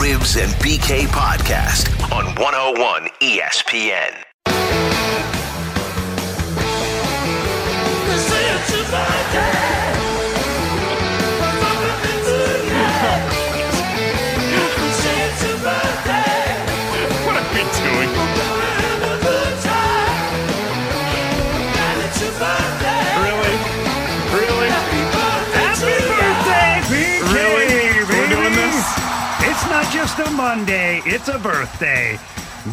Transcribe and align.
Ribs 0.00 0.36
and 0.36 0.52
BK 0.60 1.06
podcast 1.06 1.90
on 2.12 2.26
101 2.34 3.08
ESPN. 3.20 4.25
A 30.18 30.30
Monday, 30.30 31.02
it's 31.04 31.28
a 31.28 31.38
birthday. 31.38 32.18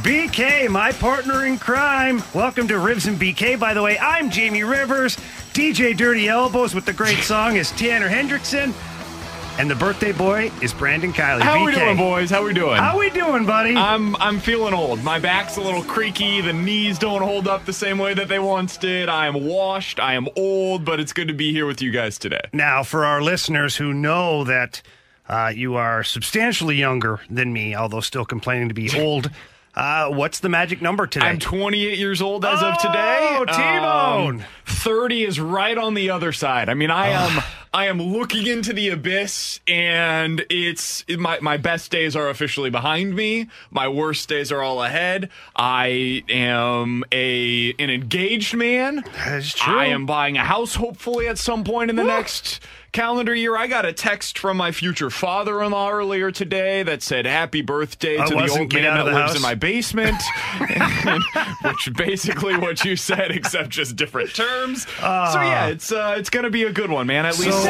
BK, 0.01 0.69
my 0.69 0.93
partner 0.93 1.45
in 1.45 1.57
crime. 1.57 2.23
Welcome 2.33 2.69
to 2.69 2.79
Ribs 2.79 3.05
and 3.05 3.19
BK. 3.19 3.59
By 3.59 3.73
the 3.73 3.81
way, 3.81 3.97
I'm 3.99 4.29
Jamie 4.29 4.63
Rivers. 4.63 5.17
DJ 5.51 5.95
Dirty 5.95 6.29
Elbows 6.29 6.73
with 6.73 6.85
the 6.85 6.93
great 6.93 7.17
song 7.19 7.57
is 7.57 7.71
Tanner 7.71 8.07
Hendrickson. 8.07 8.73
And 9.59 9.69
the 9.69 9.75
birthday 9.75 10.13
boy 10.13 10.51
is 10.61 10.73
Brandon 10.73 11.11
Kiley. 11.11 11.41
How 11.41 11.57
BK. 11.57 11.65
we 11.65 11.71
doing, 11.73 11.97
boys? 11.97 12.29
How 12.29 12.45
we 12.45 12.53
doing? 12.53 12.77
How 12.77 12.97
we 12.97 13.09
doing, 13.09 13.45
buddy? 13.45 13.75
I'm 13.75 14.15
I'm 14.17 14.39
feeling 14.39 14.73
old. 14.73 15.03
My 15.03 15.19
back's 15.19 15.57
a 15.57 15.61
little 15.61 15.83
creaky. 15.83 16.39
The 16.39 16.53
knees 16.53 16.97
don't 16.97 17.21
hold 17.21 17.49
up 17.49 17.65
the 17.65 17.73
same 17.73 17.97
way 17.97 18.13
that 18.13 18.29
they 18.29 18.39
once 18.39 18.77
did. 18.77 19.09
I 19.09 19.27
am 19.27 19.45
washed. 19.45 19.99
I 19.99 20.13
am 20.13 20.29
old, 20.37 20.85
but 20.85 21.01
it's 21.01 21.11
good 21.11 21.27
to 21.27 21.33
be 21.33 21.51
here 21.51 21.65
with 21.65 21.81
you 21.81 21.91
guys 21.91 22.17
today. 22.17 22.41
Now, 22.53 22.83
for 22.83 23.03
our 23.03 23.21
listeners 23.21 23.75
who 23.75 23.93
know 23.93 24.45
that 24.45 24.81
uh, 25.27 25.51
you 25.55 25.75
are 25.75 26.03
substantially 26.03 26.75
younger 26.75 27.19
than 27.29 27.53
me, 27.53 27.75
although 27.75 28.01
still 28.01 28.25
complaining 28.25 28.67
to 28.69 28.73
be 28.75 28.89
old, 28.99 29.29
uh, 29.75 30.09
what's 30.09 30.39
the 30.39 30.49
magic 30.49 30.81
number 30.81 31.07
today? 31.07 31.25
I'm 31.25 31.39
28 31.39 31.97
years 31.97 32.21
old 32.21 32.45
as 32.45 32.61
of 32.61 32.77
today. 32.77 33.37
Oh, 33.39 33.45
T-Bone. 33.45 34.41
Um, 34.41 34.45
30 34.65 35.23
is 35.23 35.39
right 35.39 35.77
on 35.77 35.93
the 35.95 36.09
other 36.11 36.31
side. 36.31 36.69
I 36.69 36.73
mean, 36.75 36.91
I 36.91 37.07
am 37.09 37.43
I 37.75 37.87
am 37.87 37.99
looking 37.99 38.45
into 38.45 38.71
the 38.71 38.89
abyss, 38.89 39.59
and 39.67 40.45
it's 40.49 41.03
it- 41.07 41.19
my 41.19 41.39
my 41.39 41.57
best 41.57 41.89
days 41.89 42.15
are 42.15 42.29
officially 42.29 42.69
behind 42.69 43.15
me. 43.15 43.47
My 43.71 43.87
worst 43.87 44.29
days 44.29 44.51
are 44.51 44.61
all 44.61 44.83
ahead. 44.83 45.29
I 45.55 46.23
am 46.29 47.03
a 47.11 47.73
an 47.79 47.89
engaged 47.89 48.55
man. 48.55 49.03
That's 49.25 49.53
true. 49.55 49.75
I 49.75 49.85
am 49.85 50.05
buying 50.05 50.37
a 50.37 50.43
house 50.43 50.75
hopefully 50.75 51.27
at 51.27 51.39
some 51.39 51.63
point 51.63 51.89
in 51.89 51.95
the 51.95 52.03
next 52.03 52.59
calendar 52.93 53.35
year. 53.35 53.57
I 53.57 53.67
got 53.67 53.85
a 53.85 53.91
text 53.91 54.39
from 54.39 54.55
my 54.55 54.71
future 54.71 55.09
father-in-law 55.09 55.91
earlier 55.91 56.31
today 56.31 56.83
that 56.83 57.01
said 57.03 57.25
happy 57.25 57.61
birthday 57.61 58.17
I 58.19 58.25
to 58.27 58.33
the 58.35 58.41
old 58.49 58.71
man 58.73 58.83
that 58.95 59.05
lives 59.05 59.17
house. 59.17 59.35
in 59.35 59.41
my 59.41 59.55
basement, 59.55 60.21
And- 60.59 61.23
which 61.63 61.89
basically 61.95 62.55
what 62.57 62.85
you 62.85 62.95
said, 62.95 63.31
except 63.31 63.69
just 63.69 63.95
different 63.97 64.33
terms. 64.33 64.83
so 64.87 65.01
yeah, 65.41 65.67
it's 65.67 65.91
uh, 65.91 66.15
it's 66.17 66.29
gonna 66.29 66.49
be 66.49 66.63
a 66.63 66.71
good 66.71 66.89
one, 66.89 67.07
man. 67.07 67.25
At 67.25 67.37
least 67.39 67.67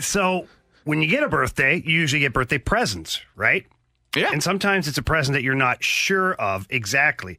So, 0.00 0.46
when 0.84 1.02
you 1.02 1.08
get 1.08 1.22
a 1.22 1.28
birthday, 1.28 1.76
you 1.84 1.92
usually 2.00 2.20
get 2.20 2.32
birthday 2.32 2.58
presents, 2.58 3.20
right? 3.36 3.66
yeah. 4.16 4.30
And 4.32 4.42
sometimes 4.42 4.88
it's 4.88 4.96
a 4.98 5.02
present 5.02 5.34
that 5.34 5.42
you're 5.42 5.54
not 5.54 5.84
sure 5.84 6.32
of 6.34 6.66
exactly. 6.70 7.38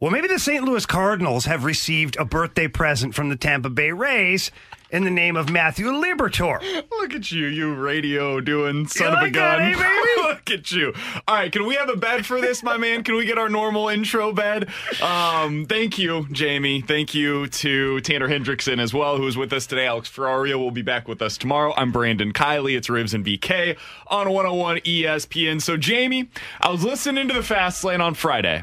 Well, 0.00 0.10
maybe 0.10 0.28
the 0.28 0.38
St. 0.38 0.62
Louis 0.64 0.84
Cardinals 0.84 1.46
have 1.46 1.64
received 1.64 2.16
a 2.18 2.24
birthday 2.26 2.68
present 2.68 3.14
from 3.14 3.30
the 3.30 3.36
Tampa 3.36 3.70
Bay 3.70 3.90
Rays 3.92 4.50
in 4.94 5.02
the 5.02 5.10
name 5.10 5.36
of 5.36 5.50
Matthew 5.50 5.86
Liberatore. 5.86 6.62
Look 6.92 7.14
at 7.14 7.32
you, 7.32 7.46
you 7.46 7.74
radio 7.74 8.40
doing 8.40 8.86
son 8.86 9.08
of 9.12 9.18
a 9.18 9.30
that, 9.30 9.32
gun. 9.32 9.62
eh? 9.62 10.22
Look 10.28 10.50
at 10.52 10.70
you. 10.70 10.94
All 11.26 11.34
right, 11.34 11.50
can 11.50 11.66
we 11.66 11.74
have 11.74 11.88
a 11.88 11.96
bed 11.96 12.24
for 12.24 12.40
this, 12.40 12.62
my 12.62 12.76
man? 12.76 13.02
Can 13.02 13.16
we 13.16 13.24
get 13.24 13.36
our 13.36 13.48
normal 13.48 13.88
intro 13.88 14.32
bed? 14.32 14.68
Um, 15.02 15.66
thank 15.66 15.98
you, 15.98 16.28
Jamie. 16.30 16.80
Thank 16.80 17.12
you 17.12 17.48
to 17.48 18.00
Tanner 18.02 18.28
Hendrickson 18.28 18.78
as 18.80 18.94
well, 18.94 19.16
who 19.16 19.26
is 19.26 19.36
with 19.36 19.52
us 19.52 19.66
today. 19.66 19.86
Alex 19.86 20.08
Ferrario 20.08 20.58
will 20.58 20.70
be 20.70 20.82
back 20.82 21.08
with 21.08 21.20
us 21.20 21.36
tomorrow. 21.36 21.74
I'm 21.76 21.90
Brandon 21.90 22.32
Kiley. 22.32 22.76
It's 22.76 22.88
Ribs 22.88 23.14
and 23.14 23.24
BK 23.26 23.76
on 24.06 24.30
101 24.30 24.76
ESPN. 24.78 25.60
So, 25.60 25.76
Jamie, 25.76 26.30
I 26.60 26.70
was 26.70 26.84
listening 26.84 27.26
to 27.28 27.34
the 27.34 27.42
Fast 27.42 27.82
Lane 27.82 28.00
on 28.00 28.14
Friday, 28.14 28.62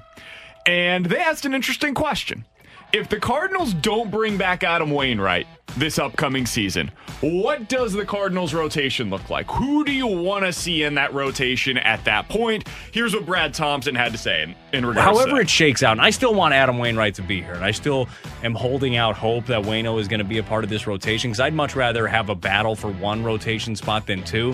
and 0.65 1.05
they 1.07 1.17
asked 1.19 1.45
an 1.45 1.53
interesting 1.53 1.93
question. 1.93 2.45
If 2.93 3.07
the 3.07 3.21
Cardinals 3.21 3.73
don't 3.73 4.11
bring 4.11 4.35
back 4.35 4.63
Adam 4.65 4.91
Wainwright 4.91 5.47
this 5.77 5.97
upcoming 5.97 6.45
season, 6.45 6.91
what 7.21 7.69
does 7.69 7.93
the 7.93 8.05
Cardinals 8.05 8.53
rotation 8.53 9.09
look 9.09 9.29
like? 9.29 9.49
Who 9.49 9.85
do 9.85 9.93
you 9.93 10.07
want 10.07 10.43
to 10.43 10.51
see 10.51 10.83
in 10.83 10.95
that 10.95 11.13
rotation 11.13 11.77
at 11.77 12.03
that 12.03 12.27
point? 12.27 12.67
Here's 12.91 13.15
what 13.15 13.25
Brad 13.25 13.53
Thompson 13.53 13.95
had 13.95 14.11
to 14.11 14.17
say 14.17 14.43
in, 14.43 14.55
in 14.73 14.85
regards 14.85 15.17
to 15.17 15.23
However, 15.23 15.39
it 15.39 15.49
shakes 15.49 15.83
out, 15.83 15.93
and 15.93 16.01
I 16.01 16.09
still 16.09 16.33
want 16.33 16.53
Adam 16.53 16.79
Wainwright 16.79 17.15
to 17.15 17.21
be 17.21 17.41
here, 17.41 17.53
and 17.53 17.63
I 17.63 17.71
still 17.71 18.09
am 18.43 18.53
holding 18.53 18.97
out 18.97 19.15
hope 19.15 19.45
that 19.45 19.63
Wayno 19.63 19.97
is 19.97 20.09
going 20.09 20.19
to 20.19 20.25
be 20.25 20.39
a 20.39 20.43
part 20.43 20.65
of 20.65 20.69
this 20.69 20.85
rotation 20.85 21.31
because 21.31 21.39
I'd 21.39 21.53
much 21.53 21.77
rather 21.77 22.07
have 22.07 22.29
a 22.29 22.35
battle 22.35 22.75
for 22.75 22.91
one 22.91 23.23
rotation 23.23 23.73
spot 23.77 24.05
than 24.05 24.21
two. 24.25 24.53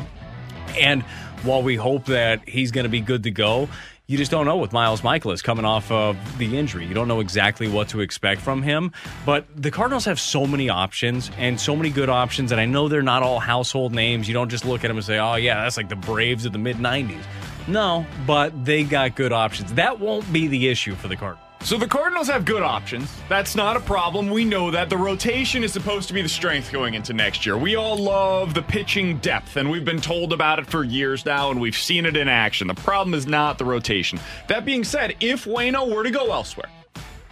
And 0.80 1.02
while 1.42 1.64
we 1.64 1.76
hope 1.76 2.06
that 2.06 2.48
he's 2.48 2.70
going 2.70 2.84
to 2.84 2.90
be 2.90 3.02
good 3.02 3.24
to 3.24 3.32
go, 3.32 3.68
you 4.08 4.18
just 4.18 4.32
don't 4.32 4.46
know 4.46 4.56
with 4.56 4.72
Miles 4.72 5.02
Mikolas 5.02 5.44
coming 5.44 5.66
off 5.66 5.92
of 5.92 6.18
the 6.38 6.58
injury. 6.58 6.86
You 6.86 6.94
don't 6.94 7.10
know 7.10 7.20
exactly 7.20 7.68
what 7.68 7.90
to 7.90 8.00
expect 8.00 8.40
from 8.40 8.62
him. 8.62 8.94
But 9.26 9.46
the 9.54 9.70
Cardinals 9.70 10.06
have 10.06 10.18
so 10.18 10.48
many 10.48 10.70
options 10.70 11.30
and 11.38 11.60
so 11.60 11.76
many 11.76 11.90
good 11.90 12.08
options, 12.08 12.54
and 12.54 12.62
I 12.62 12.66
know 12.66 12.88
they're 12.88 13.02
not 13.02 13.22
all 13.22 13.40
household 13.40 13.94
names. 13.94 14.30
You 14.30 14.34
don't 14.34 14.50
just 14.50 14.64
look 14.64 14.86
at 14.86 14.88
them 14.88 14.96
and 14.96 15.06
say, 15.06 15.20
oh, 15.20 15.36
yeah, 15.36 15.62
that's 15.64 15.76
like 15.76 15.90
the 15.90 15.98
Braves 15.98 16.46
of 16.46 16.54
the 16.54 16.60
mid 16.60 16.78
90s. 16.78 17.24
No, 17.68 18.06
but 18.26 18.64
they 18.64 18.84
got 18.84 19.16
good 19.18 19.34
options. 19.34 19.74
That 19.74 20.00
won't 20.00 20.32
be 20.32 20.48
the 20.48 20.70
issue 20.70 20.96
for 20.96 21.10
the 21.10 21.18
Cardinals. 21.18 21.47
So 21.64 21.78
the 21.78 21.88
Cardinals 21.88 22.28
have 22.28 22.46
good 22.46 22.64
options. 22.64 23.14
That's 23.28 23.56
not 23.56 23.76
a 23.76 23.82
problem. 23.82 24.30
We 24.30 24.46
know 24.46 24.72
that. 24.72 24.90
The 24.90 24.98
rotation 24.98 25.64
is 25.64 25.74
supposed 25.74 26.08
to 26.08 26.14
be 26.14 26.22
the 26.22 26.30
strength 26.30 26.72
going 26.72 26.94
into 26.94 27.12
next 27.12 27.46
year. 27.46 27.58
We 27.58 27.76
all 27.76 27.98
love 27.98 28.54
the 28.54 28.62
pitching 28.62 29.18
depth, 29.18 29.58
and 29.58 29.70
we've 29.70 29.84
been 29.84 30.00
told 30.00 30.32
about 30.32 30.60
it 30.60 30.68
for 30.68 30.86
years 30.86 31.26
now, 31.26 31.52
and 31.52 31.60
we've 31.60 31.76
seen 31.76 32.06
it 32.06 32.16
in 32.16 32.30
action. 32.30 32.68
The 32.68 32.74
problem 32.76 33.14
is 33.14 33.28
not 33.28 33.58
the 33.58 33.66
rotation. 33.66 34.18
That 34.48 34.64
being 34.64 34.86
said, 34.86 35.16
if 35.20 35.44
Wayno 35.44 35.94
were 35.94 36.04
to 36.04 36.12
go 36.12 36.32
elsewhere, 36.32 36.70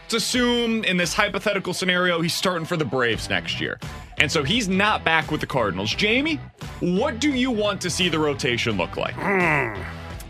let's 0.04 0.16
assume 0.16 0.84
in 0.84 0.98
this 0.98 1.14
hypothetical 1.14 1.74
scenario 1.74 2.20
he's 2.20 2.34
starting 2.34 2.66
for 2.66 2.76
the 2.76 2.86
Braves 2.86 3.30
next 3.30 3.62
year. 3.62 3.80
And 4.18 4.30
so 4.30 4.44
he's 4.44 4.68
not 4.68 5.06
back 5.06 5.32
with 5.32 5.40
the 5.40 5.48
Cardinals. 5.48 5.94
Jamie, 5.96 6.42
what 6.82 7.20
do 7.20 7.32
you 7.32 7.52
want 7.52 7.80
to 7.82 7.90
see 7.90 8.10
the 8.10 8.20
rotation 8.20 8.76
look 8.76 8.98
like? 8.98 9.14
Hmm. 9.16 9.82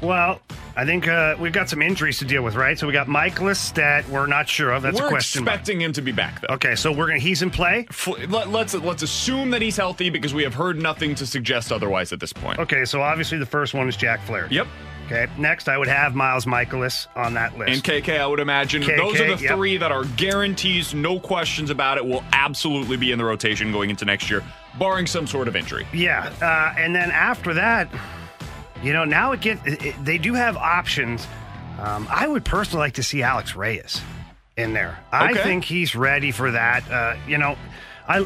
Well, 0.01 0.41
I 0.77 0.85
think 0.85 1.07
uh, 1.07 1.35
we've 1.39 1.53
got 1.53 1.69
some 1.69 1.81
injuries 1.81 2.19
to 2.19 2.25
deal 2.25 2.43
with, 2.43 2.55
right? 2.55 2.77
So 2.77 2.85
we 2.85 2.93
got 2.93 3.07
Mikolas 3.07 3.73
that 3.75 4.07
we're 4.09 4.27
not 4.27 4.49
sure 4.49 4.71
of. 4.71 4.83
That's 4.83 4.99
We're 4.99 5.07
a 5.07 5.09
question. 5.09 5.45
mark. 5.45 5.53
expecting 5.55 5.81
him 5.81 5.93
to 5.93 6.01
be 6.01 6.11
back 6.11 6.41
though. 6.41 6.55
Okay, 6.55 6.75
so 6.75 6.91
we're 6.91 7.07
gonna 7.07 7.19
he's 7.19 7.41
in 7.41 7.49
play. 7.49 7.87
Let, 8.27 8.49
let's 8.49 8.73
let's 8.73 9.03
assume 9.03 9.51
that 9.51 9.61
he's 9.61 9.77
healthy 9.77 10.09
because 10.09 10.33
we 10.33 10.43
have 10.43 10.53
heard 10.53 10.77
nothing 10.77 11.15
to 11.15 11.25
suggest 11.25 11.71
otherwise 11.71 12.11
at 12.11 12.19
this 12.19 12.33
point. 12.33 12.59
Okay, 12.59 12.83
so 12.85 13.01
obviously 13.01 13.37
the 13.37 13.45
first 13.45 13.73
one 13.73 13.87
is 13.87 13.95
Jack 13.95 14.21
Flaherty. 14.23 14.55
Yep. 14.55 14.67
Okay. 15.05 15.27
Next, 15.37 15.69
I 15.69 15.77
would 15.77 15.87
have 15.87 16.15
Miles 16.15 16.45
Mikolas 16.45 17.07
on 17.15 17.35
that 17.35 17.55
list. 17.59 17.71
And 17.71 17.83
KK, 17.83 18.19
I 18.19 18.25
would 18.25 18.39
imagine 18.39 18.81
KK, 18.81 18.97
those 18.97 19.21
are 19.21 19.35
the 19.35 19.43
yep. 19.43 19.55
three 19.55 19.77
that 19.77 19.91
are 19.91 20.03
guarantees, 20.17 20.95
no 20.95 21.19
questions 21.19 21.69
about 21.69 21.97
it, 21.97 22.05
will 22.05 22.23
absolutely 22.33 22.97
be 22.97 23.11
in 23.11 23.19
the 23.19 23.23
rotation 23.23 23.71
going 23.71 23.91
into 23.91 24.03
next 24.03 24.31
year. 24.31 24.43
barring 24.79 25.05
some 25.05 25.27
sort 25.27 25.47
of 25.47 25.55
injury. 25.55 25.85
Yeah, 25.93 26.33
uh, 26.41 26.73
and 26.79 26.95
then 26.95 27.11
after 27.11 27.53
that, 27.53 27.87
you 28.83 28.93
know, 28.93 29.05
now 29.05 29.31
it 29.31 29.41
get 29.41 29.65
it, 29.65 29.85
it- 29.85 30.05
they 30.05 30.17
do 30.17 30.33
have 30.33 30.57
options. 30.57 31.27
Um, 31.79 32.07
I 32.09 32.27
would 32.27 32.45
personally 32.45 32.81
like 32.85 32.93
to 32.93 33.03
see 33.03 33.21
Alex 33.23 33.55
Reyes 33.55 34.01
in 34.57 34.73
there. 34.73 34.97
I 35.11 35.31
Okay. 35.31 35.43
think 35.43 35.65
he's 35.65 35.95
ready 35.95 36.31
for 36.31 36.51
that. 36.51 36.89
Uh, 36.89 37.15
you 37.27 37.37
know, 37.37 37.57
I 38.07 38.25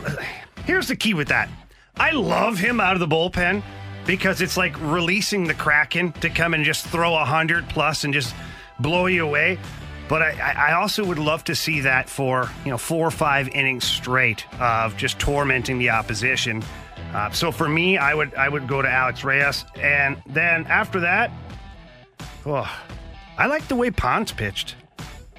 here's 0.65 0.87
the 0.87 0.95
key 0.95 1.13
with 1.13 1.29
that. 1.29 1.49
I 1.97 2.11
love 2.11 2.59
him 2.59 2.79
out 2.79 2.93
of 2.93 2.99
the 2.99 3.07
bullpen 3.07 3.61
because 4.05 4.41
it's 4.41 4.55
like 4.55 4.75
releasing 4.79 5.45
the 5.47 5.53
Kraken 5.53 6.11
to 6.21 6.29
come 6.29 6.53
and 6.53 6.63
just 6.63 6.85
throw 6.87 7.15
a 7.15 7.25
hundred 7.25 7.67
plus 7.69 8.03
and 8.03 8.13
just 8.13 8.33
blow 8.79 9.07
you 9.07 9.25
away. 9.25 9.57
But 10.07 10.21
I 10.21 10.69
I 10.69 10.73
also 10.73 11.03
would 11.05 11.19
love 11.19 11.43
to 11.45 11.55
see 11.55 11.81
that 11.81 12.09
for 12.09 12.49
you 12.65 12.71
know 12.71 12.77
four 12.77 13.07
or 13.07 13.11
five 13.11 13.47
innings 13.49 13.83
straight 13.85 14.45
of 14.59 14.95
just 14.97 15.17
tormenting 15.19 15.79
the 15.79 15.89
opposition. 15.89 16.63
Uh, 17.13 17.31
so 17.31 17.51
for 17.51 17.67
me, 17.67 17.97
I 17.97 18.13
would 18.13 18.33
I 18.35 18.49
would 18.49 18.67
go 18.67 18.81
to 18.81 18.89
Alex 18.89 19.23
Reyes, 19.23 19.65
and 19.75 20.21
then 20.27 20.65
after 20.67 20.99
that, 20.99 21.31
oh, 22.45 22.69
I 23.37 23.47
like 23.47 23.67
the 23.67 23.75
way 23.75 23.89
Ponce 23.89 24.31
pitched 24.31 24.75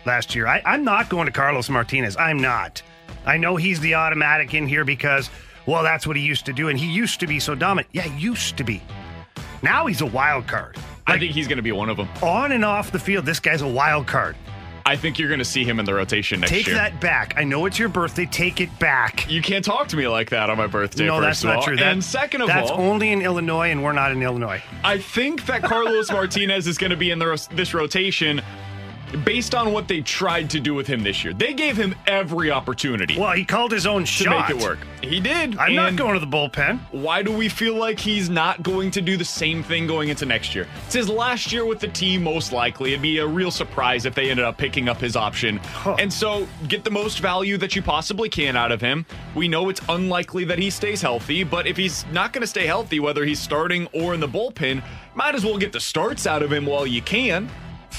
last 0.05 0.35
year. 0.35 0.47
I, 0.47 0.63
I'm 0.65 0.85
not 0.85 1.09
going 1.09 1.27
to 1.27 1.33
Carlos 1.33 1.69
Martinez. 1.71 2.17
I'm 2.17 2.39
not. 2.39 2.83
I 3.25 3.37
know 3.37 3.57
he's 3.57 3.79
the 3.81 3.95
automatic 3.95 4.55
in 4.55 4.67
here 4.67 4.85
because 4.85 5.31
well, 5.67 5.83
that's 5.83 6.07
what 6.07 6.17
he 6.17 6.23
used 6.23 6.47
to 6.47 6.53
do, 6.53 6.69
and 6.69 6.79
he 6.79 6.87
used 6.87 7.21
to 7.21 7.27
be 7.27 7.39
so 7.39 7.55
dominant. 7.55 7.89
Yeah, 7.93 8.07
used 8.17 8.57
to 8.57 8.65
be. 8.65 8.83
Now 9.63 9.87
he's 9.87 10.01
a 10.01 10.07
wild 10.07 10.49
card. 10.49 10.77
I 11.07 11.19
think 11.19 11.33
he's 11.33 11.47
going 11.47 11.59
to 11.59 11.63
be 11.63 11.73
one 11.73 11.89
of 11.89 11.97
them. 11.97 12.09
On 12.23 12.53
and 12.53 12.65
off 12.65 12.93
the 12.93 12.99
field, 12.99 13.27
this 13.27 13.41
guy's 13.41 13.63
a 13.63 13.69
wild 13.69 14.07
card. 14.07 14.37
I 14.87 14.97
think 14.97 15.19
you're 15.19 15.29
going 15.29 15.39
to 15.39 15.45
see 15.45 15.65
him 15.65 15.79
in 15.79 15.85
the 15.87 15.95
rotation 15.95 16.41
next 16.41 16.53
year. 16.53 16.59
Take 16.61 16.67
year. 16.69 16.77
that 16.77 17.01
back. 17.01 17.35
I 17.37 17.45
know 17.45 17.67
it's 17.67 17.79
your 17.79 17.89
birthday. 17.89 18.27
Take 18.27 18.61
it 18.61 18.77
back. 18.79 19.31
You 19.31 19.43
can't 19.43 19.65
talk 19.65 19.89
to 19.89 19.97
me 19.97 20.09
like 20.09 20.31
that 20.31 20.51
on 20.51 20.57
my 20.57 20.67
birthday. 20.67 21.07
no, 21.07 21.17
first 21.21 21.25
that's 21.27 21.45
of 21.45 21.49
not 21.49 21.57
all. 21.57 21.63
true. 21.63 21.77
That- 21.77 21.93
and 21.93 22.03
second 22.05 22.41
of 22.43 22.49
that's 22.49 22.71
all, 22.71 22.81
only 22.81 23.11
in 23.11 23.23
Illinois, 23.23 23.71
and 23.71 23.83
we're 23.85 23.93
not 23.93 24.13
in 24.13 24.23
Illinois. 24.23 24.63
I 24.83 24.99
think 24.99 25.47
that 25.47 25.63
Carlos 25.63 26.11
Martinez 26.13 26.67
is 26.67 26.79
going 26.79 26.91
to 26.91 26.97
be 26.97 27.11
in 27.11 27.19
the, 27.19 27.49
this 27.53 27.75
rotation 27.75 28.41
based 29.25 29.55
on 29.55 29.73
what 29.73 29.89
they 29.89 30.01
tried 30.01 30.49
to 30.51 30.61
do 30.61 30.75
with 30.75 30.87
him 30.87 31.03
this 31.03 31.25
year. 31.25 31.33
They 31.33 31.53
gave 31.55 31.77
him 31.77 31.95
every 32.07 32.51
opportunity 32.51 33.19
Well, 33.19 33.33
he 33.33 33.45
called 33.45 33.73
his 33.73 33.87
own 33.87 34.03
to 34.03 34.07
shot. 34.07 34.49
make 34.49 34.59
it 34.59 34.63
work. 34.63 34.79
He 35.03 35.21
did. 35.21 35.57
I'm 35.59 35.75
not 35.75 35.97
going 35.97 36.15
to 36.15 36.21
the 36.21 36.27
bullpen. 36.27 36.79
Why 36.93 37.23
do 37.23 37.33
we 37.33 37.49
feel 37.49 37.75
like 37.75 37.99
he's 37.99 38.29
not 38.31 38.63
going 38.63 38.91
to 38.93 39.01
do 39.01 39.17
the 39.17 39.25
same 39.25 39.63
thing 39.63 39.87
going 39.87 40.09
into 40.11 40.27
next 40.27 40.55
year? 40.55 40.67
It's 40.87 40.95
his 40.95 41.09
last 41.09 41.53
year 41.53 41.65
with 41.65 41.81
the 41.81 41.89
team, 41.89 42.23
most 42.23 42.53
likely. 42.53 42.93
It'd 42.93 43.03
be 43.03 43.19
a 43.19 43.27
real 43.27 43.51
surprise 43.51 44.05
if 44.07 44.15
they 44.15 44.31
ended 44.31 44.45
up 44.45 44.59
picking 44.59 44.89
up 44.89 44.99
his 44.99 45.17
option. 45.17 45.61
And 45.99 46.13
so 46.13 46.47
get 46.69 46.85
the 46.85 46.91
most 46.91 47.21
value 47.21 47.57
that 47.59 47.75
you 47.75 47.83
possibly 47.83 48.29
can 48.29 48.57
out 48.57 48.73
of 48.73 48.81
him. 48.81 49.07
We 49.35 49.49
know 49.49 49.69
it's 49.69 49.81
unlikely 49.89 50.45
that 50.45 50.59
he 50.59 50.71
stays 50.71 51.01
healthy, 51.01 51.45
but 51.45 51.67
if 51.67 51.77
he's 51.77 52.05
not 52.13 52.33
going 52.33 52.43
to 52.43 52.47
stay 52.47 52.67
healthy, 52.67 53.01
whether 53.01 53.25
he's 53.25 53.41
starting 53.41 53.87
or 53.93 54.15
in 54.15 54.21
the 54.21 54.29
bullpen, 54.29 54.83
might 55.15 55.35
as 55.35 55.45
well 55.45 55.59
get 55.59 55.73
the 55.73 55.81
starts 55.81 56.27
out 56.27 56.43
of 56.43 56.53
him 56.53 56.67
while 56.67 56.87
you 56.87 57.03
can. 57.03 57.49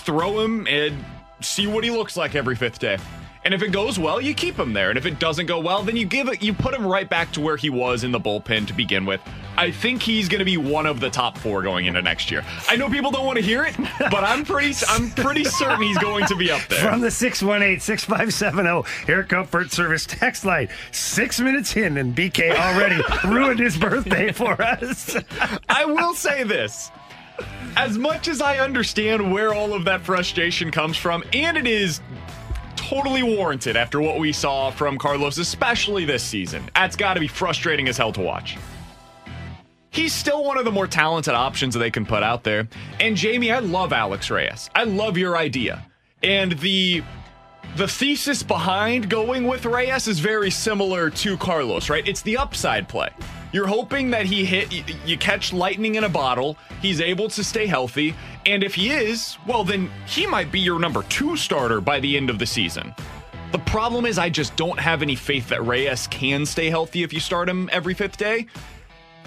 Throw 0.03 0.39
him 0.39 0.68
and 0.68 1.03
see 1.42 1.68
what 1.68 1.83
he 1.83 1.92
looks 1.92 2.18
like 2.18 2.36
every 2.36 2.56
fifth 2.56 2.80
day. 2.80 2.98
And 3.44 3.56
if 3.56 3.63
it 3.63 3.71
goes 3.71 3.98
well, 3.98 4.21
you 4.21 4.36
keep 4.36 4.57
him 4.57 4.74
there. 4.74 4.89
And 4.89 5.00
if 5.00 5.07
it 5.07 5.19
doesn't 5.19 5.48
go 5.48 5.59
well, 5.59 5.81
then 5.81 5.95
you 5.95 6.06
give 6.06 6.27
it 6.27 6.44
you 6.44 6.53
put 6.53 6.75
him 6.75 6.86
right 6.86 7.09
back 7.09 7.31
to 7.33 7.42
where 7.42 7.57
he 7.57 7.71
was 7.71 8.03
in 8.03 8.12
the 8.12 8.19
bullpen 8.19 8.68
to 8.68 8.74
begin 8.74 9.06
with. 9.06 9.19
I 9.57 9.71
think 9.71 10.01
he's 10.01 10.30
going 10.30 10.39
to 10.39 10.45
be 10.45 10.57
one 10.57 10.86
of 10.86 11.00
the 11.00 11.09
top 11.09 11.38
4 11.38 11.62
going 11.63 11.88
into 11.88 12.01
next 12.01 12.31
year. 12.31 12.44
I 12.69 12.75
know 12.75 12.89
people 12.89 13.12
don't 13.12 13.25
want 13.25 13.38
to 13.38 13.44
hear 13.44 13.63
it, 13.63 13.75
but 14.00 14.24
I'm 14.24 14.45
pretty 14.45 14.74
I'm 14.88 15.09
pretty 15.12 15.44
certain 15.44 15.81
he's 15.81 15.98
going 15.98 16.25
to 16.27 16.36
be 16.36 16.51
up 16.51 16.62
there. 16.68 16.80
From 16.80 17.01
the 17.01 17.07
618-6570 17.07 19.09
Air 19.09 19.24
Comfort 19.24 19.71
Service 19.71 20.06
text 20.06 20.45
line. 20.45 20.69
Six 20.92 21.39
minutes 21.39 21.75
in, 21.75 21.98
and 21.98 22.15
BK 22.15 22.51
already 22.51 23.01
ruined 23.27 23.59
his 23.59 23.75
birthday 23.75 24.31
for 24.31 24.62
us. 24.62 25.18
I 25.68 25.86
will 25.86 26.13
say 26.13 26.44
this. 26.44 26.92
As 27.76 27.98
much 27.98 28.28
as 28.28 28.42
I 28.42 28.60
understand 28.60 29.32
where 29.32 29.54
all 29.54 29.74
of 29.74 29.86
that 29.86 30.02
frustration 30.02 30.72
comes 30.72 30.98
from, 30.98 31.24
and 31.34 31.58
it 31.58 31.68
is 31.68 32.02
totally 32.76 33.24
warranted 33.24 33.78
after 33.78 34.02
what 34.02 34.20
we 34.20 34.34
saw 34.34 34.72
from 34.72 34.98
Carlos, 34.98 35.38
especially 35.38 36.04
this 36.06 36.24
season, 36.24 36.70
that's 36.76 36.96
got 36.96 37.14
to 37.14 37.20
be 37.20 37.28
frustrating 37.28 37.88
as 37.88 37.98
hell 37.98 38.12
to 38.14 38.22
watch. 38.22 38.58
He's 39.92 40.14
still 40.14 40.44
one 40.44 40.58
of 40.58 40.66
the 40.66 40.72
more 40.72 40.88
talented 40.88 41.34
options 41.34 41.74
they 41.74 41.92
can 41.92 42.06
put 42.06 42.24
out 42.24 42.44
there. 42.44 42.68
And 43.00 43.16
Jamie, 43.18 43.52
I 43.52 43.60
love 43.60 43.92
Alex 43.92 44.30
Reyes. 44.30 44.70
I 44.74 44.86
love 44.86 45.18
your 45.18 45.38
idea. 45.38 45.86
And 46.24 46.54
the 46.60 47.04
the 47.76 47.88
thesis 47.88 48.44
behind 48.44 49.10
going 49.10 49.48
with 49.48 49.66
Reyes 49.66 50.08
is 50.08 50.20
very 50.20 50.52
similar 50.52 51.10
to 51.10 51.38
Carlos, 51.38 51.90
right? 51.90 52.06
It's 52.06 52.22
the 52.22 52.38
upside 52.38 52.90
play. 52.90 53.10
You're 53.51 53.68
hoping 53.68 54.12
that 54.12 54.25
he 54.25 54.45
hit, 54.45 54.71
you, 55.06 55.18
catch 55.18 55.51
lightning 55.51 55.95
in 55.95 56.06
a 56.06 56.09
bottle, 56.09 56.57
he's 56.81 57.01
able 57.01 57.27
to 57.30 57.44
stay 57.44 57.65
healthy, 57.65 58.15
and 58.45 58.63
if 58.63 58.75
he 58.75 58.92
is, 58.92 59.38
well, 59.45 59.63
then 59.63 59.89
he 60.07 60.25
might 60.25 60.51
be 60.51 60.59
your 60.59 60.80
number 60.80 61.03
two 61.03 61.36
starter 61.36 61.81
by 61.81 62.00
the 62.00 62.15
end 62.15 62.30
of 62.30 62.39
the 62.39 62.45
season. 62.45 62.94
The 63.51 63.59
problem 63.59 64.06
is, 64.06 64.18
I 64.18 64.30
just 64.30 64.56
don't 64.56 64.80
have 64.80 65.01
any 65.01 65.15
faith 65.15 65.50
that 65.50 65.65
Reyes 65.65 66.07
can 66.07 66.45
stay 66.45 66.69
healthy 66.69 67.03
if 67.03 67.12
you 67.12 67.19
start 67.19 67.50
him 67.50 67.69
every 67.74 67.94
fifth 67.94 68.15
day. 68.15 68.45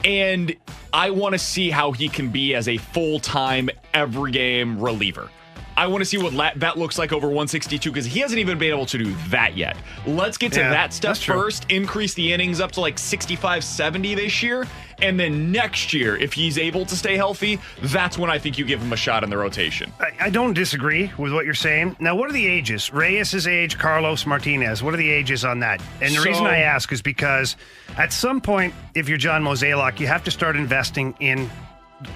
And 0.03 0.57
I 0.93 1.11
want 1.11 1.35
to 1.35 1.39
see 1.39 1.71
how 1.71 1.93
he 1.93 2.09
can 2.09 2.31
be 2.31 2.55
as 2.55 2.69
a 2.69 2.79
full 2.79 3.21
time, 3.21 3.69
every 3.93 4.33
game 4.33 4.81
reliever. 4.81 5.29
I 5.77 5.87
want 5.89 6.03
to 6.03 6.05
see 6.05 6.19
what 6.19 6.33
la- 6.33 6.53
that 6.57 6.79
looks 6.79 6.99
like 6.99 7.13
over 7.13 7.27
162 7.27 7.91
because 7.91 8.05
he 8.07 8.21
hasn't 8.21 8.39
even 8.39 8.59
been 8.59 8.71
able 8.73 8.87
to 8.87 8.99
do 8.99 9.13
that 9.31 9.57
yet. 9.57 9.77
Let's 10.07 10.39
get 10.39 10.53
to 10.53 10.61
Yeah, 10.61 10.71
that 10.71 10.93
stuff 10.93 11.19
first, 11.19 11.71
increase 11.71 12.15
the 12.15 12.33
innings 12.33 12.61
up 12.61 12.73
to 12.73 12.81
like 12.81 12.99
65 12.99 13.65
70 13.65 14.15
this 14.15 14.43
year. 14.43 14.67
And 15.03 15.19
then 15.19 15.51
next 15.51 15.93
year, 15.93 16.17
if 16.17 16.33
he's 16.33 16.57
able 16.57 16.87
to 16.87 16.97
stay 16.97 17.17
healthy, 17.17 17.59
that's 17.83 18.17
when 18.17 18.31
I 18.31 18.39
think 18.39 18.57
you 18.59 18.65
give 18.65 18.81
him 18.81 18.93
a 18.93 18.97
shot 18.97 19.25
in 19.25 19.31
the 19.31 19.37
rotation. 19.37 19.93
I, 19.99 20.27
I 20.27 20.31
don't 20.31 20.55
disagree 20.55 21.11
with 21.19 21.33
what 21.33 21.45
you're 21.45 21.53
saying. 21.55 21.97
Now, 21.99 22.15
what 22.15 22.31
are 22.31 22.33
the 22.33 22.47
ages? 22.47 22.93
Reyes' 22.93 23.47
age, 23.49 23.77
Carlos 23.77 24.25
Martinez. 24.25 24.83
What 24.85 24.95
are 24.95 24.99
the 24.99 25.11
ages 25.11 25.45
on 25.45 25.59
that? 25.61 25.83
And 26.01 26.15
the 26.15 26.21
So- 26.21 26.25
reason 26.25 26.47
I 26.47 26.59
ask 26.59 26.93
is 26.93 27.03
because 27.03 27.57
at 27.99 28.13
some 28.13 28.41
point, 28.41 28.73
if 28.95 29.09
you're 29.09 29.19
John 29.19 29.43
Mozeliak, 29.43 29.99
you 29.99 30.07
have 30.07 30.23
to 30.25 30.31
start 30.31 30.55
investing 30.55 31.15
in 31.19 31.51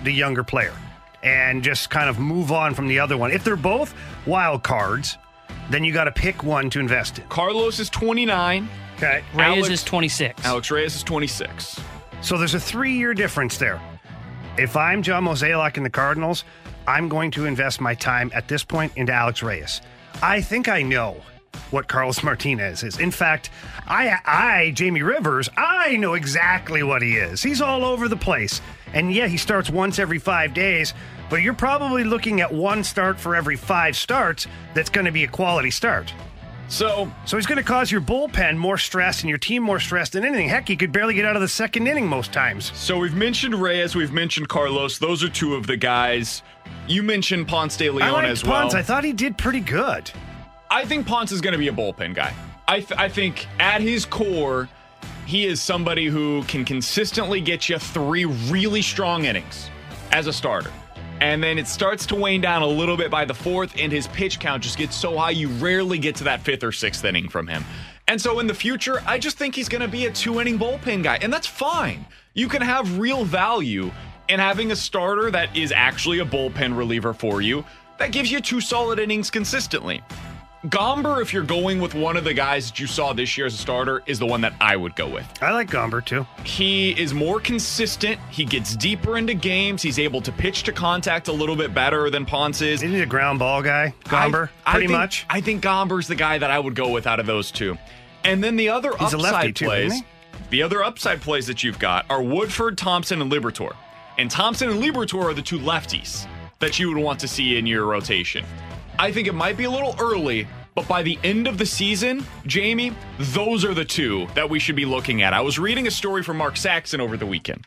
the 0.05 0.13
younger 0.13 0.45
player 0.45 0.73
and 1.23 1.63
just 1.63 1.91
kind 1.91 2.09
of 2.09 2.19
move 2.19 2.53
on 2.53 2.75
from 2.75 2.89
the 2.89 2.99
other 2.99 3.17
one. 3.17 3.31
If 3.33 3.45
they're 3.45 3.57
both 3.57 3.95
wild 4.27 4.63
cards, 4.63 5.17
then 5.71 5.85
you 5.85 5.93
got 5.93 6.05
to 6.05 6.13
pick 6.13 6.43
one 6.45 6.71
to 6.71 6.81
invest 6.81 7.19
in. 7.19 7.25
Carlos 7.29 7.79
is 7.79 7.91
29, 7.91 8.69
Okay. 8.97 9.23
Reyes 9.35 9.59
Alex- 9.59 9.69
is 9.69 9.85
26. 9.85 10.45
Alex 10.45 10.71
Reyes 10.73 10.97
is 10.97 11.03
26. 11.05 11.81
So 12.21 12.37
there's 12.37 12.55
a 12.55 12.61
three 12.61 12.95
year 12.95 13.15
difference 13.15 13.57
there. 13.57 13.81
If 14.57 14.77
I'm 14.77 15.03
John 15.05 15.25
Mozeliak 15.25 15.77
in 15.77 15.85
the 15.85 15.91
Cardinals, 15.91 16.43
I'm 16.89 17.09
going 17.09 17.31
to 17.33 17.47
invest 17.47 17.81
my 17.81 17.95
time 17.95 18.31
at 18.35 18.49
this 18.49 18.65
point 18.65 18.93
into 18.97 19.13
Alex 19.13 19.41
Reyes. 19.43 19.81
I 20.21 20.41
think 20.41 20.69
I 20.69 20.83
know 20.83 21.21
what 21.71 21.87
Carlos 21.87 22.23
Martinez 22.25 22.83
is. 22.83 22.99
In 22.99 23.13
fact, 23.13 23.51
I, 23.87 24.19
I, 24.25 24.73
Jamie 24.75 25.03
Rivers, 25.03 25.49
I 25.57 25.97
know 25.97 26.15
exactly 26.15 26.83
what 26.83 27.01
he 27.03 27.15
is. 27.17 27.41
He's 27.41 27.61
all 27.61 27.85
over 27.85 28.09
the 28.09 28.17
place. 28.17 28.61
And 28.95 29.13
yeah, 29.13 29.27
he 29.27 29.37
starts 29.37 29.71
once 29.71 29.99
every 29.99 30.19
five 30.19 30.55
days, 30.55 30.95
but 31.31 31.43
you're 31.43 31.55
probably 31.55 32.05
looking 32.05 32.41
at 32.41 32.53
one 32.53 32.83
start 32.85 33.19
for 33.19 33.37
every 33.37 33.57
five 33.57 33.97
starts 33.97 34.47
that's 34.75 34.91
going 34.91 35.07
to 35.07 35.13
be 35.13 35.25
a 35.25 35.29
quality 35.29 35.71
start. 35.71 36.13
So 36.71 37.11
So 37.25 37.37
he's 37.39 37.47
going 37.47 37.57
to 37.59 37.65
cause 37.65 37.91
your 37.91 38.03
bullpen 38.03 38.57
more 38.59 38.77
stress 38.77 39.23
and 39.23 39.29
your 39.29 39.39
team 39.39 39.63
more 39.63 39.81
stress 39.81 40.11
than 40.11 40.25
anything. 40.25 40.49
Heck, 40.49 40.69
he 40.69 40.77
could 40.77 40.93
barely 40.93 41.15
get 41.15 41.25
out 41.25 41.35
of 41.35 41.41
the 41.43 41.49
second 41.49 41.87
inning 41.87 42.07
most 42.07 42.31
times. 42.33 42.71
So 42.75 42.99
we've 42.99 43.15
mentioned 43.15 43.55
Reyes, 43.55 43.95
we've 43.95 44.13
mentioned 44.13 44.49
Carlos. 44.49 44.99
Those 44.99 45.25
are 45.25 45.31
two 45.31 45.55
of 45.55 45.67
the 45.67 45.77
guys. 45.79 46.43
You 46.87 47.03
mentioned 47.03 47.49
Ponce 47.49 47.77
de 47.77 47.89
I 47.89 47.93
Leon 47.93 48.13
liked 48.13 48.29
as 48.29 48.45
well. 48.45 48.63
Ponce. 48.63 48.75
I 48.75 48.83
thought 48.83 49.05
he 49.05 49.15
did 49.15 49.39
pretty 49.39 49.61
good. 49.61 50.11
I 50.71 50.85
think 50.85 51.07
Ponce 51.07 51.33
is 51.33 51.41
going 51.41 51.53
to 51.53 51.59
be 51.59 51.69
a 51.69 51.73
bullpen 51.73 52.15
guy. 52.15 52.35
I, 52.67 52.81
th- 52.81 53.01
I 53.01 53.09
think 53.09 53.47
at 53.59 53.81
his 53.81 54.05
core, 54.05 54.69
he 55.29 55.45
is 55.45 55.61
somebody 55.61 56.07
who 56.07 56.43
can 56.45 56.65
consistently 56.65 57.39
get 57.39 57.69
you 57.69 57.79
three 57.79 58.25
really 58.25 58.81
strong 58.81 59.27
innings 59.27 59.69
as 60.11 60.27
a 60.27 60.33
starter. 60.33 60.73
And 61.21 61.43
then 61.43 61.59
it 61.59 61.69
starts 61.69 62.07
to 62.07 62.15
wane 62.15 62.41
down 62.41 62.63
a 62.63 62.67
little 62.67 62.97
bit 62.97 63.11
by 63.11 63.27
the 63.27 63.35
fourth, 63.35 63.75
and 63.79 63.93
his 63.93 64.07
pitch 64.07 64.41
count 64.41 64.63
just 64.63 64.79
gets 64.79 64.97
so 64.97 65.19
high, 65.19 65.33
you 65.33 65.49
rarely 65.49 65.99
get 65.99 66.17
to 66.17 66.25
that 66.25 66.41
fifth 66.41 66.65
or 66.65 66.73
sixth 66.73 67.05
inning 67.05 67.29
from 67.29 67.47
him. 67.47 67.63
And 68.07 68.19
so 68.19 68.39
in 68.39 68.47
the 68.47 68.55
future, 68.55 69.03
I 69.07 69.19
just 69.19 69.37
think 69.37 69.55
he's 69.55 69.69
going 69.69 69.83
to 69.83 69.89
be 69.89 70.07
a 70.07 70.11
two 70.11 70.41
inning 70.41 70.59
bullpen 70.59 71.03
guy, 71.03 71.19
and 71.21 71.31
that's 71.31 71.47
fine. 71.47 72.07
You 72.33 72.49
can 72.49 72.63
have 72.63 72.99
real 72.99 73.27
value 73.27 73.91
in 74.31 74.41
having 74.41 74.73
a 74.73 74.77
starter 74.77 75.31
that 75.31 75.55
is 75.55 75.73
actually 75.73 76.21
a 76.21 76.25
bullpen 76.25 76.75
reliever 76.75 77.13
for 77.13 77.43
you 77.43 77.67
that 77.99 78.13
gives 78.13 78.33
you 78.33 78.41
two 78.41 78.63
solid 78.63 78.99
innings 78.99 79.31
consistently. 79.31 80.03
Gomber, 80.69 81.23
if 81.23 81.33
you're 81.33 81.45
going 81.45 81.81
with 81.81 81.95
one 81.95 82.17
of 82.17 82.25
the 82.25 82.35
guys 82.35 82.69
that 82.71 82.81
you 82.81 82.87
saw 82.87 83.13
this 83.13 83.39
year 83.39 83.47
as 83.47 83.55
a 83.55 83.57
starter, 83.57 84.03
is 84.07 84.19
the 84.19 84.27
one 84.27 84.41
that 84.41 84.53
I 84.61 84.77
would 84.77 84.97
go 84.97 85.09
with. 85.09 85.27
I 85.41 85.53
like 85.53 85.71
Gomber 85.71 86.05
too. 86.05 86.27
He 86.45 86.91
is 87.01 87.15
more 87.15 87.39
consistent. 87.41 88.21
He 88.31 88.45
gets 88.45 88.75
deeper 88.77 89.17
into 89.17 89.35
games. 89.35 89.83
He's 89.83 89.99
able 89.99 90.21
to 90.23 90.33
pitch 90.33 90.65
to 90.65 90.73
contact 90.73 91.29
a 91.29 91.33
little 91.33 91.55
bit 91.57 91.73
better 91.73 92.11
than 92.11 92.27
Ponce 92.27 92.61
is. 92.61 92.83
Isn't 92.83 92.91
he 92.97 93.01
a 93.03 93.07
ground 93.07 93.39
ball 93.39 93.63
guy? 93.63 93.95
Gomber, 94.05 94.49
I- 94.67 94.71
I 94.71 94.73
pretty 94.73 94.89
think- 94.89 94.99
much. 94.99 95.27
I 95.31 95.41
think 95.41 95.63
Gomber's 95.63 96.09
the 96.09 96.17
guy 96.17 96.39
that 96.39 96.51
I 96.51 96.59
would 96.59 96.75
go 96.75 96.89
with 96.91 97.07
out 97.07 97.21
of 97.21 97.27
those 97.27 97.51
two. 97.53 97.79
And 98.25 98.43
then 98.43 98.57
the 98.57 98.69
other 98.69 98.91
He's 98.99 99.13
a 99.15 99.17
upside 99.17 99.33
lefty, 99.33 99.53
too, 99.53 99.65
plays. 99.67 100.03
the 100.51 100.63
other 100.65 100.83
upside 100.83 101.23
plays 101.23 101.47
that 101.47 101.63
you've 101.63 101.79
got 101.79 102.05
are 102.11 102.21
Woodford, 102.23 102.77
Thompson, 102.77 103.23
and 103.23 103.31
Liberatore. 103.31 103.75
And 104.19 104.29
Thompson 104.31 104.69
and 104.69 104.83
Liberatore 104.83 105.27
are 105.27 105.35
the 105.35 105.41
two 105.43 105.61
lefties 105.61 106.27
that 106.59 106.81
you 106.81 106.89
would 106.89 106.99
want 106.99 107.21
to 107.21 107.29
see 107.29 107.57
in 107.57 107.67
your 107.67 107.85
rotation. 107.87 108.45
I 108.99 109.13
think 109.13 109.29
it 109.29 109.35
might 109.35 109.57
be 109.57 109.63
a 109.63 109.71
little 109.71 109.95
early, 110.01 110.49
but 110.79 110.87
by 110.87 111.03
the 111.03 111.19
end 111.25 111.49
of 111.49 111.59
the 111.59 111.67
season, 111.67 112.25
Jamie, 112.47 112.93
those 113.19 113.65
are 113.65 113.75
the 113.75 113.85
two 113.85 114.29
that 114.37 114.49
we 114.49 114.61
should 114.61 114.77
be 114.77 114.85
looking 114.85 115.23
at. 115.23 115.33
I 115.33 115.41
was 115.41 115.59
reading 115.59 115.89
a 115.89 115.91
story 115.91 116.23
from 116.23 116.37
Mark 116.37 116.57
Saxon 116.57 117.01
over 117.01 117.17
the 117.17 117.27
weekend, 117.27 117.67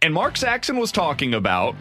and 0.00 0.14
Mark 0.14 0.36
Saxon 0.36 0.76
was 0.76 0.92
talking 0.92 1.34
about 1.34 1.74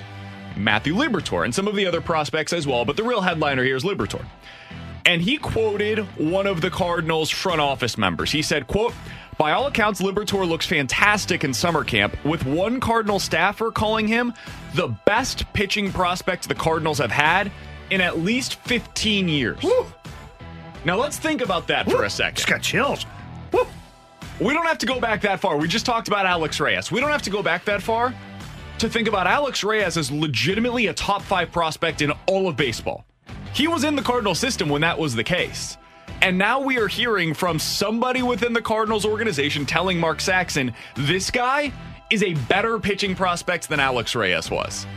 Matthew 0.57 0.95
Liberatore 0.95 1.45
and 1.45 1.53
some 1.53 1.67
of 1.67 1.75
the 1.75 1.85
other 1.85 2.01
prospects 2.01 2.53
as 2.53 2.65
well, 2.65 2.85
but 2.85 2.97
the 2.97 3.03
real 3.03 3.21
headliner 3.21 3.63
here 3.63 3.75
is 3.75 3.83
Liberatore. 3.83 4.25
And 5.05 5.21
he 5.21 5.37
quoted 5.37 5.99
one 6.17 6.47
of 6.47 6.61
the 6.61 6.71
Cardinals 6.71 7.29
front 7.29 7.61
office 7.61 7.95
members. 7.95 8.31
He 8.31 8.41
said, 8.41 8.65
quote, 8.65 8.95
by 9.37 9.51
all 9.51 9.67
accounts, 9.67 10.01
Liberatore 10.01 10.49
looks 10.49 10.65
fantastic 10.65 11.43
in 11.43 11.53
summer 11.53 11.83
camp, 11.83 12.17
with 12.25 12.47
one 12.47 12.79
Cardinal 12.79 13.19
staffer 13.19 13.69
calling 13.69 14.07
him 14.07 14.33
the 14.73 14.87
best 15.05 15.45
pitching 15.53 15.91
prospect 15.91 16.47
the 16.47 16.55
Cardinals 16.55 16.97
have 16.97 17.11
had 17.11 17.51
in 17.91 18.01
at 18.01 18.17
least 18.17 18.55
15 18.55 19.27
years. 19.27 19.63
Now 20.85 20.97
let's 20.97 21.17
think 21.17 21.41
about 21.41 21.67
that 21.67 21.89
for 21.89 22.03
a 22.03 22.09
second. 22.09 22.35
Just 22.37 22.47
got 22.49 22.61
chills. 22.61 23.05
We 24.39 24.53
don't 24.53 24.65
have 24.65 24.79
to 24.79 24.85
go 24.87 24.99
back 24.99 25.21
that 25.21 25.39
far. 25.39 25.57
We 25.57 25.67
just 25.67 25.85
talked 25.85 26.07
about 26.07 26.25
Alex 26.25 26.59
Reyes. 26.59 26.91
We 26.91 26.99
don't 26.99 27.11
have 27.11 27.21
to 27.21 27.29
go 27.29 27.43
back 27.43 27.65
that 27.65 27.83
far 27.83 28.13
to 28.79 28.89
think 28.89 29.07
about 29.07 29.27
Alex 29.27 29.63
Reyes 29.63 29.95
as 29.95 30.11
legitimately 30.11 30.87
a 30.87 30.93
top 30.93 31.21
five 31.21 31.51
prospect 31.51 32.01
in 32.01 32.11
all 32.25 32.47
of 32.47 32.57
baseball. 32.57 33.05
He 33.53 33.67
was 33.67 33.83
in 33.83 33.95
the 33.95 34.01
Cardinal 34.01 34.33
system 34.33 34.69
when 34.69 34.81
that 34.81 34.97
was 34.97 35.13
the 35.13 35.23
case. 35.23 35.77
And 36.23 36.37
now 36.37 36.59
we 36.59 36.79
are 36.79 36.87
hearing 36.87 37.33
from 37.35 37.59
somebody 37.59 38.23
within 38.23 38.53
the 38.53 38.61
Cardinals 38.61 39.05
organization 39.05 39.65
telling 39.67 39.99
Mark 39.99 40.19
Saxon 40.19 40.73
this 40.95 41.29
guy 41.29 41.71
is 42.09 42.23
a 42.23 42.33
better 42.33 42.79
pitching 42.79 43.15
prospect 43.15 43.69
than 43.69 43.79
Alex 43.79 44.15
Reyes 44.15 44.49
was. 44.49 44.87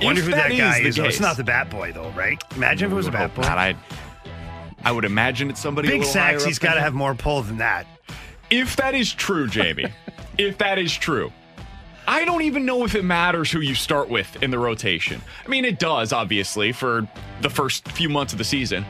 I 0.00 0.04
wonder 0.04 0.20
If 0.20 0.26
who 0.26 0.32
that, 0.32 0.48
that 0.50 0.58
guy 0.58 0.78
is 0.80 0.86
is. 0.86 0.96
though. 0.96 1.04
It's 1.04 1.20
not 1.20 1.36
the 1.36 1.44
Bat 1.44 1.70
Boy, 1.70 1.92
though, 1.92 2.10
right? 2.10 2.42
Imagine 2.56 2.86
if 2.86 2.92
it 2.92 2.96
was 2.96 3.06
a 3.06 3.12
Bat 3.12 3.34
Boy. 3.34 3.42
God, 3.42 3.58
I, 3.58 3.76
I 4.84 4.92
would 4.92 5.04
imagine 5.04 5.50
it's 5.50 5.60
somebody. 5.60 5.88
Big 5.88 6.00
little 6.00 6.12
higher 6.12 6.32
Sax, 6.32 6.42
up 6.42 6.48
he's 6.48 6.58
got 6.58 6.74
to 6.74 6.80
have 6.80 6.94
more 6.94 7.14
pull 7.14 7.42
than 7.42 7.58
that. 7.58 7.86
If 8.50 8.76
that 8.76 8.94
is 8.94 9.12
true, 9.12 9.46
Jamie, 9.46 9.92
if 10.38 10.58
that 10.58 10.78
is 10.78 10.92
true, 10.92 11.32
I 12.06 12.24
don't 12.24 12.42
even 12.42 12.64
know 12.64 12.84
if 12.84 12.94
it 12.94 13.04
matters 13.04 13.50
who 13.50 13.60
you 13.60 13.74
start 13.74 14.08
with 14.08 14.42
in 14.42 14.50
the 14.50 14.58
rotation. 14.58 15.20
I 15.44 15.48
mean, 15.48 15.64
it 15.64 15.78
does, 15.78 16.12
obviously, 16.12 16.72
for 16.72 17.08
the 17.40 17.50
first 17.50 17.86
few 17.92 18.08
months 18.08 18.32
of 18.32 18.38
the 18.38 18.44
season. 18.44 18.84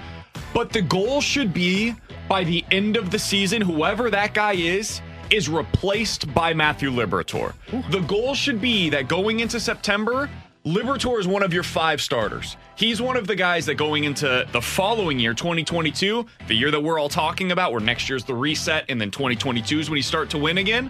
But 0.55 0.73
the 0.73 0.83
goal 0.83 1.21
should 1.21 1.53
be 1.53 1.95
by 2.29 2.45
the 2.45 2.65
end 2.71 2.97
of 2.97 3.11
the 3.11 3.19
season, 3.19 3.61
whoever 3.61 4.11
that 4.11 4.35
guy 4.35 4.53
is, 4.53 5.03
is 5.31 5.49
replaced 5.49 6.33
by 6.35 6.55
Matthew 6.55 6.91
Liberatore. 6.91 7.55
The 7.91 8.01
goal 8.01 8.35
should 8.35 8.61
be 8.61 8.91
that 8.91 9.09
going 9.09 9.41
into 9.41 9.61
September, 9.61 10.29
Liberatore 10.75 11.19
is 11.19 11.27
one 11.27 11.43
of 11.43 11.53
your 11.53 11.65
five 11.65 12.01
starters. 12.01 12.57
He's 12.77 13.03
one 13.03 13.17
of 13.17 13.27
the 13.27 13.35
guys 13.35 13.67
that 13.67 13.75
going 13.75 14.05
into 14.05 14.47
the 14.53 14.61
following 14.63 15.19
year, 15.19 15.35
2022, 15.35 16.25
the 16.47 16.55
year 16.55 16.71
that 16.71 16.81
we're 16.81 16.97
all 17.01 17.09
talking 17.09 17.51
about, 17.51 17.73
where 17.73 17.81
next 17.81 18.09
year's 18.09 18.23
the 18.25 18.35
reset, 18.35 18.85
and 18.89 19.01
then 19.01 19.11
2022 19.11 19.81
is 19.81 19.91
when 19.91 19.97
you 19.97 20.03
start 20.05 20.31
to 20.31 20.39
win 20.39 20.59
again. 20.59 20.89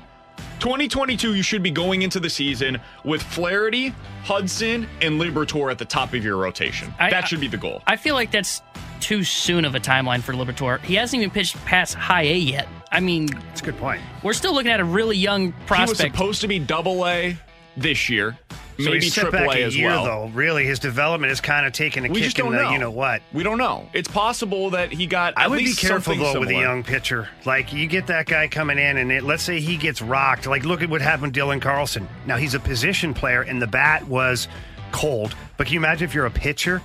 2022, 0.59 1.35
you 1.35 1.43
should 1.43 1.63
be 1.63 1.71
going 1.71 2.03
into 2.03 2.21
the 2.21 2.29
season 2.29 2.79
with 3.05 3.23
Flaherty, 3.23 3.95
Hudson, 4.23 4.87
and 5.01 5.19
Liberatore 5.19 5.71
at 5.71 5.79
the 5.79 5.85
top 5.87 6.13
of 6.13 6.23
your 6.23 6.37
rotation. 6.37 6.93
I- 6.99 7.09
that 7.09 7.27
should 7.27 7.41
be 7.41 7.49
the 7.49 7.57
goal. 7.57 7.83
I 7.87 7.97
feel 7.97 8.15
like 8.15 8.31
that's 8.31 8.61
too 9.01 9.25
soon 9.25 9.65
of 9.65 9.75
a 9.75 9.81
timeline 9.81 10.21
for 10.21 10.35
Liberatore. 10.35 10.79
He 10.83 10.95
hasn't 10.97 11.23
even 11.23 11.31
pitched 11.31 11.57
past 11.65 11.95
high 11.95 12.23
A 12.25 12.37
yet. 12.37 12.69
I 12.93 13.01
mean, 13.01 13.29
That's 13.29 13.63
a 13.63 13.65
good 13.65 13.79
point. 13.79 14.03
we're 14.23 14.35
still 14.35 14.53
looking 14.53 14.71
at 14.73 14.81
a 14.81 14.85
really 14.85 15.17
young 15.17 15.53
prospect. 15.65 16.01
He 16.01 16.05
was 16.09 16.13
supposed 16.13 16.41
to 16.43 16.49
be 16.49 16.59
double 16.59 17.07
A 17.07 17.35
this 17.79 18.11
year, 18.11 18.37
So 18.85 18.91
maybe 18.91 19.05
he's 19.05 19.15
set 19.15 19.31
back 19.33 19.49
A 19.55 19.63
as 19.65 19.77
year, 19.77 19.89
well. 19.89 20.05
though. 20.05 20.27
Really, 20.35 20.65
his 20.65 20.79
development 20.79 21.33
is 21.33 21.41
kind 21.41 21.67
of 21.67 21.73
taking 21.73 22.05
a 22.05 22.09
We 22.09 22.15
kick 22.17 22.25
just 22.25 22.39
in 22.39 22.45
don't 22.47 22.55
the 22.57 22.63
know. 22.63 22.71
you 22.73 22.79
know 22.79 22.91
what. 22.91 23.23
We 23.33 23.43
don't 23.43 23.59
know. 23.59 23.89
It's 23.93 24.09
possible 24.09 24.71
that 24.71 24.93
he 24.93 25.07
got. 25.07 25.35
I 25.37 25.49
would 25.49 25.59
be 25.59 25.75
careful 25.75 26.15
though 26.17 26.41
with 26.41 26.49
a 26.51 26.55
young 26.55 26.83
pitcher. 26.83 27.29
Like 27.45 27.73
you 27.73 27.87
get 27.87 28.07
that 28.09 28.27
guy 28.27 28.49
coming 28.49 28.79
in, 28.79 28.97
and 28.97 29.11
it, 29.13 29.23
let's 29.23 29.43
say 29.43 29.61
he 29.61 29.77
gets 29.77 30.03
rocked. 30.03 30.47
Like 30.47 30.65
look 30.65 30.83
at 30.83 30.89
what 30.91 31.01
happened 31.01 31.35
to 31.35 31.41
Dylan 31.41 31.61
Carlson. 31.63 32.09
Now 32.27 32.37
he's 32.37 32.55
a 32.55 32.61
position 32.61 33.15
player, 33.15 33.43
and 33.43 33.61
the 33.61 33.67
bat 33.67 34.07
was 34.09 34.49
cold. 34.93 35.35
But 35.57 35.67
can 35.67 35.75
you 35.75 35.81
imagine 35.81 36.05
if 36.09 36.15
you're 36.15 36.27
a 36.27 36.31
pitcher 36.31 36.83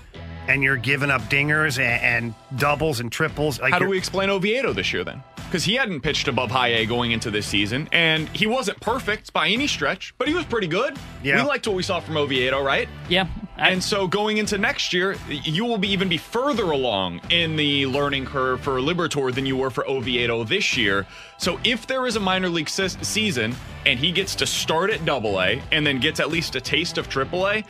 and 0.48 0.64
you're 0.64 0.78
giving 0.78 1.10
up 1.12 1.22
dingers 1.24 1.80
and, 1.80 2.02
and 2.26 2.60
doubles 2.60 3.00
and 3.00 3.12
triples? 3.12 3.60
Like 3.60 3.74
How 3.74 3.80
do 3.80 3.88
we 3.88 3.98
explain 3.98 4.30
Oviedo 4.30 4.74
this 4.74 4.92
year 4.94 5.04
then? 5.04 5.24
Because 5.36 5.64
he 5.64 5.76
hadn't 5.76 6.02
pitched 6.02 6.28
above 6.28 6.50
high 6.50 6.70
A 6.70 6.86
going 6.88 7.12
into 7.12 7.30
this 7.30 7.46
season, 7.46 7.88
and 7.92 8.28
he 8.30 8.48
wasn't 8.48 8.80
perfect 8.82 9.32
by 9.32 9.48
any 9.50 9.68
stretch, 9.68 10.14
but 10.18 10.28
he 10.28 10.34
was 10.34 10.44
pretty 10.46 10.68
good. 10.68 10.98
Yeah. 11.24 11.42
We 11.44 11.48
liked 11.48 11.68
what 11.68 11.76
we 11.76 11.84
saw 11.84 12.00
from 12.00 12.18
Oviedo, 12.18 12.62
right? 12.64 12.90
yeah. 13.10 13.28
I- 13.58 13.70
And 13.70 13.82
so 13.82 14.06
going 14.08 14.38
into 14.38 14.58
next 14.58 14.92
year, 14.92 15.16
you 15.30 15.64
will 15.64 15.78
be 15.78 15.88
even 15.90 16.10
be 16.10 16.18
further 16.18 16.64
along 16.72 17.22
in 17.30 17.56
the 17.56 17.86
learning 17.86 18.26
curve 18.26 18.60
for 18.60 18.80
Liberatore 18.80 19.34
than 19.34 19.46
you 19.46 19.56
were 19.56 19.70
for 19.70 19.88
Oviedo 19.88 20.44
this 20.44 20.76
year. 20.76 21.06
So 21.38 21.58
if 21.64 21.88
there 21.88 22.06
is 22.06 22.18
a 22.18 22.20
minor 22.20 22.50
league 22.50 22.68
se- 22.68 22.98
season 23.02 23.56
and 23.86 23.98
he 23.98 24.12
gets 24.12 24.36
to 24.36 24.46
start 24.46 24.90
at 24.90 25.06
Double 25.06 25.40
A 25.42 25.62
and 25.72 25.88
then 25.88 26.00
gets 26.00 26.20
at 26.20 26.30
least 26.30 26.56
a 26.58 26.62
taste 26.62 26.98
of 26.98 27.08
Triple 27.08 27.48
A, 27.48 27.64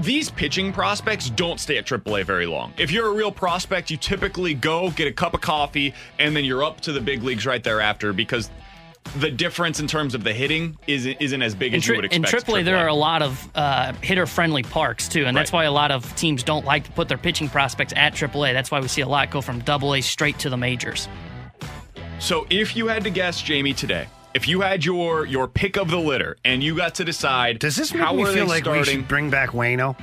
these 0.00 0.30
pitching 0.30 0.72
prospects 0.72 1.30
don't 1.30 1.60
stay 1.60 1.78
at 1.78 1.86
AAA 1.86 2.24
very 2.24 2.46
long. 2.46 2.72
If 2.78 2.90
you're 2.90 3.06
a 3.08 3.12
real 3.14 3.30
prospect, 3.30 3.90
you 3.90 3.96
typically 3.96 4.54
go 4.54 4.90
get 4.90 5.06
a 5.06 5.12
cup 5.12 5.34
of 5.34 5.40
coffee 5.40 5.94
and 6.18 6.34
then 6.34 6.44
you're 6.44 6.64
up 6.64 6.80
to 6.82 6.92
the 6.92 7.00
big 7.00 7.22
leagues 7.22 7.46
right 7.46 7.62
thereafter 7.62 8.12
because 8.12 8.50
the 9.18 9.30
difference 9.30 9.80
in 9.80 9.86
terms 9.86 10.14
of 10.14 10.24
the 10.24 10.32
hitting 10.32 10.76
isn't 10.86 11.18
isn't 11.20 11.42
as 11.42 11.54
big 11.54 11.74
in, 11.74 11.76
as 11.78 11.86
you 11.86 11.94
tri- 11.94 11.96
would 12.02 12.12
in 12.12 12.22
expect. 12.24 12.46
AAA, 12.46 12.64
there 12.64 12.78
are 12.78 12.88
a 12.88 12.94
lot 12.94 13.22
of 13.22 13.48
uh, 13.54 13.92
hitter-friendly 14.02 14.62
parks 14.64 15.08
too, 15.08 15.26
and 15.26 15.36
that's 15.36 15.52
Right. 15.52 15.58
why 15.58 15.64
a 15.64 15.72
lot 15.72 15.90
of 15.90 16.16
teams 16.16 16.42
don't 16.42 16.64
like 16.64 16.84
to 16.84 16.90
put 16.92 17.06
their 17.08 17.18
pitching 17.18 17.48
prospects 17.48 17.92
at 17.96 18.14
AAA. 18.14 18.52
That's 18.54 18.70
why 18.70 18.80
we 18.80 18.88
see 18.88 19.02
a 19.02 19.08
lot 19.08 19.30
go 19.30 19.40
from 19.42 19.60
Double 19.60 19.94
A 19.94 20.00
straight 20.00 20.38
to 20.40 20.48
the 20.50 20.56
majors. 20.56 21.06
So 22.18 22.46
if 22.48 22.74
you 22.74 22.86
had 22.88 23.04
to 23.04 23.10
guess, 23.10 23.42
Jamie, 23.42 23.74
today, 23.74 24.06
if 24.34 24.48
you 24.48 24.60
had 24.60 24.84
your 24.84 25.24
your 25.26 25.48
pick 25.48 25.76
of 25.76 25.90
the 25.90 25.98
litter 25.98 26.36
and 26.44 26.62
you 26.62 26.76
got 26.76 26.96
to 26.96 27.04
decide, 27.04 27.58
Does 27.60 27.76
this 27.76 27.94
make 27.94 28.14
me 28.14 28.24
feel 28.26 28.46
like 28.46 28.66
we 28.66 28.84
should 28.84 29.08
bring 29.08 29.30
back 29.30 29.50
Wayno? 29.50 29.96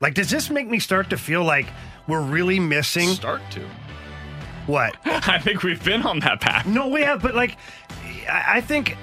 Like, 0.00 0.14
does 0.14 0.30
this 0.30 0.50
make 0.50 0.68
me 0.68 0.78
start 0.78 1.10
to 1.10 1.16
feel 1.16 1.42
like 1.42 1.66
we're 2.06 2.22
really 2.22 2.60
missing 2.60 3.08
start 3.08 3.42
to? 3.50 3.66
what? 4.66 4.94
I 5.04 5.38
think 5.38 5.62
we've 5.62 5.82
been 5.82 6.02
on 6.02 6.20
that 6.20 6.40
path. 6.40 6.66
No, 6.66 6.88
we 6.88 7.02
have, 7.02 7.22
but 7.22 7.34
like, 7.34 7.56
I 8.28 8.44
I 8.56 8.60
think 8.60 8.96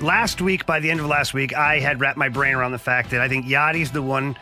last 0.00 0.40
week, 0.40 0.64
by 0.66 0.80
the 0.80 0.90
end 0.90 1.00
of 1.00 1.06
last 1.06 1.34
week, 1.34 1.54
I 1.54 1.80
had 1.80 2.00
wrapped 2.00 2.18
my 2.18 2.28
brain 2.28 2.54
around 2.54 2.72
the 2.72 2.78
fact 2.78 3.10
that 3.10 3.20
I 3.20 3.28
think 3.28 3.46
Yadi's 3.46 3.90
the 3.90 4.02
one 4.02 4.36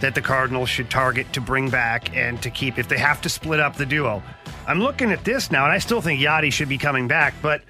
that 0.00 0.14
the 0.14 0.22
Cardinals 0.22 0.68
should 0.68 0.90
target 0.90 1.32
to 1.32 1.40
bring 1.40 1.70
back 1.70 2.16
and 2.16 2.40
to 2.42 2.50
keep 2.50 2.78
if 2.78 2.88
they 2.88 2.98
have 2.98 3.20
to 3.22 3.28
split 3.28 3.60
up 3.60 3.76
the 3.76 3.86
duo. 3.86 4.22
I'm 4.66 4.80
looking 4.80 5.10
at 5.12 5.24
this 5.24 5.50
now, 5.50 5.64
and 5.64 5.72
I 5.72 5.78
still 5.78 6.00
think 6.00 6.20
Yachty 6.20 6.52
should 6.52 6.68
be 6.68 6.78
coming 6.78 7.08
back, 7.08 7.34
but 7.42 7.62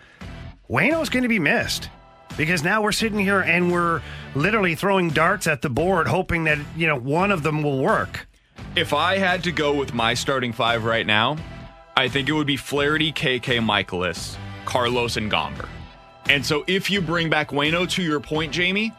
Wayno's 0.68 1.08
going 1.08 1.22
to 1.22 1.30
be 1.30 1.38
missed 1.38 1.88
because 2.36 2.62
now 2.62 2.82
we're 2.82 2.92
sitting 2.92 3.18
here 3.18 3.40
and 3.40 3.72
we're 3.72 4.02
literally 4.34 4.74
throwing 4.74 5.08
darts 5.08 5.46
at 5.46 5.62
the 5.62 5.70
board, 5.70 6.06
hoping 6.06 6.44
that 6.44 6.58
you 6.76 6.86
know 6.86 6.96
one 6.96 7.30
of 7.30 7.42
them 7.42 7.62
will 7.62 7.78
work. 7.78 8.28
If 8.76 8.92
I 8.92 9.16
had 9.16 9.42
to 9.44 9.52
go 9.52 9.74
with 9.74 9.94
my 9.94 10.12
starting 10.12 10.52
five 10.52 10.84
right 10.84 11.06
now, 11.06 11.38
I 11.96 12.08
think 12.08 12.28
it 12.28 12.32
would 12.32 12.46
be 12.46 12.58
Flaherty, 12.58 13.12
KK, 13.12 13.60
Mikolas, 13.60 14.36
Carlos, 14.66 15.16
and 15.16 15.32
Gomber. 15.32 15.66
And 16.28 16.44
so 16.44 16.64
if 16.66 16.90
you 16.90 17.00
bring 17.00 17.30
back 17.30 17.48
Wayno 17.48 17.88
to 17.90 18.02
your 18.02 18.20
point, 18.20 18.52
Jamie, 18.52 18.92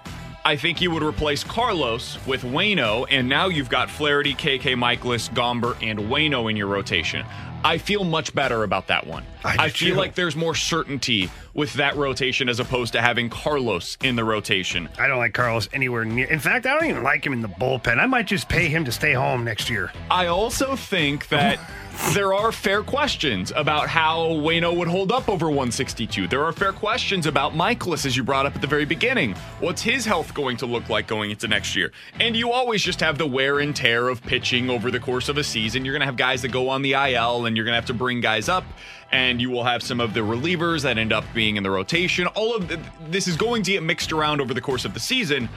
I 0.43 0.55
think 0.55 0.81
you 0.81 0.89
would 0.89 1.03
replace 1.03 1.43
Carlos 1.43 2.17
with 2.25 2.41
Wayno, 2.41 3.05
and 3.11 3.29
now 3.29 3.47
you've 3.47 3.69
got 3.69 3.91
Flaherty, 3.91 4.33
KK, 4.33 4.75
Mikolas, 4.75 5.29
Gomber, 5.29 5.77
and 5.88 5.99
Wayno 5.99 6.49
in 6.49 6.57
your 6.57 6.67
rotation. 6.67 7.23
I 7.63 7.78
feel 7.78 8.04
much 8.04 8.34
better 8.34 8.63
about 8.63 8.88
that 8.88 9.06
one. 9.06 9.25
I 9.44 9.68
do 9.68 9.74
feel 9.74 9.89
too. 9.94 10.00
like 10.00 10.16
there's 10.16 10.36
more 10.36 10.56
certainty 10.56 11.30
with 11.54 11.74
that 11.74 11.96
rotation 11.96 12.50
as 12.50 12.60
opposed 12.60 12.94
to 12.94 13.01
having 13.01 13.30
Carlos 13.30 13.98
in 14.01 14.16
the 14.16 14.24
rotation. 14.24 14.88
I 14.98 15.08
don't 15.08 15.18
like 15.18 15.34
Carlos 15.34 15.68
anywhere 15.74 16.06
near. 16.06 16.28
In 16.28 16.39
fact, 16.39 16.66
I 16.66 16.74
don't 16.74 16.89
even 16.89 17.04
like 17.04 17.25
him 17.25 17.34
in 17.34 17.42
the 17.42 17.50
bullpen. 17.50 18.00
I 18.00 18.06
might 18.06 18.28
just 18.28 18.48
pay 18.48 18.68
him 18.68 18.86
to 18.86 18.92
stay 18.92 19.13
home 19.13 19.44
next 19.44 19.70
year. 19.70 19.92
I 20.10 20.28
also 20.28 20.75
think 20.75 21.28
that 21.30 21.60
there 22.13 22.34
are 22.34 22.51
fair 22.51 22.82
questions 22.82 23.51
about 23.56 23.88
how 23.88 24.29
Wayno 24.29 24.75
would 24.75 24.88
hold 24.88 25.12
up 25.12 25.29
over 25.29 25.48
162. 25.48 26.27
There 26.27 26.44
are 26.44 26.51
fair 26.51 26.72
questions 26.72 27.27
about 27.27 27.53
Mikolas, 27.53 28.06
as 28.06 28.18
you 28.18 28.24
brought 28.24 28.48
up 28.48 28.56
at 28.56 28.62
the 28.62 28.68
very 28.68 28.86
beginning. 28.86 29.36
What's 29.60 29.82
his 29.82 30.06
health 30.06 30.34
going 30.34 30.58
to 30.58 30.65
look 30.65 30.89
like 30.89 31.08
going 31.08 31.29
into 31.29 31.48
next 31.48 31.75
year? 31.75 31.91
And 32.20 32.36
you 32.36 32.51
always 32.51 32.82
just 32.82 33.00
have 33.01 33.20
the 33.20 33.27
wear 33.27 33.60
and 33.60 33.75
tear 33.75 34.10
of 34.10 34.24
pitching 34.24 34.70
over 34.70 34.89
the 34.89 35.00
course 35.00 35.29
of 35.29 35.38
a 35.38 35.44
season. 35.44 35.86
You're 35.86 35.94
going 35.94 36.01
to 36.01 36.08
have 36.08 36.18
guys 36.18 36.41
that 36.41 36.50
go 36.50 36.70
on 36.70 36.82
the 36.82 36.94
IL, 36.94 37.46
and 37.46 37.56
you're 37.56 37.65
going 37.65 37.74
to 37.74 37.79
have 37.79 37.86
to 37.88 37.94
bring 37.94 38.22
guys 38.22 38.50
up. 38.50 38.63
And 39.12 39.39
you 39.39 39.51
will 39.51 39.63
have 39.63 39.84
some 39.84 40.00
of 40.00 40.13
the 40.13 40.22
relievers 40.22 40.82
that 40.84 40.98
end 40.98 41.13
up 41.13 41.25
being 41.34 41.58
in 41.58 41.63
the 41.63 41.72
rotation. 41.72 42.25
All 42.27 42.56
of 42.56 42.68
th- 42.68 42.79
this 43.10 43.27
is 43.27 43.36
going 43.36 43.62
to 43.63 43.72
get 43.72 43.84
mixed 43.84 44.12
around 44.12 44.41
over 44.41 44.53
the 44.53 44.62
course 44.62 44.86
of 44.86 44.94
the 44.94 45.00
season. 45.00 45.48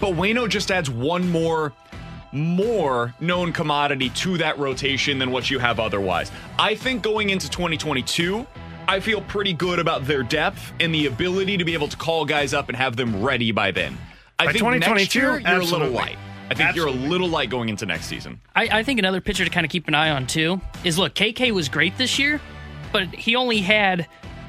But 0.00 0.14
Wayno 0.14 0.48
just 0.48 0.70
adds 0.70 0.90
one 0.90 1.28
more 1.30 1.72
more 2.32 3.14
known 3.20 3.52
commodity 3.52 4.10
to 4.10 4.38
that 4.38 4.58
rotation 4.58 5.18
than 5.18 5.30
what 5.30 5.50
you 5.50 5.58
have 5.58 5.78
otherwise. 5.78 6.32
I 6.58 6.74
think 6.74 7.02
going 7.02 7.30
into 7.30 7.48
2022, 7.48 8.46
I 8.88 9.00
feel 9.00 9.20
pretty 9.22 9.52
good 9.52 9.78
about 9.78 10.06
their 10.06 10.22
depth 10.22 10.72
and 10.80 10.94
the 10.94 11.06
ability 11.06 11.56
to 11.58 11.64
be 11.64 11.74
able 11.74 11.88
to 11.88 11.96
call 11.96 12.24
guys 12.24 12.52
up 12.52 12.68
and 12.68 12.76
have 12.76 12.96
them 12.96 13.22
ready 13.22 13.52
by 13.52 13.70
then. 13.70 13.96
I 14.38 14.46
By 14.46 14.52
think 14.52 14.64
next 14.64 15.12
2022, 15.12 15.18
year 15.18 15.38
you're 15.38 15.60
a 15.60 15.64
little 15.64 15.90
light. 15.90 16.18
I 16.50 16.54
think 16.54 16.74
you're 16.76 16.88
a 16.88 16.90
little 16.90 17.28
light 17.28 17.48
going 17.48 17.68
into 17.68 17.86
next 17.86 18.06
season. 18.06 18.40
I, 18.54 18.80
I 18.80 18.82
think 18.82 18.98
another 18.98 19.20
pitcher 19.20 19.44
to 19.44 19.50
kind 19.50 19.64
of 19.64 19.70
keep 19.70 19.88
an 19.88 19.94
eye 19.94 20.10
on 20.10 20.26
too 20.26 20.60
is 20.84 20.98
look, 20.98 21.14
KK 21.14 21.52
was 21.52 21.68
great 21.68 21.96
this 21.96 22.18
year, 22.18 22.40
but 22.92 23.06
he 23.08 23.36
only 23.36 23.58
had 23.58 24.06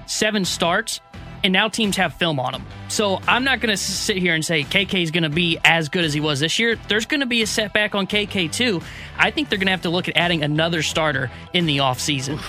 seven 0.08 0.44
starts, 0.44 1.00
and 1.44 1.52
now 1.52 1.68
teams 1.68 1.98
have 1.98 2.14
film 2.16 2.40
on 2.40 2.54
him. 2.54 2.66
So 2.88 3.20
I'm 3.28 3.44
not 3.44 3.60
going 3.60 3.72
to 3.72 3.78
sit 3.78 4.18
here 4.18 4.34
and 4.34 4.44
say 4.44 4.64
KK 4.64 5.04
is 5.04 5.12
going 5.12 5.24
to 5.24 5.30
be 5.30 5.58
as 5.66 5.90
good 5.90 6.04
as 6.06 6.14
he 6.14 6.20
was 6.20 6.40
this 6.40 6.58
year. 6.60 6.76
There's 6.88 7.06
going 7.06 7.20
to 7.20 7.26
be 7.26 7.42
a 7.42 7.48
setback 7.48 7.96
on 7.96 8.08
KK 8.08 8.52
too. 8.52 8.82
I 9.18 9.32
think 9.32 9.50
they're 9.50 9.60
going 9.60 9.68
to 9.68 9.72
have 9.72 9.82
to 9.84 9.90
look 9.90 10.08
at 10.08 10.16
adding 10.18 10.44
another 10.44 10.82
starter 10.82 11.30
in 11.54 11.66
the 11.66 11.78
offseason. 11.78 12.42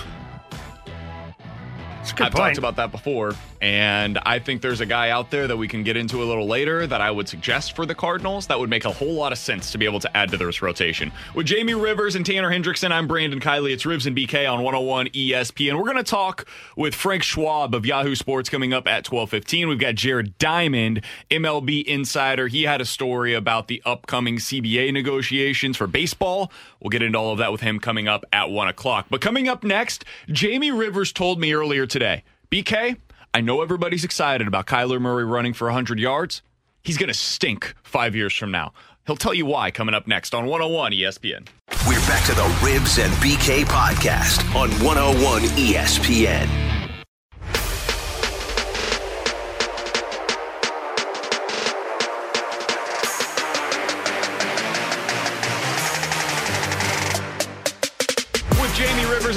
It's 2.01 2.13
I've 2.13 2.17
point. 2.17 2.33
talked 2.33 2.57
about 2.59 2.75
that 2.75 2.91
before, 2.91 3.33
and 3.65 4.19
I 4.27 4.37
think 4.37 4.61
there's 4.61 4.79
a 4.79 4.85
guy 4.85 5.09
out 5.09 5.31
there 5.31 5.47
that 5.47 5.57
we 5.57 5.67
can 5.67 5.81
get 5.81 5.97
into 5.97 6.21
a 6.21 6.25
little 6.25 6.45
later 6.45 6.85
that 6.85 7.01
I 7.01 7.09
would 7.09 7.27
suggest 7.27 7.75
for 7.75 7.87
the 7.87 7.95
Cardinals 7.95 8.45
that 8.45 8.59
would 8.59 8.69
make 8.69 8.85
a 8.85 8.91
whole 8.91 9.15
lot 9.15 9.31
of 9.31 9.39
sense 9.39 9.71
to 9.71 9.79
be 9.79 9.85
able 9.85 9.99
to 10.01 10.15
add 10.15 10.29
to 10.29 10.37
this 10.37 10.61
rotation. 10.61 11.11
With 11.33 11.47
Jamie 11.47 11.73
Rivers 11.73 12.13
and 12.13 12.23
Tanner 12.23 12.51
Hendrickson, 12.51 12.91
I'm 12.91 13.07
Brandon 13.07 13.39
Kiley. 13.39 13.73
It's 13.73 13.83
Ribs 13.83 14.05
and 14.05 14.15
BK 14.15 14.47
on 14.47 14.61
101 14.61 15.07
ESPN. 15.07 15.79
We're 15.79 15.91
going 15.91 15.95
to 15.97 16.03
talk 16.03 16.45
with 16.77 16.93
Frank 16.93 17.23
Schwab 17.23 17.73
of 17.73 17.87
Yahoo 17.87 18.13
Sports 18.13 18.51
coming 18.51 18.71
up 18.71 18.87
at 18.87 19.03
12:15. 19.03 19.67
We've 19.67 19.79
got 19.79 19.95
Jared 19.95 20.37
Diamond, 20.37 21.01
MLB 21.31 21.83
insider. 21.85 22.47
He 22.47 22.65
had 22.65 22.81
a 22.81 22.85
story 22.85 23.33
about 23.33 23.67
the 23.67 23.81
upcoming 23.83 24.37
CBA 24.37 24.93
negotiations 24.93 25.75
for 25.75 25.87
baseball. 25.87 26.51
We'll 26.79 26.91
get 26.91 27.01
into 27.01 27.17
all 27.17 27.31
of 27.31 27.39
that 27.39 27.51
with 27.51 27.61
him 27.61 27.79
coming 27.79 28.07
up 28.07 28.25
at 28.31 28.51
one 28.51 28.67
o'clock. 28.67 29.07
But 29.09 29.21
coming 29.21 29.47
up 29.47 29.63
next, 29.63 30.05
Jamie 30.29 30.69
Rivers 30.69 31.11
told 31.11 31.39
me 31.39 31.51
earlier 31.51 31.87
today, 31.87 32.23
BK, 32.51 32.97
I 33.35 33.41
know 33.41 33.61
everybody's 33.61 34.05
excited 34.05 34.47
about 34.47 34.65
Kyler 34.65 35.01
Murray 35.01 35.25
running 35.25 35.51
for 35.51 35.65
100 35.65 35.99
yards. 35.99 36.41
He's 36.83 36.97
going 36.97 37.09
to 37.09 37.13
stink 37.13 37.75
five 37.83 38.15
years 38.15 38.33
from 38.33 38.49
now. 38.49 38.71
He'll 39.05 39.17
tell 39.17 39.33
you 39.33 39.45
why 39.45 39.71
coming 39.71 39.93
up 39.93 40.07
next 40.07 40.33
on 40.33 40.45
101 40.45 40.93
ESPN. 40.93 41.45
We're 41.85 41.99
back 42.07 42.25
to 42.27 42.33
the 42.33 42.59
Ribs 42.63 42.97
and 42.97 43.11
BK 43.15 43.65
podcast 43.65 44.39
on 44.55 44.69
101 44.81 45.41
ESPN. 45.41 46.74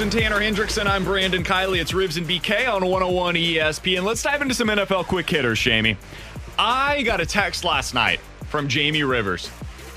And 0.09 0.19
Tanner 0.19 0.39
Hendrickson, 0.39 0.87
I'm 0.87 1.03
Brandon 1.03 1.43
Kiley. 1.43 1.79
It's 1.79 1.93
Ribs 1.93 2.17
and 2.17 2.27
BK 2.27 2.67
on 2.67 2.83
101 2.83 3.35
ESPN. 3.35 4.03
Let's 4.03 4.23
dive 4.23 4.41
into 4.41 4.55
some 4.55 4.67
NFL 4.67 5.05
quick 5.05 5.29
hitters, 5.29 5.59
Jamie. 5.59 5.97
I 6.57 7.03
got 7.03 7.21
a 7.21 7.27
text 7.27 7.63
last 7.63 7.93
night 7.93 8.19
from 8.47 8.67
Jamie 8.67 9.03
Rivers 9.03 9.51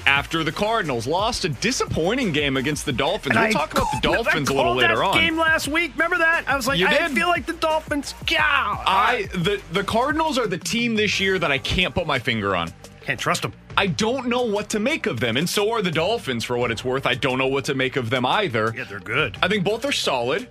after 0.06 0.44
the 0.44 0.52
Cardinals 0.52 1.06
lost 1.06 1.46
a 1.46 1.48
disappointing 1.48 2.32
game 2.32 2.58
against 2.58 2.84
the 2.84 2.92
Dolphins. 2.92 3.36
And 3.36 3.40
we'll 3.46 3.48
I 3.48 3.52
talk 3.52 3.72
about 3.72 3.86
the 3.90 4.00
Dolphins 4.02 4.50
a 4.50 4.52
little 4.52 4.74
later 4.74 4.96
that 4.96 5.02
on. 5.02 5.14
Game 5.16 5.38
last 5.38 5.68
week, 5.68 5.92
remember 5.92 6.18
that? 6.18 6.44
I 6.46 6.56
was 6.56 6.66
like, 6.66 6.78
You 6.78 6.88
I 6.88 6.98
did. 6.98 7.12
feel 7.12 7.28
like 7.28 7.46
the 7.46 7.54
Dolphins. 7.54 8.14
Yeah, 8.28 8.42
I 8.44 9.28
the 9.32 9.62
the 9.72 9.84
Cardinals 9.84 10.36
are 10.36 10.46
the 10.46 10.58
team 10.58 10.94
this 10.94 11.20
year 11.20 11.38
that 11.38 11.50
I 11.50 11.56
can't 11.56 11.94
put 11.94 12.06
my 12.06 12.18
finger 12.18 12.54
on. 12.54 12.70
can't 13.02 13.18
trust 13.18 13.42
them. 13.42 13.54
I 13.76 13.86
don't 13.86 14.28
know 14.28 14.42
what 14.42 14.68
to 14.70 14.78
make 14.80 15.06
of 15.06 15.20
them, 15.20 15.36
and 15.36 15.48
so 15.48 15.70
are 15.72 15.82
the 15.82 15.90
Dolphins. 15.90 16.44
For 16.44 16.56
what 16.58 16.70
it's 16.70 16.84
worth, 16.84 17.06
I 17.06 17.14
don't 17.14 17.38
know 17.38 17.46
what 17.46 17.64
to 17.66 17.74
make 17.74 17.96
of 17.96 18.10
them 18.10 18.26
either. 18.26 18.72
Yeah, 18.76 18.84
they're 18.84 19.00
good. 19.00 19.36
I 19.42 19.48
think 19.48 19.64
both 19.64 19.84
are 19.84 19.92
solid. 19.92 20.48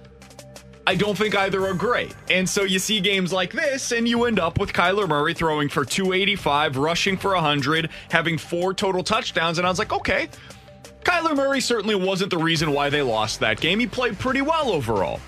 I 0.88 0.96
don't 0.96 1.18
think 1.18 1.36
either 1.36 1.66
are 1.68 1.76
great. 1.76 2.16
And 2.30 2.50
so 2.50 2.64
you 2.64 2.80
see 2.80 3.00
games 3.00 3.32
like 3.32 3.54
this, 3.54 3.92
and 3.92 4.08
you 4.08 4.26
end 4.26 4.40
up 4.40 4.60
with 4.60 4.74
Kyler 4.74 5.08
Murray 5.08 5.34
throwing 5.34 5.70
for 5.70 5.86
285, 5.86 6.78
rushing 6.78 7.18
for 7.18 7.34
100, 7.34 7.90
having 8.10 8.38
four 8.38 8.74
total 8.74 9.04
touchdowns. 9.04 9.60
And 9.60 9.68
I 9.68 9.70
was 9.70 9.78
like, 9.78 9.94
okay, 9.94 10.28
Kyler 11.04 11.36
Murray 11.36 11.62
certainly 11.62 11.96
wasn't 11.96 12.32
the 12.32 12.38
reason 12.38 12.72
why 12.72 12.90
they 12.90 13.02
lost 13.04 13.40
that 13.42 13.62
game. 13.62 13.80
He 13.80 13.88
played 13.88 14.18
pretty 14.18 14.42
well 14.42 14.72
overall. 14.72 15.20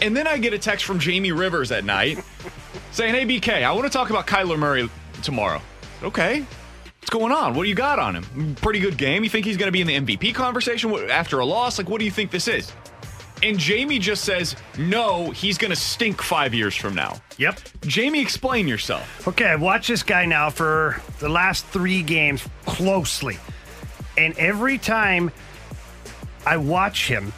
And 0.00 0.16
then 0.16 0.26
I 0.26 0.36
get 0.38 0.52
a 0.52 0.58
text 0.58 0.84
from 0.84 0.98
Jamie 0.98 1.30
Rivers 1.30 1.70
at 1.70 1.84
night 1.84 2.18
saying, 2.90 3.14
hey, 3.14 3.24
BK, 3.24 3.62
I 3.62 3.70
want 3.72 3.84
to 3.84 3.90
talk 3.90 4.10
about 4.10 4.26
Kyler 4.26 4.58
Murray 4.58 4.90
tomorrow. 5.22 5.62
Okay. 6.02 6.44
What's 7.02 7.10
going 7.10 7.32
on? 7.32 7.54
What 7.54 7.64
do 7.64 7.68
you 7.68 7.74
got 7.74 7.98
on 7.98 8.14
him? 8.14 8.54
Pretty 8.54 8.78
good 8.78 8.96
game. 8.96 9.24
You 9.24 9.28
think 9.28 9.44
he's 9.44 9.56
going 9.56 9.66
to 9.66 9.72
be 9.72 9.80
in 9.80 9.88
the 9.88 10.16
MVP 10.16 10.36
conversation 10.36 10.94
after 11.10 11.40
a 11.40 11.44
loss? 11.44 11.76
Like, 11.76 11.88
what 11.88 11.98
do 11.98 12.04
you 12.04 12.12
think 12.12 12.30
this 12.30 12.46
is? 12.46 12.72
And 13.42 13.58
Jamie 13.58 13.98
just 13.98 14.24
says, 14.24 14.54
no, 14.78 15.32
he's 15.32 15.58
going 15.58 15.72
to 15.72 15.76
stink 15.76 16.22
five 16.22 16.54
years 16.54 16.76
from 16.76 16.94
now. 16.94 17.20
Yep. 17.38 17.58
Jamie, 17.86 18.22
explain 18.22 18.68
yourself. 18.68 19.26
Okay, 19.26 19.46
I've 19.46 19.60
watched 19.60 19.88
this 19.88 20.04
guy 20.04 20.26
now 20.26 20.48
for 20.48 21.02
the 21.18 21.28
last 21.28 21.66
three 21.66 22.04
games 22.04 22.48
closely. 22.66 23.36
And 24.16 24.38
every 24.38 24.78
time 24.78 25.32
I 26.46 26.56
watch 26.56 27.08
him, 27.08 27.32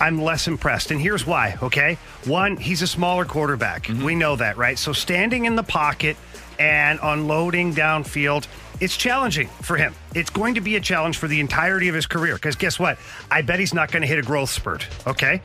I'm 0.00 0.20
less 0.20 0.48
impressed. 0.48 0.90
And 0.90 1.00
here's 1.00 1.26
why, 1.26 1.56
okay? 1.62 1.96
One, 2.26 2.58
he's 2.58 2.82
a 2.82 2.86
smaller 2.86 3.24
quarterback. 3.24 3.84
Mm-hmm. 3.84 4.04
We 4.04 4.14
know 4.16 4.36
that, 4.36 4.58
right? 4.58 4.78
So 4.78 4.92
standing 4.92 5.46
in 5.46 5.56
the 5.56 5.62
pocket 5.62 6.18
and 6.58 6.98
unloading 7.02 7.72
downfield, 7.74 8.46
it's 8.80 8.96
challenging 8.96 9.48
for 9.62 9.76
him. 9.76 9.94
It's 10.14 10.30
going 10.30 10.54
to 10.54 10.60
be 10.60 10.76
a 10.76 10.80
challenge 10.80 11.16
for 11.16 11.28
the 11.28 11.40
entirety 11.40 11.88
of 11.88 11.94
his 11.94 12.06
career. 12.06 12.34
Because 12.34 12.56
guess 12.56 12.78
what? 12.78 12.98
I 13.30 13.42
bet 13.42 13.58
he's 13.58 13.74
not 13.74 13.90
going 13.90 14.02
to 14.02 14.08
hit 14.08 14.18
a 14.18 14.22
growth 14.22 14.50
spurt, 14.50 14.86
okay? 15.06 15.42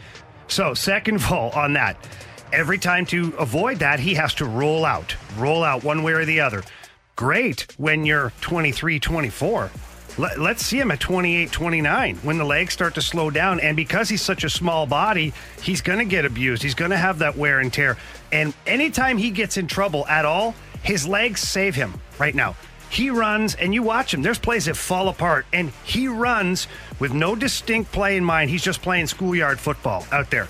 So, 0.48 0.74
second 0.74 1.16
of 1.16 1.32
all, 1.32 1.50
on 1.52 1.74
that, 1.74 1.98
every 2.52 2.78
time 2.78 3.06
to 3.08 3.34
avoid 3.40 3.80
that, 3.80 4.00
he 4.00 4.14
has 4.16 4.34
to 4.36 4.46
roll 4.46 4.86
out, 4.86 5.16
roll 5.38 5.64
out 5.64 5.84
one 5.84 6.04
way 6.04 6.14
or 6.14 6.26
the 6.26 6.42
other. 6.42 6.64
Great 7.16 7.68
when 7.78 8.06
you're 8.06 8.32
23, 8.42 9.00
24. 9.00 9.72
Let, 10.18 10.40
let's 10.40 10.64
see 10.64 10.80
him 10.80 10.92
at 10.92 11.00
28, 11.00 11.52
29 11.52 12.18
when 12.18 12.38
the 12.38 12.44
legs 12.44 12.74
start 12.74 12.94
to 12.96 13.02
slow 13.02 13.32
down. 13.32 13.60
And 13.60 13.76
because 13.76 14.10
he's 14.10 14.22
such 14.22 14.44
a 14.44 14.50
small 14.50 14.86
body, 14.86 15.34
he's 15.62 15.82
going 15.82 16.00
to 16.00 16.06
get 16.06 16.26
abused. 16.26 16.62
He's 16.62 16.76
going 16.76 16.92
to 16.92 16.98
have 16.98 17.20
that 17.20 17.36
wear 17.36 17.60
and 17.60 17.74
tear. 17.74 17.98
And 18.32 18.54
anytime 18.68 19.18
he 19.18 19.32
gets 19.32 19.58
in 19.58 19.68
trouble 19.68 20.06
at 20.08 20.26
all, 20.26 20.54
his 20.84 21.08
legs 21.08 21.42
save 21.42 21.76
him 21.76 22.00
right 22.20 22.36
now. 22.36 22.56
He 22.94 23.10
runs 23.10 23.56
and 23.56 23.74
you 23.74 23.82
watch 23.82 24.14
him. 24.14 24.22
There's 24.22 24.38
plays 24.38 24.66
that 24.66 24.78
fall 24.78 25.10
apart, 25.10 25.48
and 25.52 25.72
he 25.84 26.08
runs 26.08 26.68
with 27.00 27.12
no 27.12 27.36
distinct 27.36 27.92
play 27.92 28.18
in 28.18 28.24
mind. 28.24 28.52
He's 28.52 28.62
just 28.62 28.84
playing 28.84 29.08
schoolyard 29.08 29.60
football 29.60 30.06
out 30.12 30.30
there, 30.30 30.48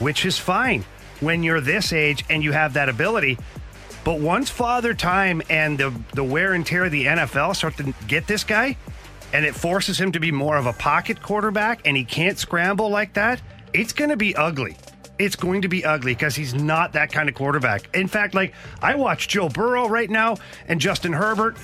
which 0.00 0.26
is 0.26 0.36
fine 0.36 0.84
when 1.20 1.44
you're 1.44 1.60
this 1.60 1.92
age 1.92 2.24
and 2.28 2.42
you 2.42 2.50
have 2.50 2.72
that 2.72 2.88
ability. 2.88 3.38
But 4.02 4.18
once 4.18 4.50
father 4.50 4.94
time 4.94 5.42
and 5.48 5.78
the, 5.78 5.94
the 6.12 6.24
wear 6.24 6.54
and 6.54 6.66
tear 6.66 6.86
of 6.86 6.90
the 6.90 7.04
NFL 7.04 7.54
start 7.54 7.76
to 7.76 7.94
get 8.08 8.26
this 8.26 8.42
guy, 8.42 8.76
and 9.32 9.44
it 9.44 9.54
forces 9.54 9.96
him 9.96 10.10
to 10.10 10.18
be 10.18 10.32
more 10.32 10.56
of 10.56 10.66
a 10.66 10.72
pocket 10.72 11.22
quarterback, 11.22 11.82
and 11.84 11.96
he 11.96 12.02
can't 12.02 12.36
scramble 12.36 12.90
like 12.90 13.14
that, 13.14 13.40
it's 13.72 13.92
going 13.92 14.10
to 14.10 14.16
be 14.16 14.34
ugly. 14.34 14.76
It's 15.20 15.36
going 15.36 15.62
to 15.62 15.68
be 15.68 15.84
ugly 15.84 16.14
because 16.14 16.34
he's 16.34 16.52
not 16.52 16.94
that 16.94 17.12
kind 17.12 17.28
of 17.28 17.36
quarterback. 17.36 17.94
In 17.96 18.08
fact, 18.08 18.34
like 18.34 18.54
I 18.82 18.96
watch 18.96 19.28
Joe 19.28 19.48
Burrow 19.48 19.88
right 19.88 20.10
now 20.10 20.36
and 20.66 20.80
Justin 20.80 21.12
Herbert. 21.12 21.56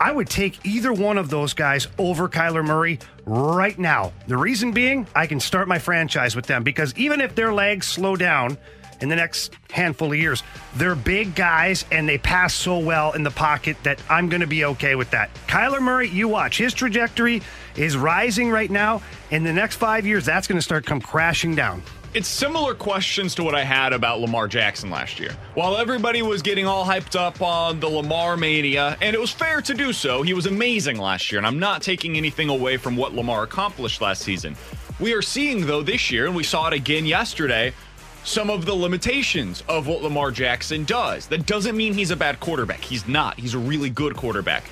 I 0.00 0.12
would 0.12 0.28
take 0.28 0.64
either 0.66 0.92
one 0.92 1.18
of 1.18 1.30
those 1.30 1.54
guys 1.54 1.88
over 1.98 2.28
Kyler 2.28 2.64
Murray 2.64 2.98
right 3.24 3.78
now. 3.78 4.12
The 4.26 4.36
reason 4.36 4.72
being, 4.72 5.06
I 5.14 5.26
can 5.26 5.40
start 5.40 5.68
my 5.68 5.78
franchise 5.78 6.34
with 6.36 6.46
them 6.46 6.62
because 6.62 6.94
even 6.96 7.20
if 7.20 7.34
their 7.34 7.52
legs 7.52 7.86
slow 7.86 8.16
down 8.16 8.58
in 9.00 9.08
the 9.08 9.16
next 9.16 9.52
handful 9.70 10.12
of 10.12 10.18
years, 10.18 10.42
they're 10.76 10.94
big 10.94 11.34
guys 11.34 11.84
and 11.90 12.08
they 12.08 12.18
pass 12.18 12.54
so 12.54 12.78
well 12.78 13.12
in 13.12 13.22
the 13.22 13.30
pocket 13.30 13.76
that 13.82 14.00
I'm 14.08 14.28
going 14.28 14.40
to 14.40 14.46
be 14.46 14.64
okay 14.64 14.94
with 14.94 15.10
that. 15.10 15.32
Kyler 15.46 15.80
Murray, 15.80 16.08
you 16.08 16.28
watch. 16.28 16.58
His 16.58 16.74
trajectory 16.74 17.42
is 17.76 17.96
rising 17.96 18.50
right 18.50 18.70
now. 18.70 19.02
In 19.30 19.44
the 19.44 19.52
next 19.52 19.76
five 19.76 20.06
years, 20.06 20.24
that's 20.24 20.46
going 20.46 20.58
to 20.58 20.62
start 20.62 20.86
come 20.86 21.00
crashing 21.00 21.54
down. 21.54 21.82
It's 22.14 22.28
similar 22.28 22.74
questions 22.74 23.34
to 23.34 23.42
what 23.42 23.56
I 23.56 23.64
had 23.64 23.92
about 23.92 24.20
Lamar 24.20 24.46
Jackson 24.46 24.88
last 24.88 25.18
year. 25.18 25.32
While 25.54 25.76
everybody 25.76 26.22
was 26.22 26.42
getting 26.42 26.64
all 26.64 26.84
hyped 26.84 27.18
up 27.18 27.42
on 27.42 27.80
the 27.80 27.88
Lamar 27.88 28.36
mania, 28.36 28.96
and 29.02 29.16
it 29.16 29.20
was 29.20 29.32
fair 29.32 29.60
to 29.62 29.74
do 29.74 29.92
so, 29.92 30.22
he 30.22 30.32
was 30.32 30.46
amazing 30.46 30.96
last 30.96 31.32
year, 31.32 31.40
and 31.40 31.46
I'm 31.46 31.58
not 31.58 31.82
taking 31.82 32.16
anything 32.16 32.50
away 32.50 32.76
from 32.76 32.94
what 32.94 33.14
Lamar 33.14 33.42
accomplished 33.42 34.00
last 34.00 34.22
season. 34.22 34.54
We 35.00 35.12
are 35.12 35.22
seeing, 35.22 35.66
though, 35.66 35.82
this 35.82 36.12
year, 36.12 36.26
and 36.26 36.36
we 36.36 36.44
saw 36.44 36.68
it 36.68 36.72
again 36.72 37.04
yesterday, 37.04 37.74
some 38.22 38.48
of 38.48 38.64
the 38.64 38.74
limitations 38.74 39.64
of 39.68 39.88
what 39.88 40.04
Lamar 40.04 40.30
Jackson 40.30 40.84
does. 40.84 41.26
That 41.26 41.46
doesn't 41.46 41.76
mean 41.76 41.94
he's 41.94 42.12
a 42.12 42.16
bad 42.16 42.38
quarterback. 42.38 42.80
He's 42.80 43.08
not. 43.08 43.40
He's 43.40 43.54
a 43.54 43.58
really 43.58 43.90
good 43.90 44.14
quarterback. 44.14 44.62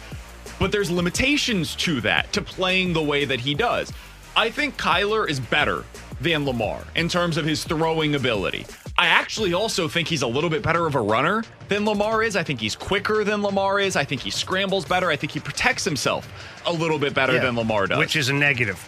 But 0.61 0.71
there's 0.71 0.93
limitations 0.93 1.75
to 1.75 2.01
that, 2.03 2.33
to 2.35 2.41
playing 2.41 2.93
the 2.93 3.03
way 3.03 3.25
that 3.25 3.41
he 3.41 3.53
does. 3.55 3.93
I 4.37 4.49
think 4.49 4.79
Kyler 4.79 5.29
is 5.29 5.41
better 5.41 5.85
than 6.21 6.45
Lamar 6.45 6.83
in 6.95 7.09
terms 7.09 7.37
of 7.37 7.45
his 7.45 7.65
throwing 7.65 8.15
ability. 8.15 8.67
I 8.99 9.07
actually 9.07 9.55
also 9.55 9.89
think 9.89 10.09
he's 10.09 10.23
a 10.23 10.27
little 10.27 10.51
bit 10.51 10.63
better 10.63 10.87
of 10.87 10.95
a 10.95 11.01
runner 11.01 11.43
than 11.69 11.85
Lamar 11.87 12.23
is. 12.23 12.37
I 12.37 12.43
think 12.43 12.61
he's 12.61 12.77
quicker 12.77 13.25
than 13.25 13.43
Lamar 13.43 13.81
is. 13.81 13.97
I 13.97 14.05
think 14.05 14.21
he 14.21 14.31
scrambles 14.31 14.85
better. 14.85 15.11
I 15.11 15.17
think 15.17 15.33
he 15.33 15.41
protects 15.41 15.85
himself 15.85 16.29
a 16.67 16.73
little 16.73 16.99
bit 16.99 17.15
better 17.15 17.35
Yeah, 17.35 17.41
than 17.45 17.57
Lamar 17.57 17.87
does. 17.87 17.99
Which 17.99 18.17
is 18.17 18.29
a 18.29 18.35
negative 18.35 18.85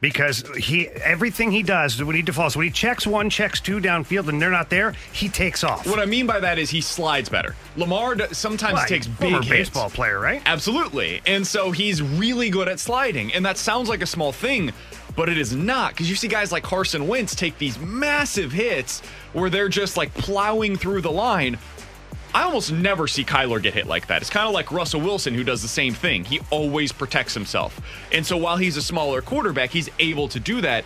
because 0.00 0.44
he 0.58 0.88
everything 0.88 1.50
he 1.50 1.62
does 1.62 2.02
when 2.02 2.14
he 2.14 2.20
defaults 2.20 2.54
when 2.56 2.66
he 2.66 2.70
checks 2.70 3.06
one 3.06 3.30
checks 3.30 3.58
two 3.58 3.78
downfield 3.80 4.28
and 4.28 4.42
they're 4.42 4.50
not 4.50 4.68
there 4.68 4.92
he 5.12 5.30
takes 5.30 5.64
off. 5.64 5.86
What 5.86 5.98
I 5.98 6.04
mean 6.04 6.26
by 6.26 6.40
that 6.40 6.58
is 6.58 6.68
he 6.68 6.82
slides 6.82 7.30
better. 7.30 7.56
Lamar 7.76 8.14
sometimes 8.32 8.74
Well, 8.74 8.86
takes 8.86 9.06
big 9.06 9.32
hits. 9.34 9.48
baseball 9.48 9.88
player, 9.88 10.20
right? 10.20 10.42
Absolutely. 10.44 11.22
And 11.26 11.46
so 11.46 11.70
he's 11.70 12.02
really 12.02 12.50
good 12.50 12.68
at 12.68 12.80
sliding. 12.80 13.32
And 13.32 13.46
that 13.46 13.56
sounds 13.56 13.88
like 13.88 14.02
a 14.02 14.06
small 14.06 14.30
thing, 14.32 14.72
but 15.16 15.28
it 15.28 15.38
is 15.38 15.54
not 15.54 15.92
because 15.92 16.08
you 16.10 16.16
see 16.16 16.28
guys 16.28 16.52
like 16.52 16.62
Carson 16.62 17.06
Wentz 17.06 17.34
take 17.34 17.58
these 17.58 17.78
massive 17.78 18.52
hits 18.52 19.00
where 19.32 19.50
they're 19.50 19.68
just 19.68 19.96
like 19.96 20.12
plowing 20.14 20.76
through 20.76 21.00
the 21.00 21.10
line. 21.10 21.58
I 22.34 22.42
almost 22.42 22.72
never 22.72 23.06
see 23.06 23.24
Kyler 23.24 23.62
get 23.62 23.74
hit 23.74 23.86
like 23.86 24.08
that. 24.08 24.20
It's 24.20 24.30
kind 24.30 24.48
of 24.48 24.54
like 24.54 24.72
Russell 24.72 25.00
Wilson, 25.00 25.34
who 25.34 25.44
does 25.44 25.62
the 25.62 25.68
same 25.68 25.94
thing. 25.94 26.24
He 26.24 26.40
always 26.50 26.90
protects 26.90 27.32
himself. 27.32 27.80
And 28.10 28.26
so 28.26 28.36
while 28.36 28.56
he's 28.56 28.76
a 28.76 28.82
smaller 28.82 29.22
quarterback, 29.22 29.70
he's 29.70 29.88
able 30.00 30.26
to 30.28 30.40
do 30.40 30.60
that. 30.62 30.84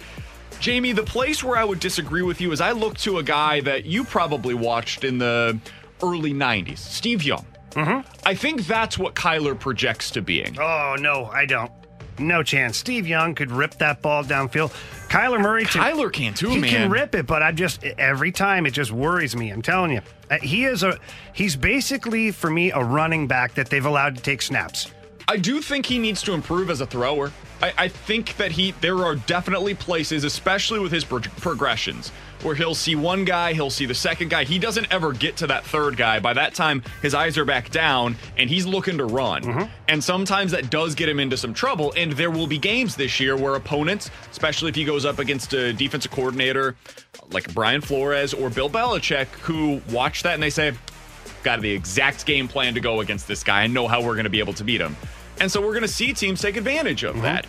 Jamie, 0.61 0.93
the 0.93 1.05
place 1.05 1.43
where 1.43 1.57
I 1.57 1.65
would 1.65 1.81
disagree 1.81 2.23
with 2.23 2.41
you 2.41 2.53
is 2.53 2.61
I 2.61 2.73
look 2.73 2.99
to 2.99 3.19
a 3.19 3.23
guy 3.23 3.61
that 3.63 3.87
you 3.87 4.05
probably 4.05 4.55
watched 4.55 5.05
in 5.05 5.17
the 5.17 5.59
early 6.03 6.35
90s, 6.35 6.79
Steve 6.79 7.23
Young. 7.23 7.47
Mm-hmm. 7.71 8.07
I 8.27 8.35
think 8.35 8.67
that's 8.67 8.99
what 8.99 9.15
Kyler 9.15 9.59
projects 9.59 10.11
to 10.13 10.23
being. 10.23 10.59
Oh 10.59 10.97
no, 10.99 11.27
I 11.27 11.47
don't. 11.47 11.71
No 12.19 12.43
chance. 12.43 12.77
Steve 12.77 13.07
Young 13.07 13.35
could 13.35 13.51
rip 13.51 13.75
that 13.79 14.03
ball 14.03 14.25
downfield. 14.25 14.73
Kyler 15.09 15.41
Murray, 15.41 15.65
to, 15.65 15.79
Kyler 15.79 16.13
can 16.13 16.35
too, 16.35 16.51
he 16.51 16.59
man. 16.59 16.71
can 16.71 16.91
rip 16.91 17.15
it, 17.15 17.27
but 17.27 17.43
I 17.43 17.53
just 17.53 17.83
every 17.85 18.33
time 18.33 18.67
it 18.67 18.73
just 18.73 18.93
worries 18.93 19.35
me. 19.37 19.51
I'm 19.51 19.63
telling 19.63 19.93
you, 19.93 20.01
Uh, 20.31 20.39
he 20.43 20.65
is 20.65 20.83
a 20.83 20.99
he's 21.33 21.57
basically 21.57 22.31
for 22.31 22.51
me 22.51 22.71
a 22.73 22.81
running 22.83 23.27
back 23.27 23.55
that 23.55 23.71
they've 23.71 23.87
allowed 23.87 24.17
to 24.17 24.23
take 24.23 24.43
snaps. 24.43 24.91
I 25.29 25.37
do 25.37 25.61
think 25.61 25.85
he 25.85 25.99
needs 25.99 26.23
to 26.23 26.33
improve 26.33 26.71
as 26.71 26.81
a 26.81 26.87
thrower. 26.87 27.31
I, 27.61 27.73
I 27.77 27.89
think 27.89 28.37
that 28.39 28.51
he 28.51 28.71
there 28.81 29.05
are 29.05 29.15
definitely 29.15 29.75
places, 29.75 30.25
especially 30.25 30.81
with 30.81 30.91
his 30.91 31.05
pro- 31.05 31.21
progressions, 31.21 32.09
where 32.43 32.55
he'll 32.55 32.75
see 32.75 32.95
one 32.95 33.27
guy, 33.27 33.53
he'll 33.53 33.69
see 33.69 33.85
the 33.85 33.95
second 33.95 34.31
guy. 34.31 34.45
He 34.45 34.59
doesn't 34.59 34.91
ever 34.91 35.13
get 35.13 35.37
to 35.39 35.47
that 35.49 35.65
third 35.65 35.99
guy. 35.99 36.19
By 36.19 36.33
that 36.33 36.55
time, 36.55 36.83
his 37.03 37.15
eyes 37.15 37.37
are 37.37 37.45
back 37.45 37.71
down 37.71 38.17
and 38.39 38.49
he's 38.49 38.65
looking 38.65 38.97
to 38.99 39.05
run. 39.05 39.43
Mm-hmm. 39.43 39.73
And 39.89 40.03
sometimes 40.03 40.53
that 40.53 40.71
does 40.71 40.95
get 40.95 41.11
him 41.11 41.21
into 41.21 41.37
some 41.37 41.53
trouble. 41.53 41.93
And 41.97 42.13
there 42.13 42.31
will 42.31 42.47
be 42.47 42.59
games 42.59 42.97
this 42.97 43.21
year 43.21 43.37
where 43.37 43.55
opponents, 43.57 44.11
especially 44.31 44.71
if 44.71 44.77
he 44.77 44.85
goes 44.85 45.05
up 45.05 45.19
against 45.19 45.53
a 45.53 45.75
defensive 45.75 46.11
coordinator 46.11 46.75
like 47.31 47.53
Brian 47.53 47.83
Flores 47.83 48.33
or 48.33 48.49
Bill 48.49 48.71
Belichick, 48.71 49.27
who 49.41 49.83
watch 49.91 50.23
that 50.23 50.35
and 50.35 50.43
they 50.43 50.51
say, 50.51 50.73
got 51.43 51.61
the 51.61 51.71
exact 51.71 52.25
game 52.25 52.49
plan 52.49 52.75
to 52.75 52.81
go 52.81 53.01
against 53.01 53.29
this 53.29 53.43
guy 53.43 53.65
and 53.65 53.75
know 53.75 53.89
how 53.89 54.01
we're 54.01 54.15
going 54.15 54.25
to 54.25 54.31
be 54.31 54.39
able 54.39 54.53
to 54.55 54.65
beat 54.65 54.81
him. 54.81 54.97
And 55.41 55.51
so 55.51 55.61
we're 55.61 55.73
going 55.73 55.83
to 55.83 55.89
see 55.89 56.13
teams 56.13 56.41
take 56.41 56.57
advantage 56.57 57.05
of 57.05 57.23
that. 57.23 57.47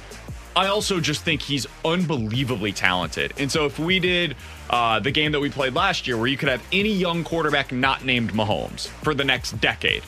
I 0.55 0.67
also 0.67 0.99
just 0.99 1.23
think 1.23 1.41
he's 1.41 1.65
unbelievably 1.85 2.73
talented. 2.73 3.33
And 3.37 3.51
so 3.51 3.65
if 3.65 3.79
we 3.79 3.99
did 3.99 4.35
uh, 4.69 4.99
the 4.99 5.11
game 5.11 5.31
that 5.31 5.39
we 5.39 5.49
played 5.49 5.73
last 5.73 6.07
year 6.07 6.17
where 6.17 6.27
you 6.27 6.37
could 6.37 6.49
have 6.49 6.61
any 6.71 6.91
young 6.91 7.23
quarterback 7.23 7.71
not 7.71 8.03
named 8.03 8.33
Mahomes 8.33 8.87
for 8.87 9.13
the 9.13 9.23
next 9.23 9.53
decade, 9.61 10.03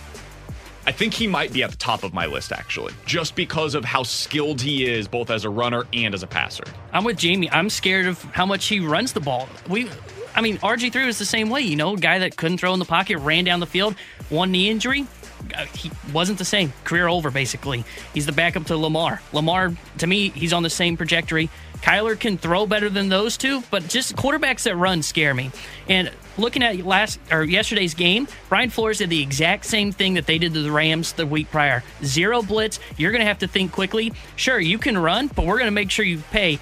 I 0.85 0.91
think 0.91 1.13
he 1.13 1.27
might 1.27 1.53
be 1.53 1.61
at 1.63 1.69
the 1.69 1.77
top 1.77 2.03
of 2.03 2.13
my 2.13 2.25
list 2.25 2.51
actually, 2.51 2.93
just 3.05 3.35
because 3.35 3.75
of 3.75 3.85
how 3.85 4.01
skilled 4.01 4.59
he 4.59 4.89
is 4.89 5.07
both 5.07 5.29
as 5.29 5.45
a 5.45 5.49
runner 5.49 5.85
and 5.93 6.13
as 6.13 6.23
a 6.23 6.27
passer. 6.27 6.63
I'm 6.91 7.03
with 7.03 7.17
Jamie. 7.17 7.49
I'm 7.51 7.69
scared 7.69 8.07
of 8.07 8.21
how 8.23 8.45
much 8.47 8.65
he 8.65 8.79
runs 8.79 9.13
the 9.13 9.19
ball. 9.19 9.47
We, 9.69 9.89
I 10.35 10.41
mean, 10.41 10.57
RG3 10.57 11.05
was 11.05 11.19
the 11.19 11.25
same 11.25 11.49
way. 11.49 11.61
You 11.61 11.75
know, 11.75 11.95
guy 11.95 12.19
that 12.19 12.35
couldn't 12.35 12.57
throw 12.57 12.73
in 12.73 12.79
the 12.79 12.85
pocket, 12.85 13.19
ran 13.19 13.43
down 13.43 13.59
the 13.59 13.67
field, 13.67 13.95
one 14.29 14.51
knee 14.51 14.69
injury. 14.71 15.05
Uh, 15.55 15.65
He 15.65 15.91
wasn't 16.13 16.37
the 16.37 16.45
same. 16.45 16.73
Career 16.83 17.07
over, 17.07 17.31
basically. 17.31 17.83
He's 18.13 18.25
the 18.25 18.31
backup 18.31 18.65
to 18.65 18.77
Lamar. 18.77 19.21
Lamar, 19.33 19.73
to 19.99 20.07
me, 20.07 20.29
he's 20.29 20.53
on 20.53 20.63
the 20.63 20.69
same 20.69 20.97
trajectory. 20.97 21.49
Kyler 21.81 22.19
can 22.19 22.37
throw 22.37 22.67
better 22.67 22.89
than 22.89 23.09
those 23.09 23.37
two, 23.37 23.63
but 23.71 23.87
just 23.87 24.15
quarterbacks 24.15 24.63
that 24.63 24.75
run 24.75 25.01
scare 25.01 25.33
me. 25.33 25.51
And 25.89 26.11
looking 26.37 26.61
at 26.61 26.85
last 26.85 27.19
or 27.31 27.43
yesterday's 27.43 27.95
game, 27.95 28.27
Brian 28.49 28.69
Flores 28.69 28.99
did 28.99 29.09
the 29.09 29.21
exact 29.21 29.65
same 29.65 29.91
thing 29.91 30.13
that 30.13 30.27
they 30.27 30.37
did 30.37 30.53
to 30.53 30.61
the 30.61 30.71
Rams 30.71 31.13
the 31.13 31.25
week 31.25 31.49
prior. 31.49 31.83
Zero 32.03 32.43
blitz. 32.43 32.79
You're 32.97 33.11
going 33.11 33.21
to 33.21 33.27
have 33.27 33.39
to 33.39 33.47
think 33.47 33.71
quickly. 33.71 34.13
Sure, 34.35 34.59
you 34.59 34.77
can 34.77 34.97
run, 34.97 35.27
but 35.27 35.45
we're 35.45 35.57
going 35.57 35.67
to 35.67 35.71
make 35.71 35.89
sure 35.89 36.05
you 36.05 36.19
pay. 36.31 36.59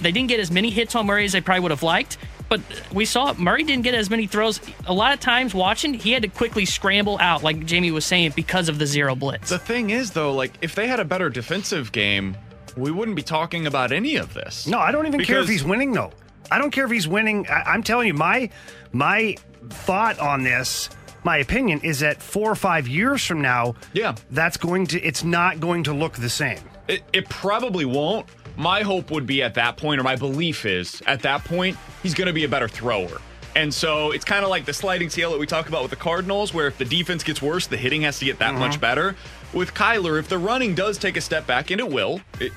They 0.00 0.12
didn't 0.12 0.28
get 0.28 0.40
as 0.40 0.50
many 0.50 0.68
hits 0.68 0.94
on 0.94 1.06
Murray 1.06 1.24
as 1.24 1.32
they 1.32 1.40
probably 1.40 1.62
would 1.62 1.70
have 1.70 1.82
liked, 1.82 2.18
but 2.48 2.60
we 2.92 3.04
saw 3.04 3.32
Murray 3.34 3.62
didn't 3.64 3.84
get 3.84 3.94
as 3.94 4.10
many 4.10 4.26
throws. 4.26 4.60
A 4.86 4.92
lot 4.92 5.12
of 5.12 5.20
times 5.20 5.54
watching, 5.54 5.94
he 5.94 6.12
had 6.12 6.22
to 6.22 6.28
quickly 6.28 6.64
scramble 6.64 7.18
out, 7.20 7.42
like 7.42 7.64
Jamie 7.66 7.90
was 7.90 8.04
saying, 8.04 8.32
because 8.36 8.68
of 8.68 8.78
the 8.78 8.86
zero 8.86 9.14
blitz. 9.14 9.48
The 9.50 9.58
thing 9.58 9.90
is, 9.90 10.10
though, 10.12 10.32
like 10.34 10.52
if 10.62 10.74
they 10.74 10.86
had 10.86 11.00
a 11.00 11.04
better 11.04 11.28
defensive 11.30 11.90
game, 11.92 12.36
we 12.76 12.90
wouldn't 12.90 13.16
be 13.16 13.22
talking 13.22 13.66
about 13.66 13.92
any 13.92 14.16
of 14.16 14.34
this. 14.34 14.66
No, 14.66 14.78
I 14.78 14.92
don't 14.92 15.06
even 15.06 15.24
care 15.24 15.40
if 15.40 15.48
he's 15.48 15.64
winning 15.64 15.92
though. 15.92 16.12
I 16.50 16.58
don't 16.58 16.70
care 16.70 16.84
if 16.84 16.90
he's 16.90 17.08
winning. 17.08 17.46
I, 17.48 17.62
I'm 17.72 17.82
telling 17.82 18.06
you, 18.08 18.14
my 18.14 18.50
my 18.92 19.36
thought 19.70 20.18
on 20.18 20.42
this, 20.44 20.90
my 21.24 21.38
opinion 21.38 21.80
is 21.82 22.00
that 22.00 22.22
four 22.22 22.50
or 22.50 22.54
five 22.54 22.86
years 22.86 23.24
from 23.24 23.40
now, 23.40 23.74
Yeah. 23.94 24.14
that's 24.30 24.56
going 24.58 24.86
to. 24.88 25.00
It's 25.00 25.24
not 25.24 25.58
going 25.60 25.84
to 25.84 25.92
look 25.94 26.14
the 26.14 26.28
same. 26.28 26.58
It, 26.86 27.02
it 27.14 27.28
probably 27.30 27.86
won't. 27.86 28.26
My 28.56 28.82
hope 28.82 29.10
would 29.10 29.26
be 29.26 29.42
at 29.42 29.54
that 29.54 29.76
point, 29.76 30.00
or 30.00 30.04
my 30.04 30.16
belief 30.16 30.64
is 30.64 31.02
at 31.06 31.22
that 31.22 31.44
point, 31.44 31.76
he's 32.02 32.14
going 32.14 32.28
to 32.28 32.32
be 32.32 32.44
a 32.44 32.48
better 32.48 32.68
thrower. 32.68 33.20
And 33.56 33.72
so 33.72 34.10
it's 34.10 34.24
kind 34.24 34.44
of 34.44 34.50
like 34.50 34.64
the 34.64 34.72
sliding 34.72 35.10
scale 35.10 35.30
that 35.30 35.38
we 35.38 35.46
talk 35.46 35.68
about 35.68 35.82
with 35.82 35.90
the 35.90 35.96
Cardinals, 35.96 36.52
where 36.52 36.66
if 36.66 36.78
the 36.78 36.84
defense 36.84 37.22
gets 37.22 37.40
worse, 37.40 37.66
the 37.66 37.76
hitting 37.76 38.02
has 38.02 38.18
to 38.18 38.24
get 38.24 38.38
that 38.38 38.50
mm-hmm. 38.50 38.60
much 38.60 38.80
better. 38.80 39.16
With 39.52 39.74
Kyler, 39.74 40.18
if 40.18 40.28
the 40.28 40.38
running 40.38 40.74
does 40.74 40.98
take 40.98 41.16
a 41.16 41.20
step 41.20 41.46
back, 41.46 41.70
and 41.70 41.80
it 41.80 41.88
will, 41.88 42.20
it, 42.40 42.52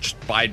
just 0.00 0.24
by 0.26 0.52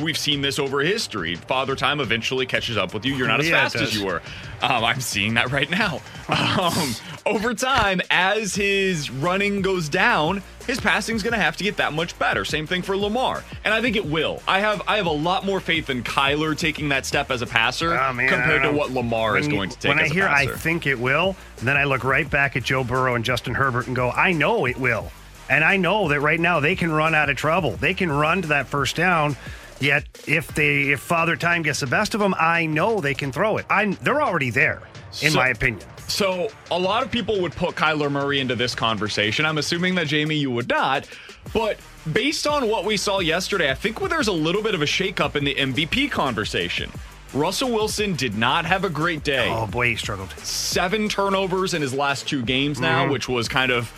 we've 0.00 0.18
seen 0.18 0.40
this 0.42 0.58
over 0.58 0.80
history. 0.80 1.34
Father 1.36 1.74
time 1.76 2.00
eventually 2.00 2.46
catches 2.46 2.76
up 2.76 2.94
with 2.94 3.04
you. 3.04 3.14
You're 3.14 3.28
not 3.28 3.40
as 3.40 3.48
Yeah, 3.48 3.62
fast 3.62 3.76
as 3.76 3.94
you 3.98 4.06
were. 4.06 4.22
Um, 4.62 4.84
I'm 4.84 5.00
seeing 5.00 5.34
that 5.34 5.50
right 5.52 5.68
now. 5.70 6.00
Um, 6.28 6.94
over 7.26 7.54
time, 7.54 8.00
as 8.10 8.54
his 8.54 9.10
running 9.10 9.62
goes 9.62 9.88
down, 9.88 10.42
his 10.66 10.78
passing's 10.80 11.22
going 11.22 11.32
to 11.32 11.38
have 11.40 11.56
to 11.56 11.64
get 11.64 11.78
that 11.78 11.92
much 11.94 12.18
better. 12.18 12.44
Same 12.44 12.66
thing 12.66 12.82
for 12.82 12.96
Lamar, 12.96 13.42
and 13.64 13.72
I 13.72 13.80
think 13.80 13.96
it 13.96 14.04
will. 14.04 14.42
I 14.46 14.60
have 14.60 14.82
I 14.86 14.96
have 14.98 15.06
a 15.06 15.10
lot 15.10 15.46
more 15.46 15.60
faith 15.60 15.88
in 15.88 16.02
Kyler 16.02 16.56
taking 16.56 16.90
that 16.90 17.06
step 17.06 17.30
as 17.30 17.40
a 17.40 17.46
passer 17.46 17.98
Oh, 17.98 18.12
man, 18.12 18.28
compared 18.28 18.62
to 18.62 18.72
what 18.72 18.90
Lamar 18.90 19.38
is 19.38 19.46
When 19.46 19.50
you- 19.52 19.56
going 19.58 19.70
to 19.70 19.78
take. 19.78 19.88
When 19.88 19.98
I 20.04 20.08
hear 20.08 20.26
I 20.28 20.46
passer. 20.46 20.58
think 20.58 20.86
it 20.86 20.98
will, 20.98 21.34
then 21.62 21.76
I 21.78 21.84
look 21.84 22.04
right 22.04 22.28
back 22.28 22.56
at 22.56 22.62
Joe 22.62 22.84
Burrow 22.84 23.14
and 23.14 23.24
Justin 23.24 23.54
Herbert 23.54 23.86
and 23.86 23.96
go, 23.96 24.10
I 24.10 24.32
know 24.32 24.66
it 24.66 24.76
will. 24.78 25.10
And 25.50 25.64
I 25.64 25.78
know 25.78 26.08
that 26.08 26.20
right 26.20 26.38
now 26.38 26.60
they 26.60 26.76
can 26.76 26.90
run 26.92 27.14
out 27.14 27.30
of 27.30 27.36
trouble. 27.38 27.70
They 27.72 27.94
can 27.94 28.12
run 28.12 28.42
to 28.42 28.48
that 28.48 28.66
first 28.66 28.96
down. 28.96 29.34
Yet 29.80 30.04
if 30.26 30.52
they 30.54 30.90
if 30.90 31.00
Father 31.00 31.36
Time 31.36 31.62
gets 31.62 31.80
the 31.80 31.86
best 31.86 32.14
of 32.14 32.20
them, 32.20 32.34
I 32.38 32.66
know 32.66 33.00
they 33.00 33.14
can 33.14 33.30
throw 33.32 33.56
it. 33.58 33.66
I 33.70 33.86
they're 34.02 34.22
already 34.22 34.50
there, 34.50 34.82
in 35.22 35.30
So- 35.32 35.38
my 35.38 35.48
opinion. 35.48 35.86
So 36.08 36.48
a 36.70 36.78
lot 36.78 37.02
of 37.02 37.10
people 37.10 37.38
would 37.42 37.52
put 37.52 37.74
Kyler 37.74 38.10
Murray 38.10 38.40
into 38.40 38.56
this 38.56 38.74
conversation. 38.74 39.44
I'm 39.44 39.58
assuming 39.58 39.94
that 39.96 40.06
Jamie, 40.06 40.36
you 40.36 40.50
would 40.50 40.66
not. 40.68 41.06
But 41.52 41.76
based 42.14 42.46
on 42.46 42.66
what 42.68 42.86
we 42.86 42.96
saw 42.96 43.18
yesterday, 43.20 43.70
I 43.70 43.74
think 43.74 44.00
there's 44.08 44.28
a 44.28 44.32
little 44.32 44.62
bit 44.62 44.74
of 44.74 44.80
a 44.80 44.86
shakeup 44.86 45.36
in 45.36 45.44
the 45.44 45.54
MVP 45.54 46.10
conversation. 46.10 46.90
Russell 47.34 47.70
Wilson 47.70 48.14
did 48.14 48.38
not 48.38 48.64
have 48.64 48.84
a 48.84 48.88
great 48.88 49.22
day. 49.22 49.50
Oh 49.50 49.66
boy, 49.66 49.88
he 49.88 49.96
struggled. 49.96 50.30
Seven 50.38 51.10
turnovers 51.10 51.74
in 51.74 51.82
his 51.82 51.92
last 51.92 52.26
two 52.26 52.42
games 52.42 52.80
now, 52.80 53.02
Mm-hmm. 53.02 53.12
which 53.12 53.28
was 53.28 53.48
kind 53.48 53.70
of 53.70 53.92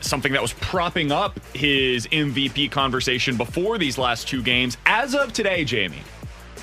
something 0.00 0.32
that 0.32 0.42
was 0.42 0.52
propping 0.54 1.12
up 1.12 1.38
his 1.54 2.06
MVP 2.08 2.70
conversation 2.70 3.36
before 3.36 3.78
these 3.78 3.98
last 3.98 4.28
two 4.28 4.42
games. 4.42 4.76
As 4.86 5.14
of 5.14 5.32
today, 5.32 5.64
Jamie, 5.64 6.02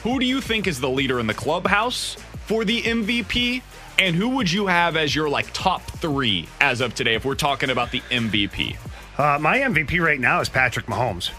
who 0.03 0.19
do 0.19 0.25
you 0.25 0.41
think 0.41 0.67
is 0.67 0.79
the 0.79 0.89
leader 0.89 1.19
in 1.19 1.27
the 1.27 1.33
clubhouse 1.33 2.15
for 2.45 2.65
the 2.65 2.81
MVP? 2.81 3.61
And 3.99 4.15
who 4.15 4.29
would 4.29 4.51
you 4.51 4.67
have 4.67 4.97
as 4.97 5.15
your 5.15 5.29
like 5.29 5.51
top 5.53 5.81
three 5.83 6.47
as 6.59 6.81
of 6.81 6.95
today 6.95 7.15
if 7.15 7.25
we're 7.25 7.35
talking 7.35 7.69
about 7.69 7.91
the 7.91 8.01
MVP? 8.11 8.75
Uh, 9.17 9.37
my 9.39 9.59
MVP 9.59 10.03
right 10.03 10.19
now 10.19 10.41
is 10.41 10.49
Patrick 10.49 10.87
Mahomes. 10.87 11.31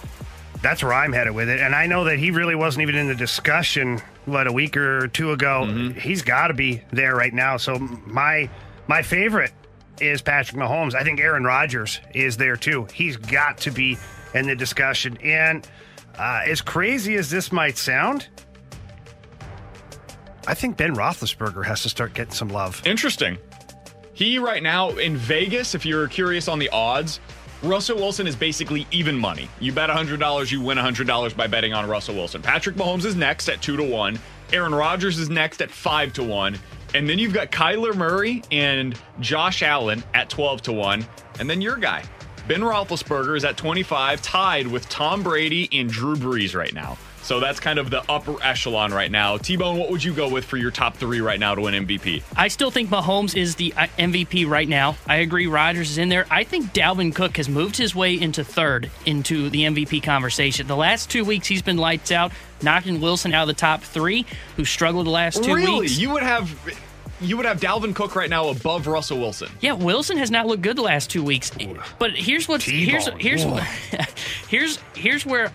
That's 0.63 0.83
where 0.83 0.95
I'm 0.95 1.13
headed 1.13 1.35
with 1.35 1.49
it. 1.49 1.61
And 1.61 1.75
I 1.75 1.87
know 1.87 2.05
that 2.05 2.19
he 2.19 2.31
really 2.31 2.55
wasn't 2.55 2.83
even 2.83 2.95
in 2.95 3.09
the 3.09 3.15
discussion, 3.15 4.01
what, 4.25 4.47
a 4.47 4.53
week 4.53 4.77
or 4.77 5.09
two 5.09 5.33
ago. 5.33 5.67
He's 5.93 6.23
got 6.23 6.49
to 6.49 6.55
be 6.55 6.81
there 6.91 7.15
right 7.15 7.35
now. 7.35 7.57
So 7.59 7.79
my 7.79 8.49
my 8.87 9.03
favorite 9.03 9.53
is 10.01 10.23
Patrick 10.23 10.61
Mahomes. 10.61 10.95
I 10.95 11.03
think 11.03 11.21
Aaron 11.21 11.45
Rodgers 11.45 12.01
is 12.15 12.37
there 12.37 12.57
too. 12.57 12.87
He's 12.93 13.17
got 13.17 13.59
to 13.59 13.71
be 13.71 13.99
in 14.35 14.47
the 14.47 14.57
discussion. 14.57 15.17
And 15.23 15.67
uh, 16.19 16.43
as 16.47 16.61
crazy 16.61 17.17
as 17.17 17.31
this 17.31 17.53
might 17.53 17.77
sound, 17.77 18.29
I 20.47 20.55
think 20.55 20.77
Ben 20.77 20.95
Roethlisberger 20.95 21.65
has 21.65 21.83
to 21.83 21.89
start 21.89 22.15
getting 22.15 22.35
some 22.35 22.49
love. 22.49 22.83
Interesting. 22.85 23.39
He 24.13 24.39
right 24.39 24.63
now 24.63 24.91
in 24.91 25.17
Vegas, 25.17 25.75
if 25.75 25.85
you're 25.85 26.07
curious 26.07 26.49
on 26.49 26.59
the 26.59 26.69
odds, 26.69 27.19
Russell 27.63 27.97
Wilson 27.97 28.27
is 28.27 28.37
basically 28.37 28.87
even 28.91 29.17
money. 29.17 29.49
You 29.59 29.73
bet 29.73 29.89
$100, 29.89 30.53
you 30.53 30.61
win 30.61 30.77
$100 30.79 31.37
by 31.37 31.47
betting 31.47 31.73
on 31.73 31.89
Russell 31.89 32.15
Wilson. 32.15 32.43
Patrick 32.43 32.77
Mahomes 32.77 33.05
is 33.07 33.17
next 33.17 33.49
at 33.49 33.63
2 33.63 33.77
to 33.79 33.83
1. 33.83 34.19
Aaron 34.53 34.75
Rodgers 34.75 35.19
is 35.19 35.31
next 35.31 35.63
at 35.63 35.71
5 35.71 36.13
to 36.15 36.23
1. 36.23 36.59
And 36.95 37.09
then 37.09 37.19
you've 37.19 37.33
got 37.33 37.51
Kyler 37.51 37.95
Murray 37.95 38.43
and 38.53 38.99
Josh 39.21 39.63
Allen 39.63 40.05
at 40.15 40.31
12 40.31 40.63
to 40.63 40.73
1. 40.73 41.05
And 41.41 41.51
then 41.51 41.61
your 41.61 41.77
guy, 41.77 42.05
Ben 42.47 42.61
Roethlisberger 42.61 43.37
is 43.37 43.45
at 43.45 43.57
25, 43.57 44.23
tied 44.23 44.67
with 44.69 44.89
Tom 44.89 45.23
Brady 45.23 45.69
and 45.73 45.91
Drew 45.91 46.15
Brees 46.15 46.55
right 46.55 46.73
now. 46.73 46.97
So 47.25 47.41
that's 47.41 47.59
kind 47.59 47.79
of 47.79 47.89
the 47.89 48.03
upper 48.07 48.37
echelon 48.43 48.93
right 48.93 49.11
now. 49.11 49.39
T 49.39 49.57
Bone, 49.57 49.79
what 49.79 49.91
would 49.91 50.05
you 50.05 50.13
go 50.13 50.29
with 50.29 50.45
for 50.45 50.59
your 50.59 50.71
top 50.71 50.99
three 50.99 51.23
right 51.23 51.41
now 51.41 51.55
to 51.55 51.63
win 51.63 51.87
MVP? 51.87 52.23
I 52.37 52.49
still 52.49 52.71
think 52.71 52.91
Mahomes 52.91 53.35
is 53.35 53.55
the 53.55 53.73
uh, 53.73 53.87
MVP 53.99 54.47
right 54.47 54.69
now. 54.69 54.99
I 55.07 55.17
agree 55.17 55.47
Rodgers 55.47 55.91
is 55.91 55.97
in 55.97 56.11
there. 56.11 56.27
I 56.31 56.45
think 56.45 56.75
Dalvin 56.75 57.15
Cook 57.15 57.39
has 57.39 57.49
moved 57.49 57.79
his 57.79 57.95
way 57.95 58.21
into 58.21 58.45
third 58.45 58.91
into 59.07 59.49
the 59.49 59.63
MVP 59.63 60.03
conversation. 60.03 60.67
The 60.67 60.77
last 60.77 61.09
two 61.09 61.25
weeks 61.25 61.47
he's 61.47 61.63
been 61.63 61.79
lights 61.79 62.13
out, 62.13 62.31
knocking 62.61 63.01
Wilson 63.01 63.33
out 63.33 63.45
of 63.45 63.49
the 63.49 63.55
top 63.55 63.81
three, 63.83 64.27
who 64.57 64.67
struggled 64.67 65.07
the 65.07 65.11
last 65.11 65.43
two 65.43 65.55
really? 65.55 65.81
weeks. 65.81 65.99
You 65.99 66.11
would 66.11 66.23
have 66.23 66.55
you 67.23 67.39
would 67.39 67.47
have 67.47 67.59
Dalvin 67.59 67.95
Cook 67.95 68.17
right 68.17 68.29
now 68.29 68.51
above 68.51 68.87
Russell 68.87 69.19
Wilson. 69.19 69.49
Yeah, 69.63 69.73
Wilson 69.73 70.19
has 70.19 70.31
not 70.31 70.47
looked 70.47 70.63
good 70.63 70.77
the 70.77 70.83
last 70.83 71.09
two 71.09 71.23
weeks. 71.23 71.51
But 71.99 72.11
here's 72.11 72.47
what's 72.49 72.67
here's 72.67 73.07
T-bone. 73.07 73.19
here's 73.19 73.45
Whoa. 73.47 73.61
here's 74.49 74.79
here's 74.95 75.25
where 75.25 75.51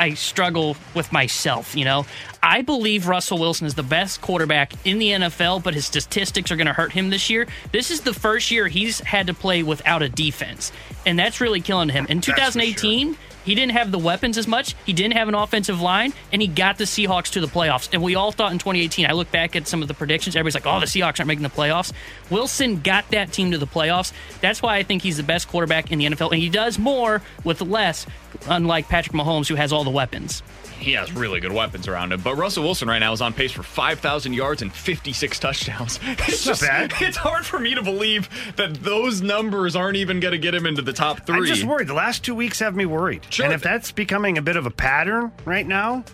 I 0.00 0.14
struggle 0.14 0.76
with 0.94 1.12
myself. 1.12 1.76
You 1.76 1.84
know, 1.84 2.06
I 2.42 2.62
believe 2.62 3.06
Russell 3.06 3.38
Wilson 3.38 3.66
is 3.66 3.74
the 3.74 3.82
best 3.82 4.22
quarterback 4.22 4.72
in 4.86 4.98
the 4.98 5.10
NFL, 5.10 5.62
but 5.62 5.74
his 5.74 5.86
statistics 5.86 6.50
are 6.50 6.56
going 6.56 6.66
to 6.66 6.72
hurt 6.72 6.92
him 6.92 7.10
this 7.10 7.28
year. 7.28 7.46
This 7.70 7.90
is 7.90 8.00
the 8.00 8.14
first 8.14 8.50
year 8.50 8.66
he's 8.66 9.00
had 9.00 9.26
to 9.26 9.34
play 9.34 9.62
without 9.62 10.02
a 10.02 10.08
defense, 10.08 10.72
and 11.04 11.18
that's 11.18 11.40
really 11.40 11.60
killing 11.60 11.90
him. 11.90 12.06
In 12.08 12.20
for 12.20 12.32
2018. 12.32 13.16
He 13.44 13.54
didn't 13.54 13.72
have 13.72 13.90
the 13.90 13.98
weapons 13.98 14.38
as 14.38 14.46
much. 14.46 14.74
He 14.84 14.92
didn't 14.92 15.14
have 15.14 15.28
an 15.28 15.34
offensive 15.34 15.80
line, 15.80 16.12
and 16.32 16.42
he 16.42 16.48
got 16.48 16.78
the 16.78 16.84
Seahawks 16.84 17.30
to 17.32 17.40
the 17.40 17.46
playoffs. 17.46 17.88
And 17.92 18.02
we 18.02 18.14
all 18.14 18.32
thought 18.32 18.52
in 18.52 18.58
2018, 18.58 19.06
I 19.06 19.12
look 19.12 19.30
back 19.30 19.56
at 19.56 19.66
some 19.66 19.82
of 19.82 19.88
the 19.88 19.94
predictions, 19.94 20.36
everybody's 20.36 20.54
like, 20.54 20.66
oh, 20.66 20.80
the 20.80 20.86
Seahawks 20.86 21.20
aren't 21.20 21.26
making 21.26 21.42
the 21.42 21.50
playoffs. 21.50 21.92
Wilson 22.28 22.80
got 22.80 23.08
that 23.10 23.32
team 23.32 23.50
to 23.52 23.58
the 23.58 23.66
playoffs. 23.66 24.12
That's 24.40 24.62
why 24.62 24.76
I 24.76 24.82
think 24.82 25.02
he's 25.02 25.16
the 25.16 25.22
best 25.22 25.48
quarterback 25.48 25.90
in 25.90 25.98
the 25.98 26.06
NFL, 26.06 26.32
and 26.32 26.40
he 26.40 26.48
does 26.48 26.78
more 26.78 27.22
with 27.44 27.60
less, 27.62 28.06
unlike 28.46 28.88
Patrick 28.88 29.16
Mahomes, 29.16 29.48
who 29.48 29.54
has 29.54 29.72
all 29.72 29.84
the 29.84 29.90
weapons. 29.90 30.42
He 30.80 30.92
has 30.92 31.12
really 31.12 31.40
good 31.40 31.52
weapons 31.52 31.86
around 31.86 32.12
him. 32.12 32.20
But 32.22 32.36
Russell 32.36 32.64
Wilson 32.64 32.88
right 32.88 32.98
now 32.98 33.12
is 33.12 33.20
on 33.20 33.32
pace 33.32 33.52
for 33.52 33.62
5,000 33.62 34.32
yards 34.32 34.62
and 34.62 34.72
56 34.72 35.38
touchdowns. 35.38 36.00
It's 36.30 36.44
just, 36.44 36.62
bad. 36.62 36.92
It's 37.00 37.16
hard 37.16 37.44
for 37.44 37.58
me 37.58 37.74
to 37.74 37.82
believe 37.82 38.28
that 38.56 38.74
those 38.74 39.20
numbers 39.20 39.74
aren't 39.74 39.96
even 39.96 40.20
going 40.20 40.32
to 40.32 40.38
get 40.38 40.54
him 40.54 40.64
into 40.64 40.80
the 40.80 40.92
top 40.92 41.26
three. 41.26 41.36
I'm 41.36 41.44
just 41.44 41.64
worried. 41.64 41.88
The 41.88 41.94
last 41.94 42.24
two 42.24 42.34
weeks 42.34 42.60
have 42.60 42.76
me 42.76 42.86
worried. 42.86 43.22
Sure. 43.30 43.44
And 43.44 43.54
if 43.54 43.62
that's 43.62 43.90
becoming 43.92 44.38
a 44.38 44.42
bit 44.42 44.56
of 44.56 44.66
a 44.66 44.70
pattern 44.70 45.32
right 45.44 45.66
now, 45.66 46.04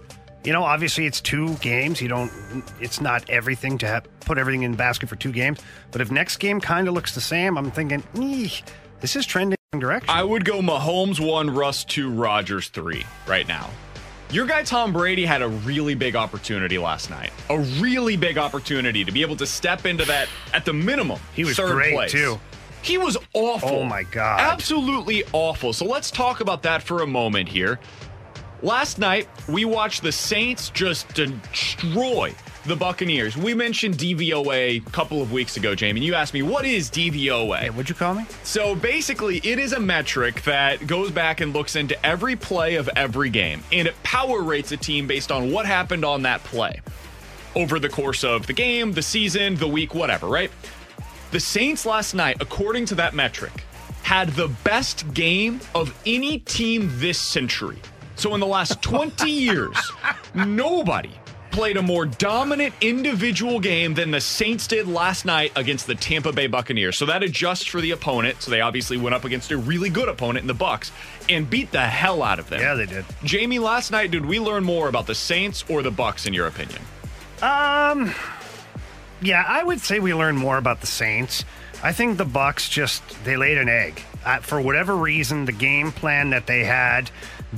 you 0.45 0.53
know, 0.53 0.63
obviously 0.63 1.07
it's 1.07 1.21
two 1.21 1.55
games. 1.57 2.01
You 2.01 2.09
don't. 2.09 2.31
It's 2.81 3.01
not 3.01 3.29
everything 3.29 3.79
to 3.79 3.87
have, 3.87 4.07
put 4.21 4.39
everything 4.39 4.63
in 4.63 4.71
the 4.71 4.77
basket 4.77 5.09
for 5.09 5.17
two 5.17 5.33
games. 5.33 5.61
But 5.91 6.01
if 6.01 6.11
next 6.11 6.37
game 6.39 6.61
kind 6.61 6.89
of 6.89 6.95
looks 6.95 7.15
the 7.15 7.21
same, 7.21 7.59
I'm 7.59 7.71
thinking, 7.71 8.03
this 9.01 9.17
is 9.17 9.27
trending 9.27 9.57
direction. 9.79 10.09
I 10.09 10.23
would 10.23 10.45
go 10.45 10.61
Mahomes 10.61 11.21
one, 11.21 11.51
Russ 11.51 11.85
two, 11.85 12.11
Rodgers 12.11 12.69
three 12.69 13.05
right 13.27 13.47
now. 13.47 13.69
Your 14.31 14.47
guy 14.47 14.65
Tom 14.65 14.93
Brady 14.93 15.25
had 15.25 15.41
a 15.41 15.49
really 15.49 15.95
big 15.95 16.17
opportunity 16.17 16.79
last 16.79 17.11
night. 17.11 17.31
A 17.49 17.61
really 17.61 18.17
big 18.17 18.39
opportunity 18.39 19.05
to 19.05 19.13
be 19.13 19.23
able 19.23 19.37
to 19.37 19.47
step 19.47 19.87
into 19.87 20.05
that 20.07 20.29
at 20.53 20.65
the 20.65 20.73
minimum. 20.73 21.21
He 21.35 21.45
was 21.45 21.57
third 21.57 21.73
great, 21.73 21.95
place. 21.95 22.13
too. 22.13 22.41
He 22.83 22.99
was 22.99 23.17
awful. 23.35 23.69
Oh, 23.69 23.85
my 23.85 24.03
God. 24.03 24.41
Absolutely 24.41 25.25
awful. 25.33 25.73
So 25.73 25.85
let's 25.85 26.11
talk 26.11 26.41
about 26.41 26.63
that 26.65 26.83
for 26.83 27.03
a 27.03 27.07
moment 27.07 27.49
here. 27.49 27.79
Last 28.63 28.99
night, 28.99 29.29
we 29.49 29.65
watched 29.65 30.03
the 30.03 30.13
Saints 30.13 30.71
just 30.71 31.13
destroy 31.15 32.35
the 32.67 32.77
Buccaneers. 32.77 33.37
We 33.37 33.55
mentioned 33.55 33.97
DVOA 33.97 34.87
a 34.87 34.91
couple 34.91 35.23
of 35.23 35.33
weeks 35.33 35.57
ago, 35.57 35.75
Jamie. 35.75 36.01
You 36.01 36.15
asked 36.15 36.35
me, 36.35 36.43
what 36.43 36.65
is 36.65 36.91
DVOA? 36.91 37.59
Hey, 37.59 37.71
what'd 37.71 37.89
you 37.89 37.95
call 37.95 38.15
me? 38.15 38.27
So 38.43 38.75
basically, 38.75 39.39
it 39.39 39.59
is 39.59 39.73
a 39.73 39.81
metric 39.81 40.43
that 40.43 40.87
goes 40.87 41.11
back 41.11 41.41
and 41.41 41.53
looks 41.53 41.77
into 41.77 42.05
every 42.05 42.35
play 42.37 42.75
of 42.75 42.91
every 42.97 43.31
game, 43.31 43.63
and 43.73 43.87
it 43.87 44.03
power 44.03 44.43
rates 44.43 44.73
a 44.73 44.77
team 44.77 45.07
based 45.07 45.31
on 45.31 45.53
what 45.53 45.67
happened 45.67 46.05
on 46.05 46.23
that 46.23 46.43
play 46.45 46.81
over 47.55 47.79
the 47.79 47.89
course 47.89 48.25
of 48.25 48.47
the 48.47 48.53
game, 48.53 48.93
the 48.93 49.03
season, 49.03 49.55
the 49.57 49.69
week, 49.69 49.95
whatever, 49.95 50.27
right? 50.27 50.51
The 51.31 51.41
Saints 51.41 51.87
last 51.87 52.15
night, 52.15 52.37
according 52.41 52.87
to 52.87 52.95
that 52.97 53.15
metric, 53.15 53.65
had 54.03 54.29
the 54.31 54.49
best 54.63 55.13
game 55.15 55.61
of 55.75 55.97
any 56.05 56.41
team 56.41 56.91
this 56.95 57.19
century. 57.19 57.79
So 58.17 58.35
in 58.35 58.41
the 58.41 58.47
last 58.47 58.83
20 58.83 59.31
years, 59.31 59.77
nobody 60.35 61.13
played 61.57 61.79
a 61.79 61.83
more 61.83 62.05
dominant 62.05 62.75
individual 62.83 63.61
game 63.61 63.95
than 63.95 64.11
the 64.11 64.21
Saints 64.21 64.67
did 64.67 64.87
last 64.87 65.25
night 65.25 65.53
against 65.57 65.87
the 65.87 65.95
Tampa 65.95 66.31
Bay 66.31 66.49
Buccaneers. 66.49 66.99
So 66.99 67.07
that 67.07 67.23
adjusts 67.23 67.65
for 67.65 67.81
the 67.81 67.93
opponent. 67.93 68.43
So 68.43 68.51
they 68.51 68.61
obviously 68.61 68.99
went 68.99 69.15
up 69.15 69.25
against 69.25 69.51
a 69.51 69.57
really 69.57 69.89
good 69.89 70.11
opponent 70.11 70.43
in 70.43 70.49
the 70.49 70.53
Bucks 70.53 70.93
and 71.31 71.49
beat 71.49 71.73
the 71.73 71.81
hell 71.81 72.23
out 72.23 72.39
of 72.39 72.51
them. 72.51 72.61
Yeah, 72.61 72.75
they 72.75 72.85
did. 72.85 73.07
Jamie, 73.25 73.59
last 73.59 73.91
night, 73.91 74.11
did 74.11 74.27
we 74.27 74.39
learn 74.39 74.65
more 74.65 74.87
about 74.91 75.07
the 75.07 75.15
Saints 75.15 75.65
or 75.71 75.81
the 75.81 75.91
Bucks 75.91 76.27
in 76.27 76.35
your 76.35 76.47
opinion? 76.47 76.83
Um, 77.41 78.15
yeah, 79.23 79.43
I 79.49 79.63
would 79.63 79.81
say 79.81 79.99
we 79.99 80.13
learned 80.13 80.37
more 80.37 80.59
about 80.59 80.83
the 80.83 80.87
Saints. 80.87 81.43
I 81.83 81.95
think 81.95 82.19
the 82.19 82.27
Bucks 82.27 82.69
just 82.69 83.03
they 83.25 83.39
laid 83.39 83.57
an 83.57 83.71
egg. 83.71 84.03
Uh, 84.27 84.41
for 84.41 84.61
whatever 84.61 84.95
reason, 84.95 85.47
the 85.47 85.53
game 85.53 85.91
plan 85.91 86.31
that 86.31 86.47
they 86.47 86.65
had 86.65 87.11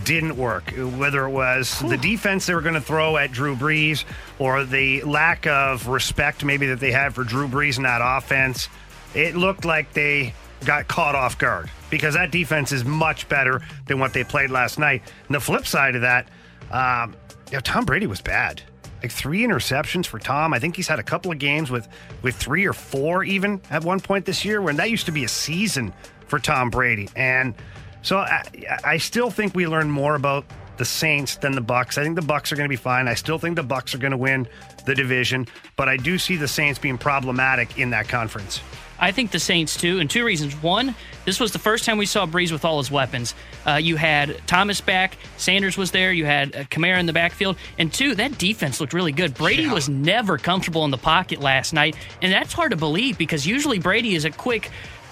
didn't 0.04 0.37
work. 0.37 0.72
Whether 0.76 1.26
it 1.26 1.30
was 1.30 1.78
the 1.80 1.96
defense 1.96 2.46
they 2.46 2.54
were 2.54 2.61
going 2.61 2.74
to 2.74 2.80
throw 2.80 3.16
at 3.16 3.32
Drew 3.32 3.56
Brees 3.56 4.04
or 4.38 4.64
the 4.64 5.02
lack 5.02 5.46
of 5.46 5.88
respect 5.88 6.44
maybe 6.44 6.66
that 6.66 6.80
they 6.80 6.92
had 6.92 7.14
for 7.14 7.24
Drew 7.24 7.48
Brees 7.48 7.76
in 7.76 7.84
that 7.84 8.00
offense, 8.02 8.68
it 9.14 9.37
looked 9.37 9.64
like 9.64 9.92
they 9.92 10.34
got 10.64 10.88
caught 10.88 11.14
off 11.14 11.38
guard 11.38 11.70
because 11.90 12.14
that 12.14 12.30
defense 12.30 12.72
is 12.72 12.84
much 12.84 13.28
better 13.28 13.62
than 13.87 13.98
what 13.98 14.12
they 14.12 14.24
played 14.24 14.50
last 14.50 14.78
night. 14.78 15.02
And 15.26 15.34
the 15.34 15.40
flip 15.40 15.66
side 15.66 15.94
of 15.94 16.02
that, 16.02 16.28
um, 16.70 17.14
you 17.50 17.56
know, 17.56 17.61
Tom 17.61 17.84
Brady 17.84 18.06
was 18.06 18.20
bad. 18.20 18.62
Like 19.02 19.12
three 19.12 19.42
interceptions 19.42 20.06
for 20.06 20.18
Tom. 20.18 20.52
I 20.52 20.58
think 20.58 20.74
he's 20.74 20.88
had 20.88 20.98
a 20.98 21.04
couple 21.04 21.30
of 21.30 21.38
games 21.38 21.70
with 21.70 21.87
with 22.22 22.34
three 22.34 22.66
or 22.66 22.72
four 22.72 23.22
even 23.22 23.61
at 23.70 23.84
one 23.84 24.00
point 24.00 24.24
this 24.24 24.44
year. 24.44 24.61
When 24.61 24.76
that 24.76 24.90
used 24.90 25.06
to 25.06 25.12
be 25.12 25.22
a 25.22 25.28
season 25.28 25.92
for 26.26 26.40
Tom 26.40 26.68
Brady, 26.68 27.08
and 27.14 27.54
so 28.02 28.18
I, 28.18 28.42
I 28.84 28.96
still 28.98 29.30
think 29.30 29.54
we 29.54 29.66
learned 29.66 29.92
more 29.92 30.14
about 30.14 30.44
the 30.78 30.84
Saints 30.84 31.37
than 31.37 31.52
the 31.52 31.61
Bucks. 31.61 31.98
I 31.98 32.04
think 32.04 32.14
the 32.14 32.22
Bucks 32.22 32.52
are 32.52 32.56
going 32.56 32.68
to 32.68 32.72
be 32.72 32.76
fine. 32.76 33.08
I 33.08 33.14
still 33.14 33.38
think 33.38 33.56
the 33.56 33.62
Bucks 33.62 33.94
are 33.94 33.98
going 33.98 34.12
to 34.12 34.16
win 34.16 34.48
the 34.87 34.94
division, 34.94 35.46
but 35.76 35.88
I 35.88 35.96
do 35.96 36.18
see 36.18 36.37
the 36.37 36.48
Saints 36.48 36.78
being 36.78 36.98
problematic 36.98 37.78
in 37.78 37.90
that 37.90 38.08
conference. 38.08 38.61
I 39.00 39.12
think 39.12 39.30
the 39.30 39.38
Saints 39.38 39.76
too, 39.76 40.00
and 40.00 40.11
two 40.11 40.24
reasons. 40.24 40.54
One, 40.61 40.94
this 41.24 41.38
was 41.38 41.52
the 41.52 41.58
first 41.58 41.84
time 41.84 41.98
we 41.98 42.06
saw 42.06 42.26
Brees 42.26 42.50
with 42.50 42.64
all 42.64 42.78
his 42.78 42.90
weapons. 42.90 43.34
Uh, 43.66 43.74
you 43.74 43.96
had 43.96 44.40
Thomas 44.46 44.80
back, 44.80 45.16
Sanders 45.37 45.76
was 45.76 45.92
there, 45.92 46.12
you 46.12 46.24
had 46.24 46.54
uh, 46.54 46.64
Kamara 46.64 46.98
in 46.98 47.06
the 47.06 47.12
backfield, 47.12 47.56
and 47.78 47.92
two, 47.92 48.14
that 48.16 48.38
defense 48.38 48.80
looked 48.80 48.92
really 48.92 49.12
good. 49.12 49.34
Brady 49.34 49.68
was 49.68 49.88
never 49.88 50.37
comfortable 50.37 50.84
in 50.84 50.90
the 50.90 50.98
pocket 50.98 51.40
last 51.40 51.72
night, 51.72 51.96
and 52.22 52.32
that's 52.32 52.52
hard 52.52 52.72
to 52.72 52.76
believe 52.76 53.18
because 53.18 53.46
usually 53.46 53.78
Brady 53.78 54.14
is 54.16 54.24
a 54.24 54.30
quick 54.30 54.70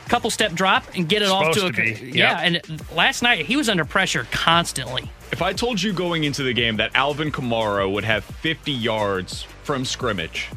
couple 0.09 0.31
step 0.31 0.53
drop 0.53 0.85
and 0.95 1.09
get 1.09 1.23
it 1.23 1.29
off 1.29 1.53
to 1.55 1.66
a 1.66 1.66
Supposed 1.66 1.99
to 1.99 2.12
be, 2.12 2.19
yeah. 2.19 2.40
And 2.40 2.61
last 2.95 3.23
night 3.23 3.47
he 3.47 3.57
was 3.57 3.69
under 3.69 3.85
pressure 3.85 4.27
constantly. 4.31 5.11
If 5.33 5.42
I 5.42 5.53
told 5.53 5.83
you 5.83 5.92
going 5.92 6.25
into 6.25 6.42
the 6.42 6.53
game 6.53 6.77
that 6.77 6.92
Alvin 6.95 7.33
Kamara 7.33 7.90
would 7.90 8.05
have 8.05 8.25
50 8.25 8.71
yards 8.71 9.42
from 9.64 9.85
scrimmage, 9.85 10.49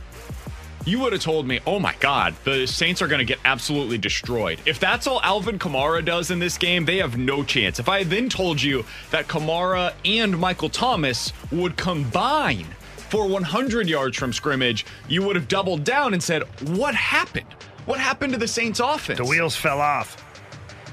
you 0.85 0.99
would 0.99 1.13
have 1.13 1.21
told 1.21 1.47
me, 1.47 1.59
oh 1.67 1.79
my 1.79 1.93
God, 1.99 2.35
the 2.43 2.65
Saints 2.65 3.01
are 3.01 3.07
going 3.07 3.19
to 3.19 3.25
get 3.25 3.39
absolutely 3.45 3.97
destroyed. 3.97 4.59
If 4.65 4.79
that's 4.79 5.07
all 5.07 5.21
Alvin 5.21 5.59
Kamara 5.59 6.03
does 6.05 6.31
in 6.31 6.39
this 6.39 6.57
game, 6.57 6.85
they 6.85 6.97
have 6.97 7.17
no 7.17 7.43
chance. 7.43 7.79
If 7.79 7.89
I 7.89 8.03
then 8.03 8.29
told 8.29 8.62
you 8.62 8.85
that 9.12 9.27
Kamara 9.27 9.93
and 10.05 10.38
Michael 10.39 10.69
Thomas 10.69 11.33
would 11.51 11.75
combine 11.75 12.65
for 12.95 13.27
100 13.27 13.89
yards 13.89 14.17
from 14.17 14.31
scrimmage, 14.31 14.85
you 15.07 15.23
would 15.23 15.35
have 15.35 15.47
doubled 15.47 15.83
down 15.83 16.13
and 16.13 16.21
said, 16.21 16.43
what 16.69 16.93
happened? 16.95 17.47
What 17.89 17.99
happened 17.99 18.34
to 18.34 18.39
the 18.39 18.47
Saints 18.47 18.80
offense? 18.80 19.17
The 19.17 19.25
wheels 19.25 19.56
fell 19.56 19.82
off. 19.82 20.23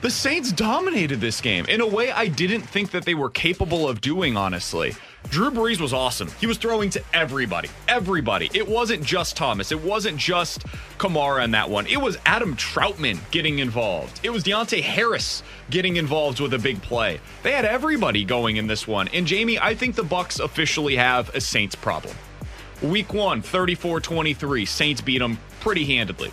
The 0.01 0.09
Saints 0.09 0.51
dominated 0.51 1.21
this 1.21 1.43
game 1.43 1.67
in 1.67 1.83
a 1.83 1.87
way 1.87 2.11
I 2.11 2.27
didn't 2.27 2.63
think 2.63 2.91
that 2.93 3.05
they 3.05 3.13
were 3.13 3.29
capable 3.29 3.87
of 3.87 4.01
doing, 4.01 4.35
honestly. 4.35 4.95
Drew 5.29 5.51
Brees 5.51 5.79
was 5.79 5.93
awesome. 5.93 6.31
He 6.41 6.47
was 6.47 6.57
throwing 6.57 6.89
to 6.89 7.03
everybody. 7.13 7.69
Everybody. 7.87 8.49
It 8.55 8.67
wasn't 8.67 9.05
just 9.05 9.37
Thomas. 9.37 9.73
It 9.73 9.83
wasn't 9.83 10.17
just 10.17 10.65
Kamara 10.97 11.45
in 11.45 11.51
that 11.51 11.69
one. 11.69 11.87
It 11.87 12.01
was 12.01 12.17
Adam 12.25 12.57
Trautman 12.57 13.19
getting 13.31 13.59
involved. 13.59 14.19
It 14.23 14.31
was 14.31 14.43
Deonte 14.43 14.81
Harris 14.81 15.43
getting 15.69 15.97
involved 15.97 16.41
with 16.41 16.55
a 16.55 16.59
big 16.59 16.81
play. 16.81 17.21
They 17.43 17.53
had 17.53 17.67
everybody 17.67 18.25
going 18.25 18.57
in 18.57 18.69
this 18.69 18.89
one. 18.89 19.09
And 19.09 19.27
Jamie, 19.27 19.59
I 19.59 19.75
think 19.75 19.97
the 19.97 20.03
Bucks 20.03 20.41
officially 20.41 20.97
have 20.97 21.29
a 21.35 21.43
Saints 21.43 21.75
problem. 21.75 22.17
Week 22.81 23.13
1, 23.13 23.43
34-23. 23.43 24.67
Saints 24.67 25.03
beat 25.03 25.19
them 25.19 25.39
pretty 25.61 25.85
handedly. 25.85 26.33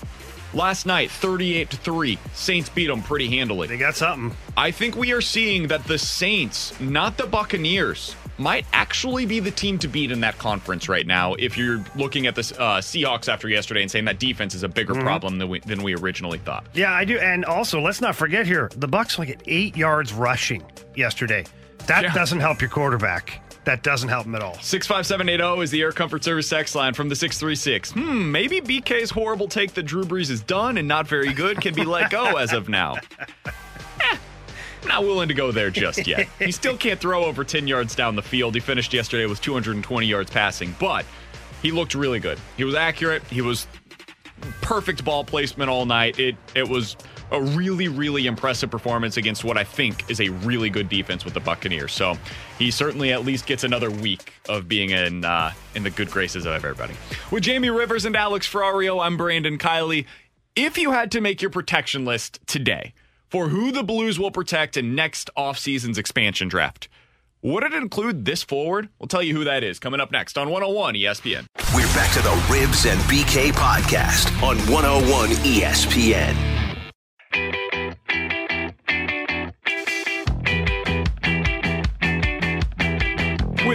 Last 0.53 0.85
night, 0.85 1.09
38 1.09 1.69
to 1.71 1.77
3. 1.77 2.17
Saints 2.33 2.69
beat 2.69 2.87
them 2.87 3.01
pretty 3.01 3.27
handily. 3.27 3.67
They 3.67 3.77
got 3.77 3.95
something. 3.95 4.37
I 4.55 4.69
think 4.71 4.95
we 4.95 5.11
are 5.11 5.21
seeing 5.21 5.67
that 5.67 5.83
the 5.85 5.97
Saints, 5.97 6.79
not 6.79 7.17
the 7.17 7.25
Buccaneers, 7.25 8.15
might 8.37 8.65
actually 8.73 9.25
be 9.25 9.39
the 9.39 9.49
team 9.51 9.77
to 9.79 9.87
beat 9.87 10.11
in 10.11 10.19
that 10.21 10.37
conference 10.37 10.87
right 10.89 11.05
now. 11.07 11.33
If 11.35 11.57
you're 11.57 11.83
looking 11.95 12.27
at 12.27 12.35
the 12.35 12.41
uh, 12.59 12.81
Seahawks 12.81 13.27
after 13.29 13.47
yesterday 13.49 13.81
and 13.81 13.89
saying 13.89 14.05
that 14.05 14.19
defense 14.19 14.53
is 14.55 14.63
a 14.63 14.67
bigger 14.69 14.93
Mhm. 14.93 15.01
problem 15.03 15.37
than 15.37 15.49
we, 15.49 15.59
than 15.59 15.81
we 15.83 15.95
originally 15.95 16.39
thought. 16.39 16.65
Yeah, 16.73 16.91
I 16.93 17.05
do. 17.05 17.17
And 17.19 17.45
also, 17.45 17.79
let's 17.79 18.01
not 18.01 18.15
forget 18.15 18.45
here, 18.47 18.69
the 18.75 18.87
Bucks 18.87 19.17
only 19.19 19.31
get 19.31 19.41
eight 19.47 19.75
yards 19.77 20.13
rushing 20.13 20.63
yesterday. 20.95 21.45
That 21.87 22.03
Yeah. 22.03 22.13
doesn't 22.13 22.39
help 22.39 22.61
your 22.61 22.69
quarterback. 22.69 23.39
That 23.65 23.81
doesn't 23.81 24.09
help 24.09 24.25
him 24.25 24.35
at 24.35 24.41
all. 24.41 24.55
65780 24.55 25.63
is 25.63 25.71
the 25.71 25.81
Air 25.81 25.91
Comfort 25.91 26.23
Service 26.23 26.49
text 26.49 26.75
line 26.75 26.93
from 26.93 27.09
the 27.09 27.15
636. 27.15 27.91
Hmm, 27.91 28.31
maybe 28.31 28.59
BK's 28.59 29.09
horrible 29.09 29.47
take 29.47 29.73
that 29.75 29.83
Drew 29.83 30.03
Brees 30.03 30.29
is 30.29 30.41
done 30.41 30.77
and 30.77 30.87
not 30.87 31.07
very 31.07 31.33
good 31.33 31.61
can 31.61 31.73
be 31.73 31.85
let 31.85 32.09
go 32.11 32.37
as 32.37 32.51
of 32.51 32.67
now. 32.67 32.97
Eh, 33.45 34.17
not 34.85 35.03
willing 35.03 35.29
to 35.29 35.33
go 35.33 35.51
there 35.51 35.69
just 35.69 36.05
yet. 36.07 36.27
He 36.39 36.51
still 36.51 36.75
can't 36.75 36.99
throw 36.99 37.23
over 37.23 37.45
10 37.45 37.67
yards 37.67 37.95
down 37.95 38.17
the 38.17 38.21
field. 38.21 38.53
He 38.53 38.59
finished 38.59 38.93
yesterday 38.93 39.25
with 39.27 39.39
220 39.39 40.05
yards 40.05 40.29
passing, 40.29 40.75
but 40.77 41.05
he 41.61 41.71
looked 41.71 41.95
really 41.95 42.19
good. 42.19 42.39
He 42.57 42.65
was 42.65 42.75
accurate. 42.75 43.23
He 43.23 43.41
was 43.41 43.65
perfect 44.61 45.05
ball 45.05 45.23
placement 45.23 45.69
all 45.69 45.85
night. 45.85 46.19
It 46.19 46.35
it 46.53 46.67
was 46.67 46.97
a 47.33 47.41
really 47.41 47.87
really 47.87 48.27
impressive 48.27 48.69
performance 48.69 49.17
against 49.17 49.43
what 49.43 49.57
I 49.57 49.63
think 49.63 50.09
is 50.09 50.21
a 50.21 50.29
really 50.29 50.69
good 50.69 50.87
defense 50.87 51.25
with 51.25 51.33
the 51.33 51.39
Buccaneers. 51.39 51.91
So 51.91 52.17
he 52.59 52.71
certainly 52.71 53.11
at 53.11 53.25
least 53.25 53.45
gets 53.45 53.63
another 53.63 53.91
week 53.91 54.31
of 54.47 54.67
being 54.67 54.91
in 54.91 55.25
uh, 55.25 55.51
in 55.75 55.83
the 55.83 55.89
good 55.89 56.09
graces 56.09 56.45
of 56.45 56.53
everybody. 56.53 56.93
With 57.31 57.43
Jamie 57.43 57.71
Rivers 57.71 58.05
and 58.05 58.15
Alex 58.15 58.47
Ferrario, 58.47 59.03
I'm 59.03 59.17
Brandon 59.17 59.57
Kiley. 59.57 60.05
If 60.55 60.77
you 60.77 60.91
had 60.91 61.11
to 61.11 61.21
make 61.21 61.41
your 61.41 61.49
protection 61.49 62.05
list 62.05 62.39
today 62.45 62.93
for 63.27 63.49
who 63.49 63.71
the 63.71 63.83
Blues 63.83 64.19
will 64.19 64.29
protect 64.29 64.77
in 64.77 64.93
next 64.93 65.31
offseason's 65.35 65.97
expansion 65.97 66.47
draft, 66.47 66.87
would 67.41 67.63
it 67.63 67.73
include 67.73 68.25
this 68.25 68.43
forward? 68.43 68.89
We'll 68.99 69.07
tell 69.07 69.23
you 69.23 69.35
who 69.35 69.43
that 69.45 69.63
is 69.63 69.79
coming 69.79 69.99
up 69.99 70.11
next 70.11 70.37
on 70.37 70.51
101 70.51 70.93
ESPN. 70.93 71.47
We're 71.73 71.87
back 71.95 72.13
to 72.13 72.21
the 72.21 72.45
Ribs 72.51 72.85
and 72.85 72.99
BK 73.01 73.51
podcast 73.51 74.31
on 74.43 74.57
101 74.71 75.29
ESPN. 75.29 76.52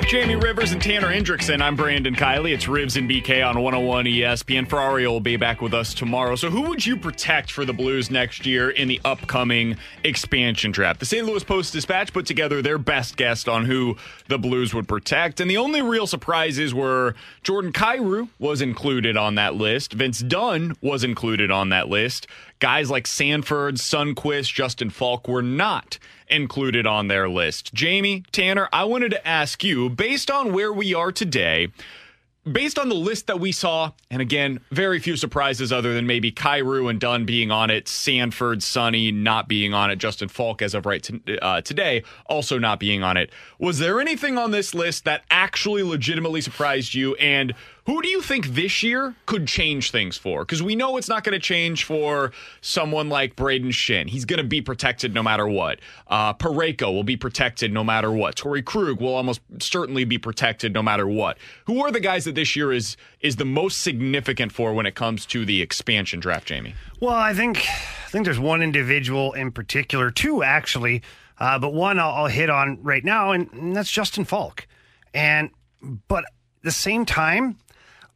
Jamie 0.08 0.36
Rivers 0.36 0.72
and 0.72 0.80
Tanner 0.80 1.08
Hendrickson, 1.08 1.60
I'm 1.60 1.76
Brandon 1.76 2.14
Kiley. 2.14 2.54
It's 2.54 2.66
Ribs 2.66 2.96
and 2.96 3.10
BK 3.10 3.46
on 3.46 3.60
101 3.60 4.06
ESPN. 4.06 4.66
Ferrari 4.66 5.06
will 5.06 5.20
be 5.20 5.36
back 5.36 5.60
with 5.60 5.74
us 5.74 5.92
tomorrow. 5.92 6.34
So, 6.34 6.48
who 6.48 6.62
would 6.62 6.86
you 6.86 6.96
protect 6.96 7.52
for 7.52 7.66
the 7.66 7.74
Blues 7.74 8.10
next 8.10 8.46
year 8.46 8.70
in 8.70 8.88
the 8.88 9.02
upcoming 9.04 9.76
expansion 10.04 10.70
draft? 10.70 11.00
The 11.00 11.04
St. 11.04 11.26
Louis 11.26 11.44
Post 11.44 11.74
Dispatch 11.74 12.14
put 12.14 12.24
together 12.24 12.62
their 12.62 12.78
best 12.78 13.18
guess 13.18 13.46
on 13.46 13.66
who 13.66 13.98
the 14.28 14.38
Blues 14.38 14.72
would 14.72 14.88
protect, 14.88 15.40
and 15.40 15.50
the 15.50 15.58
only 15.58 15.82
real 15.82 16.06
surprises 16.06 16.72
were 16.72 17.14
Jordan 17.42 17.74
Kyrou 17.74 18.30
was 18.38 18.62
included 18.62 19.18
on 19.18 19.34
that 19.34 19.56
list, 19.56 19.92
Vince 19.92 20.20
Dunn 20.20 20.74
was 20.80 21.04
included 21.04 21.50
on 21.50 21.68
that 21.68 21.90
list. 21.90 22.26
Guys 22.60 22.90
like 22.90 23.06
Sanford, 23.06 23.74
Sundqvist, 23.74 24.54
Justin 24.54 24.88
Faulk 24.88 25.28
were 25.28 25.42
not 25.42 25.98
included 26.30 26.86
on 26.86 27.08
their 27.08 27.28
list. 27.28 27.72
Jamie, 27.74 28.24
Tanner, 28.32 28.68
I 28.72 28.84
wanted 28.84 29.10
to 29.10 29.26
ask 29.26 29.62
you, 29.64 29.88
based 29.88 30.30
on 30.30 30.52
where 30.52 30.72
we 30.72 30.94
are 30.94 31.12
today, 31.12 31.68
based 32.52 32.78
on 32.78 32.88
the 32.88 32.94
list 32.94 33.26
that 33.26 33.40
we 33.40 33.52
saw, 33.52 33.92
and 34.10 34.22
again, 34.22 34.60
very 34.70 34.98
few 34.98 35.16
surprises 35.16 35.72
other 35.72 35.92
than 35.94 36.06
maybe 36.06 36.32
Kyrou 36.32 36.88
and 36.88 36.98
Dunn 36.98 37.24
being 37.24 37.50
on 37.50 37.70
it, 37.70 37.88
Sanford, 37.88 38.62
Sonny 38.62 39.12
not 39.12 39.48
being 39.48 39.74
on 39.74 39.90
it, 39.90 39.96
Justin 39.96 40.28
Faulk 40.28 40.62
as 40.62 40.74
of 40.74 40.86
right 40.86 41.02
to, 41.02 41.38
uh, 41.44 41.60
today 41.60 42.04
also 42.26 42.58
not 42.58 42.80
being 42.80 43.02
on 43.02 43.16
it. 43.16 43.30
Was 43.58 43.78
there 43.78 44.00
anything 44.00 44.38
on 44.38 44.50
this 44.50 44.74
list 44.74 45.04
that 45.04 45.24
actually 45.30 45.82
legitimately 45.82 46.40
surprised 46.40 46.94
you? 46.94 47.14
And 47.16 47.54
who 47.88 48.02
do 48.02 48.08
you 48.08 48.20
think 48.20 48.48
this 48.48 48.82
year 48.82 49.14
could 49.24 49.48
change 49.48 49.90
things 49.90 50.18
for? 50.18 50.44
Because 50.44 50.62
we 50.62 50.76
know 50.76 50.98
it's 50.98 51.08
not 51.08 51.24
going 51.24 51.32
to 51.32 51.38
change 51.40 51.84
for 51.84 52.32
someone 52.60 53.08
like 53.08 53.34
Brayden 53.34 53.68
Schenn. 53.68 54.10
He's 54.10 54.26
going 54.26 54.36
to 54.36 54.44
be 54.44 54.60
protected 54.60 55.14
no 55.14 55.22
matter 55.22 55.48
what. 55.48 55.80
Uh, 56.06 56.34
Parayko 56.34 56.92
will 56.92 57.02
be 57.02 57.16
protected 57.16 57.72
no 57.72 57.82
matter 57.82 58.12
what. 58.12 58.36
Torey 58.36 58.62
Krug 58.62 59.00
will 59.00 59.14
almost 59.14 59.40
certainly 59.60 60.04
be 60.04 60.18
protected 60.18 60.74
no 60.74 60.82
matter 60.82 61.08
what. 61.08 61.38
Who 61.64 61.82
are 61.82 61.90
the 61.90 61.98
guys 61.98 62.26
that 62.26 62.34
this 62.34 62.54
year 62.54 62.74
is 62.74 62.98
is 63.22 63.36
the 63.36 63.46
most 63.46 63.80
significant 63.80 64.52
for 64.52 64.74
when 64.74 64.84
it 64.84 64.94
comes 64.94 65.24
to 65.24 65.46
the 65.46 65.62
expansion 65.62 66.20
draft, 66.20 66.46
Jamie? 66.46 66.74
Well, 67.00 67.14
I 67.14 67.32
think 67.32 67.56
I 67.66 68.10
think 68.10 68.26
there's 68.26 68.38
one 68.38 68.60
individual 68.60 69.32
in 69.32 69.50
particular, 69.50 70.10
two 70.10 70.42
actually, 70.42 71.00
uh, 71.38 71.58
but 71.58 71.72
one 71.72 71.98
I'll, 71.98 72.10
I'll 72.10 72.26
hit 72.26 72.50
on 72.50 72.82
right 72.82 73.02
now, 73.02 73.32
and, 73.32 73.50
and 73.54 73.74
that's 73.74 73.90
Justin 73.90 74.26
Faulk. 74.26 74.66
And 75.14 75.48
but 76.06 76.24
at 76.24 76.64
the 76.64 76.70
same 76.70 77.06
time, 77.06 77.56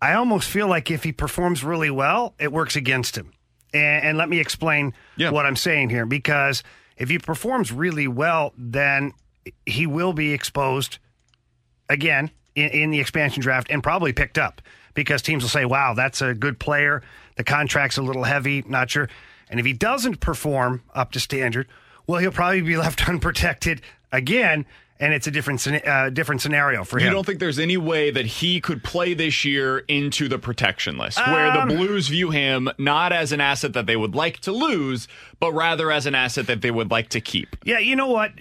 I 0.03 0.15
almost 0.15 0.49
feel 0.49 0.67
like 0.67 0.91
if 0.91 1.05
he 1.05 1.13
performs 1.13 1.63
really 1.63 1.91
well, 1.91 2.35
it 2.41 2.53
works 2.53 2.75
against 2.75 3.17
him. 3.17 3.33
And, 3.73 4.05
and 4.05 4.19
let 4.19 4.29
me 4.29 4.41
explain 4.41 4.95
what 5.31 5.47
I'm 5.47 5.55
saying 5.55 5.91
here, 5.91 6.05
because 6.05 6.65
if 6.97 7.09
he 7.09 7.21
performs 7.21 7.71
really 7.71 8.09
well, 8.09 8.53
then 8.59 9.13
he 9.65 9.87
will 9.87 10.13
be 10.13 10.33
exposed 10.33 10.99
again 11.89 12.33
in, 12.57 12.69
in 12.71 12.91
the 12.91 12.99
expansion 12.99 13.43
draft 13.43 13.69
and 13.71 13.81
probably 13.81 14.13
picked 14.13 14.39
up 14.39 14.61
because 14.95 15.23
teams 15.23 15.45
will 15.45 15.51
say, 15.51 15.65
wow, 15.65 15.95
that's 15.95 16.21
a 16.21 16.35
good 16.35 16.59
player. 16.59 17.03
The 17.37 17.45
contract's 17.45 17.97
a 17.97 18.03
little 18.03 18.25
heavy, 18.25 18.65
not 18.67 18.91
sure. 18.91 19.09
And 19.49 19.61
if 19.61 19.67
he 19.67 19.73
doesn't 19.73 20.19
perform 20.19 20.83
up 20.95 21.13
to 21.13 21.21
standard, 21.21 21.69
well, 22.09 22.21
he'll 22.21 22.33
probably 22.33 22.63
be 22.63 22.77
left 22.77 23.09
unprotected 23.09 23.83
again. 24.11 24.67
And 25.03 25.13
it's 25.13 25.27
a 25.27 25.33
different 25.33 25.67
uh, 25.67 26.11
different 26.11 26.41
scenario 26.43 26.85
for 26.85 26.99
him. 27.01 27.07
You 27.07 27.11
don't 27.11 27.27
think 27.27 27.41
there's 27.41 27.59
any 27.59 27.77
way 27.77 28.13
that 28.13 28.25
he 28.25 28.61
could 28.61 28.85
play 28.85 29.15
this 29.15 29.45
year 29.45 29.79
into 29.89 30.29
the 30.29 30.39
protection 30.39 30.97
list, 30.97 31.19
where 31.19 31.51
Um, 31.51 31.69
the 31.69 31.75
Blues 31.75 32.07
view 32.07 32.31
him 32.31 32.71
not 32.79 33.13
as 33.13 33.33
an 33.33 33.41
asset 33.41 33.73
that 33.73 33.87
they 33.87 33.97
would 33.97 34.15
like 34.15 34.39
to 34.41 34.53
lose, 34.53 35.09
but 35.41 35.53
rather 35.55 35.91
as 35.91 36.07
an 36.07 36.15
asset 36.15 36.47
that 36.47 36.63
they 36.63 36.71
would 36.71 36.93
like 36.93 37.09
to 37.09 37.21
keep? 37.21 37.57
Yeah, 37.65 37.81
you 37.81 37.97
know 37.97 38.07
what? 38.07 38.31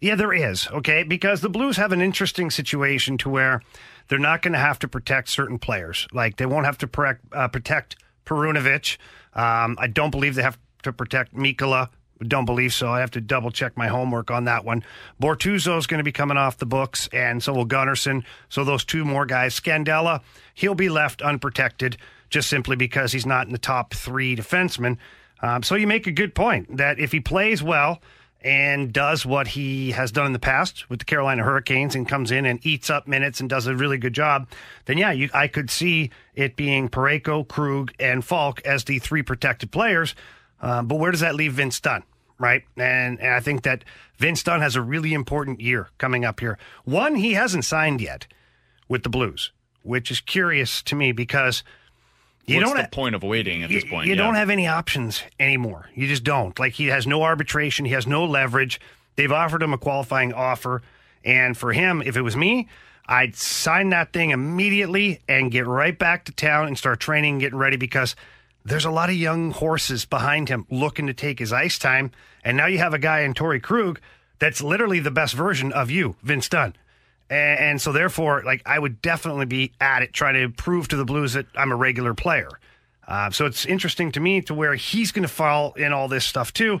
Yeah, 0.00 0.14
there 0.14 0.32
is, 0.32 0.68
okay? 0.68 1.02
Because 1.02 1.40
the 1.40 1.48
Blues 1.48 1.76
have 1.76 1.90
an 1.90 2.00
interesting 2.00 2.50
situation 2.52 3.18
to 3.18 3.28
where 3.28 3.62
they're 4.06 4.20
not 4.20 4.42
going 4.42 4.52
to 4.52 4.58
have 4.60 4.78
to 4.78 4.86
protect 4.86 5.28
certain 5.28 5.58
players. 5.58 6.06
Like, 6.12 6.36
they 6.36 6.46
won't 6.46 6.66
have 6.66 6.78
to 6.78 6.86
protect, 6.86 7.24
uh, 7.32 7.48
protect 7.48 7.96
Perunovich. 8.24 8.96
Um, 9.34 9.76
I 9.80 9.88
don't 9.88 10.10
believe 10.10 10.36
they 10.36 10.42
have 10.42 10.56
to 10.84 10.92
protect 10.92 11.34
Mikkola. 11.34 11.88
Don't 12.26 12.46
believe 12.46 12.72
so. 12.72 12.88
I 12.88 13.00
have 13.00 13.12
to 13.12 13.20
double 13.20 13.50
check 13.50 13.76
my 13.76 13.88
homework 13.88 14.30
on 14.30 14.44
that 14.44 14.64
one. 14.64 14.82
Bortuzzo 15.22 15.78
is 15.78 15.86
going 15.86 15.98
to 15.98 16.04
be 16.04 16.12
coming 16.12 16.36
off 16.36 16.58
the 16.58 16.66
books, 16.66 17.08
and 17.12 17.42
so 17.42 17.52
will 17.52 17.66
Gunnarsson. 17.66 18.24
So 18.48 18.64
those 18.64 18.84
two 18.84 19.04
more 19.04 19.24
guys. 19.24 19.58
Scandella, 19.58 20.22
he'll 20.54 20.74
be 20.74 20.88
left 20.88 21.22
unprotected 21.22 21.96
just 22.28 22.48
simply 22.48 22.76
because 22.76 23.12
he's 23.12 23.26
not 23.26 23.46
in 23.46 23.52
the 23.52 23.58
top 23.58 23.94
three 23.94 24.34
defensemen. 24.34 24.96
Um, 25.40 25.62
so 25.62 25.76
you 25.76 25.86
make 25.86 26.06
a 26.06 26.12
good 26.12 26.34
point 26.34 26.76
that 26.76 26.98
if 26.98 27.12
he 27.12 27.20
plays 27.20 27.62
well 27.62 28.02
and 28.40 28.92
does 28.92 29.26
what 29.26 29.48
he 29.48 29.90
has 29.92 30.12
done 30.12 30.26
in 30.26 30.32
the 30.32 30.38
past 30.38 30.88
with 30.88 31.00
the 31.00 31.04
Carolina 31.04 31.42
Hurricanes 31.42 31.94
and 31.94 32.08
comes 32.08 32.30
in 32.30 32.46
and 32.46 32.64
eats 32.64 32.88
up 32.88 33.08
minutes 33.08 33.40
and 33.40 33.48
does 33.48 33.66
a 33.66 33.74
really 33.74 33.98
good 33.98 34.12
job, 34.12 34.48
then 34.84 34.98
yeah, 34.98 35.10
you, 35.12 35.28
I 35.34 35.48
could 35.48 35.70
see 35.70 36.10
it 36.34 36.56
being 36.56 36.88
Parayko, 36.88 37.46
Krug, 37.46 37.92
and 37.98 38.24
Faulk 38.24 38.60
as 38.64 38.84
the 38.84 38.98
three 38.98 39.22
protected 39.22 39.70
players. 39.70 40.14
Um, 40.60 40.86
but 40.86 40.96
where 40.96 41.10
does 41.10 41.20
that 41.20 41.34
leave 41.34 41.52
Vince 41.54 41.80
Dunn? 41.80 42.02
Right. 42.38 42.62
And, 42.76 43.20
and 43.20 43.34
I 43.34 43.40
think 43.40 43.62
that 43.62 43.84
Vince 44.16 44.42
Dunn 44.42 44.60
has 44.60 44.76
a 44.76 44.82
really 44.82 45.12
important 45.12 45.60
year 45.60 45.88
coming 45.98 46.24
up 46.24 46.38
here. 46.40 46.56
One, 46.84 47.16
he 47.16 47.34
hasn't 47.34 47.64
signed 47.64 48.00
yet 48.00 48.26
with 48.88 49.02
the 49.02 49.08
Blues, 49.08 49.50
which 49.82 50.10
is 50.10 50.20
curious 50.20 50.80
to 50.84 50.94
me 50.94 51.10
because 51.12 51.64
you 52.46 52.56
What's 52.56 52.68
don't 52.68 52.76
the 52.76 52.82
ha- 52.84 52.88
point 52.92 53.14
of 53.16 53.22
waiting 53.24 53.62
at 53.64 53.70
this 53.70 53.84
point? 53.84 54.06
You 54.06 54.14
Yeah. 54.14 54.22
don't 54.22 54.36
have 54.36 54.50
any 54.50 54.66
options 54.68 55.22
anymore. 55.40 55.90
You 55.94 56.06
just 56.06 56.22
don't. 56.24 56.56
Like 56.58 56.74
he 56.74 56.86
has 56.86 57.06
no 57.06 57.22
arbitration. 57.24 57.84
He 57.86 57.92
has 57.92 58.06
no 58.06 58.24
leverage. 58.24 58.80
They've 59.16 59.32
offered 59.32 59.62
him 59.62 59.72
a 59.72 59.78
qualifying 59.78 60.32
offer, 60.32 60.80
and 61.24 61.56
for 61.58 61.72
him, 61.72 62.02
if 62.06 62.16
it 62.16 62.22
was 62.22 62.36
me, 62.36 62.68
I'd 63.06 63.34
sign 63.34 63.88
that 63.90 64.12
thing 64.12 64.30
immediately 64.30 65.18
and 65.28 65.50
get 65.50 65.66
right 65.66 65.98
back 65.98 66.24
to 66.26 66.32
town 66.32 66.68
and 66.68 66.78
start 66.78 67.00
training, 67.00 67.32
and 67.34 67.40
getting 67.40 67.58
ready 67.58 67.76
because 67.76 68.14
there's 68.68 68.84
a 68.84 68.90
lot 68.90 69.08
of 69.08 69.16
young 69.16 69.50
horses 69.50 70.04
behind 70.04 70.48
him 70.48 70.66
looking 70.70 71.06
to 71.06 71.14
take 71.14 71.38
his 71.38 71.52
ice 71.52 71.78
time, 71.78 72.10
and 72.44 72.56
now 72.56 72.66
you 72.66 72.78
have 72.78 72.94
a 72.94 72.98
guy 72.98 73.20
in 73.20 73.34
Torey 73.34 73.62
Krug 73.62 74.00
that's 74.38 74.62
literally 74.62 75.00
the 75.00 75.10
best 75.10 75.34
version 75.34 75.72
of 75.72 75.90
you, 75.90 76.16
Vince 76.22 76.48
Dunn. 76.48 76.74
And, 77.30 77.60
and 77.60 77.80
so, 77.80 77.92
therefore, 77.92 78.42
like 78.44 78.62
I 78.66 78.78
would 78.78 79.02
definitely 79.02 79.46
be 79.46 79.72
at 79.80 80.02
it, 80.02 80.12
trying 80.12 80.34
to 80.34 80.48
prove 80.50 80.88
to 80.88 80.96
the 80.96 81.04
Blues 81.04 81.32
that 81.32 81.46
I'm 81.54 81.72
a 81.72 81.76
regular 81.76 82.14
player. 82.14 82.50
Uh, 83.06 83.30
so 83.30 83.46
it's 83.46 83.64
interesting 83.64 84.12
to 84.12 84.20
me 84.20 84.42
to 84.42 84.54
where 84.54 84.74
he's 84.74 85.12
going 85.12 85.22
to 85.22 85.28
fall 85.28 85.72
in 85.74 85.92
all 85.92 86.08
this 86.08 86.24
stuff 86.24 86.52
too, 86.52 86.80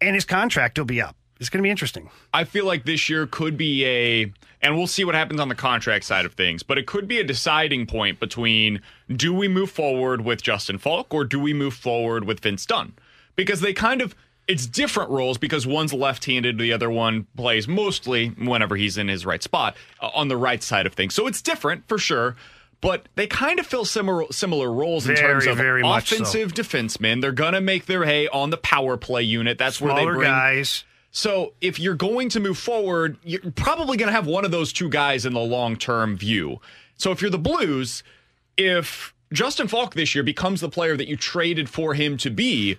and 0.00 0.14
his 0.14 0.24
contract 0.24 0.78
will 0.78 0.84
be 0.84 1.00
up. 1.00 1.16
It's 1.38 1.50
going 1.50 1.58
to 1.58 1.62
be 1.62 1.70
interesting. 1.70 2.08
I 2.32 2.44
feel 2.44 2.64
like 2.64 2.84
this 2.84 3.08
year 3.10 3.26
could 3.26 3.56
be 3.58 3.84
a, 3.84 4.32
and 4.62 4.76
we'll 4.76 4.86
see 4.86 5.04
what 5.04 5.14
happens 5.14 5.38
on 5.38 5.48
the 5.48 5.54
contract 5.54 6.04
side 6.04 6.24
of 6.24 6.32
things, 6.32 6.62
but 6.62 6.78
it 6.78 6.86
could 6.86 7.06
be 7.06 7.18
a 7.18 7.24
deciding 7.24 7.86
point 7.86 8.18
between 8.20 8.80
do 9.14 9.34
we 9.34 9.46
move 9.46 9.70
forward 9.70 10.24
with 10.24 10.42
Justin 10.42 10.78
Faulk 10.78 11.12
or 11.12 11.24
do 11.24 11.38
we 11.38 11.52
move 11.52 11.74
forward 11.74 12.24
with 12.24 12.40
Vince 12.40 12.64
Dunn? 12.64 12.94
Because 13.34 13.60
they 13.60 13.74
kind 13.74 14.00
of, 14.00 14.14
it's 14.48 14.66
different 14.66 15.10
roles 15.10 15.36
because 15.36 15.66
one's 15.66 15.92
left-handed, 15.92 16.56
the 16.58 16.72
other 16.72 16.90
one 16.90 17.26
plays 17.36 17.68
mostly 17.68 18.28
whenever 18.28 18.76
he's 18.76 18.96
in 18.96 19.08
his 19.08 19.26
right 19.26 19.42
spot 19.42 19.76
uh, 20.00 20.08
on 20.14 20.28
the 20.28 20.36
right 20.38 20.62
side 20.62 20.86
of 20.86 20.94
things. 20.94 21.14
So 21.14 21.26
it's 21.26 21.42
different 21.42 21.86
for 21.86 21.98
sure. 21.98 22.36
But 22.82 23.08
they 23.14 23.26
kind 23.26 23.58
of 23.58 23.66
fill 23.66 23.86
similar 23.86 24.26
similar 24.30 24.70
roles 24.70 25.08
in 25.08 25.16
Very, 25.16 25.32
terms 25.32 25.46
of 25.46 25.56
very 25.56 25.82
much 25.82 26.10
so. 26.10 26.16
offensive 26.16 26.52
defensemen. 26.52 27.22
They're 27.22 27.32
gonna 27.32 27.62
make 27.62 27.86
their 27.86 28.04
hay 28.04 28.28
on 28.28 28.50
the 28.50 28.58
power 28.58 28.98
play 28.98 29.22
unit. 29.22 29.56
That's 29.56 29.80
where 29.80 29.94
they 29.94 30.02
Smaller 30.02 30.14
bring 30.14 30.30
guys. 30.30 30.84
So 31.16 31.54
if 31.62 31.80
you're 31.80 31.94
going 31.94 32.28
to 32.28 32.40
move 32.40 32.58
forward, 32.58 33.16
you're 33.24 33.40
probably 33.52 33.96
going 33.96 34.08
to 34.08 34.12
have 34.12 34.26
one 34.26 34.44
of 34.44 34.50
those 34.50 34.70
two 34.70 34.90
guys 34.90 35.24
in 35.24 35.32
the 35.32 35.40
long 35.40 35.76
term 35.76 36.14
view. 36.14 36.60
So 36.98 37.10
if 37.10 37.22
you're 37.22 37.30
the 37.30 37.38
Blues, 37.38 38.02
if 38.58 39.14
Justin 39.32 39.66
Faulk 39.66 39.94
this 39.94 40.14
year 40.14 40.22
becomes 40.22 40.60
the 40.60 40.68
player 40.68 40.94
that 40.94 41.08
you 41.08 41.16
traded 41.16 41.70
for 41.70 41.94
him 41.94 42.18
to 42.18 42.28
be, 42.28 42.76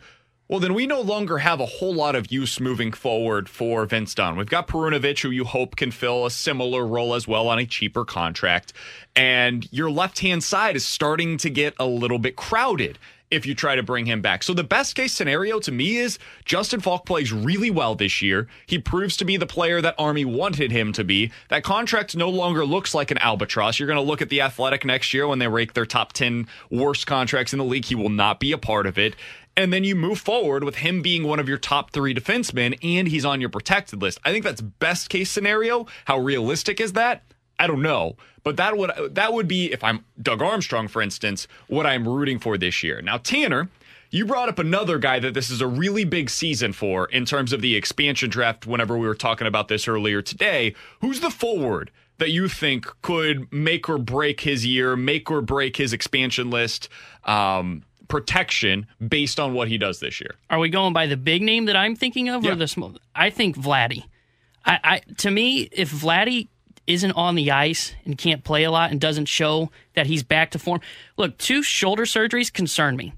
well, 0.48 0.60
then 0.60 0.76
we 0.76 0.86
no 0.86 1.02
longer 1.02 1.40
have 1.40 1.60
a 1.60 1.66
whole 1.66 1.96
lot 1.96 2.16
of 2.16 2.32
use 2.32 2.60
moving 2.60 2.92
forward 2.92 3.50
for 3.50 3.88
Vince 3.88 4.14
Dunn. 4.14 4.38
We've 4.38 4.46
got 4.46 4.68
Perunovich, 4.68 5.24
who 5.24 5.32
you 5.32 5.44
hope 5.44 5.76
can 5.76 5.90
fill 5.90 6.28
a 6.28 6.30
similar 6.30 6.86
role 6.86 7.16
as 7.16 7.28
well 7.28 7.48
on 7.48 7.58
a 7.58 7.66
cheaper 7.66 8.06
contract. 8.06 8.72
And 9.16 9.68
your 9.74 9.90
left 9.90 10.20
hand 10.20 10.44
side 10.44 10.76
is 10.76 10.86
starting 10.86 11.38
to 11.38 11.50
get 11.50 11.74
a 11.80 11.88
little 11.88 12.20
bit 12.20 12.36
crowded 12.36 13.00
if 13.30 13.46
you 13.46 13.54
try 13.54 13.76
to 13.76 13.84
bring 13.84 14.06
him 14.06 14.22
back. 14.22 14.44
So 14.44 14.54
the 14.54 14.64
best 14.64 14.96
case 14.96 15.14
scenario 15.14 15.60
to 15.60 15.72
me 15.72 15.98
is 15.98 16.18
Justin 16.46 16.80
Faulk 16.80 17.06
plays 17.06 17.34
really 17.34 17.70
well 17.70 17.96
this 17.96 18.22
year. 18.22 18.48
He 18.66 18.80
proves 18.80 19.18
to 19.18 19.26
be 19.26 19.38
the 19.38 19.46
player 19.46 19.82
that 19.82 19.96
Army 19.98 20.26
wanted 20.26 20.72
him 20.72 20.94
to 20.94 21.04
be. 21.04 21.32
That 21.50 21.64
contract 21.64 22.16
no 22.16 22.30
longer 22.30 22.66
looks 22.66 22.94
like 22.94 23.12
an 23.12 23.18
albatross. 23.18 23.80
You're 23.80 23.88
going 23.88 23.98
to 23.98 24.02
look 24.02 24.22
at 24.22 24.30
the 24.30 24.42
Athletic 24.42 24.86
next 24.86 25.14
year 25.14 25.28
when 25.28 25.40
they 25.40 25.48
rake 25.48 25.74
their 25.74 25.86
top 25.86 26.14
10 26.14 26.48
worst 26.72 27.08
contracts 27.08 27.54
in 27.54 27.60
the 27.60 27.66
league. 27.66 27.86
He 27.86 27.96
will 27.96 28.10
not 28.10 28.40
be 28.40 28.52
a 28.52 28.58
part 28.58 28.86
of 28.86 28.98
it. 28.98 29.16
And 29.58 29.74
then 29.74 29.84
you 29.84 29.96
move 29.96 30.20
forward 30.20 30.64
with 30.64 30.76
him 30.76 31.02
being 31.02 31.24
one 31.24 31.40
of 31.40 31.50
your 31.50 31.58
top 31.58 31.92
three 31.92 32.14
defensemen 32.14 32.78
and 32.84 33.08
he's 33.08 33.26
on 33.26 33.42
your 33.42 33.50
protected 33.50 34.02
list. 34.02 34.20
I 34.24 34.32
think 34.32 34.44
that's 34.44 34.62
best 34.62 35.10
case 35.10 35.32
scenario. 35.32 35.88
How 36.06 36.20
realistic 36.20 36.80
is 36.80 36.94
that? 36.94 37.24
I 37.60 37.68
don't 37.68 37.82
know, 37.82 38.16
but 38.44 38.58
that 38.58 38.78
would 38.78 38.92
that 39.16 39.34
would 39.34 39.48
be 39.48 39.72
if 39.72 39.84
I'm 39.84 40.06
Doug 40.22 40.42
Armstrong, 40.42 40.88
for 40.88 41.02
instance, 41.02 41.48
what 41.68 41.86
I'm 41.86 42.08
rooting 42.08 42.40
for 42.40 42.58
this 42.58 42.84
year. 42.84 43.02
Now, 43.02 43.18
Tanner, 43.18 43.70
you 44.12 44.26
brought 44.26 44.48
up 44.50 44.60
another 44.60 45.00
guy 45.00 45.20
that 45.20 45.34
this 45.34 45.50
is 45.50 45.60
a 45.62 45.68
really 45.68 46.06
big 46.06 46.30
season 46.30 46.72
for 46.74 47.08
in 47.08 47.26
terms 47.26 47.52
of 47.54 47.62
the 47.62 47.76
expansion 47.76 48.30
draft. 48.30 48.68
Whenever 48.68 48.98
we 48.98 49.08
were 49.08 49.16
talking 49.16 49.48
about 49.48 49.68
this 49.68 49.88
earlier 49.88 50.22
today, 50.22 50.76
who's 51.02 51.20
the 51.20 51.32
forward 51.32 51.92
that 52.20 52.32
you 52.32 52.48
think 52.48 52.88
could 53.02 53.52
make 53.52 53.88
or 53.90 53.98
break 53.98 54.42
his 54.42 54.66
year, 54.66 54.96
make 54.96 55.30
or 55.30 55.42
break 55.42 55.78
his 55.78 55.94
expansion 55.94 56.50
list? 56.50 56.90
Um, 57.26 57.84
protection 58.08 58.88
based 59.06 59.38
on 59.38 59.54
what 59.54 59.68
he 59.68 59.78
does 59.78 60.00
this 60.00 60.22
year. 60.22 60.36
Are 60.50 60.60
we 60.60 60.70
going 60.70 60.94
by 60.94 61.08
the 61.08 61.18
big 61.18 61.42
name 61.42 61.66
that 61.66 61.76
I'm 61.76 61.94
thinking 61.94 62.30
of, 62.30 62.42
Yeah. 62.44 62.54
or 62.54 62.56
the 62.56 62.68
small? 62.68 62.96
I 63.14 63.30
think 63.30 63.58
Vladdy. 63.58 64.06
I, 64.66 64.80
I 64.84 65.02
to 65.18 65.30
me, 65.30 65.68
if 65.74 65.92
Vladdy 65.92 66.48
isn't 66.88 67.12
on 67.12 67.36
the 67.36 67.52
ice 67.52 67.94
and 68.06 68.18
can't 68.18 68.44
play 68.44 68.64
a 68.64 68.72
lot 68.72 68.92
and 68.92 69.00
doesn't 69.00 69.26
show 69.26 69.70
that 69.94 70.08
he's 70.08 70.24
back 70.24 70.52
to 70.52 70.60
form, 70.60 70.82
look, 71.18 71.38
two 71.38 71.62
shoulder 71.62 72.06
surgeries 72.06 72.52
concern 72.52 72.96
me. 72.96 73.14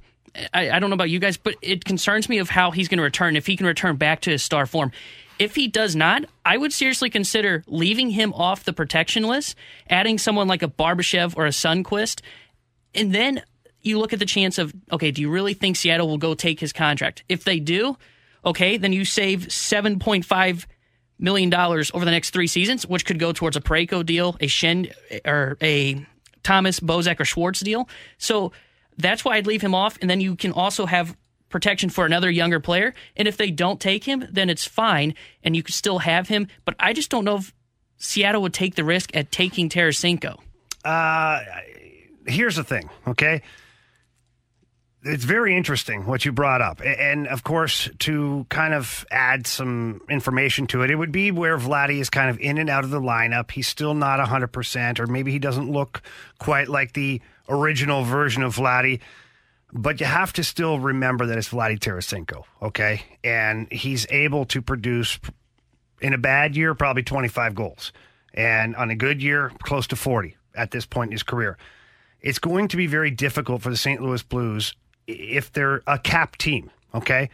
I, 0.54 0.72
I 0.72 0.80
don't 0.80 0.90
know 0.90 0.96
about 0.96 1.10
you 1.10 1.20
guys, 1.20 1.38
but 1.38 1.56
it 1.62 1.86
concerns 1.86 2.30
me 2.30 2.40
of 2.40 2.50
how 2.50 2.72
he's 2.72 2.88
going 2.88 2.98
to 2.98 3.04
return. 3.04 3.36
If 3.36 3.48
he 3.48 3.56
can 3.56 3.66
return 3.66 3.96
back 3.96 4.22
to 4.22 4.32
his 4.32 4.44
star 4.44 4.66
form. 4.66 4.92
If 5.40 5.56
he 5.56 5.68
does 5.70 5.96
not, 5.96 6.26
I 6.46 6.58
would 6.58 6.74
seriously 6.74 7.10
consider 7.10 7.64
leaving 7.66 8.10
him 8.10 8.34
off 8.34 8.66
the 8.66 8.74
protection 8.74 9.24
list, 9.24 9.56
adding 9.90 10.18
someone 10.18 10.50
like 10.50 10.62
a 10.64 10.68
Barbashev 10.68 11.38
or 11.38 11.46
a 11.46 11.50
Sundqvist, 11.50 12.22
and 12.94 13.16
then 13.16 13.42
you 13.82 13.98
look 14.00 14.12
at 14.12 14.20
the 14.20 14.26
chance 14.26 14.58
of 14.58 14.74
okay, 14.92 15.12
do 15.12 15.22
you 15.22 15.30
really 15.30 15.54
think 15.54 15.78
Seattle 15.78 16.10
will 16.10 16.18
go 16.18 16.34
take 16.34 16.60
his 16.60 16.74
contract? 16.74 17.24
If 17.30 17.46
they 17.46 17.60
do, 17.60 17.98
okay, 18.44 18.76
then 18.76 18.92
you 18.92 19.06
save 19.06 19.50
seven 19.52 19.98
point 19.98 20.26
five 20.26 20.68
million 21.20 21.50
dollars 21.50 21.92
over 21.94 22.06
the 22.06 22.12
next 22.12 22.32
three 22.32 22.48
seasons, 22.48 22.88
which 22.88 23.06
could 23.06 23.20
go 23.20 23.32
towards 23.32 23.58
a 23.58 23.62
Parayko 23.62 24.06
deal, 24.06 24.38
a 24.40 24.48
Schenn 24.48 24.92
or 25.26 25.58
a 25.62 26.06
Thomas 26.44 26.80
Bozak 26.80 27.20
or 27.20 27.26
Schwartz 27.26 27.60
deal. 27.60 27.88
So 28.18 28.52
that's 28.98 29.24
why 29.24 29.36
I'd 29.36 29.48
leave 29.48 29.62
him 29.62 29.76
off, 29.76 29.98
and 30.02 30.10
then 30.10 30.22
you 30.22 30.36
can 30.36 30.52
also 30.52 30.86
have 30.86 31.16
protection 31.50 31.90
for 31.90 32.06
another 32.06 32.30
younger 32.30 32.60
player. 32.60 32.94
And 33.16 33.28
if 33.28 33.38
they 33.38 33.52
don't 33.52 33.80
take 33.80 34.04
him, 34.04 34.26
then 34.32 34.50
it's 34.50 34.66
fine, 34.66 35.16
and 35.44 35.56
you 35.56 35.64
can 35.64 35.74
still 35.74 36.00
have 36.00 36.28
him. 36.28 36.48
But 36.66 36.76
I 36.80 36.94
just 36.94 37.10
don't 37.10 37.26
know 37.26 37.38
if 37.38 37.54
Seattle 37.98 38.42
would 38.44 38.54
take 38.54 38.76
the 38.76 38.84
risk 38.84 39.16
at 39.16 39.32
taking 39.32 39.70
Tarasenko. 39.70 40.38
Uh, 40.86 41.42
here's 42.26 42.56
the 42.56 42.64
thing, 42.64 42.90
okay? 43.08 43.42
It's 45.02 45.24
very 45.24 45.56
interesting 45.56 46.06
what 46.06 46.26
you 46.26 46.34
brought 46.34 46.62
up. 46.62 46.82
And 46.84 47.28
of 47.28 47.44
course, 47.44 47.90
to 48.00 48.46
kind 48.50 48.74
of 48.74 49.06
add 49.10 49.48
some 49.48 50.02
information 50.10 50.68
to 50.68 50.82
it, 50.82 50.92
it 50.92 50.96
would 50.96 51.12
be 51.12 51.32
where 51.32 51.58
Vladdy 51.58 52.00
is 52.00 52.10
kind 52.10 52.30
of 52.30 52.38
in 52.40 52.58
and 52.58 52.70
out 52.70 52.84
of 52.84 52.90
the 52.90 53.00
lineup. 53.00 53.52
He's 53.52 53.68
still 53.68 53.94
not 53.94 54.20
100%, 54.20 55.00
or 55.00 55.08
maybe 55.08 55.32
he 55.32 55.40
doesn't 55.40 55.72
look 55.72 56.02
quite 56.38 56.68
like 56.68 56.94
the 56.94 57.22
original 57.48 58.04
version 58.04 58.44
of 58.44 58.58
Vladdy. 58.58 59.00
But 59.72 60.02
you 60.02 60.06
have 60.06 60.34
to 60.34 60.44
still 60.44 60.80
remember 60.80 61.28
that 61.28 61.38
it's 61.38 61.50
Vladdy 61.50 61.80
Tarasenko, 61.80 62.44
okay? 62.62 63.04
And 63.24 63.72
he's 63.72 64.06
able 64.10 64.46
to 64.46 64.62
produce 64.62 65.18
in 66.02 66.14
a 66.14 66.18
bad 66.18 66.58
year, 66.58 66.76
probably 66.76 67.04
25 67.04 67.56
goals. 67.56 67.94
And 68.34 68.76
on 68.76 68.90
a 68.90 68.96
good 68.96 69.22
year, 69.22 69.52
close 69.64 69.88
to 69.88 69.96
40 69.96 70.36
at 70.56 70.72
this 70.72 70.86
point 70.86 71.10
in 71.10 71.12
his 71.14 71.24
career. 71.24 71.58
It's 72.22 72.40
going 72.40 72.68
to 72.70 72.78
be 72.78 72.88
very 72.88 73.12
difficult 73.12 73.62
for 73.62 73.70
the 73.70 73.78
St. 73.78 74.02
Louis 74.02 74.24
Blues 74.24 74.74
if 75.10 75.52
they're 75.52 75.82
a 75.88 75.98
cap 75.98 76.38
team, 76.38 76.70
okay? 76.94 77.30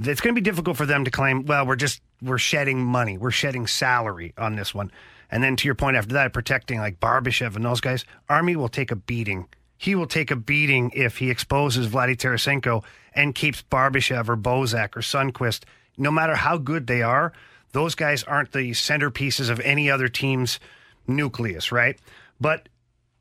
It's 0.00 0.20
going 0.20 0.34
to 0.34 0.40
be 0.40 0.44
difficult 0.44 0.76
for 0.76 0.86
them 0.86 1.04
to 1.04 1.10
claim, 1.10 1.44
well, 1.44 1.66
we're 1.66 1.76
just, 1.76 2.00
we're 2.22 2.38
shedding 2.38 2.82
money, 2.84 3.18
we're 3.18 3.30
shedding 3.30 3.66
salary 3.66 4.32
on 4.38 4.56
this 4.56 4.74
one. 4.74 4.92
And 5.30 5.42
then 5.42 5.56
to 5.56 5.68
your 5.68 5.74
point 5.74 5.96
after 5.96 6.14
that, 6.14 6.32
protecting 6.32 6.78
like 6.78 7.00
Barbashev 7.00 7.56
and 7.56 7.64
those 7.64 7.80
guys, 7.80 8.04
Army 8.28 8.56
will 8.56 8.68
take 8.68 8.90
a 8.90 8.96
beating. 8.96 9.46
He 9.76 9.94
will 9.94 10.06
take 10.06 10.30
a 10.30 10.36
beating 10.36 10.90
if 10.94 11.18
he 11.18 11.30
exposes 11.30 11.88
Vladdy 11.88 12.16
Tarasenko 12.16 12.84
and 13.12 13.34
keeps 13.34 13.62
Barbashev 13.62 14.28
or 14.28 14.36
Bozak 14.36 14.96
or 14.96 15.00
Sundqvist. 15.00 15.64
No 15.96 16.10
matter 16.10 16.34
how 16.34 16.56
good 16.56 16.86
they 16.86 17.02
are, 17.02 17.32
those 17.72 17.94
guys 17.94 18.24
aren't 18.24 18.52
the 18.52 18.70
centerpieces 18.70 19.50
of 19.50 19.60
any 19.60 19.90
other 19.90 20.08
team's 20.08 20.58
nucleus, 21.06 21.70
right? 21.70 21.98
But 22.40 22.68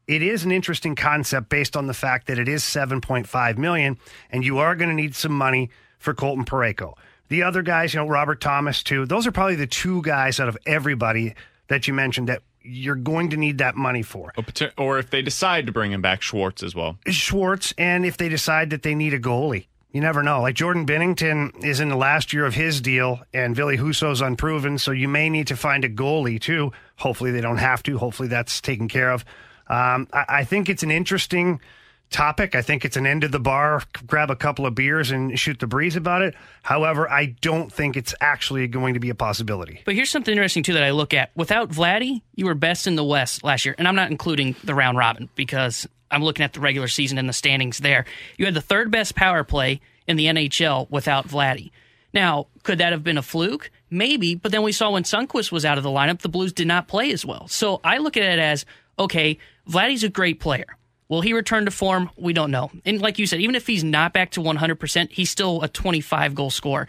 it 0.08 0.22
is 0.22 0.44
an 0.44 0.52
interesting 0.52 0.96
concept 0.96 1.50
based 1.50 1.76
on 1.76 1.88
the 1.88 1.94
fact 1.94 2.28
that 2.28 2.40
it 2.40 2.48
is 2.48 2.64
7.5 2.64 3.58
million 3.58 3.98
and 4.32 4.44
you 4.44 4.58
are 4.60 4.76
going 4.76 4.90
to 4.90 4.96
need 4.96 5.16
some 5.16 5.34
money 5.34 5.70
for 6.00 6.14
Colton 6.14 6.46
Parayko. 6.46 6.94
The 7.30 7.44
other 7.44 7.62
guys, 7.62 7.94
you 7.94 8.00
know, 8.00 8.08
Robert 8.08 8.40
Thomas 8.40 8.84
too. 8.84 9.06
Those 9.06 9.28
are 9.28 9.32
probably 9.32 9.56
the 9.56 9.68
two 9.68 10.02
guys 10.02 10.40
out 10.40 10.48
of 10.48 10.58
everybody 10.66 11.36
that 11.68 11.88
you 11.88 11.94
mentioned 11.94 12.30
that 12.30 12.42
you're 12.62 12.96
going 12.96 13.30
to 13.30 13.38
need 13.38 13.58
that 13.58 13.76
money 13.76 14.02
for. 14.02 14.34
Or 14.78 14.98
if 15.00 15.10
they 15.10 15.22
decide 15.22 15.66
to 15.68 15.72
bring 15.72 15.92
him 15.92 16.02
back, 16.02 16.22
Schwartz 16.22 16.64
as 16.64 16.76
well. 16.76 16.98
Schwartz, 17.08 17.74
and 17.78 18.06
if 18.06 18.18
they 18.18 18.30
decide 18.30 18.70
that 18.70 18.84
they 18.84 18.96
need 18.96 19.14
a 19.14 19.20
goalie. 19.20 19.68
You 19.92 20.02
never 20.02 20.22
know. 20.22 20.42
Like 20.42 20.56
Jordan 20.56 20.86
Binnington 20.86 21.64
is 21.64 21.80
in 21.80 21.90
the 21.90 21.96
last 21.96 22.34
year 22.34 22.46
of 22.46 22.54
his 22.54 22.82
deal, 22.82 23.22
and 23.34 23.56
Billy 23.56 23.78
Husso's 23.78 24.22
unproven, 24.22 24.78
so 24.78 24.92
you 24.92 25.08
may 25.08 25.30
need 25.30 25.48
to 25.48 25.56
find 25.56 25.84
a 25.86 25.90
goalie 25.90 26.40
too. 26.40 26.72
Hopefully, 26.98 27.32
they 27.32 27.42
don't 27.42 27.58
have 27.58 27.82
to. 27.84 27.98
Hopefully, 27.98 28.28
that's 28.28 28.60
taken 28.62 28.90
care 28.90 29.12
of. 29.12 29.24
Um, 29.70 30.08
I, 30.14 30.26
I 30.30 30.44
think 30.44 30.70
it's 30.70 30.84
an 30.84 30.92
interesting 30.92 31.60
topic. 32.10 32.56
I 32.56 32.62
think 32.62 32.86
it's 32.86 32.98
an 32.98 33.06
end 33.06 33.24
of 33.24 33.32
the 33.32 33.40
bar, 33.40 33.84
grab 34.06 34.32
a 34.32 34.36
couple 34.36 34.66
of 34.66 34.76
beers 34.76 35.12
and 35.12 35.38
shoot 35.38 35.60
the 35.60 35.68
breeze 35.68 35.96
about 35.96 36.22
it. 36.22 36.36
However, 36.64 37.10
I 37.10 37.28
don't 37.42 37.72
think 37.72 37.98
it's 37.98 38.16
actually 38.22 38.68
going 38.68 38.94
to 38.94 39.00
be 39.00 39.10
a 39.10 39.16
possibility. 39.16 39.82
But 39.86 39.96
here's 39.96 40.10
something 40.10 40.32
interesting 40.32 40.64
too 40.64 40.74
that 40.74 40.84
I 40.84 40.92
look 40.92 41.14
at. 41.14 41.32
Without 41.36 41.70
Vladdy, 41.70 42.22
you 42.36 42.46
were 42.46 42.56
best 42.56 42.88
in 42.88 42.96
the 42.96 43.04
West 43.04 43.44
last 43.44 43.66
year, 43.66 43.76
and 43.78 43.88
I'm 43.88 43.96
not 43.96 44.12
including 44.12 44.56
the 44.64 44.74
round 44.74 44.98
robin 44.98 45.30
because 45.36 45.88
I'm 46.10 46.24
looking 46.24 46.44
at 46.44 46.54
the 46.54 46.60
regular 46.60 46.88
season 46.88 47.18
and 47.18 47.28
the 47.28 47.34
standings 47.34 47.80
there. 47.80 48.06
You 48.38 48.46
had 48.46 48.54
the 48.54 48.62
third 48.62 48.92
best 48.92 49.16
power 49.16 49.44
play 49.44 49.82
in 50.08 50.18
the 50.18 50.26
NHL 50.28 50.90
without 50.90 51.28
Vladdy. 51.28 51.72
Now, 52.14 52.48
could 52.64 52.78
that 52.78 52.94
have 52.94 53.04
been 53.04 53.18
a 53.18 53.22
fluke? 53.22 53.70
Maybe, 53.90 54.36
but 54.36 54.52
then 54.52 54.64
we 54.64 54.72
saw 54.72 54.92
when 54.92 55.04
Sundqvist 55.04 55.52
was 55.52 55.66
out 55.66 55.78
of 55.78 55.84
the 55.84 55.90
lineup, 55.90 56.20
the 56.20 56.30
Blues 56.30 56.54
did 56.54 56.68
not 56.68 56.88
play 56.88 57.12
as 57.12 57.26
well. 57.26 57.48
So 57.48 57.80
I 57.84 57.98
look 57.98 58.18
at 58.18 58.24
it 58.24 58.40
as 58.40 58.66
okay, 59.00 59.38
Vladdy's 59.70 60.04
a 60.04 60.10
great 60.10 60.40
player. 60.40 60.66
Will 61.10 61.22
he 61.22 61.34
return 61.34 61.66
to 61.66 61.72
form? 61.72 62.10
We 62.18 62.34
don't 62.34 62.52
know. 62.52 62.70
And 62.86 63.02
like 63.02 63.18
you 63.18 63.26
said, 63.28 63.40
even 63.40 63.56
if 63.56 63.66
he's 63.66 63.84
not 63.84 64.14
back 64.14 64.32
to 64.32 64.42
100%, 64.42 65.12
he's 65.12 65.30
still 65.30 65.62
a 65.62 65.68
25 65.68 66.36
goal 66.36 66.50
scorer. 66.50 66.88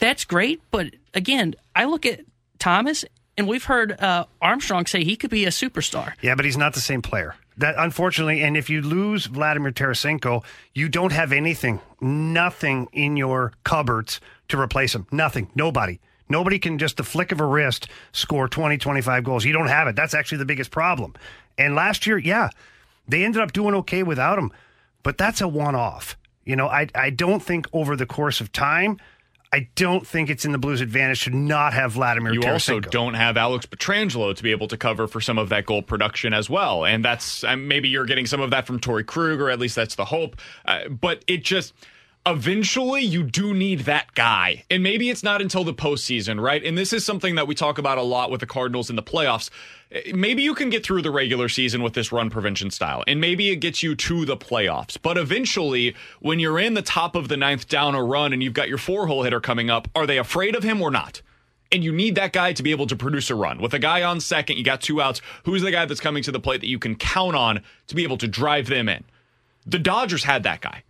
That's 0.00 0.24
great, 0.24 0.60
but 0.70 0.88
again, 1.14 1.54
I 1.74 1.84
look 1.84 2.04
at 2.04 2.20
Thomas, 2.58 3.04
and 3.36 3.46
we've 3.46 3.64
heard 3.64 3.92
uh, 4.00 4.24
Armstrong 4.42 4.86
say 4.86 5.04
he 5.04 5.16
could 5.16 5.30
be 5.30 5.44
a 5.44 5.50
superstar. 5.50 6.14
Yeah, 6.20 6.34
but 6.34 6.44
he's 6.44 6.56
not 6.56 6.74
the 6.74 6.80
same 6.80 7.00
player. 7.00 7.36
That 7.56 7.76
unfortunately, 7.78 8.42
and 8.42 8.56
if 8.56 8.68
you 8.68 8.82
lose 8.82 9.26
Vladimir 9.26 9.70
Tarasenko, 9.70 10.42
you 10.72 10.88
don't 10.88 11.12
have 11.12 11.30
anything, 11.30 11.80
nothing 12.00 12.88
in 12.92 13.16
your 13.16 13.52
cupboards 13.62 14.20
to 14.48 14.58
replace 14.58 14.94
him. 14.94 15.06
Nothing. 15.12 15.48
Nobody. 15.54 16.00
Nobody 16.28 16.58
can 16.58 16.78
just 16.78 16.96
the 16.96 17.04
flick 17.04 17.32
of 17.32 17.40
a 17.40 17.44
wrist 17.44 17.88
score 18.12 18.48
20, 18.48 18.78
25 18.78 19.24
goals. 19.24 19.44
You 19.44 19.52
don't 19.52 19.68
have 19.68 19.88
it. 19.88 19.96
That's 19.96 20.14
actually 20.14 20.38
the 20.38 20.44
biggest 20.44 20.70
problem. 20.70 21.14
And 21.58 21.74
last 21.74 22.06
year, 22.06 22.18
yeah, 22.18 22.50
they 23.06 23.24
ended 23.24 23.42
up 23.42 23.52
doing 23.52 23.74
okay 23.76 24.02
without 24.02 24.38
him, 24.38 24.52
but 25.02 25.18
that's 25.18 25.40
a 25.40 25.48
one 25.48 25.74
off. 25.74 26.16
You 26.44 26.56
know, 26.56 26.68
I 26.68 26.88
I 26.94 27.10
don't 27.10 27.42
think 27.42 27.66
over 27.72 27.96
the 27.96 28.06
course 28.06 28.40
of 28.40 28.52
time, 28.52 28.98
I 29.52 29.68
don't 29.76 30.06
think 30.06 30.30
it's 30.30 30.44
in 30.44 30.52
the 30.52 30.58
Blues' 30.58 30.80
advantage 30.80 31.24
to 31.24 31.30
not 31.30 31.74
have 31.74 31.92
Vladimir. 31.92 32.34
You 32.34 32.42
also 32.42 32.80
don't 32.80 33.14
have 33.14 33.36
Alex 33.36 33.66
Pietrangelo 33.66 34.34
to 34.34 34.42
be 34.42 34.50
able 34.50 34.66
to 34.68 34.76
cover 34.76 35.06
for 35.06 35.20
some 35.20 35.38
of 35.38 35.50
that 35.50 35.64
goal 35.64 35.80
production 35.80 36.34
as 36.34 36.50
well, 36.50 36.84
and 36.84 37.04
that's 37.04 37.44
maybe 37.56 37.88
you're 37.88 38.04
getting 38.04 38.26
some 38.26 38.40
of 38.40 38.50
that 38.50 38.66
from 38.66 38.80
Torey 38.80 39.06
Krug, 39.06 39.40
or 39.40 39.50
at 39.50 39.58
least 39.58 39.76
that's 39.76 39.94
the 39.94 40.06
hope. 40.06 40.36
Uh, 40.64 40.88
but 40.88 41.24
it 41.28 41.44
just 41.44 41.72
eventually 42.26 43.02
you 43.02 43.22
do 43.22 43.52
need 43.52 43.80
that 43.80 44.14
guy, 44.14 44.64
and 44.70 44.82
maybe 44.82 45.10
it's 45.10 45.22
not 45.22 45.42
until 45.42 45.64
the 45.64 45.74
postseason, 45.74 46.40
right? 46.40 46.64
And 46.64 46.76
this 46.76 46.92
is 46.92 47.04
something 47.04 47.34
that 47.34 47.46
we 47.46 47.54
talk 47.54 47.78
about 47.78 47.98
a 47.98 48.02
lot 48.02 48.30
with 48.30 48.40
the 48.40 48.46
Cardinals 48.46 48.88
in 48.88 48.96
the 48.96 49.02
playoffs. 49.02 49.50
Maybe 50.12 50.42
you 50.42 50.54
can 50.54 50.70
get 50.70 50.84
through 50.84 51.02
the 51.02 51.10
regular 51.10 51.48
season 51.48 51.82
with 51.82 51.92
this 51.92 52.12
run 52.12 52.30
prevention 52.30 52.70
style, 52.70 53.04
and 53.06 53.20
maybe 53.20 53.50
it 53.50 53.56
gets 53.56 53.82
you 53.82 53.94
to 53.94 54.24
the 54.24 54.36
playoffs. 54.36 54.96
But 55.00 55.18
eventually, 55.18 55.94
when 56.20 56.40
you're 56.40 56.58
in 56.58 56.74
the 56.74 56.82
top 56.82 57.14
of 57.14 57.28
the 57.28 57.36
ninth 57.36 57.68
down 57.68 57.94
a 57.94 58.02
run 58.02 58.32
and 58.32 58.42
you've 58.42 58.54
got 58.54 58.68
your 58.68 58.78
four 58.78 59.06
hole 59.06 59.22
hitter 59.22 59.40
coming 59.40 59.68
up, 59.68 59.88
are 59.94 60.06
they 60.06 60.18
afraid 60.18 60.56
of 60.56 60.62
him 60.62 60.80
or 60.80 60.90
not? 60.90 61.22
and 61.72 61.82
you 61.82 61.90
need 61.90 62.14
that 62.14 62.32
guy 62.32 62.52
to 62.52 62.62
be 62.62 62.70
able 62.70 62.86
to 62.86 62.94
produce 62.94 63.30
a 63.30 63.34
run. 63.34 63.60
With 63.60 63.74
a 63.74 63.80
guy 63.80 64.04
on 64.04 64.20
second, 64.20 64.58
you 64.58 64.62
got 64.62 64.80
two 64.80 65.00
outs. 65.00 65.20
Who's 65.44 65.62
the 65.62 65.72
guy 65.72 65.84
that's 65.86 65.98
coming 65.98 66.22
to 66.22 66.30
the 66.30 66.38
plate 66.38 66.60
that 66.60 66.68
you 66.68 66.78
can 66.78 66.94
count 66.94 67.34
on 67.34 67.62
to 67.88 67.94
be 67.96 68.04
able 68.04 68.18
to 68.18 68.28
drive 68.28 68.68
them 68.68 68.88
in? 68.88 69.02
The 69.66 69.80
Dodgers 69.80 70.22
had 70.22 70.44
that 70.44 70.60
guy. 70.60 70.83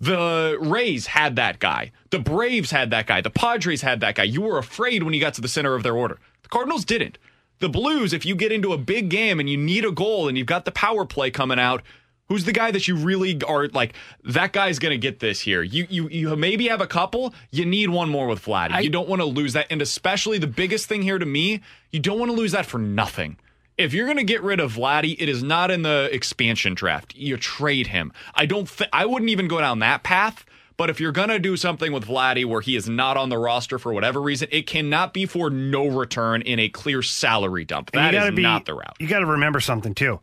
The 0.00 0.56
Rays 0.60 1.08
had 1.08 1.36
that 1.36 1.58
guy. 1.58 1.92
The 2.10 2.18
Braves 2.18 2.70
had 2.70 2.90
that 2.90 3.06
guy. 3.06 3.20
The 3.20 3.30
Padres 3.30 3.82
had 3.82 4.00
that 4.00 4.14
guy. 4.14 4.22
You 4.22 4.40
were 4.40 4.58
afraid 4.58 5.02
when 5.02 5.12
you 5.12 5.20
got 5.20 5.34
to 5.34 5.42
the 5.42 5.48
center 5.48 5.74
of 5.74 5.82
their 5.82 5.96
order. 5.96 6.18
The 6.42 6.48
Cardinals 6.48 6.84
didn't. 6.84 7.18
The 7.58 7.68
Blues, 7.68 8.14
if 8.14 8.24
you 8.24 8.34
get 8.34 8.52
into 8.52 8.72
a 8.72 8.78
big 8.78 9.10
game 9.10 9.38
and 9.38 9.48
you 9.48 9.58
need 9.58 9.84
a 9.84 9.92
goal 9.92 10.28
and 10.28 10.38
you've 10.38 10.46
got 10.46 10.64
the 10.64 10.70
power 10.70 11.04
play 11.04 11.30
coming 11.30 11.58
out, 11.58 11.82
who's 12.28 12.44
the 12.44 12.52
guy 12.52 12.70
that 12.70 12.88
you 12.88 12.96
really 12.96 13.38
are 13.42 13.68
like 13.68 13.92
that 14.24 14.52
guy's 14.54 14.78
going 14.78 14.92
to 14.92 14.98
get 14.98 15.20
this 15.20 15.40
here? 15.40 15.62
You 15.62 15.86
you 15.90 16.08
you 16.08 16.34
maybe 16.36 16.68
have 16.68 16.80
a 16.80 16.86
couple, 16.86 17.34
you 17.50 17.66
need 17.66 17.90
one 17.90 18.08
more 18.08 18.26
with 18.26 18.42
Vladdy. 18.42 18.82
you 18.82 18.88
don't 18.88 19.08
want 19.08 19.20
to 19.20 19.26
lose 19.26 19.52
that 19.52 19.66
and 19.68 19.82
especially 19.82 20.38
the 20.38 20.46
biggest 20.46 20.86
thing 20.86 21.02
here 21.02 21.18
to 21.18 21.26
me, 21.26 21.60
you 21.90 22.00
don't 22.00 22.18
want 22.18 22.30
to 22.30 22.36
lose 22.36 22.52
that 22.52 22.64
for 22.64 22.78
nothing. 22.78 23.36
If 23.80 23.94
you're 23.94 24.06
going 24.06 24.18
to 24.18 24.24
get 24.24 24.42
rid 24.42 24.60
of 24.60 24.74
Vladdy, 24.74 25.16
it 25.18 25.28
is 25.28 25.42
not 25.42 25.70
in 25.70 25.82
the 25.82 26.10
expansion 26.12 26.74
draft. 26.74 27.14
You 27.16 27.38
trade 27.38 27.86
him. 27.86 28.12
I 28.34 28.44
don't 28.44 28.68
th- 28.68 28.90
I 28.92 29.06
wouldn't 29.06 29.30
even 29.30 29.48
go 29.48 29.58
down 29.58 29.78
that 29.78 30.02
path. 30.02 30.44
But 30.76 30.88
if 30.88 30.98
you're 30.98 31.12
going 31.12 31.28
to 31.28 31.38
do 31.38 31.58
something 31.58 31.92
with 31.92 32.06
Vladdy 32.06 32.46
where 32.46 32.62
he 32.62 32.74
is 32.74 32.88
not 32.88 33.18
on 33.18 33.28
the 33.28 33.36
roster 33.36 33.78
for 33.78 33.92
whatever 33.92 34.20
reason, 34.20 34.48
it 34.50 34.66
cannot 34.66 35.12
be 35.12 35.26
for 35.26 35.50
no 35.50 35.86
return 35.86 36.40
in 36.40 36.58
a 36.58 36.70
clear 36.70 37.02
salary 37.02 37.66
dump. 37.66 37.90
That 37.92 38.14
is 38.14 38.34
be, 38.34 38.42
not 38.42 38.64
the 38.64 38.72
route. 38.72 38.96
You 38.98 39.06
got 39.06 39.18
to 39.18 39.26
remember 39.26 39.60
something 39.60 39.94
too, 39.94 40.20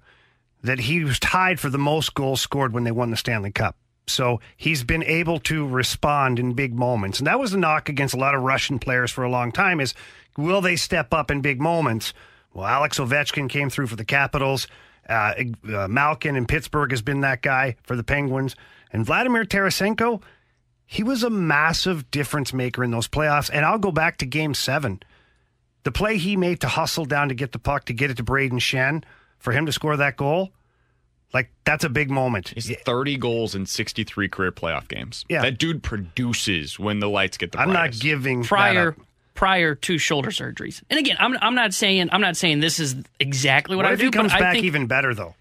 that 0.63 0.79
he 0.79 1.03
was 1.03 1.19
tied 1.19 1.59
for 1.59 1.69
the 1.69 1.77
most 1.77 2.15
goals 2.15 2.41
scored 2.41 2.73
when 2.73 2.85
they 2.85 2.91
won 2.91 3.11
the 3.11 3.17
Stanley 3.17 3.51
Cup. 3.51 3.75
So 4.07 4.39
he's 4.55 4.83
been 4.83 5.03
able 5.03 5.39
to 5.41 5.67
respond 5.67 6.39
in 6.39 6.53
big 6.53 6.73
moments, 6.73 7.19
and 7.19 7.27
that 7.27 7.39
was 7.39 7.53
a 7.53 7.57
knock 7.59 7.87
against 7.87 8.15
a 8.15 8.17
lot 8.17 8.33
of 8.33 8.41
Russian 8.41 8.79
players 8.79 9.11
for 9.11 9.23
a 9.23 9.29
long 9.29 9.51
time. 9.51 9.79
Is 9.79 9.93
will 10.37 10.61
they 10.61 10.75
step 10.75 11.13
up 11.13 11.29
in 11.29 11.41
big 11.41 11.61
moments? 11.61 12.13
Well, 12.57 12.65
Alex 12.65 12.97
Ovechkin 12.97 13.49
came 13.49 13.69
through 13.69 13.85
for 13.85 13.95
the 13.95 14.03
Capitals. 14.03 14.67
Uh, 15.07 15.33
uh, 15.71 15.87
Malkin 15.87 16.35
in 16.35 16.47
Pittsburgh 16.47 16.89
has 16.89 17.03
been 17.03 17.21
that 17.21 17.43
guy 17.43 17.75
for 17.83 17.95
the 17.95 18.03
Penguins, 18.03 18.55
and 18.91 19.05
Vladimir 19.05 19.45
Tarasenko. 19.45 20.23
He 20.87 21.03
was 21.03 21.21
a 21.21 21.29
massive 21.29 22.09
difference 22.09 22.53
maker 22.53 22.83
in 22.83 22.89
those 22.89 23.07
playoffs. 23.07 23.51
And 23.53 23.63
I'll 23.63 23.77
go 23.77 23.91
back 23.91 24.17
to 24.17 24.25
game 24.25 24.55
seven. 24.55 25.03
The 25.83 25.91
play 25.91 26.17
he 26.17 26.35
made 26.35 26.59
to 26.61 26.67
hustle 26.67 27.05
down 27.05 27.29
to 27.29 27.35
get 27.35 27.51
the 27.51 27.59
puck 27.59 27.85
to 27.85 27.93
get 27.93 28.09
it 28.09 28.17
to 28.17 28.23
Brayden 28.23 28.53
Schenn 28.53 29.03
for 29.37 29.51
him 29.51 29.67
to 29.67 29.71
score 29.71 29.95
that 29.95 30.17
goal, 30.17 30.51
like 31.33 31.51
that's 31.63 31.83
a 31.83 31.89
big 31.89 32.09
moment. 32.09 32.49
He's 32.49 32.75
30 32.75 33.17
goals 33.17 33.53
in 33.53 33.67
63 33.67 34.29
career 34.29 34.51
playoff 34.51 34.87
games. 34.87 35.25
Yeah. 35.29 35.43
That 35.43 35.59
dude 35.59 35.83
produces 35.83 36.79
when 36.79 36.99
the 36.99 37.09
lights 37.09 37.37
get 37.37 37.51
the 37.51 37.59
I'm 37.59 37.67
not 37.67 37.81
brightest. 37.81 38.01
giving 38.01 38.41
that 38.41 38.47
prior. 38.47 38.95
Prior 39.37 39.75
to 39.75 39.97
shoulder 39.99 40.31
surgeries. 40.31 40.81
And 40.89 40.99
again, 40.99 41.15
I'm 41.19 41.37
I'm 41.41 41.55
not 41.55 41.73
saying 41.73 42.09
I'm 42.11 42.19
not 42.21 42.35
saying 42.35 42.59
this 42.59 42.79
is 42.79 42.95
exactly 43.19 43.75
what, 43.77 43.83
What 43.85 43.91
I 43.91 43.93
if 43.93 43.99
do. 43.99 44.05
he 44.05 44.11
comes 44.11 44.33
back 44.33 44.53
think, 44.53 44.65
even 44.65 44.87
better 44.87 45.13
though? 45.13 45.35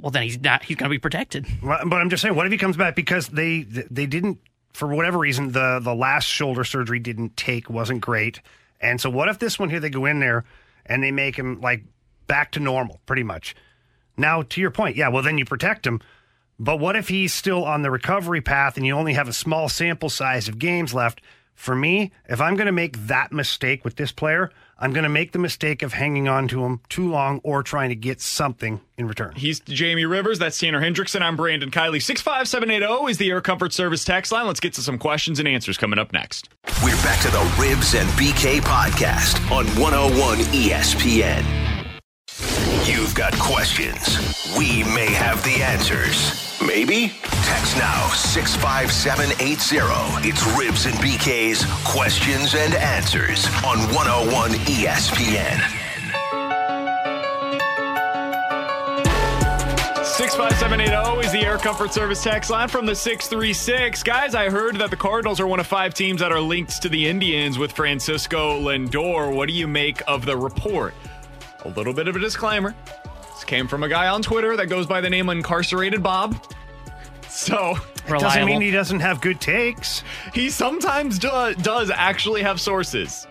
well, 0.00 0.10
then 0.10 0.22
he's 0.22 0.40
not. 0.40 0.62
He's 0.62 0.76
going 0.78 0.88
to 0.88 0.94
be 0.94 0.98
protected. 1.00 1.46
Well, 1.62 1.80
But 1.86 1.96
I'm 1.96 2.08
just 2.08 2.22
saying, 2.22 2.34
what 2.34 2.46
if 2.46 2.52
he 2.52 2.56
comes 2.58 2.76
back 2.78 2.94
because 2.96 3.26
they 3.28 3.62
they 3.64 4.06
didn't 4.06 4.38
for 4.72 4.88
whatever 4.94 5.18
reason 5.18 5.50
the 5.52 5.80
the 5.82 5.94
last 5.94 6.24
shoulder 6.26 6.64
surgery 6.64 7.00
didn't 7.00 7.36
take 7.36 7.68
wasn't 7.68 8.00
great, 8.00 8.40
and 8.80 9.00
so 9.00 9.10
what 9.10 9.28
if 9.28 9.38
this 9.40 9.58
one 9.58 9.68
here 9.68 9.80
they 9.80 9.90
go 9.90 10.06
in 10.06 10.20
there 10.20 10.44
and 10.86 11.02
they 11.02 11.10
make 11.10 11.36
him 11.36 11.60
like 11.60 11.82
back 12.28 12.52
to 12.52 12.60
normal 12.60 13.00
pretty 13.04 13.24
much. 13.24 13.54
Now 14.16 14.42
to 14.42 14.60
your 14.60 14.70
point, 14.70 14.96
yeah, 14.96 15.08
well 15.08 15.22
then 15.24 15.36
you 15.38 15.44
protect 15.44 15.86
him. 15.86 16.00
But 16.58 16.78
what 16.78 16.94
if 16.94 17.08
he's 17.08 17.34
still 17.34 17.64
on 17.64 17.82
the 17.82 17.90
recovery 17.90 18.42
path 18.42 18.76
and 18.76 18.86
you 18.86 18.94
only 18.94 19.14
have 19.14 19.26
a 19.28 19.32
small 19.32 19.68
sample 19.68 20.08
size 20.10 20.46
of 20.46 20.58
games 20.58 20.94
left? 20.94 21.20
For 21.60 21.76
me, 21.76 22.10
if 22.26 22.40
I'm 22.40 22.56
going 22.56 22.68
to 22.68 22.72
make 22.72 22.96
that 23.08 23.32
mistake 23.32 23.84
with 23.84 23.96
this 23.96 24.12
player, 24.12 24.50
I'm 24.78 24.94
going 24.94 25.02
to 25.02 25.10
make 25.10 25.32
the 25.32 25.38
mistake 25.38 25.82
of 25.82 25.92
hanging 25.92 26.26
on 26.26 26.48
to 26.48 26.64
him 26.64 26.80
too 26.88 27.10
long 27.10 27.42
or 27.44 27.62
trying 27.62 27.90
to 27.90 27.94
get 27.94 28.22
something 28.22 28.80
in 28.96 29.06
return. 29.06 29.34
He's 29.36 29.60
Jamie 29.60 30.06
Rivers. 30.06 30.38
That's 30.38 30.58
Tanner 30.58 30.80
Hendrickson. 30.80 31.20
I'm 31.20 31.36
Brandon 31.36 31.70
Kiley. 31.70 32.02
65780 32.02 33.10
is 33.10 33.18
the 33.18 33.28
Air 33.28 33.42
Comfort 33.42 33.74
Service 33.74 34.06
text 34.06 34.32
line. 34.32 34.46
Let's 34.46 34.58
get 34.58 34.72
to 34.72 34.80
some 34.80 34.96
questions 34.96 35.38
and 35.38 35.46
answers 35.46 35.76
coming 35.76 35.98
up 35.98 36.14
next. 36.14 36.48
We're 36.82 36.96
back 37.02 37.20
to 37.20 37.30
the 37.30 37.54
Ribs 37.60 37.94
and 37.94 38.08
BK 38.12 38.60
podcast 38.62 39.38
on 39.50 39.66
101 39.78 40.38
ESPN. 40.38 41.44
You've 42.88 43.14
got 43.14 43.38
questions. 43.38 44.56
We 44.56 44.82
may 44.84 45.12
have 45.12 45.44
the 45.44 45.62
answers. 45.62 46.49
Maybe? 46.66 47.08
Text 47.44 47.78
now 47.78 48.08
65780. 48.08 50.28
It's 50.28 50.44
Ribs 50.58 50.84
and 50.84 50.94
BK's 50.96 51.64
questions 51.84 52.54
and 52.54 52.74
answers 52.74 53.46
on 53.64 53.78
101 53.94 54.50
ESPN. 54.68 55.58
65780 60.04 61.26
is 61.26 61.32
the 61.32 61.40
Air 61.40 61.56
Comfort 61.56 61.94
Service 61.94 62.22
text 62.22 62.50
line 62.50 62.68
from 62.68 62.84
the 62.84 62.94
636. 62.94 64.02
Guys, 64.02 64.34
I 64.34 64.50
heard 64.50 64.76
that 64.76 64.90
the 64.90 64.96
Cardinals 64.96 65.40
are 65.40 65.46
one 65.46 65.60
of 65.60 65.66
five 65.66 65.94
teams 65.94 66.20
that 66.20 66.30
are 66.30 66.42
linked 66.42 66.82
to 66.82 66.90
the 66.90 67.08
Indians 67.08 67.56
with 67.56 67.72
Francisco 67.72 68.60
Lindor. 68.60 69.34
What 69.34 69.48
do 69.48 69.54
you 69.54 69.66
make 69.66 70.02
of 70.06 70.26
the 70.26 70.36
report? 70.36 70.92
A 71.64 71.70
little 71.70 71.94
bit 71.94 72.06
of 72.06 72.16
a 72.16 72.18
disclaimer. 72.18 72.74
This 73.40 73.46
came 73.46 73.68
from 73.68 73.82
a 73.84 73.88
guy 73.88 74.08
on 74.08 74.20
Twitter 74.20 74.54
that 74.54 74.66
goes 74.66 74.86
by 74.86 75.00
the 75.00 75.08
name 75.08 75.30
Incarcerated 75.30 76.02
Bob. 76.02 76.36
So, 77.26 77.78
Doesn't 78.06 78.44
mean 78.44 78.60
he 78.60 78.70
doesn't 78.70 79.00
have 79.00 79.22
good 79.22 79.40
takes. 79.40 80.04
he 80.34 80.50
sometimes 80.50 81.18
do- 81.18 81.28
uh, 81.28 81.54
does 81.54 81.90
actually 81.90 82.42
have 82.42 82.60
sources. 82.60 83.26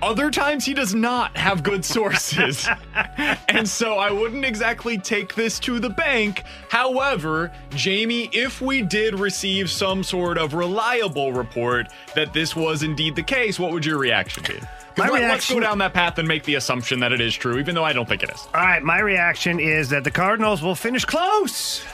Other 0.00 0.30
times 0.30 0.64
he 0.64 0.72
does 0.72 0.94
not 0.94 1.36
have 1.36 1.64
good 1.64 1.84
sources. 1.84 2.68
and 3.48 3.68
so 3.68 3.98
I 3.98 4.12
wouldn't 4.12 4.44
exactly 4.44 4.98
take 4.98 5.34
this 5.34 5.58
to 5.60 5.80
the 5.80 5.90
bank. 5.90 6.44
However, 6.68 7.50
Jamie, 7.70 8.30
if 8.32 8.60
we 8.60 8.82
did 8.82 9.18
receive 9.18 9.68
some 9.68 10.04
sort 10.04 10.38
of 10.38 10.54
reliable 10.54 11.32
report 11.32 11.88
that 12.14 12.32
this 12.32 12.54
was 12.54 12.84
indeed 12.84 13.16
the 13.16 13.22
case, 13.24 13.58
what 13.58 13.72
would 13.72 13.84
your 13.84 13.98
reaction 13.98 14.44
be? 14.46 14.60
'Cause 14.96 15.10
My 15.10 15.18
let, 15.18 15.30
us 15.38 15.50
go 15.50 15.58
down 15.58 15.78
that 15.78 15.92
path 15.92 16.18
and 16.18 16.28
make 16.28 16.44
the 16.44 16.54
assumption 16.54 17.00
that 17.00 17.12
it 17.12 17.20
is 17.20 17.34
true, 17.34 17.58
even 17.58 17.74
though 17.74 17.84
I 17.84 17.92
don't 17.92 18.08
think 18.08 18.22
it 18.22 18.30
is. 18.30 18.46
All 18.54 18.60
right, 18.60 18.82
my 18.82 19.00
reaction 19.00 19.58
is 19.58 19.88
that 19.90 20.04
the 20.04 20.10
Cardinals 20.10 20.62
will 20.62 20.76
finish 20.76 21.04
close, 21.04 21.84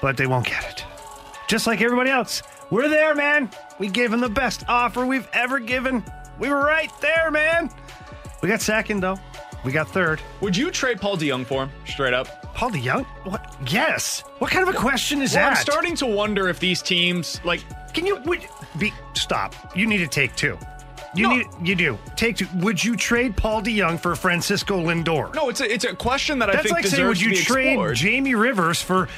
but 0.00 0.16
they 0.16 0.26
won't 0.26 0.46
get 0.46 0.64
it. 0.64 0.84
Just 1.46 1.66
like 1.66 1.82
everybody 1.82 2.08
else. 2.10 2.42
We're 2.70 2.88
there, 2.88 3.14
man. 3.14 3.50
We 3.78 3.88
gave 3.88 4.10
them 4.10 4.20
the 4.20 4.30
best 4.30 4.64
offer 4.66 5.04
we've 5.04 5.28
ever 5.34 5.58
given. 5.58 6.02
We 6.38 6.48
were 6.48 6.64
right 6.64 6.90
there, 7.02 7.30
man. 7.30 7.68
We 8.42 8.48
got 8.48 8.62
second, 8.62 9.00
though. 9.00 9.18
We 9.62 9.70
got 9.72 9.88
third. 9.88 10.20
Would 10.40 10.56
you 10.56 10.70
trade 10.70 11.00
Paul 11.00 11.16
DeJong 11.18 11.44
for 11.46 11.64
him, 11.64 11.70
straight 11.86 12.14
up? 12.14 12.54
Paul 12.54 12.70
DeJong? 12.70 13.04
What? 13.24 13.54
Yes. 13.66 14.20
What 14.38 14.50
kind 14.50 14.66
of 14.68 14.74
a 14.74 14.78
question 14.78 15.20
is 15.20 15.34
Well, 15.34 15.44
that? 15.50 15.58
I'm 15.58 15.62
starting 15.62 15.96
to 15.96 16.06
wonder 16.06 16.48
if 16.48 16.58
these 16.60 16.80
teams, 16.82 17.40
like, 17.44 17.62
Can 17.92 18.06
you 18.06 18.16
would, 18.24 18.40
be 18.78 18.92
stop? 19.14 19.54
You 19.76 19.86
need 19.86 19.98
to 19.98 20.06
take 20.08 20.34
two. 20.34 20.58
You 21.14 21.28
No. 21.28 21.36
need 21.36 21.46
you 21.62 21.74
do 21.74 21.98
take 22.16 22.36
two. 22.36 22.46
Would 22.56 22.82
you 22.82 22.96
trade 22.96 23.36
Paul 23.36 23.62
DeJong 23.62 24.00
for 24.00 24.16
Francisco 24.16 24.78
Lindor? 24.80 25.34
no, 25.34 25.48
it's 25.48 25.60
a, 25.60 25.72
it's 25.72 25.84
a 25.84 25.94
question 25.94 26.38
that 26.40 26.48
I 26.50 26.54
think. 26.54 26.62
That's 26.64 26.72
like 26.72 26.86
saying, 26.86 27.06
would 27.06 27.20
you 27.20 27.34
trade 27.36 27.68
explored. 27.72 27.96
Jamie 27.96 28.34
Rivers 28.34 28.80
for 28.82 29.08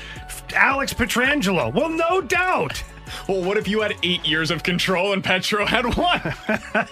Alex 0.55 0.92
Pietrangelo? 0.92 1.72
Well, 1.72 1.88
no 1.90 2.20
doubt. 2.20 2.82
Well, 3.28 3.40
what 3.44 3.57
if 3.57 3.68
you 3.68 3.82
had 3.82 3.94
eight 4.03 4.26
years 4.26 4.51
of 4.51 4.64
control 4.64 5.12
and 5.12 5.22
Petro 5.22 5.64
had 5.64 5.94
one? 5.97 6.20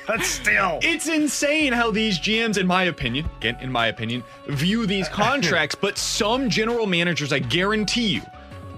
But 0.07 0.21
still, 0.23 0.79
it's 0.81 1.09
insane 1.09 1.73
how 1.73 1.91
these 1.91 2.21
GMs, 2.21 2.57
in 2.57 2.69
my 2.69 2.85
opinion, 2.85 3.29
again, 3.39 3.57
in 3.61 3.71
my 3.73 3.89
opinion, 3.89 4.23
view 4.47 4.87
these 4.87 5.09
contracts. 5.23 5.75
but 5.75 5.99
some 5.99 6.49
general 6.49 6.87
managers, 6.87 7.33
I 7.33 7.41
guarantee 7.41 8.07
you, 8.07 8.23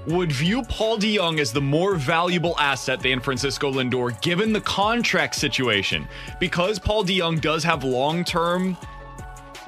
would 0.06 0.32
view 0.32 0.62
Paul 0.62 0.98
DeJong 0.98 1.40
as 1.40 1.52
the 1.52 1.60
more 1.60 1.96
valuable 1.96 2.54
asset 2.58 3.00
than 3.00 3.20
Francisco 3.20 3.72
Lindor, 3.72 4.20
given 4.20 4.52
the 4.52 4.60
contract 4.60 5.34
situation. 5.34 6.06
Because 6.38 6.78
Paul 6.78 7.04
DeJong 7.04 7.40
does 7.40 7.64
have 7.64 7.84
long 7.84 8.24
term 8.24 8.76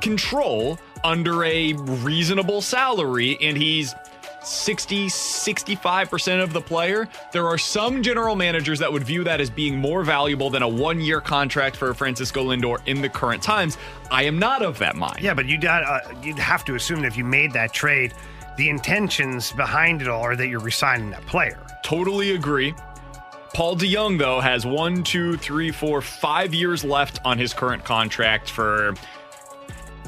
control 0.01 0.79
under 1.05 1.45
a 1.45 1.73
reasonable 1.73 2.61
salary, 2.61 3.39
and 3.41 3.57
he's 3.57 3.95
60, 4.43 5.07
65% 5.07 6.43
of 6.43 6.53
the 6.53 6.61
player, 6.61 7.09
there 7.33 7.47
are 7.47 7.59
some 7.59 8.03
general 8.03 8.37
managers 8.37 8.79
that 8.79 8.93
would 8.93 9.05
view 9.05 9.25
that 9.25 9.41
as 9.41 9.51
being 9.51 9.77
more 9.77 10.05
valuable 10.05 10.49
than 10.49 10.63
a 10.63 10.69
one 10.69 11.01
year 11.01 11.21
contract 11.21 11.77
for 11.77 11.93
Francisco 11.93 12.45
Lindor 12.45 12.79
in 12.87 13.03
the 13.03 13.09
current 13.09 13.43
times. 13.43 13.77
I 14.11 14.25
am 14.25 14.39
not 14.39 14.63
of 14.63 14.79
that 14.79 14.97
mind. 14.97 15.21
Yeah, 15.21 15.35
but 15.35 15.47
you'd, 15.47 15.65
uh, 15.65 16.01
you'd 16.23 16.39
have 16.39 16.65
to 16.67 16.77
assume 16.77 17.03
that 17.03 17.09
if 17.09 17.17
you 17.17 17.25
made 17.25 17.53
that 17.53 17.73
trade, 17.73 18.15
the 18.59 18.69
intentions 18.69 19.53
behind 19.53 20.03
it 20.03 20.09
all 20.09 20.23
are 20.23 20.37
that 20.37 20.49
you're 20.49 20.61
resigning 20.61 21.11
that 21.11 21.25
player. 21.27 21.65
Totally 21.83 22.33
agree. 22.33 22.75
Paul 23.55 23.77
DeJong, 23.77 24.19
though, 24.19 24.41
has 24.41 24.67
one, 24.67 25.03
two, 25.03 25.37
three, 25.37 25.71
four, 25.71 26.03
five 26.03 26.53
years 26.53 26.85
left 26.85 27.21
on 27.25 27.39
his 27.39 27.55
current 27.55 27.85
contract 27.85 28.51
for 28.51 28.95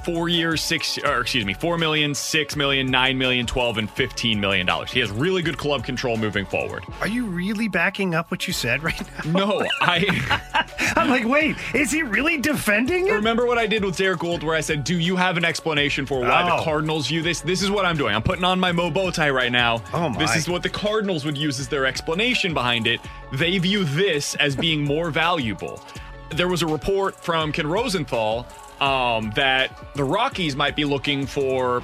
four 0.04 0.28
years, 0.28 0.62
six, 0.62 0.98
or 0.98 1.20
excuse 1.20 1.44
me, 1.44 1.54
four 1.54 1.78
million, 1.78 2.14
six 2.14 2.56
million, 2.56 2.86
nine 2.90 3.16
million, 3.18 3.46
twelve, 3.46 3.78
and 3.78 3.88
fifteen 3.90 4.40
million 4.40 4.66
dollars. 4.66 4.90
He 4.90 5.00
has 5.00 5.10
really 5.10 5.42
good 5.42 5.58
club 5.58 5.84
control 5.84 6.16
moving 6.16 6.44
forward. 6.46 6.84
Are 7.00 7.08
you 7.08 7.26
really 7.26 7.68
backing 7.68 8.14
up 8.14 8.30
what 8.30 8.46
you 8.46 8.52
said 8.52 8.82
right 8.82 9.00
now? 9.26 9.32
No, 9.46 9.66
I. 9.80 10.66
I'm 10.96 11.08
like, 11.08 11.24
wait, 11.24 11.56
is 11.74 11.90
he 11.92 12.02
really 12.02 12.38
defending 12.38 13.06
it? 13.08 13.12
Remember 13.12 13.46
what 13.46 13.58
I 13.58 13.66
did 13.66 13.84
with 13.84 13.96
Derrick 13.96 14.18
Goold, 14.20 14.42
where 14.42 14.56
I 14.56 14.60
said, 14.60 14.84
"Do 14.84 14.98
you 14.98 15.16
have 15.16 15.36
an 15.36 15.44
explanation 15.44 16.04
for 16.06 16.20
why 16.20 16.42
Oh. 16.50 16.56
the 16.56 16.62
Cardinals 16.64 17.06
view 17.08 17.22
this?" 17.22 17.40
This 17.40 17.62
is 17.62 17.70
what 17.70 17.84
I'm 17.84 17.96
doing. 17.96 18.14
I'm 18.14 18.22
putting 18.22 18.44
on 18.44 18.58
my 18.58 18.72
Mo 18.72 18.90
bow 18.90 19.10
tie 19.10 19.30
right 19.30 19.52
now. 19.52 19.82
Oh, 19.92 20.08
my. 20.08 20.18
This 20.18 20.36
is 20.36 20.48
what 20.48 20.62
the 20.62 20.68
Cardinals 20.68 21.24
would 21.24 21.38
use 21.38 21.60
as 21.60 21.68
their 21.68 21.86
explanation 21.86 22.52
behind 22.54 22.86
it. 22.86 23.00
They 23.32 23.56
view 23.58 23.84
this 23.84 24.34
as 24.36 24.56
being 24.56 24.82
more 24.84 25.10
valuable. 25.10 25.80
There 26.30 26.48
was 26.48 26.62
a 26.62 26.66
report 26.66 27.16
from 27.22 27.52
Ken 27.52 27.66
Rosenthal 27.66 28.46
um, 28.80 29.30
that 29.36 29.76
the 29.94 30.04
Rockies 30.04 30.56
might 30.56 30.76
be 30.76 30.84
looking 30.84 31.26
for 31.26 31.82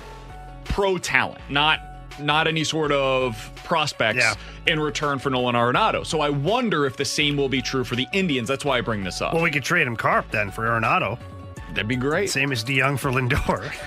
pro 0.64 0.98
talent, 0.98 1.40
not 1.48 1.80
not 2.18 2.48
any 2.48 2.64
sort 2.64 2.92
of 2.92 3.50
prospects 3.56 4.20
Yeah. 4.20 4.34
in 4.66 4.80
return 4.80 5.18
for 5.18 5.28
Nolan 5.28 5.54
Arenado. 5.54 6.06
So 6.06 6.22
I 6.22 6.30
wonder 6.30 6.86
if 6.86 6.96
the 6.96 7.04
same 7.04 7.36
will 7.36 7.50
be 7.50 7.60
true 7.60 7.84
for 7.84 7.94
the 7.94 8.06
Indians. 8.14 8.48
That's 8.48 8.64
why 8.64 8.78
I 8.78 8.80
bring 8.80 9.04
this 9.04 9.20
up. 9.20 9.34
Well, 9.34 9.42
we 9.42 9.50
could 9.50 9.64
trade 9.64 9.86
him 9.86 9.96
Carp 9.96 10.30
then 10.30 10.50
for 10.50 10.64
Arenado. 10.66 11.18
That'd 11.70 11.88
be 11.88 11.96
great. 11.96 12.30
Same 12.30 12.52
as 12.52 12.64
DeJong 12.64 12.98
for 12.98 13.10
Lindor. 13.10 13.70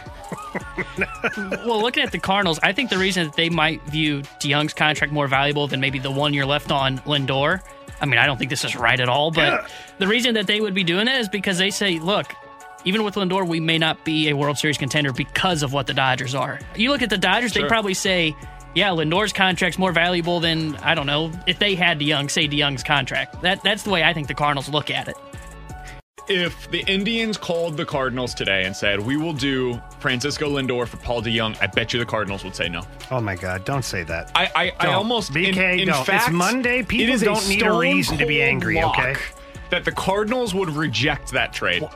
Well, 1.66 1.82
looking 1.82 2.04
at 2.04 2.12
the 2.12 2.20
Cardinals, 2.20 2.60
I 2.62 2.72
think 2.74 2.90
the 2.90 2.98
reason 2.98 3.26
that 3.26 3.36
they 3.36 3.50
might 3.50 3.82
view 3.84 4.22
DeJong's 4.40 4.74
contract 4.74 5.12
more 5.14 5.28
valuable 5.28 5.68
than 5.68 5.80
maybe 5.80 6.00
the 6.00 6.12
one 6.12 6.34
year 6.34 6.46
left 6.46 6.72
on 6.72 7.00
Lindor. 7.00 7.62
I 8.02 8.06
mean, 8.06 8.20
I 8.20 8.26
don't 8.26 8.38
think 8.38 8.50
this 8.50 8.64
is 8.64 8.76
right 8.76 9.00
at 9.00 9.10
all, 9.10 9.32
but 9.32 9.70
the 9.98 10.08
reason 10.08 10.36
that 10.36 10.48
they 10.48 10.62
would 10.62 10.74
be 10.74 10.84
doing 10.84 11.08
it 11.08 11.16
is 11.20 11.30
because 11.30 11.58
they 11.58 11.70
say, 11.72 12.00
look, 12.00 12.34
even 12.86 13.04
with 13.04 13.16
Lindor, 13.16 13.48
we 13.48 13.60
may 13.60 13.78
not 13.78 14.04
be 14.06 14.30
a 14.30 14.36
World 14.36 14.58
Series 14.58 14.78
contender 14.78 15.12
because 15.12 15.64
of 15.64 15.74
what 15.74 15.88
the 15.88 15.94
Dodgers 15.94 16.34
are. 16.36 16.60
You 16.76 16.92
look 16.92 17.02
at 17.02 17.10
the 17.10 17.18
Dodgers, 17.18 17.52
Sure. 17.52 17.64
they 17.64 17.68
probably 17.68 17.94
say, 17.94 18.36
yeah, 18.76 18.90
Lindor's 18.90 19.34
contract's 19.34 19.78
more 19.78 19.92
valuable 19.92 20.40
than 20.40 20.76
I 20.78 20.96
don't 20.96 21.08
know 21.08 21.32
if 21.48 21.60
they 21.60 21.76
had 21.76 22.00
DeJong, 22.00 22.30
say 22.32 22.48
DeJong's 22.48 22.84
contract. 22.84 23.42
That 23.42 23.64
that's 23.64 23.84
the 23.84 23.90
way 23.90 24.04
I 24.04 24.14
think 24.14 24.28
the 24.28 24.34
Cardinals 24.36 24.70
look 24.70 24.92
at 24.92 25.08
it. 25.08 25.16
if 26.28 26.70
the 26.70 26.84
Indians 26.86 27.38
called 27.38 27.76
the 27.76 27.86
Cardinals 27.86 28.36
today 28.36 28.66
and 28.66 28.76
said, 28.76 29.00
"We 29.00 29.18
will 29.18 29.34
do 29.34 29.82
Francisco 30.00 30.48
Lindor 30.48 30.88
for 30.88 30.98
Paul 30.98 31.24
DeJong," 31.24 31.58
I 31.60 31.66
bet 31.68 31.92
you 31.92 32.00
the 32.00 32.06
Cardinals 32.06 32.44
would 32.44 32.56
say 32.56 32.70
no. 32.70 32.84
Oh 33.10 33.20
my 33.20 33.36
God! 33.36 33.66
Don't 33.66 33.84
say 33.84 34.04
that. 34.04 34.32
I, 34.36 34.52
I, 34.80 34.88
I 34.90 34.94
almost 34.94 35.34
BK, 35.34 35.74
in, 35.74 35.80
in 35.80 35.88
don't. 35.88 36.08
It's 36.08 36.30
Monday. 36.30 36.84
People 36.84 37.18
don't 37.18 37.50
need 37.50 37.64
a 37.64 37.74
reason 37.74 38.20
to 38.20 38.28
be 38.28 38.42
angry, 38.44 38.80
okay? 38.82 39.16
That 39.72 39.84
the 39.86 39.92
Cardinals 39.92 40.54
would 40.54 40.70
reject 40.70 41.32
that 41.32 41.52
trade. 41.54 41.88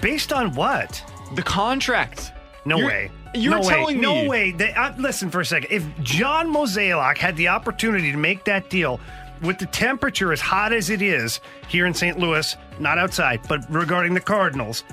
Based 0.00 0.32
on 0.32 0.54
what? 0.54 1.02
The 1.34 1.42
contract. 1.42 2.32
No 2.64 2.76
You're- 2.78 2.88
way. 2.92 3.10
You're 3.34 3.56
no 3.56 3.62
telling 3.62 3.84
way. 3.86 3.94
me 3.94 4.00
No 4.00 4.28
way. 4.28 4.50
They, 4.52 4.72
uh, 4.74 4.92
listen 4.98 5.30
for 5.30 5.40
a 5.40 5.44
second. 5.44 5.68
If 5.72 5.84
John 6.02 6.52
Mozeliak 6.52 7.16
had 7.16 7.34
the 7.36 7.48
opportunity 7.48 8.12
to 8.12 8.18
make 8.18 8.44
that 8.44 8.68
deal 8.68 9.00
with 9.40 9.58
the 9.58 9.64
temperature 9.66 10.32
as 10.32 10.40
hot 10.40 10.72
as 10.72 10.90
it 10.90 11.00
is 11.00 11.40
here 11.66 11.86
in 11.86 11.94
St. 11.94 12.18
Louis, 12.18 12.54
not 12.78 12.98
outside, 12.98 13.40
but 13.48 13.60
regarding 13.72 14.12
the 14.14 14.20
Cardinals, 14.20 14.84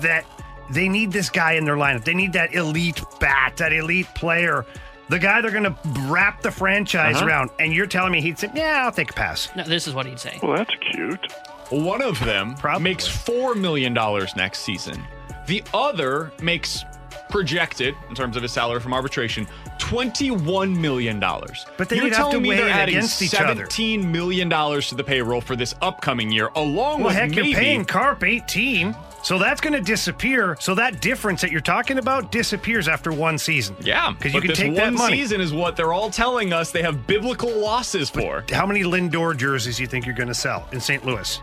that 0.00 0.24
they 0.70 0.86
need 0.88 1.12
this 1.12 1.30
guy 1.30 1.52
in 1.52 1.64
their 1.64 1.76
lineup. 1.76 2.04
They 2.04 2.14
need 2.14 2.34
that 2.34 2.54
elite 2.54 3.02
bat, 3.20 3.54
that 3.56 3.72
elite 3.72 4.06
player, 4.14 4.66
the 5.08 5.18
guy 5.18 5.40
they're 5.40 5.50
going 5.50 5.64
to 5.64 5.74
wrap 6.08 6.42
the 6.42 6.50
franchise 6.50 7.16
Uh-huh. 7.16 7.26
around. 7.26 7.50
And 7.58 7.72
you're 7.72 7.86
telling 7.86 8.12
me 8.12 8.20
he'd 8.20 8.38
say, 8.38 8.50
"Yeah, 8.54 8.82
I'll 8.84 8.92
take 8.92 9.10
a 9.10 9.14
pass." 9.14 9.48
No, 9.56 9.64
this 9.64 9.88
is 9.88 9.94
what 9.94 10.04
he'd 10.06 10.20
say. 10.20 10.38
Well, 10.42 10.56
that's 10.58 10.74
cute. 10.92 11.32
One 11.72 12.02
of 12.02 12.18
them 12.20 12.54
Probably. 12.54 12.84
makes 12.84 13.08
$4 13.08 13.56
million 13.56 13.94
next 14.36 14.60
season. 14.60 15.02
The 15.46 15.64
other 15.72 16.30
makes 16.42 16.84
projected, 17.30 17.94
in 18.10 18.14
terms 18.14 18.36
of 18.36 18.42
his 18.42 18.52
salary 18.52 18.78
from 18.78 18.92
arbitration, 18.92 19.46
$21 19.78 20.76
million. 20.78 21.18
But 21.18 21.88
they 21.88 21.96
You're 21.96 22.10
telling 22.10 22.34
to 22.34 22.40
me 22.40 22.54
they're 22.54 22.68
adding 22.68 22.96
against 22.96 23.22
each 23.22 23.34
other. 23.34 23.66
$17 23.66 24.04
million 24.04 24.50
to 24.50 24.94
the 24.94 25.02
payroll 25.02 25.40
for 25.40 25.56
this 25.56 25.74
upcoming 25.80 26.30
year, 26.30 26.50
along 26.56 27.00
Well, 27.00 27.08
with 27.08 27.16
heck, 27.16 27.30
maybe 27.30 27.48
you're 27.48 27.58
paying 27.58 27.84
Carp 27.86 28.22
18, 28.22 28.94
so 29.22 29.38
that's 29.38 29.60
going 29.62 29.72
to 29.72 29.80
disappear. 29.80 30.56
So 30.60 30.74
that 30.74 31.00
difference 31.00 31.40
that 31.40 31.50
you're 31.50 31.60
talking 31.62 31.96
about 31.98 32.30
disappears 32.30 32.86
after 32.86 33.12
one 33.12 33.38
season. 33.38 33.76
Yeah, 33.80 34.12
because 34.12 34.34
you 34.34 34.40
can 34.42 34.54
take 34.54 34.66
one 34.66 34.74
that 34.76 34.92
money. 34.92 35.16
season 35.16 35.40
is 35.40 35.52
what 35.54 35.74
they're 35.74 35.92
all 35.94 36.10
telling 36.10 36.52
us 36.52 36.70
they 36.70 36.82
have 36.82 37.06
biblical 37.06 37.50
losses 37.58 38.10
for. 38.10 38.44
How 38.50 38.66
many 38.66 38.82
Lindor 38.82 39.34
jerseys 39.36 39.76
do 39.78 39.82
you 39.82 39.88
think 39.88 40.04
you're 40.04 40.14
going 40.14 40.28
to 40.28 40.34
sell 40.34 40.68
in 40.72 40.80
St. 40.80 41.04
Louis? 41.06 41.40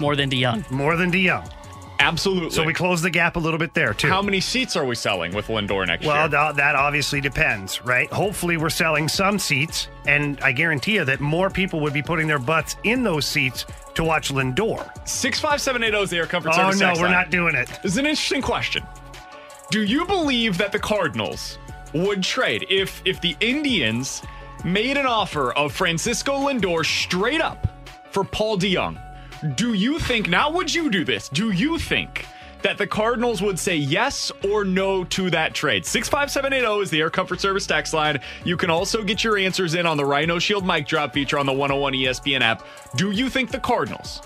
More 0.00 0.16
than 0.16 0.30
DeJong. 0.30 0.70
More 0.70 0.96
than 0.96 1.12
DeJong. 1.12 1.50
Absolutely. 2.00 2.50
So 2.50 2.64
we 2.64 2.72
close 2.72 3.02
the 3.02 3.10
gap 3.10 3.36
a 3.36 3.38
little 3.38 3.58
bit 3.58 3.74
there 3.74 3.92
too. 3.92 4.08
How 4.08 4.22
many 4.22 4.40
seats 4.40 4.74
are 4.74 4.86
we 4.86 4.94
selling 4.94 5.34
with 5.34 5.48
Lindor 5.48 5.86
next 5.86 6.06
well, 6.06 6.16
year? 6.22 6.28
tha- 6.28 6.54
that 6.56 6.74
obviously 6.74 7.20
depends, 7.20 7.84
right? 7.84 8.10
Hopefully, 8.10 8.56
we're 8.56 8.70
selling 8.70 9.06
some 9.06 9.38
seats, 9.38 9.88
and 10.06 10.40
I 10.40 10.52
guarantee 10.52 10.94
you 10.94 11.04
that 11.04 11.20
more 11.20 11.50
people 11.50 11.78
would 11.80 11.92
be 11.92 12.00
putting 12.00 12.26
their 12.26 12.38
butts 12.38 12.76
in 12.84 13.02
those 13.02 13.26
seats 13.26 13.66
to 13.94 14.02
watch 14.02 14.30
Lindor. 14.32 14.90
65780 15.06 16.02
is 16.04 16.08
the 16.10 16.16
Air 16.16 16.26
Comfort 16.26 16.52
Oh 16.54 16.70
Service 16.72 16.80
no, 16.80 16.94
we're 16.94 17.02
line. 17.02 17.12
not 17.12 17.30
doing 17.30 17.54
it. 17.54 17.68
This 17.82 17.92
is 17.92 17.98
an 17.98 18.06
interesting 18.06 18.40
question. 18.40 18.82
Do 19.70 19.82
you 19.84 20.06
believe 20.06 20.56
that 20.56 20.72
the 20.72 20.78
Cardinals 20.78 21.58
would 21.92 22.22
trade 22.22 22.64
if 22.70 23.02
if 23.04 23.20
the 23.20 23.36
Indians 23.40 24.22
made 24.64 24.96
an 24.96 25.04
offer 25.06 25.52
of 25.52 25.72
Francisco 25.74 26.48
Lindor 26.48 26.84
straight 26.86 27.42
up 27.42 27.66
for 28.10 28.24
Paul 28.24 28.56
DeJong? 28.58 28.98
Do 29.56 29.72
you 29.72 29.98
think 29.98 30.28
now 30.28 30.50
would 30.50 30.72
you 30.72 30.90
do 30.90 31.02
this? 31.02 31.30
Do 31.30 31.50
you 31.50 31.78
think 31.78 32.26
that 32.60 32.76
the 32.76 32.86
Cardinals 32.86 33.40
would 33.40 33.58
say 33.58 33.74
yes 33.74 34.30
or 34.46 34.66
no 34.66 35.02
to 35.04 35.30
that 35.30 35.54
trade? 35.54 35.86
65780 35.86 36.82
is 36.82 36.90
the 36.90 37.00
Air 37.00 37.08
Comfort 37.08 37.40
Service 37.40 37.66
text 37.66 37.94
line. 37.94 38.20
You 38.44 38.58
can 38.58 38.68
also 38.68 39.02
get 39.02 39.24
your 39.24 39.38
answers 39.38 39.72
in 39.72 39.86
on 39.86 39.96
the 39.96 40.04
Rhino 40.04 40.38
Shield 40.38 40.66
mic 40.66 40.86
drop 40.86 41.14
feature 41.14 41.38
on 41.38 41.46
the 41.46 41.54
101 41.54 41.94
ESPN 41.94 42.42
app. 42.42 42.66
Do 42.96 43.12
you 43.12 43.30
think 43.30 43.50
the 43.50 43.60
Cardinals, 43.60 44.20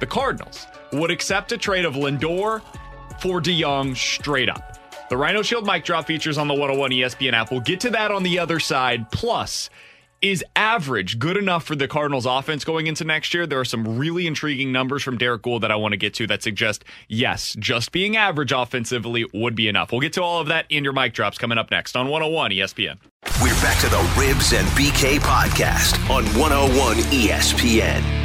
the 0.00 0.06
Cardinals, 0.06 0.66
would 0.94 1.10
accept 1.10 1.52
a 1.52 1.58
trade 1.58 1.84
of 1.84 1.92
Lindor 1.92 2.62
for 3.20 3.42
DeJong 3.42 3.94
straight 3.94 4.48
up? 4.48 4.78
The 5.10 5.18
Rhino 5.18 5.42
Shield 5.42 5.66
mic 5.66 5.84
drop 5.84 6.06
features 6.06 6.38
on 6.38 6.48
the 6.48 6.54
101 6.54 6.90
ESPN 6.90 7.34
app. 7.34 7.50
We'll 7.50 7.60
get 7.60 7.80
to 7.80 7.90
that 7.90 8.10
on 8.10 8.22
the 8.22 8.38
other 8.38 8.58
side. 8.58 9.10
Plus, 9.10 9.68
is 10.24 10.42
average 10.56 11.18
good 11.18 11.36
enough 11.36 11.64
for 11.64 11.76
the 11.76 11.86
Cardinals 11.86 12.24
offense 12.24 12.64
going 12.64 12.86
into 12.86 13.04
next 13.04 13.34
year? 13.34 13.46
There 13.46 13.60
are 13.60 13.64
some 13.64 13.98
really 13.98 14.26
intriguing 14.26 14.72
numbers 14.72 15.02
from 15.02 15.18
Derrick 15.18 15.42
Goold 15.42 15.60
that 15.60 15.70
I 15.70 15.76
want 15.76 15.92
to 15.92 15.98
get 15.98 16.14
to 16.14 16.26
that 16.28 16.42
suggest 16.42 16.82
yes, 17.08 17.54
just 17.58 17.92
being 17.92 18.16
average 18.16 18.50
offensively 18.50 19.26
would 19.34 19.54
be 19.54 19.68
enough. 19.68 19.92
We'll 19.92 20.00
get 20.00 20.14
to 20.14 20.22
all 20.22 20.40
of 20.40 20.46
that 20.48 20.64
in 20.70 20.82
your 20.82 20.94
mic 20.94 21.12
drops 21.12 21.36
coming 21.36 21.58
up 21.58 21.70
next 21.70 21.94
on 21.94 22.08
101 22.08 22.52
ESPN. 22.52 22.96
We're 23.42 23.52
back 23.60 23.78
to 23.80 23.88
the 23.90 24.14
Ribs 24.18 24.54
and 24.54 24.66
BK 24.68 25.18
podcast 25.18 25.98
on 26.08 26.24
101 26.38 26.96
ESPN. 27.12 28.23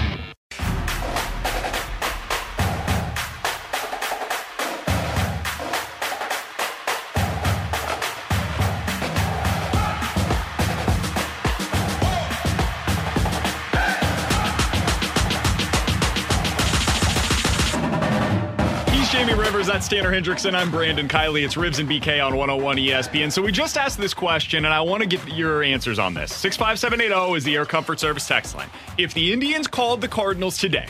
That's 19.49 19.87
Tanner 19.87 20.11
Hendrickson. 20.11 20.53
I'm 20.53 20.69
Brandon 20.69 21.07
Kiley. 21.07 21.43
It's 21.43 21.57
Ribs 21.57 21.79
and 21.79 21.89
BK 21.89 22.23
on 22.25 22.35
101 22.35 22.77
ESPN. 22.77 23.31
So 23.31 23.41
we 23.41 23.51
just 23.51 23.77
asked 23.77 23.97
this 23.97 24.13
question, 24.13 24.65
and 24.65 24.73
I 24.73 24.79
want 24.81 25.01
to 25.01 25.07
get 25.07 25.27
your 25.27 25.63
answers 25.63 25.97
on 25.97 26.13
this. 26.13 26.33
65780 26.35 27.35
is 27.35 27.43
the 27.43 27.55
Air 27.55 27.65
Comfort 27.65 27.99
Service 27.99 28.27
text 28.27 28.55
line. 28.55 28.69
If 28.99 29.13
the 29.15 29.33
Indians 29.33 29.67
called 29.67 30.01
the 30.01 30.07
Cardinals 30.07 30.57
today 30.57 30.85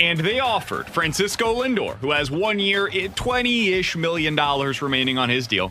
and 0.00 0.18
they 0.18 0.40
offered 0.40 0.88
Francisco 0.88 1.62
Lindor, 1.62 1.96
who 1.96 2.12
has 2.12 2.30
one 2.30 2.58
year, 2.58 2.88
eh, 2.92 3.08
20 3.14 3.74
ish 3.74 3.94
million 3.94 4.34
dollars 4.34 4.80
remaining 4.80 5.18
on 5.18 5.28
his 5.28 5.46
deal, 5.46 5.70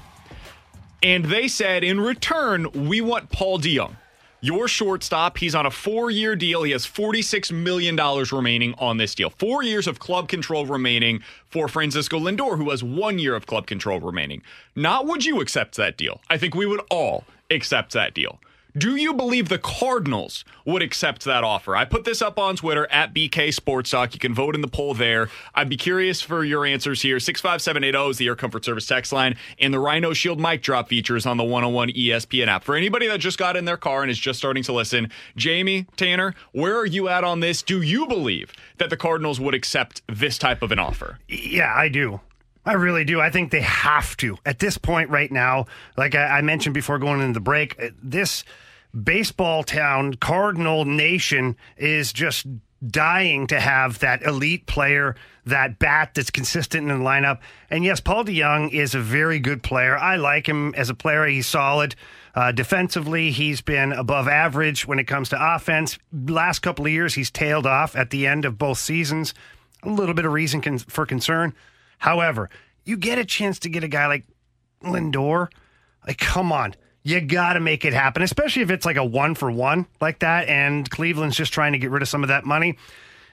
and 1.01 1.25
they 1.25 1.47
said, 1.47 1.83
in 1.83 1.99
return, 1.99 2.67
we 2.87 3.01
want 3.01 3.31
Paul 3.31 3.59
DeJong. 3.59 3.95
Your 4.43 4.67
shortstop, 4.67 5.37
he's 5.37 5.53
on 5.53 5.67
a 5.67 5.71
four 5.71 6.09
year 6.09 6.35
deal. 6.35 6.63
He 6.63 6.71
has 6.71 6.83
$46 6.83 7.51
million 7.51 7.95
remaining 7.95 8.73
on 8.79 8.97
this 8.97 9.13
deal. 9.13 9.29
Four 9.29 9.61
years 9.61 9.85
of 9.85 9.99
club 9.99 10.29
control 10.29 10.65
remaining 10.65 11.21
for 11.51 11.67
Francisco 11.67 12.17
Lindor, 12.17 12.57
who 12.57 12.71
has 12.71 12.83
one 12.83 13.19
year 13.19 13.35
of 13.35 13.45
club 13.45 13.67
control 13.67 13.99
remaining. 13.99 14.41
Not 14.75 15.05
would 15.05 15.25
you 15.25 15.41
accept 15.41 15.77
that 15.77 15.95
deal? 15.95 16.21
I 16.27 16.39
think 16.39 16.55
we 16.55 16.65
would 16.65 16.81
all 16.89 17.25
accept 17.51 17.93
that 17.93 18.15
deal. 18.15 18.39
Do 18.77 18.95
you 18.95 19.13
believe 19.13 19.49
the 19.49 19.57
Cardinals 19.57 20.45
would 20.63 20.81
accept 20.81 21.25
that 21.25 21.43
offer? 21.43 21.75
I 21.75 21.83
put 21.83 22.05
this 22.05 22.21
up 22.21 22.39
on 22.39 22.55
Twitter 22.55 22.89
at 22.89 23.13
BK 23.13 23.53
Sports 23.53 23.89
Talk. 23.89 24.13
You 24.13 24.19
can 24.19 24.33
vote 24.33 24.55
in 24.55 24.61
the 24.61 24.69
poll 24.69 24.93
there. 24.93 25.29
I'd 25.53 25.67
be 25.67 25.75
curious 25.75 26.21
for 26.21 26.45
your 26.45 26.65
answers 26.65 27.01
here. 27.01 27.19
65780 27.19 28.11
is 28.11 28.17
the 28.17 28.27
Air 28.27 28.37
Comfort 28.37 28.63
Service 28.63 28.87
text 28.87 29.11
line, 29.11 29.35
and 29.59 29.73
the 29.73 29.79
Rhino 29.79 30.13
Shield 30.13 30.39
mic 30.39 30.61
drop 30.61 30.87
features 30.87 31.25
on 31.25 31.35
the 31.35 31.43
101 31.43 31.89
ESPN 31.89 32.47
app. 32.47 32.63
For 32.63 32.77
anybody 32.77 33.07
that 33.07 33.19
just 33.19 33.37
got 33.37 33.57
in 33.57 33.65
their 33.65 33.75
car 33.75 34.03
and 34.03 34.09
is 34.11 34.17
just 34.17 34.39
starting 34.39 34.63
to 34.63 34.71
listen, 34.71 35.11
Jamie, 35.35 35.85
Tanner, 35.97 36.33
where 36.53 36.77
are 36.77 36.85
you 36.85 37.09
at 37.09 37.25
on 37.25 37.41
this? 37.41 37.61
Do 37.61 37.81
you 37.81 38.07
believe 38.07 38.53
that 38.77 38.89
the 38.89 38.95
Cardinals 38.95 39.37
would 39.37 39.53
accept 39.53 40.01
this 40.07 40.37
type 40.37 40.61
of 40.61 40.71
an 40.71 40.79
offer? 40.79 41.19
Yeah, 41.27 41.73
I 41.75 41.89
do. 41.89 42.21
I 42.65 42.73
really 42.73 43.03
do. 43.03 43.19
I 43.19 43.29
think 43.29 43.51
they 43.51 43.61
have 43.61 44.15
to. 44.17 44.37
At 44.45 44.59
this 44.59 44.77
point 44.77 45.09
right 45.09 45.31
now, 45.31 45.65
like 45.97 46.13
I, 46.15 46.37
I 46.37 46.41
mentioned 46.41 46.73
before 46.73 46.99
going 46.99 47.21
into 47.21 47.33
the 47.33 47.39
break, 47.39 47.81
uh, 47.81 47.89
this 48.01 48.43
baseball 49.03 49.63
town, 49.63 50.15
Cardinal 50.15 50.85
Nation, 50.85 51.55
is 51.77 52.13
just 52.13 52.45
dying 52.85 53.47
to 53.47 53.59
have 53.59 53.99
that 53.99 54.23
elite 54.23 54.65
player, 54.65 55.15
that 55.45 55.79
bat 55.79 56.11
that's 56.15 56.29
consistent 56.29 56.89
in 56.89 56.99
the 56.99 57.03
lineup. 57.03 57.39
And 57.69 57.83
yes, 57.83 57.99
Paul 57.99 58.25
DeJong 58.25 58.71
is 58.71 58.95
a 58.95 58.99
very 58.99 59.39
good 59.39 59.63
player. 59.63 59.97
I 59.97 60.15
like 60.15 60.47
him 60.47 60.73
as 60.75 60.89
a 60.89 60.95
player. 60.95 61.25
He's 61.25 61.47
solid. 61.47 61.95
Uh, 62.33 62.51
defensively, 62.51 63.31
he's 63.31 63.61
been 63.61 63.91
above 63.91 64.27
average 64.27 64.87
when 64.87 64.99
it 64.99 65.03
comes 65.05 65.29
to 65.29 65.55
offense. 65.55 65.99
Last 66.13 66.59
couple 66.59 66.85
of 66.85 66.91
years, 66.91 67.13
he's 67.13 67.29
tailed 67.29 67.67
off 67.67 67.95
at 67.95 68.09
the 68.09 68.25
end 68.25 68.45
of 68.45 68.57
both 68.57 68.77
seasons. 68.77 69.33
A 69.83 69.89
little 69.89 70.15
bit 70.15 70.25
of 70.25 70.31
reason 70.31 70.61
con- 70.61 70.79
for 70.79 71.05
concern. 71.05 71.53
However, 72.01 72.49
you 72.83 72.97
get 72.97 73.19
a 73.19 73.25
chance 73.25 73.59
to 73.59 73.69
get 73.69 73.83
a 73.83 73.87
guy 73.87 74.07
like 74.07 74.25
Lindor. 74.83 75.49
Like, 76.05 76.17
come 76.17 76.51
on. 76.51 76.73
You 77.03 77.21
got 77.21 77.53
to 77.53 77.59
make 77.59 77.85
it 77.85 77.93
happen, 77.93 78.23
especially 78.23 78.63
if 78.63 78.71
it's 78.71 78.87
like 78.87 78.97
a 78.97 79.05
one 79.05 79.35
for 79.35 79.51
one 79.51 79.85
like 80.01 80.19
that. 80.19 80.47
And 80.47 80.89
Cleveland's 80.89 81.37
just 81.37 81.53
trying 81.53 81.73
to 81.73 81.77
get 81.77 81.91
rid 81.91 82.01
of 82.01 82.09
some 82.09 82.23
of 82.23 82.29
that 82.29 82.43
money. 82.43 82.79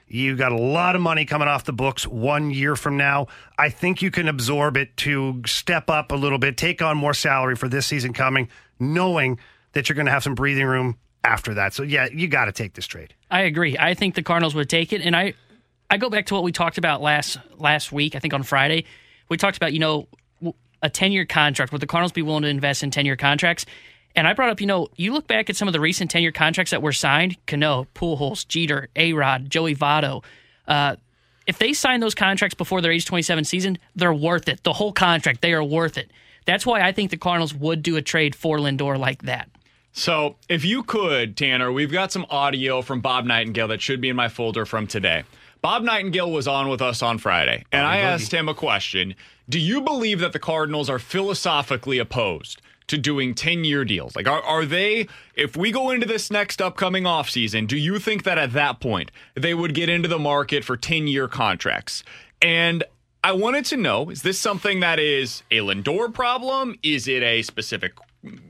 You 0.07 0.35
got 0.35 0.51
a 0.51 0.57
lot 0.57 0.95
of 0.95 1.01
money 1.01 1.25
coming 1.25 1.47
off 1.47 1.65
the 1.65 1.73
books 1.73 2.05
one 2.05 2.51
year 2.51 2.75
from 2.75 2.95
now. 2.95 3.25
I 3.57 3.69
think 3.69 4.03
you 4.03 4.11
can 4.11 4.27
absorb 4.27 4.77
it 4.77 4.95
to 4.97 5.41
step 5.47 5.89
up 5.89 6.11
a 6.11 6.15
little 6.15 6.37
bit, 6.37 6.55
take 6.55 6.83
on 6.83 6.95
more 6.95 7.15
salary 7.15 7.55
for 7.55 7.67
this 7.67 7.87
season 7.87 8.13
coming, 8.13 8.49
knowing 8.79 9.39
that 9.73 9.89
you're 9.89 9.95
going 9.95 10.05
to 10.05 10.11
have 10.11 10.23
some 10.23 10.35
breathing 10.35 10.65
room 10.67 10.99
after 11.23 11.55
that. 11.55 11.73
So, 11.73 11.81
yeah, 11.81 12.07
you 12.11 12.27
got 12.27 12.45
to 12.45 12.51
take 12.51 12.73
this 12.73 12.85
trade. 12.85 13.15
I 13.31 13.41
agree. 13.41 13.77
I 13.79 13.95
think 13.95 14.13
the 14.13 14.23
Cardinals 14.23 14.53
would 14.53 14.69
take 14.69 14.93
it, 14.93 15.01
and 15.01 15.15
I, 15.15 15.33
I 15.89 15.97
go 15.97 16.09
back 16.09 16.27
to 16.27 16.33
what 16.35 16.43
we 16.43 16.51
talked 16.51 16.77
about 16.77 17.01
last 17.01 17.37
last 17.57 17.91
week. 17.91 18.15
I 18.15 18.19
think 18.19 18.33
on 18.33 18.43
Friday, 18.43 18.85
we 19.29 19.37
talked 19.37 19.57
about 19.57 19.73
you 19.73 19.79
know 19.79 20.07
a 20.81 20.89
10 20.89 21.11
year 21.11 21.25
contract. 21.25 21.71
Would 21.71 21.81
the 21.81 21.87
Cardinals 21.87 22.11
be 22.11 22.21
willing 22.21 22.43
to 22.43 22.49
invest 22.49 22.83
in 22.83 22.91
10 22.91 23.05
year 23.05 23.15
contracts? 23.15 23.65
And 24.15 24.27
I 24.27 24.33
brought 24.33 24.49
up, 24.49 24.59
you 24.59 24.67
know, 24.67 24.87
you 24.95 25.13
look 25.13 25.27
back 25.27 25.49
at 25.49 25.55
some 25.55 25.67
of 25.67 25.73
the 25.73 25.79
recent 25.79 26.09
10 26.09 26.21
year 26.21 26.31
contracts 26.31 26.71
that 26.71 26.81
were 26.81 26.91
signed 26.91 27.37
Cano, 27.47 27.87
Pujols, 27.95 28.47
Jeter, 28.47 28.89
A 28.95 29.13
Rod, 29.13 29.49
Joey 29.49 29.75
Votto. 29.75 30.23
Uh, 30.67 30.95
if 31.47 31.57
they 31.57 31.73
sign 31.73 31.99
those 31.99 32.15
contracts 32.15 32.55
before 32.55 32.81
their 32.81 32.91
age 32.91 33.05
27 33.05 33.43
season, 33.43 33.77
they're 33.95 34.13
worth 34.13 34.47
it. 34.47 34.63
The 34.63 34.73
whole 34.73 34.93
contract, 34.93 35.41
they 35.41 35.53
are 35.53 35.63
worth 35.63 35.97
it. 35.97 36.11
That's 36.45 36.65
why 36.65 36.81
I 36.81 36.91
think 36.91 37.11
the 37.11 37.17
Cardinals 37.17 37.53
would 37.53 37.83
do 37.83 37.95
a 37.95 38.01
trade 38.01 38.35
for 38.35 38.57
Lindor 38.57 38.97
like 38.97 39.23
that. 39.23 39.49
So, 39.91 40.35
if 40.47 40.63
you 40.63 40.83
could, 40.83 41.35
Tanner, 41.35 41.71
we've 41.71 41.91
got 41.91 42.11
some 42.11 42.25
audio 42.29 42.81
from 42.83 43.01
Bob 43.01 43.25
Nightingale 43.25 43.67
that 43.69 43.81
should 43.81 43.99
be 43.99 44.09
in 44.09 44.15
my 44.15 44.29
folder 44.29 44.65
from 44.65 44.85
today. 44.85 45.23
Bob 45.61 45.83
Nightingale 45.83 46.31
was 46.31 46.47
on 46.47 46.69
with 46.69 46.81
us 46.81 47.01
on 47.01 47.17
Friday, 47.17 47.65
and 47.71 47.85
I 47.85 47.97
asked 47.97 48.33
him 48.33 48.47
a 48.47 48.53
question. 48.53 49.15
Do 49.49 49.59
you 49.59 49.81
believe 49.81 50.19
that 50.19 50.31
the 50.31 50.39
Cardinals 50.39 50.89
are 50.89 50.99
philosophically 50.99 51.99
opposed 51.99 52.61
to 52.87 52.97
doing 52.97 53.35
10 53.35 53.65
year 53.65 53.83
deals? 53.83 54.15
Like, 54.15 54.27
are, 54.27 54.41
are 54.41 54.65
they, 54.65 55.07
if 55.35 55.57
we 55.57 55.71
go 55.71 55.91
into 55.91 56.05
this 56.05 56.31
next 56.31 56.61
upcoming 56.61 57.03
offseason, 57.03 57.67
do 57.67 57.77
you 57.77 57.99
think 57.99 58.23
that 58.23 58.37
at 58.37 58.53
that 58.53 58.79
point 58.79 59.11
they 59.35 59.53
would 59.53 59.73
get 59.73 59.89
into 59.89 60.07
the 60.07 60.19
market 60.19 60.63
for 60.63 60.77
10 60.77 61.07
year 61.07 61.27
contracts? 61.27 62.03
And 62.41 62.83
I 63.23 63.33
wanted 63.33 63.65
to 63.65 63.77
know 63.77 64.09
is 64.09 64.21
this 64.21 64.39
something 64.39 64.79
that 64.79 64.97
is 64.97 65.43
a 65.51 65.57
Lindor 65.57 66.13
problem? 66.13 66.77
Is 66.83 67.07
it 67.07 67.21
a 67.21 67.41
specific 67.41 67.93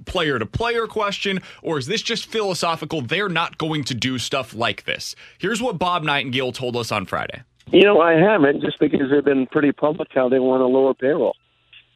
player 0.05 0.39
to 0.39 0.45
player 0.45 0.87
question, 0.87 1.41
or 1.61 1.77
is 1.77 1.87
this 1.87 2.01
just 2.01 2.25
philosophical? 2.25 3.01
They're 3.01 3.29
not 3.29 3.57
going 3.57 3.83
to 3.85 3.93
do 3.93 4.17
stuff 4.17 4.53
like 4.53 4.85
this. 4.85 5.15
Here's 5.37 5.61
what 5.61 5.77
Bob 5.77 6.03
Nightingale 6.03 6.51
told 6.51 6.75
us 6.75 6.91
on 6.91 7.05
Friday. 7.05 7.43
You 7.71 7.83
know, 7.83 8.01
I 8.01 8.13
haven't 8.13 8.61
just 8.61 8.79
because 8.79 9.11
they've 9.11 9.23
been 9.23 9.45
pretty 9.45 9.71
public 9.71 10.07
how 10.13 10.27
they 10.27 10.39
want 10.39 10.61
to 10.61 10.65
lower 10.65 10.93
payroll. 10.93 11.35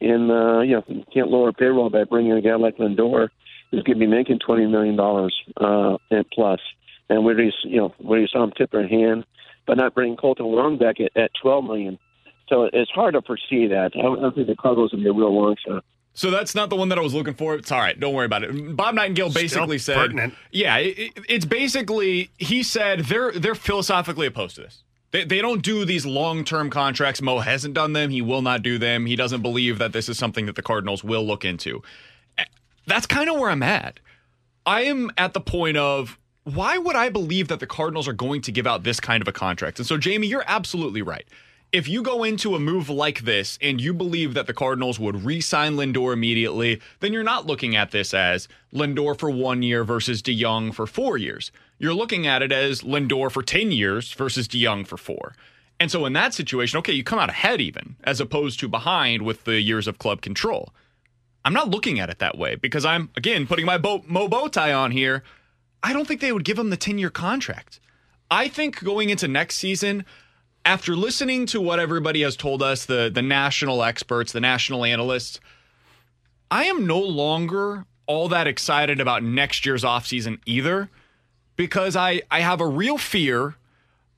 And, 0.00 0.30
uh, 0.30 0.60
you 0.60 0.76
know, 0.76 0.84
you 0.86 1.04
can't 1.12 1.30
lower 1.30 1.52
payroll 1.52 1.90
by 1.90 2.04
bringing 2.04 2.32
a 2.32 2.40
guy 2.40 2.54
like 2.54 2.76
Lindor 2.76 3.28
who's 3.70 3.82
going 3.82 3.98
to 3.98 4.04
be 4.04 4.06
making 4.06 4.38
$20 4.38 4.70
million 4.70 4.98
uh, 5.56 5.96
and 6.10 6.24
plus. 6.30 6.60
And 7.08 7.24
where 7.24 7.38
you, 7.40 7.52
you 7.64 7.76
know, 7.76 7.94
where 7.98 8.20
you 8.20 8.26
saw 8.28 8.44
him 8.44 8.52
tip 8.56 8.72
her 8.72 8.86
hand, 8.86 9.24
but 9.66 9.76
not 9.76 9.94
bringing 9.94 10.16
Kolten 10.16 10.50
Wong 10.50 10.78
back 10.78 10.96
at, 11.00 11.16
at 11.20 11.30
12 11.42 11.64
million. 11.64 11.98
So 12.48 12.68
it's 12.72 12.90
hard 12.90 13.14
to 13.14 13.22
foresee 13.22 13.66
that. 13.68 13.92
I 13.94 14.02
don't, 14.02 14.34
think 14.34 14.46
the 14.46 14.56
Cardinals 14.56 14.92
will 14.92 15.00
be 15.00 15.08
a 15.08 15.12
real 15.12 15.34
long 15.34 15.56
shot. 15.66 15.84
So 16.16 16.30
that's 16.30 16.54
not 16.54 16.70
the 16.70 16.76
one 16.76 16.88
that 16.90 16.98
I 16.98 17.00
was 17.00 17.12
looking 17.12 17.34
for. 17.34 17.56
It's 17.56 17.72
all 17.72 17.80
right. 17.80 17.98
Don't 17.98 18.14
worry 18.14 18.26
about 18.26 18.44
it. 18.44 18.76
Bob 18.76 18.94
Nightingale 18.94 19.30
basically 19.30 19.78
Still 19.78 19.96
said, 19.96 20.00
pertinent. 20.00 20.34
"Yeah, 20.52 20.76
it, 20.76 21.12
it's 21.28 21.44
basically 21.44 22.30
he 22.38 22.62
said 22.62 23.00
they're 23.00 23.32
they're 23.32 23.56
philosophically 23.56 24.26
opposed 24.26 24.54
to 24.56 24.62
this. 24.62 24.84
They 25.10 25.24
they 25.24 25.40
don't 25.40 25.60
do 25.62 25.84
these 25.84 26.06
long 26.06 26.44
term 26.44 26.70
contracts. 26.70 27.20
Mo 27.20 27.40
hasn't 27.40 27.74
done 27.74 27.94
them. 27.94 28.10
He 28.10 28.22
will 28.22 28.42
not 28.42 28.62
do 28.62 28.78
them. 28.78 29.06
He 29.06 29.16
doesn't 29.16 29.42
believe 29.42 29.78
that 29.78 29.92
this 29.92 30.08
is 30.08 30.16
something 30.16 30.46
that 30.46 30.54
the 30.54 30.62
Cardinals 30.62 31.02
will 31.02 31.26
look 31.26 31.44
into. 31.44 31.82
That's 32.86 33.06
kind 33.06 33.28
of 33.28 33.36
where 33.38 33.50
I'm 33.50 33.62
at. 33.62 33.98
I 34.66 34.82
am 34.82 35.10
at 35.18 35.32
the 35.32 35.40
point 35.40 35.76
of 35.76 36.18
why 36.44 36.78
would 36.78 36.96
I 36.96 37.08
believe 37.08 37.48
that 37.48 37.60
the 37.60 37.66
Cardinals 37.66 38.06
are 38.06 38.12
going 38.12 38.42
to 38.42 38.52
give 38.52 38.66
out 38.66 38.82
this 38.82 39.00
kind 39.00 39.22
of 39.22 39.28
a 39.28 39.32
contract? 39.32 39.78
And 39.78 39.86
so, 39.86 39.96
Jamie, 39.96 40.26
you're 40.26 40.44
absolutely 40.46 41.02
right. 41.02 41.26
If 41.74 41.88
you 41.88 42.02
go 42.02 42.22
into 42.22 42.54
a 42.54 42.60
move 42.60 42.88
like 42.88 43.22
this 43.22 43.58
and 43.60 43.80
you 43.80 43.92
believe 43.92 44.34
that 44.34 44.46
the 44.46 44.54
Cardinals 44.54 45.00
would 45.00 45.24
re 45.24 45.40
sign 45.40 45.74
Lindor 45.74 46.12
immediately, 46.12 46.80
then 47.00 47.12
you're 47.12 47.24
not 47.24 47.48
looking 47.48 47.74
at 47.74 47.90
this 47.90 48.14
as 48.14 48.46
Lindor 48.72 49.18
for 49.18 49.28
one 49.28 49.60
year 49.60 49.82
versus 49.82 50.22
DeJong 50.22 50.72
for 50.72 50.86
four 50.86 51.18
years. 51.18 51.50
You're 51.80 51.92
looking 51.92 52.28
at 52.28 52.42
it 52.42 52.52
as 52.52 52.82
Lindor 52.82 53.28
for 53.28 53.42
10 53.42 53.72
years 53.72 54.12
versus 54.12 54.46
DeJong 54.46 54.86
for 54.86 54.96
four. 54.96 55.34
And 55.80 55.90
so, 55.90 56.06
in 56.06 56.12
that 56.12 56.32
situation, 56.32 56.78
okay, 56.78 56.92
you 56.92 57.02
come 57.02 57.18
out 57.18 57.28
ahead 57.28 57.60
even, 57.60 57.96
as 58.04 58.20
opposed 58.20 58.60
to 58.60 58.68
behind 58.68 59.22
with 59.22 59.42
the 59.42 59.60
years 59.60 59.88
of 59.88 59.98
club 59.98 60.22
control. 60.22 60.72
I'm 61.44 61.54
not 61.54 61.70
looking 61.70 61.98
at 61.98 62.08
it 62.08 62.20
that 62.20 62.38
way 62.38 62.54
because 62.54 62.84
I'm, 62.84 63.10
again, 63.16 63.48
putting 63.48 63.66
my 63.66 63.78
bow, 63.78 64.04
Mo 64.06 64.28
bow 64.28 64.46
tie 64.46 64.72
on 64.72 64.92
here. 64.92 65.24
I 65.82 65.92
don't 65.92 66.06
think 66.06 66.20
they 66.20 66.30
would 66.30 66.44
give 66.44 66.56
him 66.56 66.70
the 66.70 66.76
10 66.76 66.98
year 66.98 67.10
contract. 67.10 67.80
I 68.30 68.46
think 68.46 68.84
going 68.84 69.10
into 69.10 69.26
next 69.26 69.56
season, 69.56 70.04
after 70.64 70.96
listening 70.96 71.46
to 71.46 71.60
what 71.60 71.78
everybody 71.78 72.22
has 72.22 72.36
told 72.36 72.62
us, 72.62 72.86
the, 72.86 73.10
the 73.12 73.22
national 73.22 73.82
experts, 73.82 74.32
the 74.32 74.40
national 74.40 74.84
analysts, 74.84 75.40
I 76.50 76.64
am 76.64 76.86
no 76.86 77.00
longer 77.00 77.84
all 78.06 78.28
that 78.28 78.46
excited 78.46 79.00
about 79.00 79.22
next 79.22 79.66
year's 79.66 79.84
offseason 79.84 80.38
either 80.46 80.90
because 81.56 81.96
I, 81.96 82.22
I 82.30 82.40
have 82.40 82.60
a 82.60 82.66
real 82.66 82.98
fear, 82.98 83.56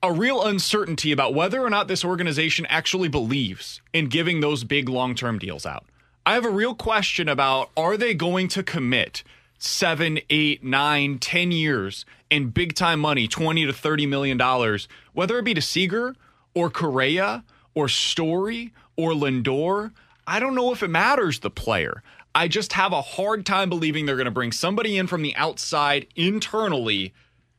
a 0.03 0.13
real 0.13 0.43
uncertainty 0.43 1.13
about 1.13 1.35
whether 1.35 1.61
or 1.63 1.71
not 1.71 1.89
this 1.89 2.05
organization 2.05 2.67
actually 2.67 3.09
believes 3.09 3.81
in 3.93 4.09
giving 4.09 4.41
those 4.41 4.65
big 4.65 4.89
long 4.89 5.15
term 5.15 5.39
deals 5.39 5.67
out. 5.67 5.85
I 6.25 6.35
have 6.35 6.45
a 6.45 6.51
real 6.51 6.75
question 6.75 7.29
about 7.29 7.71
are 7.77 7.97
they 7.97 8.15
going 8.15 8.49
to 8.49 8.63
commit 8.63 9.23
seven, 9.59 10.19
eight, 10.29 10.63
nine, 10.63 11.19
ten 11.19 11.51
years 11.53 12.05
in 12.31 12.51
big 12.51 12.75
time 12.75 13.01
money, 13.01 13.29
20 13.29 13.67
to 13.67 13.73
30 13.73 14.07
million 14.07 14.37
dollars, 14.37 14.89
whether 15.13 15.39
it 15.39 15.45
be 15.45 15.55
to 15.55 15.63
Seager 15.63 16.15
or 16.57 16.71
Correa 16.71 17.45
or 17.75 17.87
Story 17.87 18.73
or 18.97 19.13
Lindor. 19.13 19.93
I 20.27 20.41
don't 20.41 20.57
know 20.57 20.73
if 20.73 20.83
it 20.83 20.89
matters 20.89 21.41
the 21.41 21.51
player. 21.51 22.03
I 22.35 22.49
just 22.49 22.73
have 22.73 22.93
a 22.93 23.03
hard 23.03 23.47
time 23.47 23.69
believing 23.69 24.07
they're 24.07 24.17
going 24.17 24.25
to 24.25 24.31
bring 24.31 24.53
somebody 24.53 24.97
in 24.97 25.07
from 25.07 25.23
the 25.23 25.37
outside 25.37 26.07
internally 26.17 27.13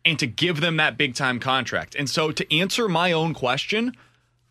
and 0.04 0.18
to 0.20 0.28
give 0.28 0.62
them 0.62 0.78
that 0.78 0.98
big 0.98 1.14
time 1.14 1.40
contract. 1.40 1.96
And 1.96 2.10
so 2.10 2.32
to 2.32 2.56
answer 2.56 2.90
my 2.90 3.12
own 3.12 3.34
question, 3.34 3.96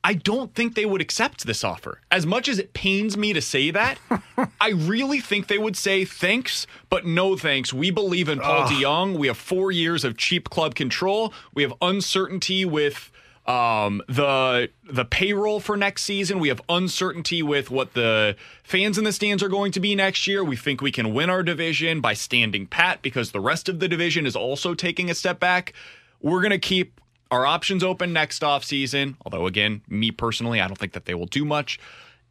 I 0.04 0.14
don't 0.14 0.54
think 0.54 0.76
they 0.76 0.86
would 0.86 1.00
accept 1.00 1.44
this 1.44 1.64
offer. 1.64 2.00
As 2.12 2.24
much 2.24 2.48
as 2.48 2.60
it 2.60 2.72
pains 2.72 3.16
me 3.16 3.32
to 3.32 3.40
say 3.40 3.72
that, 3.72 3.98
I 4.60 4.70
really 4.70 5.18
think 5.18 5.48
they 5.48 5.58
would 5.58 5.76
say 5.76 6.04
thanks, 6.04 6.68
but 6.88 7.04
no 7.04 7.36
thanks. 7.36 7.72
We 7.72 7.90
believe 7.90 8.28
in 8.28 8.38
Paul 8.38 8.68
DeJong. 8.68 9.18
We 9.18 9.26
have 9.26 9.36
four 9.36 9.72
years 9.72 10.04
of 10.04 10.16
cheap 10.16 10.48
club 10.48 10.76
control. 10.76 11.34
We 11.54 11.64
have 11.64 11.74
uncertainty 11.82 12.64
with 12.64 13.10
um, 13.46 14.02
the 14.08 14.70
the 14.90 15.04
payroll 15.04 15.60
for 15.60 15.76
next 15.76 16.02
season. 16.02 16.38
We 16.40 16.48
have 16.48 16.60
uncertainty 16.68 17.42
with 17.42 17.70
what 17.70 17.94
the 17.94 18.36
fans 18.64 18.98
in 18.98 19.04
the 19.04 19.12
stands 19.12 19.42
are 19.42 19.48
going 19.48 19.72
to 19.72 19.80
be 19.80 19.94
next 19.94 20.26
year. 20.26 20.42
We 20.42 20.56
think 20.56 20.80
we 20.80 20.90
can 20.92 21.14
win 21.14 21.30
our 21.30 21.42
division 21.42 22.00
by 22.00 22.14
standing 22.14 22.66
pat 22.66 23.02
because 23.02 23.30
the 23.32 23.40
rest 23.40 23.68
of 23.68 23.78
the 23.78 23.88
division 23.88 24.26
is 24.26 24.34
also 24.34 24.74
taking 24.74 25.10
a 25.10 25.14
step 25.14 25.38
back. 25.38 25.72
We're 26.20 26.40
going 26.40 26.50
to 26.50 26.58
keep 26.58 27.00
our 27.30 27.46
options 27.46 27.84
open 27.84 28.12
next 28.12 28.42
offseason. 28.42 29.16
Although, 29.24 29.46
again, 29.46 29.82
me 29.88 30.10
personally, 30.10 30.60
I 30.60 30.66
don't 30.66 30.78
think 30.78 30.92
that 30.92 31.04
they 31.04 31.14
will 31.14 31.26
do 31.26 31.44
much. 31.44 31.78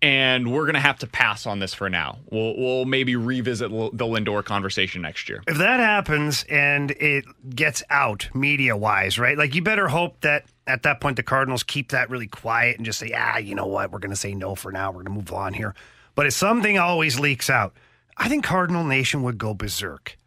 and 0.02 0.52
we're 0.52 0.66
going 0.66 0.76
to 0.76 0.80
have 0.82 1.00
to 1.00 1.08
pass 1.08 1.46
on 1.46 1.60
this 1.60 1.74
for 1.74 1.90
now. 1.90 2.18
We'll, 2.30 2.56
we'll 2.58 2.86
maybe 2.86 3.16
revisit 3.16 3.72
l- 3.72 3.92
the 3.92 4.06
Lindor 4.06 4.44
conversation 4.44 5.02
next 5.02 5.30
year. 5.30 5.42
If 5.48 5.58
that 5.58 5.80
happens 5.80 6.44
and 6.50 6.92
it 6.92 7.24
gets 7.56 7.82
out 7.90 8.30
media 8.34 8.76
wise, 8.76 9.18
right? 9.18 9.38
Like 9.38 9.56
you 9.56 9.62
better 9.62 9.88
hope 9.88 10.20
that 10.22 10.46
at 10.68 10.84
that 10.84 11.00
point 11.00 11.16
the 11.16 11.24
Cardinals 11.24 11.64
keep 11.64 11.90
that 11.90 12.10
really 12.10 12.28
quiet 12.28 12.78
and 12.78 12.86
just 12.86 13.00
say, 13.00 13.12
ah, 13.16 13.38
you 13.38 13.56
know 13.56 13.68
what, 13.68 13.92
we're 13.92 14.00
going 14.00 14.10
to 14.12 14.16
say 14.16 14.34
no 14.34 14.56
for 14.56 14.72
now. 14.72 14.90
We're 14.90 15.04
going 15.04 15.06
to 15.06 15.12
move 15.12 15.34
on 15.34 15.54
here. 15.54 15.76
But 16.16 16.26
if 16.26 16.34
something 16.34 16.78
always 16.78 17.20
leaks 17.20 17.50
out, 17.50 17.74
I 18.18 18.30
think 18.30 18.46
Cardinal 18.46 18.84
Nation 18.84 19.24
would 19.24 19.38
go 19.38 19.54
berserk. 19.54 20.18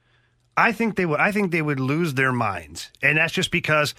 I 0.57 0.72
think 0.72 0.97
they 0.97 1.07
would. 1.07 1.20
I 1.20 1.32
think 1.32 1.53
they 1.53 1.62
would 1.62 1.80
lose 1.80 2.14
their 2.14 2.32
minds, 2.32 2.91
and 3.01 3.16
that's 3.16 3.32
just 3.32 3.53
because 3.53 3.95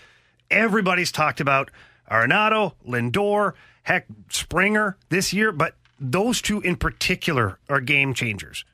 everybody's 0.52 1.12
talked 1.12 1.40
about 1.40 1.72
Arenado, 2.12 2.74
Lindor, 2.86 3.54
heck, 3.84 4.06
Springer 4.30 4.98
this 5.10 5.32
year, 5.32 5.52
but 5.52 5.76
those 6.00 6.42
two 6.42 6.60
in 6.62 6.76
particular 6.76 7.60
are 7.70 7.80
game 7.80 8.14
changers. 8.14 8.66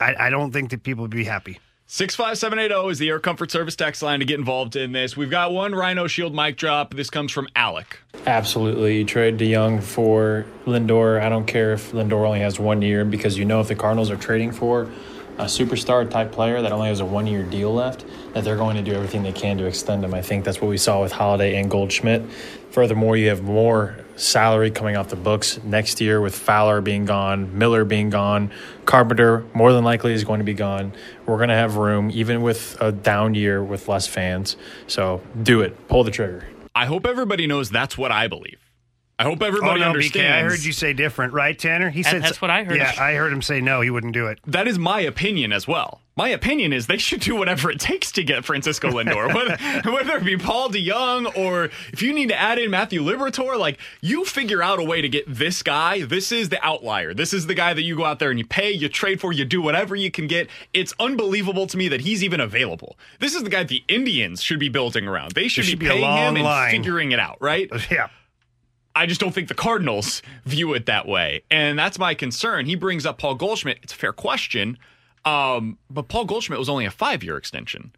I, 0.00 0.14
I 0.18 0.30
don't 0.30 0.52
think 0.52 0.70
that 0.70 0.82
people 0.82 1.02
would 1.02 1.10
be 1.10 1.24
happy. 1.24 1.58
65780 1.90 2.90
is 2.90 2.98
the 2.98 3.08
Air 3.08 3.18
Comfort 3.18 3.50
Service 3.50 3.74
text 3.74 4.02
line 4.02 4.18
to 4.18 4.26
get 4.26 4.38
involved 4.38 4.76
in 4.76 4.92
this. 4.92 5.16
We've 5.16 5.30
got 5.30 5.52
one 5.52 5.74
Rhino 5.74 6.06
Shield 6.06 6.34
mic 6.34 6.58
drop. 6.58 6.92
This 6.92 7.08
comes 7.08 7.32
from 7.32 7.48
Alec. 7.56 8.00
Absolutely. 8.26 8.98
You 8.98 9.06
trade 9.06 9.38
DeJong 9.38 9.82
for 9.82 10.44
Lindor. 10.66 11.18
I 11.18 11.30
don't 11.30 11.46
care 11.46 11.72
if 11.72 11.92
Lindor 11.92 12.26
only 12.26 12.40
has 12.40 12.60
one 12.60 12.82
year 12.82 13.06
because 13.06 13.38
you 13.38 13.46
know 13.46 13.62
if 13.62 13.68
the 13.68 13.74
Cardinals 13.74 14.10
are 14.10 14.18
trading 14.18 14.52
for 14.52 14.82
a 15.38 15.44
superstar 15.44 16.08
type 16.10 16.30
player 16.30 16.60
that 16.60 16.72
only 16.72 16.88
has 16.88 17.00
a 17.00 17.06
one 17.06 17.26
year 17.26 17.42
deal 17.42 17.72
left, 17.72 18.04
that 18.34 18.44
they're 18.44 18.56
going 18.58 18.76
to 18.76 18.82
do 18.82 18.92
everything 18.92 19.22
they 19.22 19.32
can 19.32 19.56
to 19.56 19.64
extend 19.64 20.04
him. 20.04 20.12
I 20.12 20.20
think 20.20 20.44
that's 20.44 20.60
what 20.60 20.68
we 20.68 20.76
saw 20.76 21.00
with 21.00 21.12
Holliday 21.12 21.58
and 21.58 21.70
Goldschmidt. 21.70 22.22
Furthermore, 22.70 23.16
you 23.16 23.30
have 23.30 23.40
more 23.40 23.96
salary 24.18 24.70
coming 24.70 24.96
off 24.96 25.08
the 25.08 25.16
books 25.16 25.62
next 25.64 26.00
year 26.00 26.20
with 26.20 26.34
Fowler 26.34 26.80
being 26.80 27.04
gone, 27.04 27.56
Miller 27.56 27.84
being 27.84 28.10
gone, 28.10 28.50
Carpenter 28.84 29.44
more 29.54 29.72
than 29.72 29.84
likely 29.84 30.12
is 30.12 30.24
going 30.24 30.38
to 30.38 30.44
be 30.44 30.54
gone. 30.54 30.92
We're 31.26 31.36
going 31.36 31.48
to 31.48 31.54
have 31.54 31.76
room, 31.76 32.10
even 32.12 32.42
with 32.42 32.76
a 32.80 32.92
down 32.92 33.34
year 33.34 33.62
with 33.62 33.88
less 33.88 34.06
fans. 34.06 34.56
So 34.86 35.22
do 35.42 35.60
it. 35.60 35.88
Pull 35.88 36.04
the 36.04 36.10
trigger. 36.10 36.44
I 36.74 36.86
hope 36.86 37.06
everybody 37.06 37.46
knows 37.46 37.70
that's 37.70 37.96
what 37.96 38.12
I 38.12 38.28
believe. 38.28 38.67
I 39.20 39.24
hope 39.24 39.42
Oh, 39.42 39.46
everybody 39.46 39.80
no, 39.80 39.86
BK, 39.86 39.88
understands. 39.88 40.36
I 40.46 40.48
heard 40.48 40.64
you 40.64 40.72
say 40.72 40.92
different, 40.92 41.32
right, 41.32 41.58
Tanner? 41.58 41.90
He 41.90 42.04
said 42.04 42.22
that's 42.22 42.40
what 42.40 42.52
I 42.52 42.62
heard. 42.62 42.76
Yeah, 42.76 42.92
I 42.98 43.14
heard 43.14 43.32
him 43.32 43.42
say 43.42 43.60
no. 43.60 43.80
He 43.80 43.90
wouldn't 43.90 44.14
do 44.14 44.28
it. 44.28 44.38
that 44.46 44.68
is 44.68 44.78
my 44.78 45.00
opinion 45.00 45.52
as 45.52 45.66
well. 45.66 46.02
My 46.16 46.28
opinion 46.30 46.72
is 46.72 46.86
they 46.88 46.98
should 46.98 47.20
do 47.20 47.36
whatever 47.36 47.70
it 47.70 47.78
takes 47.78 48.10
to 48.12 48.24
get 48.24 48.44
Francisco 48.44 48.90
Lindor, 48.90 49.32
whether, 49.82 49.90
whether 49.92 50.16
it 50.18 50.24
be 50.24 50.36
Paul 50.36 50.68
DeJong 50.68 51.36
or 51.36 51.66
if 51.92 52.02
you 52.02 52.12
need 52.12 52.28
to 52.28 52.34
add 52.36 52.58
in 52.58 52.70
Matthew 52.70 53.02
Liberatore, 53.02 53.56
Like 53.58 53.78
you 54.00 54.24
figure 54.24 54.60
out 54.62 54.78
a 54.80 54.84
way 54.84 55.00
to 55.00 55.08
get 55.08 55.24
this 55.28 55.62
guy. 55.62 56.02
This 56.04 56.30
is 56.32 56.48
the 56.48 56.64
outlier. 56.64 57.14
This 57.14 57.32
is 57.32 57.46
the 57.46 57.54
guy 57.54 57.72
that 57.74 57.82
you 57.82 57.96
go 57.96 58.04
out 58.04 58.18
there 58.20 58.30
and 58.30 58.38
you 58.38 58.46
pay, 58.46 58.70
you 58.72 58.88
trade 58.88 59.20
for, 59.20 59.32
you 59.32 59.44
do 59.44 59.62
whatever 59.62 59.94
you 59.96 60.10
can 60.10 60.26
get. 60.28 60.48
It's 60.74 60.92
unbelievable 61.00 61.66
to 61.68 61.76
me 61.76 61.86
that 61.88 62.00
he's 62.02 62.22
even 62.24 62.40
available. 62.40 62.96
This 63.20 63.34
is 63.36 63.42
the 63.44 63.50
guy 63.50 63.62
the 63.64 63.84
Indians 63.88 64.42
should 64.42 64.58
be 64.60 64.68
building 64.68 65.06
around. 65.08 65.32
They 65.32 65.46
should, 65.48 65.64
should 65.66 65.78
be 65.78 65.86
be 65.86 65.90
a 65.90 65.94
paying 65.94 66.02
long 66.02 66.36
him 66.36 66.46
and 66.46 66.70
figuring 66.70 67.10
it 67.12 67.18
out, 67.20 67.38
right? 67.40 67.68
Yeah. 67.90 68.08
I 68.98 69.06
just 69.06 69.20
don't 69.20 69.32
think 69.32 69.46
the 69.46 69.54
Cardinals 69.54 70.22
view 70.44 70.74
it 70.74 70.86
that 70.86 71.06
way. 71.06 71.44
And 71.52 71.78
that's 71.78 72.00
my 72.00 72.14
concern. 72.14 72.66
He 72.66 72.74
brings 72.74 73.06
up 73.06 73.16
Paul 73.16 73.36
Goldschmidt. 73.36 73.78
It's 73.84 73.92
a 73.92 73.96
fair 73.96 74.12
question. 74.12 74.76
Um, 75.24 75.78
but 75.88 76.08
Paul 76.08 76.24
Goldschmidt 76.24 76.58
was 76.58 76.68
only 76.68 76.84
a 76.84 76.90
five 76.90 77.22
year 77.22 77.36
extension. 77.36 77.92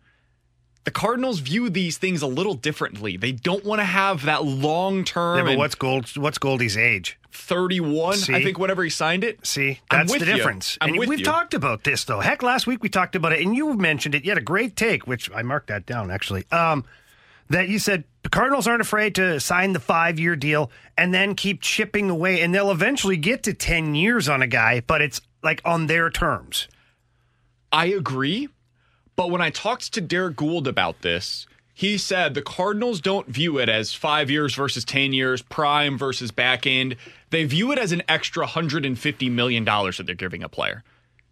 The 0.85 0.91
Cardinals 0.91 1.41
view 1.41 1.71
these 1.71 1.97
things 1.97 2.21
a 2.21 2.27
little 2.27 2.55
differently. 2.55 3.17
They 3.17 3.33
don't 3.33 3.65
want 3.65 3.81
to 3.81 3.85
have 3.85 4.25
that 4.25 4.45
long 4.45 5.05
term. 5.05 5.39
Yeah, 5.39 5.45
but 5.53 5.59
what's 5.59 5.75
Gold? 5.75 6.17
What's 6.17 6.39
Goldie's 6.39 6.77
age? 6.77 7.19
31? 7.33 8.17
See? 8.17 8.35
I 8.35 8.43
think 8.43 8.59
whenever 8.59 8.83
he 8.85 8.91
signed 8.91 9.25
it. 9.25 9.47
See, 9.47 9.81
that's 9.91 10.13
the 10.13 10.25
difference. 10.25 10.77
And 10.81 10.99
we've 10.99 11.21
you. 11.21 11.25
talked 11.25 11.55
about 11.55 11.85
this 11.85 12.05
though. 12.05 12.21
Heck, 12.21 12.43
last 12.43 12.67
week 12.67 12.83
we 12.83 12.91
talked 12.91 13.17
about 13.17 13.33
it, 13.33 13.41
and 13.41 13.57
you 13.57 13.73
mentioned 13.75 14.15
it. 14.15 14.25
You 14.25 14.31
had 14.31 14.39
a 14.39 14.43
great 14.43 14.77
take, 14.77 15.07
which 15.07 15.31
I 15.35 15.43
marked 15.43 15.69
that 15.69 15.87
down 15.87 16.11
actually. 16.11 16.45
Um, 16.51 16.85
that 17.51 17.69
you 17.69 17.79
said 17.79 18.05
the 18.23 18.29
Cardinals 18.29 18.67
aren't 18.67 18.81
afraid 18.81 19.15
to 19.17 19.39
sign 19.39 19.73
the 19.73 19.81
five-year 19.81 20.37
deal 20.37 20.71
and 20.97 21.13
then 21.13 21.35
keep 21.35 21.61
chipping 21.61 22.09
away, 22.09 22.41
and 22.41 22.55
they'll 22.55 22.71
eventually 22.71 23.17
get 23.17 23.43
to 23.43 23.53
ten 23.55 23.95
years 23.95 24.29
on 24.29 24.41
a 24.41 24.47
guy, 24.47 24.81
but 24.81 25.03
it's 25.03 25.21
like 25.43 25.61
on 25.65 25.87
their 25.87 26.11
terms. 26.11 26.69
I 27.73 27.87
agree. 27.87 28.49
But 29.17 29.31
when 29.31 29.43
I 29.43 29.51
talked 29.51 29.93
to 29.93 30.01
Derrick 30.01 30.37
Goold 30.37 30.67
about 30.67 31.03
this, 31.03 31.47
he 31.75 31.99
said 31.99 32.35
the 32.35 32.43
Cardinals 32.43 33.01
don't 33.01 33.27
view 33.27 33.59
it 33.59 33.69
as 33.69 33.95
five 33.95 34.31
years 34.31 34.55
versus 34.55 34.85
10 34.85 35.13
years, 35.13 35.43
prime 35.43 35.97
versus 35.97 36.31
back 36.31 36.67
end. 36.67 36.97
They 37.31 37.45
view 37.45 37.73
it 37.73 37.79
as 37.79 37.93
an 37.93 38.03
extra 38.09 38.47
$150 38.47 39.31
million 39.31 39.65
that 39.65 40.03
they're 40.05 40.15
giving 40.15 40.43
a 40.43 40.49
player. 40.49 40.85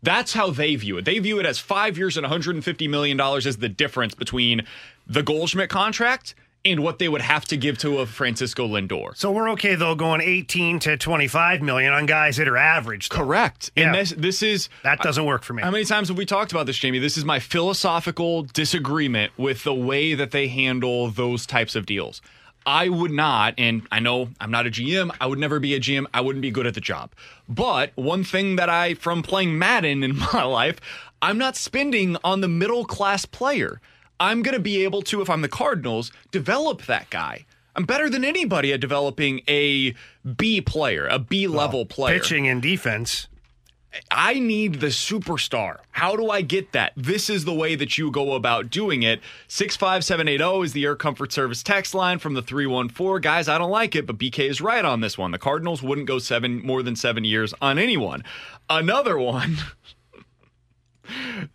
That's 0.03 0.33
how 0.33 0.51
they 0.51 0.77
view 0.77 0.97
it. 0.99 1.05
They 1.05 1.19
view 1.19 1.41
it 1.41 1.47
as 1.47 1.59
five 1.59 1.99
years 1.99 2.17
and 2.17 2.27
$150 2.27 2.89
million 2.89 3.21
as 3.21 3.57
the 3.57 3.69
difference 3.69 4.15
between 4.15 4.67
the 5.09 5.23
Goldschmidt 5.23 5.69
contract 5.71 6.35
and 6.65 6.81
what 6.81 6.99
they 6.99 7.09
would 7.09 7.21
have 7.23 7.45
to 7.47 7.57
give 7.57 7.79
to 7.79 7.99
a 7.99 8.07
Francisco 8.07 8.67
Lindor. 8.67 9.17
So 9.17 9.31
we're 9.31 9.49
okay 9.53 9.75
though, 9.77 9.95
going 9.95 10.21
eighteen 10.21 10.79
to 10.81 10.97
twenty-five 10.97 11.63
million 11.63 11.93
on 11.93 12.05
guys 12.07 12.37
that 12.37 12.49
are 12.49 12.57
average. 12.57 13.09
though. 13.09 13.17
Correct. 13.19 13.71
And 13.77 13.95
Yeah. 13.95 14.01
this, 14.01 14.11
this 14.11 14.43
is 14.43 14.69
That 14.83 15.01
doesn't 15.01 15.25
work 15.25 15.45
for 15.45 15.55
me. 15.55 15.63
How 15.63 15.71
many 15.71 15.85
times 15.85 16.09
have 16.09 16.19
we 16.19 16.27
talked 16.27 16.51
about 16.53 16.67
this, 16.67 16.77
Jamie? 16.77 16.99
This 16.99 17.17
is 17.17 17.25
my 17.25 17.39
philosophical 17.39 18.43
disagreement 18.43 19.33
with 19.37 19.63
the 19.65 19.73
way 19.75 20.15
that 20.15 20.33
they 20.33 20.49
handle 20.49 21.09
those 21.11 21.47
types 21.47 21.75
of 21.77 21.87
deals. 21.87 22.21
I 22.67 22.89
would 22.91 23.13
not, 23.13 23.55
and 23.57 23.87
I 23.91 24.01
know 24.01 24.29
I'm 24.41 24.51
not 24.51 24.67
a 24.67 24.71
GM, 24.71 25.11
I 25.21 25.27
would 25.27 25.39
never 25.39 25.59
be 25.61 25.75
a 25.75 25.81
GM, 25.81 26.07
I 26.13 26.21
wouldn't 26.21 26.43
be 26.43 26.51
good 26.51 26.67
at 26.67 26.75
the 26.75 26.83
job. 26.83 27.13
But 27.49 27.93
one 27.95 28.25
thing 28.25 28.57
that 28.57 28.69
I, 28.69 28.93
from 28.95 29.23
playing 29.23 29.59
Madden 29.59 30.03
in 30.03 30.17
my 30.35 30.43
life, 30.43 30.79
I'm 31.23 31.39
not 31.39 31.57
spending 31.57 32.17
on 32.25 32.43
the 32.43 32.49
middle 32.49 32.85
class 32.85 33.25
player. 33.25 33.81
I'm 34.21 34.43
going 34.43 34.55
to 34.55 34.61
be 34.61 34.85
able 34.85 35.03
to, 35.03 35.21
if 35.21 35.31
I'm 35.31 35.43
the 35.43 35.49
Cardinals, 35.49 36.13
develop 36.31 36.87
that 36.87 37.11
guy. 37.11 37.47
I'm 37.77 37.85
better 37.85 38.11
than 38.11 38.25
anybody 38.25 38.73
at 38.73 38.81
developing 38.81 39.43
a 39.47 39.95
B 40.37 40.61
player, 40.61 41.07
a 41.07 41.19
B 41.19 41.47
level 41.47 41.87
player. 41.87 42.19
Pitching 42.19 42.49
and 42.49 42.61
defense. 42.61 43.29
I 44.11 44.35
need 44.35 44.81
the 44.81 44.89
superstar. 44.89 45.79
How 45.93 46.15
do 46.15 46.29
I 46.31 46.43
get 46.43 46.73
that? 46.73 46.93
This 46.97 47.31
is 47.31 47.45
the 47.45 47.55
way 47.55 47.75
that 47.75 47.97
you 47.97 48.11
go 48.11 48.35
about 48.35 48.71
doing 48.71 49.03
it. 49.03 49.21
65780 49.49 50.65
is 50.65 50.73
the 50.73 50.85
Air 50.85 50.97
Comfort 50.97 51.33
Service 51.33 51.63
text 51.63 51.95
line 51.95 52.19
from 52.19 52.35
the 52.35 52.43
314. 52.43 53.21
Guys, 53.23 53.49
I 53.49 53.59
don't 53.59 53.71
like 53.71 53.97
it, 53.97 54.07
but 54.07 54.19
BK 54.19 54.49
is 54.51 54.61
right 54.61 54.85
on 54.85 55.01
this 55.01 55.17
one. 55.17 55.31
The 55.31 55.39
Cardinals 55.39 55.83
wouldn't 55.83 56.07
go 56.07 56.19
seven 56.19 56.65
more 56.65 56.83
than 56.83 56.97
seven 56.97 57.25
years 57.25 57.55
on 57.63 57.79
anyone. 57.79 58.25
Another 58.69 59.17
one. 59.19 59.57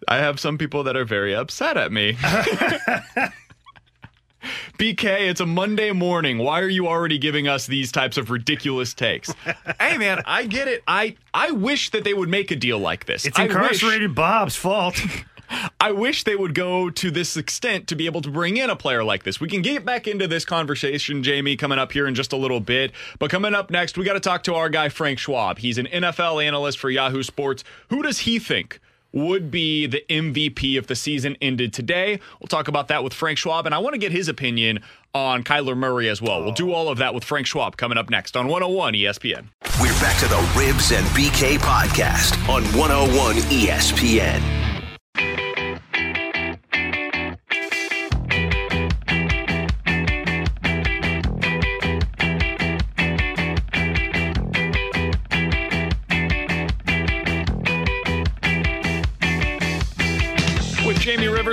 I 0.07 0.17
have 0.17 0.39
some 0.39 0.57
people 0.57 0.83
that 0.83 0.95
are 0.95 1.05
very 1.05 1.35
upset 1.35 1.77
at 1.77 1.91
me. 1.91 2.13
BK, 4.77 5.29
it's 5.29 5.39
a 5.39 5.45
Monday 5.45 5.91
morning. 5.91 6.39
Why 6.39 6.59
are 6.59 6.67
you 6.67 6.87
already 6.87 7.17
giving 7.17 7.47
us 7.47 7.65
these 7.67 7.91
types 7.91 8.17
of 8.17 8.29
ridiculous 8.29 8.93
takes? 8.93 9.33
hey 9.79 9.97
man, 9.97 10.21
I 10.25 10.45
get 10.45 10.67
it. 10.67 10.83
I 10.87 11.15
I 11.33 11.51
wish 11.51 11.91
that 11.91 12.03
they 12.03 12.13
would 12.13 12.27
make 12.29 12.51
a 12.51 12.55
deal 12.55 12.79
like 12.79 13.05
this. 13.05 13.25
It's 13.25 13.39
I 13.39 13.43
wish- 13.43 13.51
incarcerated 13.55 14.15
Bob's 14.15 14.55
fault. 14.55 14.99
I 15.79 15.91
wish 15.91 16.23
they 16.23 16.35
would 16.35 16.55
go 16.55 16.89
to 16.89 17.11
this 17.11 17.37
extent 17.37 17.87
to 17.89 17.95
be 17.95 18.07
able 18.07 18.21
to 18.21 18.31
bring 18.31 18.57
in 18.57 18.71
a 18.71 18.75
player 18.75 19.03
like 19.03 19.23
this. 19.23 19.39
We 19.39 19.47
can 19.49 19.61
get 19.61 19.85
back 19.85 20.07
into 20.07 20.27
this 20.27 20.45
conversation, 20.45 21.21
Jamie, 21.21 21.55
coming 21.57 21.77
up 21.77 21.91
here 21.91 22.07
in 22.07 22.15
just 22.15 22.33
a 22.33 22.37
little 22.37 22.59
bit. 22.59 22.91
But 23.19 23.29
coming 23.29 23.53
up 23.53 23.69
next, 23.69 23.95
we 23.97 24.03
got 24.03 24.13
to 24.13 24.19
talk 24.19 24.43
to 24.43 24.55
our 24.55 24.69
guy, 24.69 24.89
Frank 24.89 25.19
Schwab. 25.19 25.59
He's 25.59 25.77
an 25.77 25.85
NFL 25.85 26.43
analyst 26.43 26.79
for 26.79 26.89
Yahoo 26.89 27.21
Sports. 27.21 27.63
Who 27.89 28.01
does 28.01 28.19
he 28.19 28.39
think? 28.39 28.79
Would 29.13 29.51
be 29.51 29.85
the 29.85 30.03
MVP 30.09 30.77
if 30.77 30.87
the 30.87 30.95
season 30.95 31.37
ended 31.39 31.71
today. 31.71 32.19
We'll 32.39 32.47
talk 32.47 32.67
about 32.67 32.87
that 32.87 33.03
with 33.03 33.13
Frank 33.13 33.37
Schwab, 33.37 33.67
and 33.67 33.75
I 33.75 33.77
want 33.77 33.93
to 33.93 33.99
get 33.99 34.11
his 34.11 34.27
opinion 34.27 34.79
on 35.13 35.43
Kyler 35.43 35.77
Murray 35.77 36.09
as 36.09 36.19
well. 36.19 36.41
We'll 36.43 36.53
do 36.53 36.73
all 36.73 36.89
of 36.89 36.97
that 36.97 37.13
with 37.13 37.23
Frank 37.23 37.45
Schwab 37.45 37.77
coming 37.77 37.97
up 37.97 38.09
next 38.09 38.35
on 38.35 38.47
101 38.47 38.95
ESPN. 38.95 39.49
We're 39.79 39.93
back 40.01 40.17
to 40.19 40.27
the 40.27 40.53
Ribs 40.57 40.91
and 40.91 41.05
BK 41.07 41.57
podcast 41.59 42.37
on 42.49 42.63
101 42.77 43.35
ESPN. 43.35 44.62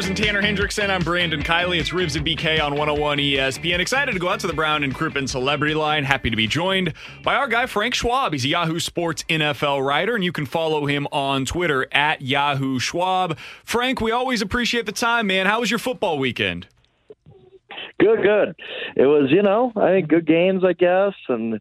Rivers 0.00 0.08
and 0.08 0.16
Tanner 0.16 0.40
Hendrickson, 0.40 0.88
I'm 0.88 1.02
Brandon 1.02 1.42
Kiley. 1.42 1.78
It's 1.78 1.92
Ribs 1.92 2.16
and 2.16 2.24
BK 2.24 2.58
on 2.58 2.70
101 2.70 3.18
ESPN. 3.18 3.80
Excited 3.80 4.12
to 4.12 4.18
go 4.18 4.30
out 4.30 4.40
to 4.40 4.46
the 4.46 4.54
Brown 4.54 4.82
and 4.82 4.94
Crouppen 4.94 5.28
Celebrity 5.28 5.74
Line. 5.74 6.04
Happy 6.04 6.30
to 6.30 6.36
be 6.36 6.46
joined 6.46 6.94
by 7.22 7.34
our 7.34 7.46
guy, 7.46 7.66
Frank 7.66 7.92
Schwab. 7.92 8.32
He's 8.32 8.46
a 8.46 8.48
Yahoo 8.48 8.80
Sports 8.80 9.24
NFL 9.28 9.84
writer, 9.86 10.14
and 10.14 10.24
you 10.24 10.32
can 10.32 10.46
follow 10.46 10.86
him 10.86 11.06
on 11.12 11.44
Twitter 11.44 11.86
at 11.92 12.22
Yahoo 12.22 12.78
Schwab. 12.78 13.36
Frank, 13.62 14.00
we 14.00 14.10
always 14.10 14.40
appreciate 14.40 14.86
the 14.86 14.92
time, 14.92 15.26
man. 15.26 15.44
How 15.44 15.60
was 15.60 15.70
your 15.70 15.78
football 15.78 16.18
weekend? 16.18 16.66
Good, 17.98 18.22
good. 18.22 18.56
It 18.96 19.04
was, 19.04 19.30
you 19.30 19.42
know, 19.42 19.70
I 19.76 19.90
think 19.90 20.08
good 20.08 20.26
games, 20.26 20.64
I 20.64 20.72
guess, 20.72 21.12
and 21.28 21.60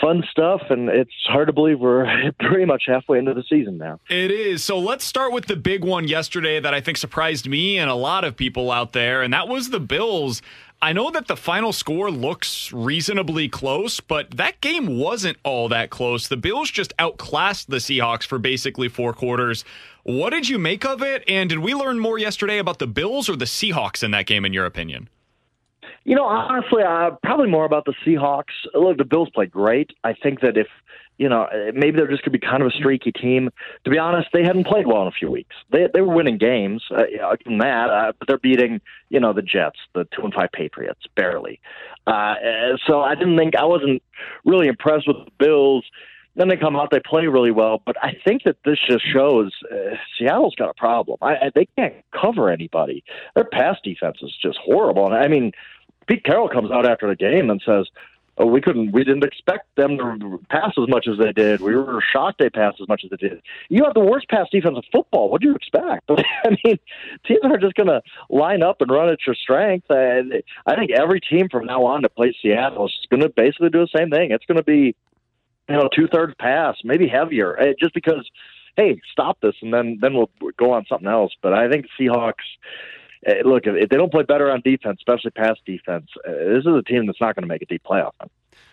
fun 0.00 0.22
stuff, 0.30 0.62
and 0.70 0.88
it's 0.88 1.12
hard 1.26 1.46
to 1.48 1.52
believe 1.52 1.80
we're 1.80 2.06
pretty 2.40 2.64
much 2.64 2.84
halfway 2.86 3.18
into 3.18 3.34
the 3.34 3.44
season 3.48 3.78
now. 3.78 4.00
It 4.08 4.30
is. 4.30 4.62
So 4.62 4.78
let's 4.78 5.04
start 5.04 5.32
with 5.32 5.46
the 5.46 5.56
big 5.56 5.84
one 5.84 6.08
yesterday 6.08 6.60
that 6.60 6.74
I 6.74 6.80
think 6.80 6.98
surprised 6.98 7.48
me 7.48 7.78
and 7.78 7.90
a 7.90 7.94
lot 7.94 8.24
of 8.24 8.36
people 8.36 8.70
out 8.70 8.92
there, 8.92 9.22
and 9.22 9.32
that 9.32 9.48
was 9.48 9.70
the 9.70 9.80
Bills. 9.80 10.42
I 10.82 10.92
know 10.92 11.10
that 11.10 11.26
the 11.26 11.36
final 11.36 11.72
score 11.72 12.10
looks 12.10 12.70
reasonably 12.70 13.48
close, 13.48 14.00
but 14.00 14.32
that 14.32 14.60
game 14.60 14.98
wasn't 14.98 15.38
all 15.42 15.68
that 15.70 15.88
close. 15.88 16.28
The 16.28 16.36
Bills 16.36 16.70
just 16.70 16.92
outclassed 16.98 17.70
the 17.70 17.78
Seahawks 17.78 18.26
for 18.26 18.38
basically 18.38 18.88
four 18.88 19.14
quarters. 19.14 19.64
What 20.02 20.30
did 20.30 20.48
you 20.48 20.58
make 20.58 20.84
of 20.84 21.02
it? 21.02 21.24
And 21.26 21.48
did 21.48 21.60
we 21.60 21.74
learn 21.74 21.98
more 21.98 22.18
yesterday 22.18 22.58
about 22.58 22.78
the 22.78 22.86
Bills 22.86 23.28
or 23.28 23.36
the 23.36 23.46
Seahawks 23.46 24.02
in 24.02 24.10
that 24.10 24.26
game, 24.26 24.44
in 24.44 24.52
your 24.52 24.66
opinion? 24.66 25.08
You 26.06 26.14
know, 26.14 26.24
honestly, 26.24 26.84
uh, 26.84 27.10
probably 27.24 27.48
more 27.48 27.64
about 27.64 27.84
the 27.84 27.92
Seahawks. 28.06 28.54
Look, 28.74 28.96
the 28.96 29.04
Bills 29.04 29.28
played 29.34 29.50
great. 29.50 29.90
I 30.04 30.12
think 30.14 30.40
that 30.40 30.56
if 30.56 30.68
you 31.18 31.28
know, 31.28 31.48
maybe 31.74 31.96
they're 31.96 32.06
just 32.06 32.22
going 32.22 32.32
to 32.32 32.38
be 32.38 32.46
kind 32.46 32.62
of 32.62 32.68
a 32.68 32.70
streaky 32.70 33.10
team. 33.10 33.50
To 33.84 33.90
be 33.90 33.98
honest, 33.98 34.28
they 34.32 34.44
hadn't 34.44 34.66
played 34.66 34.86
well 34.86 35.02
in 35.02 35.08
a 35.08 35.12
few 35.12 35.30
weeks. 35.30 35.56
They 35.72 35.88
they 35.92 36.02
were 36.02 36.14
winning 36.14 36.38
games, 36.38 36.84
uh, 36.92 37.04
in 37.44 37.58
that, 37.58 37.90
uh, 37.90 38.12
but 38.18 38.28
they're 38.28 38.38
beating 38.38 38.80
you 39.08 39.18
know 39.18 39.32
the 39.32 39.42
Jets, 39.42 39.78
the 39.94 40.06
two 40.14 40.22
and 40.22 40.32
five 40.32 40.52
Patriots, 40.52 41.00
barely. 41.16 41.58
Uh, 42.06 42.34
so 42.86 43.00
I 43.00 43.16
didn't 43.16 43.36
think 43.36 43.56
I 43.56 43.64
wasn't 43.64 44.00
really 44.44 44.68
impressed 44.68 45.08
with 45.08 45.24
the 45.24 45.32
Bills. 45.38 45.84
Then 46.36 46.48
they 46.48 46.56
come 46.56 46.76
out, 46.76 46.90
they 46.90 47.00
play 47.00 47.26
really 47.26 47.50
well, 47.50 47.82
but 47.84 47.96
I 48.04 48.14
think 48.24 48.42
that 48.44 48.58
this 48.64 48.78
just 48.86 49.04
shows 49.10 49.52
uh, 49.72 49.96
Seattle's 50.18 50.54
got 50.54 50.68
a 50.68 50.74
problem. 50.74 51.16
I, 51.22 51.34
I, 51.34 51.50
they 51.54 51.66
can't 51.78 51.94
cover 52.12 52.50
anybody. 52.50 53.02
Their 53.34 53.46
pass 53.46 53.78
defense 53.82 54.18
is 54.20 54.36
just 54.40 54.58
horrible. 54.58 55.06
And 55.06 55.14
I 55.14 55.28
mean, 55.28 55.52
Pete 56.06 56.24
Carroll 56.24 56.48
comes 56.48 56.70
out 56.70 56.86
after 56.86 57.08
the 57.08 57.16
game 57.16 57.50
and 57.50 57.60
says, 57.64 57.86
oh, 58.38 58.46
we 58.46 58.60
couldn't, 58.60 58.92
we 58.92 59.04
didn't 59.04 59.24
expect 59.24 59.74
them 59.76 59.96
to 59.96 60.40
pass 60.50 60.72
as 60.80 60.88
much 60.88 61.06
as 61.08 61.18
they 61.18 61.32
did. 61.32 61.60
We 61.60 61.74
were 61.76 62.02
shocked 62.12 62.38
they 62.38 62.50
passed 62.50 62.80
as 62.80 62.88
much 62.88 63.02
as 63.04 63.10
they 63.10 63.16
did. 63.16 63.42
You 63.68 63.84
have 63.84 63.94
the 63.94 64.00
worst 64.00 64.28
pass 64.28 64.46
defense 64.50 64.76
of 64.76 64.84
football. 64.92 65.30
What 65.30 65.40
do 65.40 65.48
you 65.48 65.54
expect? 65.54 66.04
I 66.10 66.50
mean, 66.64 66.78
teams 67.26 67.40
are 67.44 67.58
just 67.58 67.74
going 67.74 67.88
to 67.88 68.02
line 68.28 68.62
up 68.62 68.80
and 68.80 68.90
run 68.90 69.08
at 69.08 69.18
your 69.26 69.34
strength. 69.34 69.86
And 69.88 70.42
I 70.66 70.76
think 70.76 70.90
every 70.90 71.20
team 71.20 71.48
from 71.48 71.66
now 71.66 71.84
on 71.84 72.02
to 72.02 72.08
play 72.08 72.34
Seattle 72.42 72.86
is 72.86 73.06
going 73.10 73.22
to 73.22 73.28
basically 73.30 73.70
do 73.70 73.80
the 73.80 73.98
same 73.98 74.10
thing. 74.10 74.30
It's 74.30 74.44
going 74.46 74.58
to 74.58 74.64
be, 74.64 74.94
you 75.68 75.74
know, 75.74 75.88
two 75.94 76.06
thirds 76.08 76.34
pass, 76.38 76.76
maybe 76.84 77.08
heavier, 77.08 77.58
eh, 77.58 77.72
just 77.80 77.94
because. 77.94 78.28
Hey, 78.78 79.00
stop 79.10 79.40
this, 79.40 79.54
and 79.62 79.72
then 79.72 79.96
then 80.02 80.12
we'll 80.12 80.28
go 80.58 80.74
on 80.74 80.84
something 80.86 81.08
else. 81.08 81.32
But 81.40 81.54
I 81.54 81.70
think 81.70 81.86
Seahawks 81.98 82.44
Eh, 83.26 83.42
look, 83.44 83.66
if 83.66 83.88
they 83.88 83.96
don't 83.96 84.12
play 84.12 84.22
better 84.22 84.50
on 84.50 84.60
defense, 84.60 84.98
especially 85.00 85.32
pass 85.32 85.56
defense, 85.66 86.06
uh, 86.26 86.30
this 86.30 86.60
is 86.60 86.66
a 86.66 86.82
team 86.82 87.06
that's 87.06 87.20
not 87.20 87.34
going 87.34 87.42
to 87.42 87.48
make 87.48 87.62
a 87.62 87.66
deep 87.66 87.82
playoff. 87.82 88.12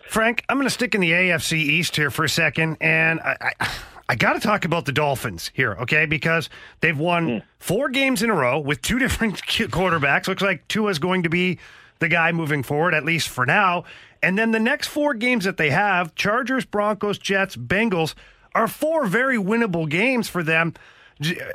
Frank, 0.08 0.44
I'm 0.48 0.56
going 0.56 0.66
to 0.66 0.70
stick 0.70 0.94
in 0.94 1.00
the 1.00 1.10
AFC 1.10 1.54
East 1.54 1.96
here 1.96 2.10
for 2.10 2.24
a 2.24 2.28
second, 2.28 2.76
and 2.80 3.20
I, 3.20 3.54
I, 3.60 3.70
I 4.10 4.14
got 4.14 4.34
to 4.34 4.40
talk 4.40 4.64
about 4.64 4.84
the 4.84 4.92
Dolphins 4.92 5.50
here, 5.54 5.72
okay? 5.80 6.06
Because 6.06 6.50
they've 6.80 6.98
won 6.98 7.28
mm. 7.28 7.42
four 7.58 7.88
games 7.88 8.22
in 8.22 8.30
a 8.30 8.34
row 8.34 8.58
with 8.58 8.80
two 8.80 8.98
different 9.00 9.42
quarterbacks. 9.46 10.28
Looks 10.28 10.42
like 10.42 10.66
Tua 10.68 10.90
is 10.90 10.98
going 10.98 11.24
to 11.24 11.28
be 11.28 11.58
the 11.98 12.08
guy 12.08 12.32
moving 12.32 12.62
forward, 12.62 12.94
at 12.94 13.04
least 13.04 13.28
for 13.28 13.44
now. 13.44 13.84
And 14.22 14.38
then 14.38 14.52
the 14.52 14.60
next 14.60 14.88
four 14.88 15.14
games 15.14 15.44
that 15.44 15.56
they 15.56 15.70
have 15.70 16.14
Chargers, 16.14 16.64
Broncos, 16.64 17.18
Jets, 17.18 17.56
Bengals 17.56 18.14
are 18.54 18.68
four 18.68 19.06
very 19.06 19.36
winnable 19.36 19.88
games 19.88 20.28
for 20.28 20.42
them. 20.42 20.74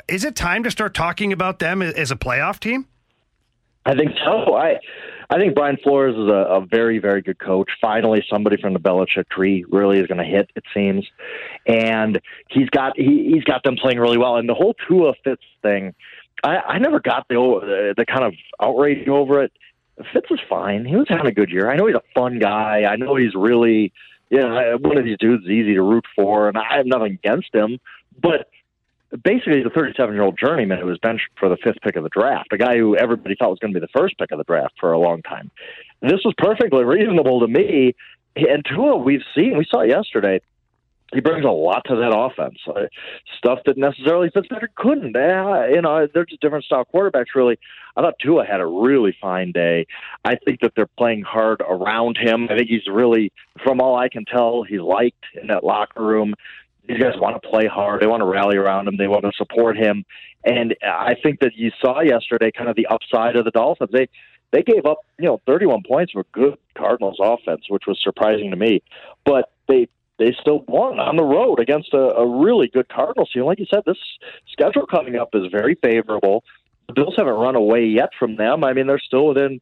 Is 0.07 0.24
it 0.24 0.36
time 0.36 0.64
to 0.64 0.72
start 0.72 0.93
talking 0.93 1.34
about 1.34 1.60
them 1.60 1.82
as 1.82 2.12
a 2.12 2.16
playoff 2.16 2.60
team? 2.60 2.88
I 3.86 3.95
think 3.95 4.12
so. 4.24 4.55
I 4.55 4.80
I 5.30 5.38
think 5.38 5.55
Brian 5.55 5.78
Flores 5.84 6.16
is 6.16 6.28
a, 6.28 6.62
a 6.62 6.66
very 6.66 6.99
very 6.99 7.22
good 7.22 7.39
coach. 7.39 7.70
Finally, 7.82 8.26
somebody 8.30 8.57
from 8.57 8.74
the 8.74 8.80
Belichick 8.80 9.30
tree 9.30 9.66
really 9.70 9.99
is 9.99 10.07
going 10.07 10.18
to 10.18 10.24
hit. 10.24 10.49
It 10.55 10.64
seems, 10.74 11.07
and 11.66 12.20
he's 12.49 12.70
got 12.70 12.93
he, 12.97 13.32
he's 13.34 13.43
got 13.43 13.64
them 13.64 13.76
playing 13.76 13.99
really 13.99 14.18
well. 14.18 14.38
And 14.38 14.47
the 14.47 14.53
whole 14.53 14.76
Tua 14.88 15.14
Fitz 15.24 15.43
thing, 15.62 15.93
I, 16.43 16.57
I 16.57 16.80
never 16.80 16.99
got 16.99 17.28
the, 17.30 17.36
the 17.36 17.93
the 17.97 18.05
kind 18.05 18.24
of 18.24 18.34
outrage 18.62 19.07
over 19.07 19.43
it. 19.43 19.51
Fitz 20.14 20.30
was 20.30 20.39
fine. 20.49 20.86
He 20.86 20.95
was 20.95 21.07
having 21.10 21.28
a 21.28 21.34
good 21.34 21.49
year. 21.49 21.70
I 21.70 21.76
know 21.76 21.88
he's 21.88 21.95
a 21.95 22.03
fun 22.16 22.39
guy. 22.39 22.84
I 22.84 22.95
know 22.95 23.16
he's 23.16 23.36
really, 23.36 23.91
you 24.30 24.39
know, 24.39 24.78
one 24.80 24.97
of 24.97 25.03
these 25.03 25.18
dudes 25.20 25.43
is 25.43 25.49
easy 25.49 25.74
to 25.74 25.82
root 25.82 26.05
for, 26.16 26.47
and 26.47 26.57
I 26.57 26.78
have 26.78 26.86
nothing 26.86 27.14
against 27.14 27.53
him. 27.53 27.80
But 28.22 28.47
basically 29.24 29.64
the 29.64 29.70
37 29.70 30.14
year 30.14 30.24
old 30.24 30.38
journeyman 30.38 30.80
who 30.80 30.86
was 30.86 30.99
benched 30.99 31.28
for 31.39 31.49
the 31.49 31.57
fifth 31.64 31.82
pick 31.82 31.95
of 31.95 32.03
the 32.03 32.10
draft, 32.10 32.51
a 32.53 32.57
guy 32.57 32.78
who 32.78 32.95
everybody 32.95 33.36
thought 33.36 33.49
was 33.49 33.60
going 33.60 33.74
to 33.74 33.80
be 33.80 33.86
the 33.86 33.99
first 33.99 34.18
pick 34.18 34.32
of 34.32 34.38
the 34.38 34.43
draft 34.43 34.74
for 34.80 34.91
a 34.91 34.99
long 34.99 35.22
time. 35.22 35.51
This 36.01 36.22
was 36.24 36.34
perfectly 36.38 36.84
reasonable 36.84 37.39
to 37.41 37.47
me. 37.47 37.95
And 38.36 38.64
Tua, 38.64 38.97
we've 38.97 39.24
seen, 39.36 39.57
we 39.57 39.66
saw 39.70 39.82
yesterday, 39.82 40.39
he 41.12 41.22
brings 41.22 41.43
a 41.43 41.49
lot 41.49 41.84
to 41.86 41.95
that 41.95 42.16
offense. 42.16 42.60
Uh, 42.68 42.86
stuff 43.38 43.60
that 43.66 43.78
necessarily 43.78 44.30
Fitzpatrick 44.32 44.76
couldn't. 44.76 45.16
Uh, 45.16 45.66
you 45.68 45.82
know, 45.82 46.07
they're 46.14 46.26
just 46.26 46.39
different 46.39 46.66
style 46.66 46.86
quarterbacks, 46.93 47.34
really. 47.36 47.57
I 47.97 48.01
thought 48.01 48.20
Tua 48.22 48.45
had 48.45 48.62
a 48.62 48.66
really 48.66 49.18
fine 49.20 49.51
day. 49.51 49.88
I 50.24 50.36
think 50.36 50.60
that 50.62 50.74
they're 50.76 50.86
playing 50.86 51.24
hard 51.24 51.62
around 51.68 52.18
him. 52.18 52.47
I 52.49 52.57
think 52.57 52.70
he's 52.70 52.88
really, 52.88 53.32
from 53.64 53.82
all 53.82 53.97
I 53.97 54.10
can 54.10 54.26
tell, 54.26 54.64
he's 54.64 54.82
liked 54.82 55.26
in 55.39 55.47
that 55.47 55.64
locker 55.64 56.03
room 56.03 56.36
these 56.90 56.98
guys 56.98 57.14
want 57.18 57.42
to 57.42 57.48
play 57.48 57.68
hard. 57.68 58.02
They 58.02 58.08
want 58.08 58.22
to 58.22 58.26
rally 58.26 58.58
around 58.58 58.88
him. 58.88 58.98
They 58.98 59.08
want 59.08 59.24
to 59.24 59.32
support 59.38 59.78
him. 59.78 60.04
And 60.44 60.76
I 60.84 61.16
think 61.22 61.40
that 61.42 61.52
you 61.56 61.72
saw 61.80 62.02
yesterday 62.02 62.52
kind 62.52 62.68
of 62.68 62.76
the 62.76 62.88
upside 62.88 63.36
of 63.36 63.46
the 63.46 63.52
Dolphins. 63.52 63.92
They 63.94 64.10
they 64.52 64.64
gave 64.64 64.88
up, 64.88 64.98
you 65.20 65.26
know, 65.26 65.40
31 65.46 65.84
points 65.88 66.14
for 66.14 66.26
good 66.32 66.58
Cardinals 66.76 67.18
offense, 67.22 67.66
which 67.70 67.84
was 67.86 68.00
surprising 68.02 68.50
to 68.50 68.58
me. 68.58 68.82
But 69.24 69.52
they 69.68 69.88
they 70.18 70.36
still 70.42 70.66
won 70.68 71.00
on 71.00 71.16
the 71.16 71.24
road 71.24 71.60
against 71.60 71.94
a, 71.94 72.16
a 72.16 72.28
really 72.28 72.68
good 72.68 72.90
Cardinals 72.90 73.30
team. 73.32 73.44
Like 73.44 73.60
you 73.60 73.68
said, 73.72 73.84
this 73.86 73.98
schedule 74.52 74.88
coming 74.88 75.16
up 75.16 75.30
is 75.34 75.44
very 75.52 75.76
favorable. 75.76 76.44
The 76.88 76.94
Bills 76.94 77.14
haven't 77.18 77.36
run 77.36 77.56
away 77.56 77.86
yet 77.86 78.10
from 78.18 78.36
them. 78.36 78.64
I 78.64 78.74
mean, 78.74 78.88
they're 78.88 78.98
still 79.00 79.28
within 79.28 79.62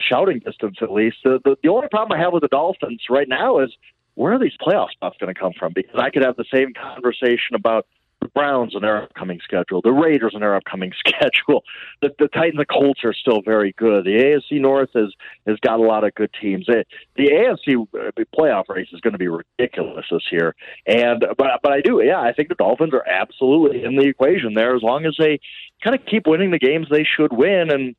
shouting 0.00 0.38
distance 0.38 0.76
at 0.80 0.92
least. 0.92 1.16
The, 1.24 1.40
the, 1.44 1.56
the 1.64 1.68
only 1.68 1.88
problem 1.88 2.16
I 2.16 2.22
have 2.22 2.32
with 2.32 2.42
the 2.42 2.48
Dolphins 2.48 3.02
right 3.10 3.28
now 3.28 3.58
is 3.58 3.70
where 4.14 4.34
are 4.34 4.38
these 4.38 4.56
playoff 4.60 4.90
spots 4.90 5.16
going 5.18 5.32
to 5.32 5.38
come 5.38 5.52
from? 5.58 5.72
Because 5.74 5.98
I 5.98 6.10
could 6.10 6.24
have 6.24 6.36
the 6.36 6.44
same 6.52 6.72
conversation 6.74 7.54
about 7.54 7.86
the 8.20 8.28
Browns 8.28 8.74
and 8.74 8.84
their 8.84 9.02
upcoming 9.02 9.40
schedule, 9.42 9.80
the 9.82 9.92
Raiders 9.92 10.32
and 10.34 10.42
their 10.42 10.54
upcoming 10.54 10.92
schedule. 10.98 11.64
The, 12.02 12.10
the 12.18 12.28
Titans, 12.28 12.58
the 12.58 12.66
Colts 12.66 13.00
are 13.04 13.14
still 13.14 13.40
very 13.42 13.72
good. 13.76 14.04
The 14.04 14.10
AFC 14.10 14.60
North 14.60 14.90
has 14.94 15.12
has 15.46 15.58
got 15.60 15.80
a 15.80 15.82
lot 15.82 16.04
of 16.04 16.14
good 16.14 16.30
teams. 16.40 16.66
It, 16.68 16.86
the 17.16 17.28
AFC 17.28 17.86
uh, 17.94 18.10
playoff 18.36 18.68
race 18.68 18.88
is 18.92 19.00
going 19.00 19.12
to 19.12 19.18
be 19.18 19.28
ridiculous 19.28 20.06
this 20.10 20.24
year. 20.30 20.54
And 20.86 21.24
but 21.38 21.60
but 21.62 21.72
I 21.72 21.80
do, 21.80 22.02
yeah, 22.04 22.20
I 22.20 22.32
think 22.32 22.48
the 22.48 22.54
Dolphins 22.54 22.92
are 22.92 23.06
absolutely 23.06 23.84
in 23.84 23.96
the 23.96 24.06
equation 24.06 24.54
there 24.54 24.76
as 24.76 24.82
long 24.82 25.06
as 25.06 25.16
they 25.18 25.40
kind 25.82 25.98
of 25.98 26.04
keep 26.04 26.26
winning 26.26 26.50
the 26.50 26.58
games 26.58 26.88
they 26.90 27.04
should 27.04 27.32
win. 27.32 27.70
And 27.72 27.96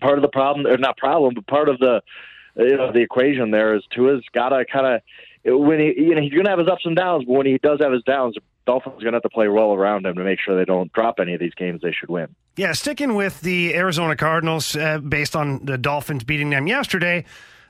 part 0.00 0.18
of 0.18 0.22
the 0.22 0.28
problem, 0.28 0.66
or 0.66 0.78
not 0.78 0.96
problem, 0.96 1.34
but 1.34 1.46
part 1.46 1.68
of 1.68 1.78
the 1.78 2.00
you 2.56 2.76
know 2.76 2.92
the 2.92 3.00
equation 3.00 3.50
there 3.50 3.74
is 3.74 3.82
Tua's 3.94 4.24
got 4.32 4.50
to 4.50 4.64
kind 4.64 4.86
of 4.86 5.00
when 5.44 5.80
he 5.80 5.94
you 5.96 6.14
know 6.14 6.20
he's 6.20 6.32
going 6.32 6.44
to 6.44 6.50
have 6.50 6.58
his 6.58 6.68
ups 6.68 6.82
and 6.84 6.96
downs, 6.96 7.24
but 7.24 7.32
when 7.32 7.46
he 7.46 7.58
does 7.58 7.78
have 7.80 7.92
his 7.92 8.02
downs, 8.02 8.36
Dolphins 8.66 8.96
are 8.96 9.00
going 9.00 9.12
to 9.12 9.16
have 9.16 9.22
to 9.22 9.30
play 9.30 9.48
well 9.48 9.72
around 9.72 10.06
him 10.06 10.14
to 10.14 10.24
make 10.24 10.38
sure 10.40 10.56
they 10.56 10.64
don't 10.64 10.92
drop 10.92 11.18
any 11.20 11.34
of 11.34 11.40
these 11.40 11.54
games 11.54 11.80
they 11.82 11.92
should 11.92 12.10
win. 12.10 12.34
Yeah, 12.56 12.72
sticking 12.72 13.14
with 13.14 13.40
the 13.40 13.74
Arizona 13.74 14.16
Cardinals, 14.16 14.76
uh, 14.76 14.98
based 14.98 15.34
on 15.34 15.64
the 15.64 15.78
Dolphins 15.78 16.24
beating 16.24 16.50
them 16.50 16.66
yesterday. 16.66 17.24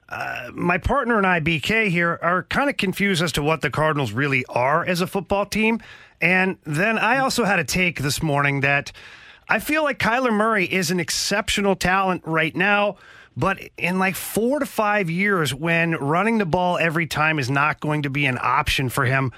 Uh, 0.09 0.51
my 0.53 0.77
partner 0.77 1.18
and 1.18 1.27
I, 1.27 1.39
BK, 1.39 1.89
here 1.89 2.18
are 2.21 2.43
kind 2.45 2.68
of 2.68 2.77
confused 2.77 3.23
as 3.23 3.31
to 3.33 3.43
what 3.43 3.61
the 3.61 3.71
Cardinals 3.71 4.11
really 4.11 4.45
are 4.47 4.85
as 4.85 5.01
a 5.01 5.07
football 5.07 5.47
team. 5.47 5.81
And 6.21 6.59
then 6.64 6.99
I 6.99 7.18
also 7.18 7.45
had 7.45 7.61
a 7.61 7.64
take 7.64 8.03
this 8.03 8.21
morning 8.21 8.61
that 8.61 8.91
I 9.49 9.61
feel 9.61 9.85
like 9.85 10.01
Kyler 10.01 10.33
Murray 10.33 10.64
is 10.64 10.91
an 10.91 10.99
exceptional 10.99 11.77
talent 11.77 12.23
right 12.25 12.55
now 12.55 12.97
but 13.37 13.59
in 13.76 13.99
like 13.99 14.16
four 14.16 14.59
to 14.59 14.66
five 14.66 15.09
years, 15.09 15.55
when 15.55 15.93
running 15.93 16.39
the 16.39 16.47
ball 16.47 16.78
every 16.78 17.07
time 17.07 17.39
is 17.39 17.51
not 17.51 17.81
going 17.81 18.03
to 18.03 18.11
be 18.11 18.26
an 18.26 18.39
option 18.41 18.89
for 18.89 19.05
him, 19.05 19.33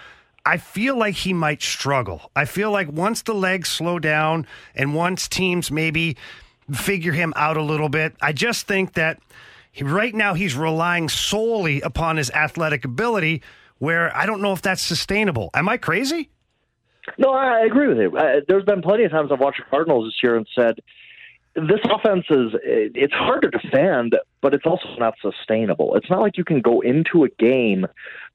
I 0.45 0.57
feel 0.57 0.97
like 0.97 1.15
he 1.15 1.33
might 1.33 1.63
struggle. 1.63 2.31
I 2.35 2.47
feel 2.47 2.71
like 2.73 2.91
once 2.91 3.23
the 3.23 3.35
legs 3.35 3.69
slow 3.69 3.99
down 3.99 4.47
and 4.75 4.95
once 4.95 5.29
teams 5.29 5.71
maybe 5.71 6.17
figure 6.73 7.13
him 7.13 7.33
out 7.37 7.57
a 7.57 7.63
little 7.63 7.89
bit, 7.89 8.15
I 8.21 8.33
just 8.33 8.67
think 8.67 8.95
that 8.95 9.21
he, 9.71 9.85
right 9.85 10.15
now 10.15 10.35
he's 10.35 10.57
relying 10.57 11.09
solely 11.09 11.81
upon 11.81 12.17
his 12.17 12.31
athletic 12.31 12.85
ability, 12.85 13.43
where 13.79 14.17
I 14.17 14.27
don't 14.27 14.43
know 14.43 14.53
if 14.53 14.63
that's 14.63 14.83
sustainable. 14.83 15.51
Am 15.55 15.69
I 15.69 15.77
crazy? 15.77 16.31
No, 17.19 17.31
I 17.31 17.61
agree 17.61 17.89
with 17.89 17.99
you. 17.99 18.17
There's 18.49 18.65
been 18.65 18.83
plenty 18.83 19.05
of 19.05 19.11
times 19.11 19.31
I've 19.33 19.41
watched 19.41 19.59
the 19.59 19.65
Cardinals 19.71 20.07
this 20.07 20.23
year 20.23 20.37
and 20.37 20.47
said, 20.57 20.81
this 21.55 21.81
offense 21.85 22.25
is 22.31 22.53
it's 22.65 23.13
hard 23.13 23.43
to 23.43 23.51
defend, 23.51 24.17
but 24.41 24.55
it's 24.55 24.65
also 24.67 24.89
not 24.99 25.15
sustainable. 25.21 25.97
It's 25.97 26.09
not 26.09 26.21
like 26.21 26.39
you 26.39 26.45
can 26.45 26.61
go 26.61 26.81
into 26.81 27.25
a 27.25 27.29
game, 27.39 27.87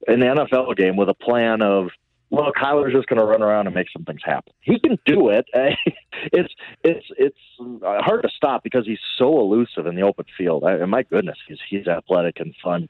an 0.07 0.19
NFL 0.19 0.75
game, 0.75 0.95
with 0.95 1.09
a 1.09 1.13
plan 1.13 1.61
of 1.61 1.89
well, 2.29 2.51
Kyler's 2.51 2.93
just 2.93 3.07
going 3.07 3.19
to 3.19 3.25
run 3.25 3.41
around 3.41 3.67
and 3.67 3.75
make 3.75 3.87
some 3.91 4.03
things 4.03 4.19
happen. 4.23 4.51
He 4.59 4.79
can 4.79 4.99
do 5.05 5.29
it. 5.29 5.45
it's 5.53 6.53
it's 6.83 7.05
it's 7.17 7.37
hard 7.81 8.23
to 8.23 8.29
stop 8.35 8.63
because 8.63 8.85
he's 8.85 8.99
so 9.17 9.39
elusive 9.39 9.85
in 9.87 9.95
the 9.95 10.01
open 10.01 10.25
field. 10.37 10.63
I, 10.65 10.83
my 10.85 11.03
goodness, 11.03 11.37
he's 11.47 11.59
he's 11.69 11.87
athletic 11.87 12.39
and 12.39 12.53
fun, 12.61 12.89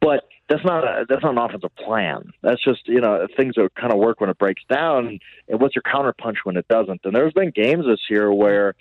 but 0.00 0.24
that's 0.48 0.64
not 0.64 0.84
a, 0.84 1.04
that's 1.06 1.22
not 1.22 1.32
an 1.32 1.38
offensive 1.38 1.74
plan. 1.76 2.32
That's 2.42 2.64
just 2.64 2.88
you 2.88 3.00
know 3.00 3.26
things 3.36 3.56
that 3.56 3.74
kind 3.74 3.92
of 3.92 3.98
work 3.98 4.20
when 4.20 4.30
it 4.30 4.38
breaks 4.38 4.62
down, 4.70 5.18
and 5.48 5.60
what's 5.60 5.74
your 5.74 5.82
counterpunch 5.82 6.36
when 6.44 6.56
it 6.56 6.66
doesn't. 6.68 7.02
And 7.04 7.14
there's 7.14 7.34
been 7.34 7.50
games 7.50 7.84
this 7.84 8.00
year 8.08 8.32
where 8.32 8.74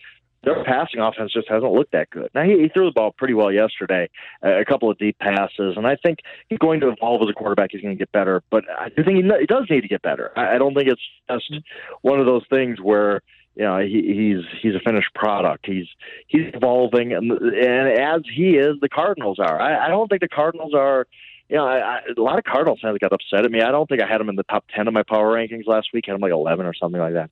their 0.47 0.63
passing 0.63 1.01
offense 1.01 1.33
just 1.33 1.49
hasn't 1.49 1.71
looked 1.71 1.91
that 1.91 2.09
good. 2.09 2.29
Now 2.33 2.43
he, 2.43 2.57
he 2.57 2.69
threw 2.69 2.85
the 2.85 2.93
ball 2.93 3.11
pretty 3.11 3.33
well 3.33 3.51
yesterday, 3.51 4.09
uh, 4.43 4.59
a 4.59 4.65
couple 4.65 4.89
of 4.89 4.97
deep 4.97 5.19
passes, 5.19 5.75
and 5.75 5.85
I 5.85 5.97
think 5.97 6.19
he's 6.47 6.59
going 6.59 6.79
to 6.81 6.89
evolve 6.89 7.21
as 7.21 7.29
a 7.29 7.33
quarterback. 7.33 7.71
He's 7.71 7.81
going 7.81 7.95
to 7.95 7.99
get 7.99 8.11
better, 8.11 8.41
but 8.49 8.63
I 8.69 8.89
do 8.89 9.03
think 9.03 9.17
he, 9.17 9.23
he 9.39 9.45
does 9.45 9.65
need 9.69 9.81
to 9.81 9.87
get 9.87 10.01
better. 10.01 10.31
I, 10.37 10.55
I 10.55 10.57
don't 10.57 10.73
think 10.73 10.87
it's 10.87 11.01
just 11.29 11.63
one 12.01 12.19
of 12.19 12.25
those 12.25 12.43
things 12.49 12.79
where 12.81 13.21
you 13.55 13.63
know 13.63 13.79
he, 13.79 14.01
he's 14.01 14.61
he's 14.61 14.75
a 14.75 14.79
finished 14.79 15.13
product. 15.13 15.65
He's 15.65 15.87
he's 16.27 16.45
evolving, 16.53 17.13
and, 17.13 17.31
and 17.31 17.99
as 17.99 18.21
he 18.33 18.51
is, 18.51 18.79
the 18.81 18.89
Cardinals 18.89 19.39
are. 19.39 19.59
I, 19.59 19.87
I 19.87 19.89
don't 19.89 20.07
think 20.07 20.21
the 20.21 20.29
Cardinals 20.29 20.73
are 20.73 21.07
you 21.49 21.55
know, 21.55 21.65
I, 21.65 21.77
I, 21.77 21.99
a 22.15 22.21
lot 22.21 22.37
of 22.37 22.43
Cardinals 22.43 22.79
fans 22.81 22.97
got 22.99 23.13
upset 23.13 23.45
at 23.45 23.51
me. 23.51 23.61
I 23.61 23.71
don't 23.71 23.87
think 23.87 24.01
I 24.01 24.07
had 24.07 24.19
them 24.19 24.29
in 24.29 24.35
the 24.35 24.43
top 24.43 24.65
ten 24.73 24.87
of 24.87 24.93
my 24.93 25.03
power 25.03 25.33
rankings 25.33 25.65
last 25.65 25.89
week. 25.93 26.05
I 26.07 26.11
had 26.11 26.15
them 26.15 26.21
like 26.21 26.31
eleven 26.31 26.65
or 26.65 26.73
something 26.73 26.99
like 26.99 27.13
that. 27.13 27.29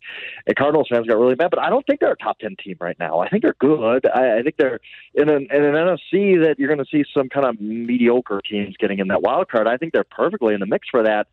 And 0.48 0.56
Cardinals 0.56 0.88
fans 0.90 1.08
got 1.08 1.18
really 1.18 1.36
mad, 1.36 1.50
but 1.50 1.60
I 1.60 1.70
don't 1.70 1.86
think 1.86 2.00
they're 2.00 2.14
a 2.14 2.18
top 2.18 2.40
ten 2.40 2.56
team 2.64 2.78
right 2.80 2.98
now. 3.00 3.20
I 3.20 3.30
think 3.30 3.44
they're 3.44 3.56
good. 3.60 4.06
I, 4.08 4.40
I 4.40 4.42
think 4.42 4.56
they're 4.58 4.80
in 5.14 5.30
an, 5.30 5.48
in 5.52 5.64
an 5.64 5.74
NFC 5.74 6.42
that 6.44 6.56
you're 6.58 6.74
going 6.74 6.86
to 6.86 6.90
see 6.90 7.04
some 7.14 7.30
kind 7.30 7.46
of 7.46 7.60
mediocre 7.60 8.42
teams 8.42 8.76
getting 8.78 9.00
in 9.00 9.10
that 9.10 9.22
wild 9.22 9.50
card. 9.50 9.68
I 9.68 9.78
think 9.78 9.92
they're 9.92 10.06
perfectly 10.06 10.54
in 10.54 10.60
the 10.62 10.66
mix 10.66 10.88
for 10.90 11.04
that. 11.04 11.28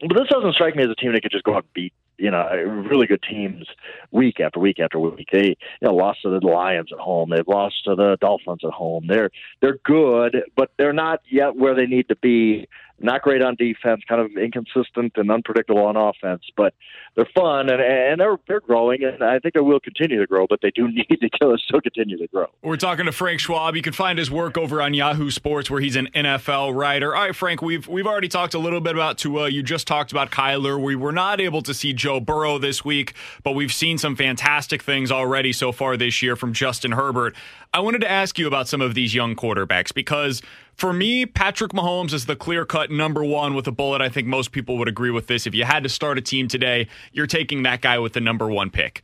But 0.00 0.14
this 0.14 0.28
doesn't 0.28 0.52
strike 0.52 0.76
me 0.76 0.84
as 0.84 0.90
a 0.90 0.94
team 0.94 1.12
that 1.14 1.22
could 1.22 1.32
just 1.32 1.44
go 1.44 1.54
out 1.54 1.64
and 1.64 1.72
beat 1.72 1.94
you 2.18 2.30
know, 2.30 2.48
really 2.90 3.06
good 3.06 3.22
teams 3.28 3.66
week 4.10 4.40
after 4.40 4.60
week 4.60 4.80
after 4.80 4.98
week. 4.98 5.28
They, 5.32 5.48
you 5.48 5.56
know, 5.82 5.94
lost 5.94 6.22
to 6.22 6.30
the 6.30 6.46
Lions 6.46 6.90
at 6.92 6.98
home. 6.98 7.30
They've 7.30 7.46
lost 7.46 7.84
to 7.84 7.94
the 7.94 8.16
Dolphins 8.20 8.60
at 8.64 8.72
home. 8.72 9.06
They're 9.08 9.30
they're 9.60 9.78
good, 9.84 10.42
but 10.56 10.70
they're 10.78 10.92
not 10.92 11.20
yet 11.28 11.56
where 11.56 11.74
they 11.74 11.86
need 11.86 12.08
to 12.08 12.16
be 12.16 12.68
not 12.98 13.22
great 13.22 13.42
on 13.42 13.56
defense, 13.56 14.02
kind 14.08 14.20
of 14.20 14.30
inconsistent 14.36 15.12
and 15.16 15.30
unpredictable 15.30 15.84
on 15.84 15.96
offense, 15.96 16.42
but 16.56 16.74
they're 17.14 17.28
fun 17.34 17.70
and 17.70 17.80
and 17.80 18.20
they're 18.20 18.36
they're 18.46 18.60
growing, 18.60 19.04
and 19.04 19.22
I 19.22 19.38
think 19.38 19.54
they 19.54 19.60
will 19.60 19.80
continue 19.80 20.18
to 20.18 20.26
grow. 20.26 20.46
But 20.46 20.60
they 20.62 20.70
do 20.70 20.88
need 20.92 21.06
to 21.08 21.56
still 21.58 21.80
continue 21.80 22.16
to 22.18 22.26
grow. 22.28 22.46
We're 22.62 22.76
talking 22.76 23.06
to 23.06 23.12
Frank 23.12 23.40
Schwab. 23.40 23.76
You 23.76 23.82
can 23.82 23.92
find 23.92 24.18
his 24.18 24.30
work 24.30 24.56
over 24.56 24.80
on 24.80 24.94
Yahoo 24.94 25.30
Sports, 25.30 25.70
where 25.70 25.80
he's 25.80 25.96
an 25.96 26.08
NFL 26.14 26.74
writer. 26.74 27.14
All 27.14 27.22
right, 27.22 27.36
Frank, 27.36 27.62
we've 27.62 27.86
we've 27.86 28.06
already 28.06 28.28
talked 28.28 28.54
a 28.54 28.58
little 28.58 28.80
bit 28.80 28.94
about 28.94 29.18
Tua. 29.18 29.48
You 29.48 29.62
just 29.62 29.86
talked 29.86 30.12
about 30.12 30.30
Kyler. 30.30 30.80
We 30.82 30.96
were 30.96 31.12
not 31.12 31.40
able 31.40 31.62
to 31.62 31.74
see 31.74 31.92
Joe 31.92 32.20
Burrow 32.20 32.58
this 32.58 32.84
week, 32.84 33.14
but 33.42 33.52
we've 33.52 33.72
seen 33.72 33.98
some 33.98 34.16
fantastic 34.16 34.82
things 34.82 35.10
already 35.10 35.52
so 35.52 35.72
far 35.72 35.96
this 35.96 36.22
year 36.22 36.36
from 36.36 36.52
Justin 36.52 36.92
Herbert. 36.92 37.34
I 37.72 37.80
wanted 37.80 38.00
to 38.02 38.10
ask 38.10 38.38
you 38.38 38.46
about 38.46 38.68
some 38.68 38.80
of 38.80 38.94
these 38.94 39.14
young 39.14 39.36
quarterbacks 39.36 39.92
because 39.92 40.40
for 40.76 40.92
me, 40.92 41.26
Patrick 41.26 41.72
Mahomes 41.72 42.12
is 42.12 42.26
the 42.26 42.36
clear 42.36 42.64
cut 42.64 42.90
number 42.90 43.24
one 43.24 43.54
with 43.54 43.66
a 43.66 43.72
bullet. 43.72 44.00
I 44.02 44.08
think 44.08 44.26
most 44.26 44.52
people 44.52 44.76
would 44.78 44.88
agree 44.88 45.10
with 45.10 45.26
this. 45.26 45.46
If 45.46 45.54
you 45.54 45.64
had 45.64 45.82
to 45.82 45.88
start 45.88 46.18
a 46.18 46.20
team 46.20 46.48
today, 46.48 46.88
you're 47.12 47.26
taking 47.26 47.62
that 47.62 47.80
guy 47.80 47.98
with 47.98 48.12
the 48.12 48.20
number 48.20 48.48
one 48.48 48.70
pick. 48.70 49.02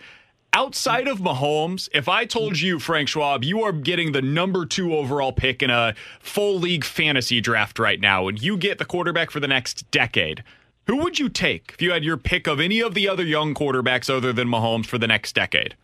Outside 0.54 1.08
of 1.08 1.20
Mahomes, 1.20 1.88
if 1.94 2.10
I 2.10 2.26
told 2.26 2.60
you, 2.60 2.78
Frank 2.78 3.08
Schwab, 3.08 3.42
you 3.42 3.62
are 3.62 3.72
getting 3.72 4.12
the 4.12 4.20
number 4.20 4.66
two 4.66 4.94
overall 4.94 5.32
pick 5.32 5.62
in 5.62 5.70
a 5.70 5.94
full 6.20 6.58
league 6.58 6.84
fantasy 6.84 7.40
draft 7.40 7.78
right 7.78 7.98
now, 7.98 8.28
and 8.28 8.40
you 8.40 8.58
get 8.58 8.76
the 8.76 8.84
quarterback 8.84 9.30
for 9.30 9.40
the 9.40 9.48
next 9.48 9.90
decade, 9.90 10.44
who 10.86 10.98
would 10.98 11.18
you 11.18 11.30
take 11.30 11.70
if 11.72 11.80
you 11.80 11.92
had 11.92 12.04
your 12.04 12.18
pick 12.18 12.46
of 12.46 12.60
any 12.60 12.80
of 12.80 12.92
the 12.92 13.08
other 13.08 13.24
young 13.24 13.54
quarterbacks 13.54 14.14
other 14.14 14.30
than 14.30 14.46
Mahomes 14.46 14.84
for 14.84 14.98
the 14.98 15.06
next 15.06 15.34
decade? 15.34 15.74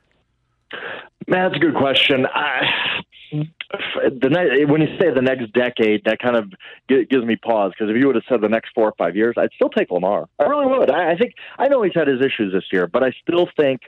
Man, 1.27 1.51
that's 1.51 1.57
a 1.57 1.59
good 1.59 1.75
question. 1.75 2.27
I, 2.27 3.01
the 3.31 4.29
ne- 4.29 4.65
when 4.65 4.81
you 4.81 4.89
say 4.99 5.13
the 5.15 5.23
next 5.23 5.53
decade, 5.53 6.03
that 6.05 6.19
kind 6.19 6.37
of 6.37 6.53
gives 6.89 7.25
me 7.25 7.37
pause 7.37 7.73
because 7.73 7.91
if 7.91 8.01
you 8.01 8.07
would 8.07 8.17
have 8.17 8.25
said 8.29 8.41
the 8.41 8.49
next 8.49 8.71
four 8.75 8.87
or 8.87 8.95
five 8.97 9.17
years, 9.17 9.35
I'd 9.37 9.53
still 9.55 9.69
take 9.69 9.91
Lamar. 9.91 10.29
I 10.39 10.45
really 10.45 10.67
would. 10.67 10.91
I, 10.91 11.13
I 11.13 11.17
think 11.17 11.35
I 11.59 11.69
know 11.69 11.83
he's 11.83 11.95
had 11.95 12.09
his 12.09 12.21
issues 12.21 12.53
this 12.53 12.65
year, 12.73 12.87
but 12.87 13.03
I 13.03 13.13
still 13.23 13.49
think 13.57 13.83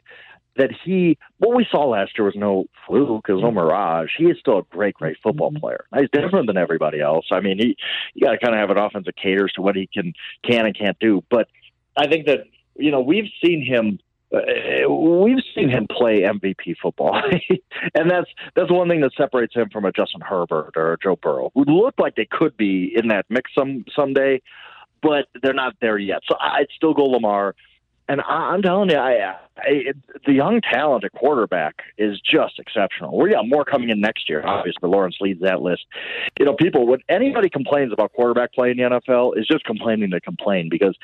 that 0.56 0.70
he 0.84 1.16
what 1.38 1.56
we 1.56 1.66
saw 1.70 1.86
last 1.86 2.12
year 2.18 2.26
was 2.26 2.34
no 2.36 2.66
fluke, 2.86 3.26
it 3.28 3.32
was 3.32 3.42
no 3.42 3.48
mm-hmm. 3.48 3.58
mirage. 3.58 4.10
He 4.18 4.24
is 4.24 4.36
still 4.40 4.58
a 4.58 4.62
great, 4.70 4.94
great 4.94 5.16
football 5.22 5.50
mm-hmm. 5.50 5.60
player. 5.60 5.84
He's 5.96 6.10
different 6.12 6.46
than 6.46 6.56
everybody 6.56 7.00
else. 7.00 7.26
I 7.30 7.40
mean, 7.40 7.58
he 7.58 7.76
you 8.14 8.26
got 8.26 8.32
to 8.32 8.38
kind 8.38 8.54
of 8.54 8.60
have 8.60 8.70
an 8.70 8.78
offense 8.78 9.06
that 9.06 9.16
caters 9.16 9.52
to 9.54 9.62
what 9.62 9.76
he 9.76 9.88
can 9.92 10.12
can 10.44 10.66
and 10.66 10.76
can't 10.76 10.98
do. 10.98 11.22
But 11.30 11.48
I 11.96 12.08
think 12.08 12.26
that 12.26 12.44
you 12.76 12.90
know 12.90 13.00
we've 13.00 13.30
seen 13.42 13.64
him 13.64 13.98
Uh, 14.32 14.88
we've 14.88 15.42
seen 15.54 15.68
him 15.68 15.86
play 15.90 16.20
MVP 16.20 16.76
football, 16.80 17.20
and 17.94 18.10
that's 18.10 18.28
that's 18.54 18.70
one 18.70 18.88
thing 18.88 19.00
that 19.00 19.10
separates 19.16 19.54
him 19.54 19.68
from 19.70 19.84
a 19.84 19.92
Justin 19.92 20.20
Herbert 20.20 20.72
or 20.76 20.92
a 20.92 20.98
Joe 21.02 21.16
Burrow, 21.16 21.50
who 21.54 21.64
look 21.64 21.94
like 21.98 22.14
they 22.14 22.28
could 22.30 22.56
be 22.56 22.92
in 22.94 23.08
that 23.08 23.26
mix 23.28 23.50
some 23.58 23.84
someday, 23.94 24.40
but 25.02 25.26
they're 25.42 25.52
not 25.52 25.74
there 25.80 25.98
yet. 25.98 26.20
So 26.28 26.36
I'd 26.40 26.68
still 26.76 26.94
go 26.94 27.04
Lamar. 27.04 27.56
And 28.10 28.20
I, 28.22 28.50
I'm 28.52 28.60
telling 28.60 28.90
you, 28.90 28.96
I, 28.96 29.36
I, 29.56 29.92
the 30.26 30.32
young 30.32 30.60
talent 30.60 31.04
at 31.04 31.12
quarterback 31.12 31.76
is 31.96 32.20
just 32.20 32.58
exceptional. 32.58 33.16
We 33.16 33.30
got 33.30 33.48
more 33.48 33.64
coming 33.64 33.88
in 33.88 34.00
next 34.00 34.28
year. 34.28 34.44
Obviously, 34.44 34.88
Lawrence 34.88 35.18
leads 35.20 35.40
that 35.42 35.62
list. 35.62 35.86
You 36.36 36.44
know, 36.44 36.54
people 36.54 36.88
when 36.88 36.98
anybody 37.08 37.48
complains 37.48 37.92
about 37.92 38.12
quarterback 38.12 38.52
play 38.52 38.72
in 38.72 38.78
the 38.78 38.82
NFL 38.82 39.38
is 39.38 39.46
just 39.46 39.64
complaining 39.64 40.10
to 40.10 40.20
complain 40.20 40.68
because 40.68 40.96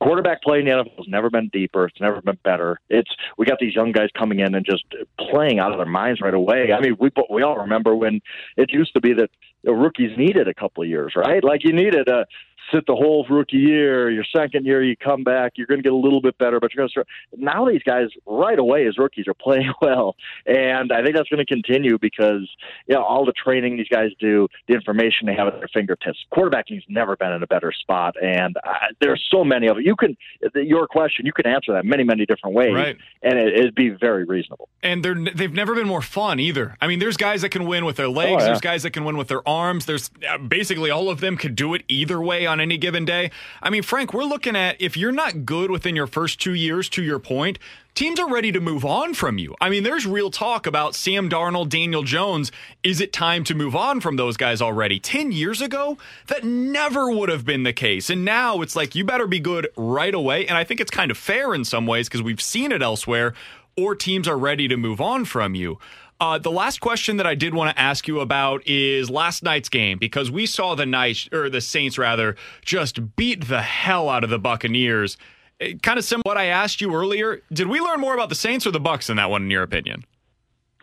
quarterback 0.00 0.40
play 0.40 0.60
in 0.60 0.66
the 0.66 0.70
NFL 0.70 0.98
has 0.98 1.08
never 1.08 1.30
been 1.30 1.48
deeper. 1.48 1.84
It's 1.86 2.00
never 2.00 2.22
been 2.22 2.38
better. 2.44 2.78
It's 2.88 3.10
we 3.38 3.44
got 3.44 3.58
these 3.58 3.74
young 3.74 3.90
guys 3.90 4.10
coming 4.16 4.38
in 4.38 4.54
and 4.54 4.64
just 4.64 4.84
playing 5.18 5.58
out 5.58 5.72
of 5.72 5.78
their 5.78 5.86
minds 5.86 6.20
right 6.20 6.34
away. 6.34 6.72
I 6.72 6.80
mean, 6.80 6.96
we 7.00 7.10
we 7.28 7.42
all 7.42 7.56
remember 7.56 7.96
when 7.96 8.20
it 8.56 8.70
used 8.70 8.94
to 8.94 9.00
be 9.00 9.14
that 9.14 9.30
rookies 9.64 10.16
needed 10.16 10.46
a 10.46 10.54
couple 10.54 10.84
of 10.84 10.88
years, 10.88 11.14
right? 11.16 11.42
Like 11.42 11.64
you 11.64 11.72
needed 11.72 12.08
a 12.08 12.24
sit 12.72 12.86
the 12.86 12.94
whole 12.94 13.26
rookie 13.28 13.56
year. 13.56 14.10
Your 14.10 14.24
second 14.24 14.66
year, 14.66 14.82
you 14.82 14.96
come 14.96 15.24
back, 15.24 15.52
you're 15.56 15.66
going 15.66 15.78
to 15.78 15.82
get 15.82 15.92
a 15.92 15.96
little 15.96 16.20
bit 16.20 16.38
better, 16.38 16.60
but 16.60 16.72
you're 16.72 16.82
going 16.82 16.88
to 16.88 16.92
start. 16.92 17.08
Now 17.36 17.66
these 17.66 17.82
guys 17.82 18.08
right 18.26 18.58
away 18.58 18.86
as 18.86 18.98
rookies 18.98 19.26
are 19.28 19.34
playing 19.34 19.72
well, 19.82 20.16
and 20.46 20.92
I 20.92 21.02
think 21.02 21.16
that's 21.16 21.28
going 21.28 21.44
to 21.44 21.46
continue 21.46 21.98
because 21.98 22.48
you 22.86 22.94
know 22.94 23.02
all 23.02 23.24
the 23.24 23.32
training 23.32 23.76
these 23.76 23.88
guys 23.88 24.10
do, 24.18 24.48
the 24.68 24.74
information 24.74 25.26
they 25.26 25.34
have 25.34 25.48
at 25.48 25.58
their 25.58 25.68
fingertips. 25.72 26.18
Quarterbacking's 26.32 26.84
never 26.88 27.16
been 27.16 27.32
in 27.32 27.42
a 27.42 27.46
better 27.46 27.72
spot, 27.72 28.14
and 28.22 28.56
uh, 28.56 28.72
there's 29.00 29.26
so 29.30 29.44
many 29.44 29.66
of 29.66 29.78
it. 29.78 29.84
You 29.84 29.96
can 29.96 30.16
your 30.54 30.86
question, 30.86 31.26
you 31.26 31.32
can 31.32 31.46
answer 31.46 31.72
that 31.72 31.84
many 31.84 32.04
many 32.04 32.26
different 32.26 32.54
ways, 32.54 32.74
right. 32.74 32.96
and 33.22 33.38
it, 33.38 33.58
it'd 33.58 33.74
be 33.74 33.90
very 33.90 34.24
reasonable. 34.24 34.68
And 34.82 35.04
they're 35.04 35.14
they've 35.14 35.52
never 35.52 35.74
been 35.74 35.88
more 35.88 36.02
fun 36.02 36.40
either. 36.40 36.76
I 36.80 36.86
mean, 36.86 36.98
there's 36.98 37.16
guys 37.16 37.42
that 37.42 37.50
can 37.50 37.66
win 37.66 37.84
with 37.84 37.96
their 37.96 38.08
legs. 38.08 38.30
Oh, 38.30 38.38
yeah. 38.38 38.44
There's 38.46 38.60
guys 38.60 38.82
that 38.82 38.90
can 38.90 39.04
win 39.04 39.16
with 39.16 39.28
their 39.28 39.46
arms. 39.48 39.86
There's 39.86 40.10
uh, 40.28 40.38
basically 40.38 40.90
all 40.90 41.10
of 41.10 41.20
them 41.20 41.36
could 41.36 41.54
do 41.54 41.74
it 41.74 41.82
either 41.88 42.20
way 42.20 42.46
on 42.52 42.60
any 42.60 42.78
given 42.78 43.04
day. 43.04 43.30
I 43.62 43.70
mean, 43.70 43.82
Frank, 43.82 44.14
we're 44.14 44.24
looking 44.24 44.54
at 44.54 44.80
if 44.80 44.96
you're 44.96 45.10
not 45.10 45.44
good 45.44 45.70
within 45.70 45.96
your 45.96 46.06
first 46.06 46.40
two 46.40 46.54
years, 46.54 46.88
to 46.90 47.02
your 47.02 47.18
point, 47.18 47.58
teams 47.94 48.20
are 48.20 48.28
ready 48.28 48.52
to 48.52 48.60
move 48.60 48.84
on 48.84 49.14
from 49.14 49.38
you. 49.38 49.54
I 49.60 49.68
mean, 49.68 49.82
there's 49.82 50.06
real 50.06 50.30
talk 50.30 50.66
about 50.66 50.94
Sam 50.94 51.28
Darnold, 51.28 51.68
Daniel 51.68 52.02
Jones. 52.02 52.52
Is 52.82 53.00
it 53.00 53.12
time 53.12 53.44
to 53.44 53.54
move 53.54 53.74
on 53.74 54.00
from 54.00 54.16
those 54.16 54.36
guys 54.36 54.62
already? 54.62 55.00
10 55.00 55.32
years 55.32 55.60
ago, 55.60 55.98
that 56.28 56.44
never 56.44 57.10
would 57.10 57.28
have 57.28 57.44
been 57.44 57.62
the 57.62 57.72
case. 57.72 58.10
And 58.10 58.24
now 58.24 58.60
it's 58.60 58.76
like 58.76 58.94
you 58.94 59.04
better 59.04 59.26
be 59.26 59.40
good 59.40 59.68
right 59.76 60.14
away. 60.14 60.46
And 60.46 60.56
I 60.56 60.64
think 60.64 60.80
it's 60.80 60.90
kind 60.90 61.10
of 61.10 61.18
fair 61.18 61.54
in 61.54 61.64
some 61.64 61.86
ways 61.86 62.08
because 62.08 62.22
we've 62.22 62.40
seen 62.40 62.72
it 62.72 62.82
elsewhere, 62.82 63.34
or 63.76 63.94
teams 63.94 64.28
are 64.28 64.38
ready 64.38 64.68
to 64.68 64.76
move 64.76 65.00
on 65.00 65.24
from 65.24 65.54
you. 65.54 65.78
Uh, 66.22 66.38
the 66.38 66.52
last 66.52 66.80
question 66.80 67.16
that 67.16 67.26
I 67.26 67.34
did 67.34 67.52
want 67.52 67.74
to 67.74 67.82
ask 67.82 68.06
you 68.06 68.20
about 68.20 68.62
is 68.64 69.10
last 69.10 69.42
night's 69.42 69.68
game 69.68 69.98
because 69.98 70.30
we 70.30 70.46
saw 70.46 70.76
the 70.76 70.86
Knights 70.86 71.28
or 71.32 71.50
the 71.50 71.60
Saints 71.60 71.98
rather 71.98 72.36
just 72.64 73.16
beat 73.16 73.48
the 73.48 73.60
hell 73.60 74.08
out 74.08 74.22
of 74.22 74.30
the 74.30 74.38
Buccaneers. 74.38 75.18
Eh, 75.58 75.72
kind 75.82 75.98
of 75.98 76.04
similar 76.04 76.22
to 76.22 76.28
what 76.28 76.36
I 76.38 76.44
asked 76.44 76.80
you 76.80 76.94
earlier. 76.94 77.42
Did 77.52 77.66
we 77.66 77.80
learn 77.80 77.98
more 77.98 78.14
about 78.14 78.28
the 78.28 78.36
Saints 78.36 78.68
or 78.68 78.70
the 78.70 78.78
Bucks 78.78 79.10
in 79.10 79.16
that 79.16 79.30
one, 79.30 79.42
in 79.42 79.50
your 79.50 79.64
opinion? 79.64 80.04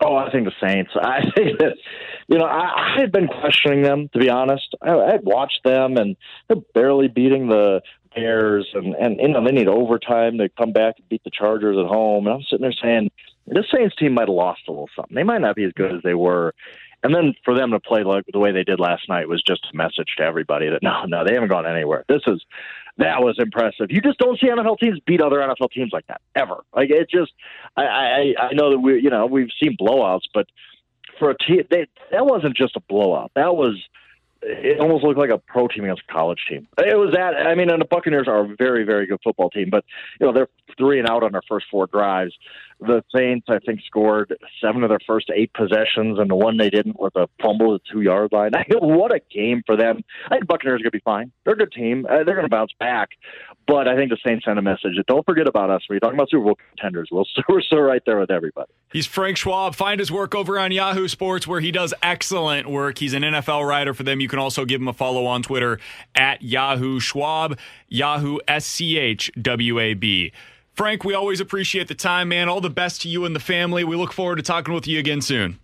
Oh, 0.02 0.14
I 0.14 0.30
think 0.30 0.44
the 0.44 0.52
Saints. 0.62 0.90
I 1.00 1.22
think 1.34 1.58
that 1.58 1.78
you 2.28 2.36
know 2.36 2.44
I, 2.44 2.96
I 2.96 3.00
had 3.00 3.10
been 3.10 3.26
questioning 3.26 3.80
them 3.80 4.10
to 4.12 4.18
be 4.18 4.28
honest. 4.28 4.74
I, 4.82 4.92
I 4.92 5.10
had 5.12 5.24
watched 5.24 5.60
them 5.64 5.96
and 5.96 6.18
they're 6.48 6.60
barely 6.74 7.08
beating 7.08 7.48
the 7.48 7.80
Bears, 8.14 8.68
and 8.74 8.94
and 8.94 9.20
you 9.20 9.28
know 9.28 9.44
they 9.44 9.52
need 9.52 9.68
overtime 9.68 10.38
to 10.38 10.48
come 10.48 10.72
back 10.72 10.96
and 10.98 11.08
beat 11.08 11.24
the 11.24 11.30
Chargers 11.30 11.76
at 11.78 11.86
home. 11.86 12.26
And 12.26 12.36
I'm 12.36 12.42
sitting 12.42 12.62
there 12.62 12.72
saying 12.72 13.10
this 13.46 13.66
Saints 13.74 13.96
team 13.96 14.14
might 14.14 14.28
have 14.28 14.34
lost 14.34 14.62
a 14.68 14.72
little 14.72 14.88
something. 14.94 15.14
They 15.14 15.22
might 15.22 15.40
not 15.40 15.56
be 15.56 15.64
as 15.64 15.72
good 15.72 15.94
as 15.94 16.02
they 16.02 16.14
were. 16.14 16.54
And 17.02 17.14
then 17.14 17.34
for 17.44 17.54
them 17.54 17.70
to 17.70 17.80
play 17.80 18.04
like 18.04 18.24
the 18.30 18.38
way 18.38 18.52
they 18.52 18.62
did 18.62 18.78
last 18.78 19.08
night 19.08 19.26
was 19.26 19.42
just 19.42 19.66
a 19.72 19.76
message 19.76 20.14
to 20.18 20.22
everybody 20.22 20.68
that 20.68 20.82
no, 20.82 21.04
no, 21.06 21.24
they 21.24 21.32
haven't 21.32 21.48
gone 21.48 21.66
anywhere. 21.66 22.04
This 22.08 22.20
is 22.26 22.42
that 22.98 23.22
was 23.22 23.36
impressive. 23.38 23.86
You 23.90 24.02
just 24.02 24.18
don't 24.18 24.38
see 24.38 24.48
NFL 24.48 24.78
teams 24.78 25.00
beat 25.06 25.22
other 25.22 25.38
NFL 25.38 25.70
teams 25.70 25.90
like 25.92 26.06
that 26.08 26.20
ever. 26.34 26.64
Like 26.74 26.90
it 26.90 27.08
just, 27.08 27.32
I, 27.76 27.82
I, 27.82 28.34
I 28.38 28.52
know 28.52 28.70
that 28.70 28.78
we, 28.78 29.00
you 29.00 29.08
know, 29.08 29.24
we've 29.24 29.48
seen 29.62 29.76
blowouts, 29.80 30.24
but 30.34 30.46
for 31.18 31.30
a 31.30 31.38
team, 31.38 31.62
they, 31.70 31.86
that 32.10 32.26
wasn't 32.26 32.56
just 32.56 32.76
a 32.76 32.80
blowout. 32.80 33.32
That 33.34 33.56
was 33.56 33.82
it 34.42 34.80
almost 34.80 35.04
looked 35.04 35.18
like 35.18 35.30
a 35.30 35.38
pro 35.38 35.68
team 35.68 35.84
against 35.84 36.02
a 36.08 36.12
college 36.12 36.40
team. 36.48 36.66
It 36.78 36.96
was 36.96 37.12
that. 37.14 37.34
I 37.36 37.54
mean, 37.54 37.70
and 37.70 37.80
the 37.80 37.86
Buccaneers 37.86 38.26
are 38.26 38.40
a 38.40 38.56
very, 38.56 38.84
very 38.84 39.06
good 39.06 39.20
football 39.22 39.50
team, 39.50 39.68
but 39.70 39.84
you 40.18 40.26
know 40.26 40.32
they're 40.32 40.48
three 40.78 40.98
and 40.98 41.08
out 41.08 41.22
on 41.22 41.32
their 41.32 41.42
first 41.48 41.66
four 41.70 41.86
drives. 41.86 42.34
The 42.80 43.02
Saints, 43.14 43.46
I 43.48 43.58
think, 43.58 43.80
scored 43.86 44.34
seven 44.62 44.82
of 44.82 44.88
their 44.88 45.00
first 45.06 45.30
eight 45.34 45.52
possessions, 45.52 46.18
and 46.18 46.30
the 46.30 46.34
one 46.34 46.56
they 46.56 46.70
didn't 46.70 46.98
was 46.98 47.12
a 47.14 47.28
fumble 47.42 47.74
at 47.74 47.82
the 47.82 47.92
two 47.92 48.00
yard 48.00 48.32
line. 48.32 48.52
what 48.80 49.14
a 49.14 49.20
game 49.32 49.62
for 49.66 49.76
them! 49.76 50.02
I 50.26 50.36
think 50.36 50.46
Buccaneers 50.46 50.80
are 50.80 50.84
going 50.84 50.90
to 50.92 50.98
be 50.98 51.02
fine. 51.04 51.30
They're 51.44 51.54
a 51.54 51.58
good 51.58 51.72
team. 51.72 52.06
Uh, 52.08 52.24
they're 52.24 52.34
going 52.34 52.46
to 52.46 52.50
bounce 52.50 52.72
back, 52.78 53.10
but 53.66 53.86
I 53.86 53.96
think 53.96 54.10
the 54.10 54.18
Saints 54.26 54.44
sent 54.44 54.58
a 54.58 54.62
message 54.62 54.96
that 54.96 55.06
don't 55.06 55.24
forget 55.26 55.46
about 55.46 55.70
us. 55.70 55.82
When 55.88 55.96
you're 55.96 56.00
talking 56.00 56.18
about 56.18 56.30
Super 56.30 56.44
Bowl 56.44 56.58
contenders, 56.70 57.08
we'll, 57.12 57.26
we're 57.48 57.60
still 57.60 57.80
right 57.80 58.02
there 58.06 58.18
with 58.18 58.30
everybody. 58.30 58.72
He's 58.92 59.06
Frank 59.06 59.36
Schwab. 59.36 59.74
Find 59.74 60.00
his 60.00 60.10
work 60.10 60.34
over 60.34 60.58
on 60.58 60.72
Yahoo 60.72 61.06
Sports, 61.08 61.46
where 61.46 61.60
he 61.60 61.70
does 61.70 61.92
excellent 62.02 62.68
work. 62.68 62.98
He's 62.98 63.12
an 63.12 63.22
NFL 63.22 63.68
writer 63.68 63.94
for 63.94 64.02
them. 64.02 64.20
You 64.20 64.28
can 64.28 64.38
also 64.38 64.64
give 64.64 64.80
him 64.80 64.88
a 64.88 64.92
follow 64.92 65.26
on 65.26 65.42
Twitter 65.42 65.78
at 66.14 66.42
Yahoo 66.42 66.98
Schwab, 66.98 67.58
Yahoo 67.88 68.38
S 68.48 68.64
C 68.64 68.98
H 68.98 69.30
W 69.40 69.78
A 69.78 69.94
B. 69.94 70.32
Frank, 70.80 71.04
we 71.04 71.12
always 71.12 71.40
appreciate 71.40 71.88
the 71.88 71.94
time, 71.94 72.30
man. 72.30 72.48
All 72.48 72.62
the 72.62 72.70
best 72.70 73.02
to 73.02 73.08
you 73.10 73.26
and 73.26 73.36
the 73.36 73.40
family. 73.40 73.84
We 73.84 73.96
look 73.96 74.14
forward 74.14 74.36
to 74.36 74.42
talking 74.42 74.72
with 74.72 74.86
you 74.86 74.98
again 74.98 75.20
soon. 75.20 75.58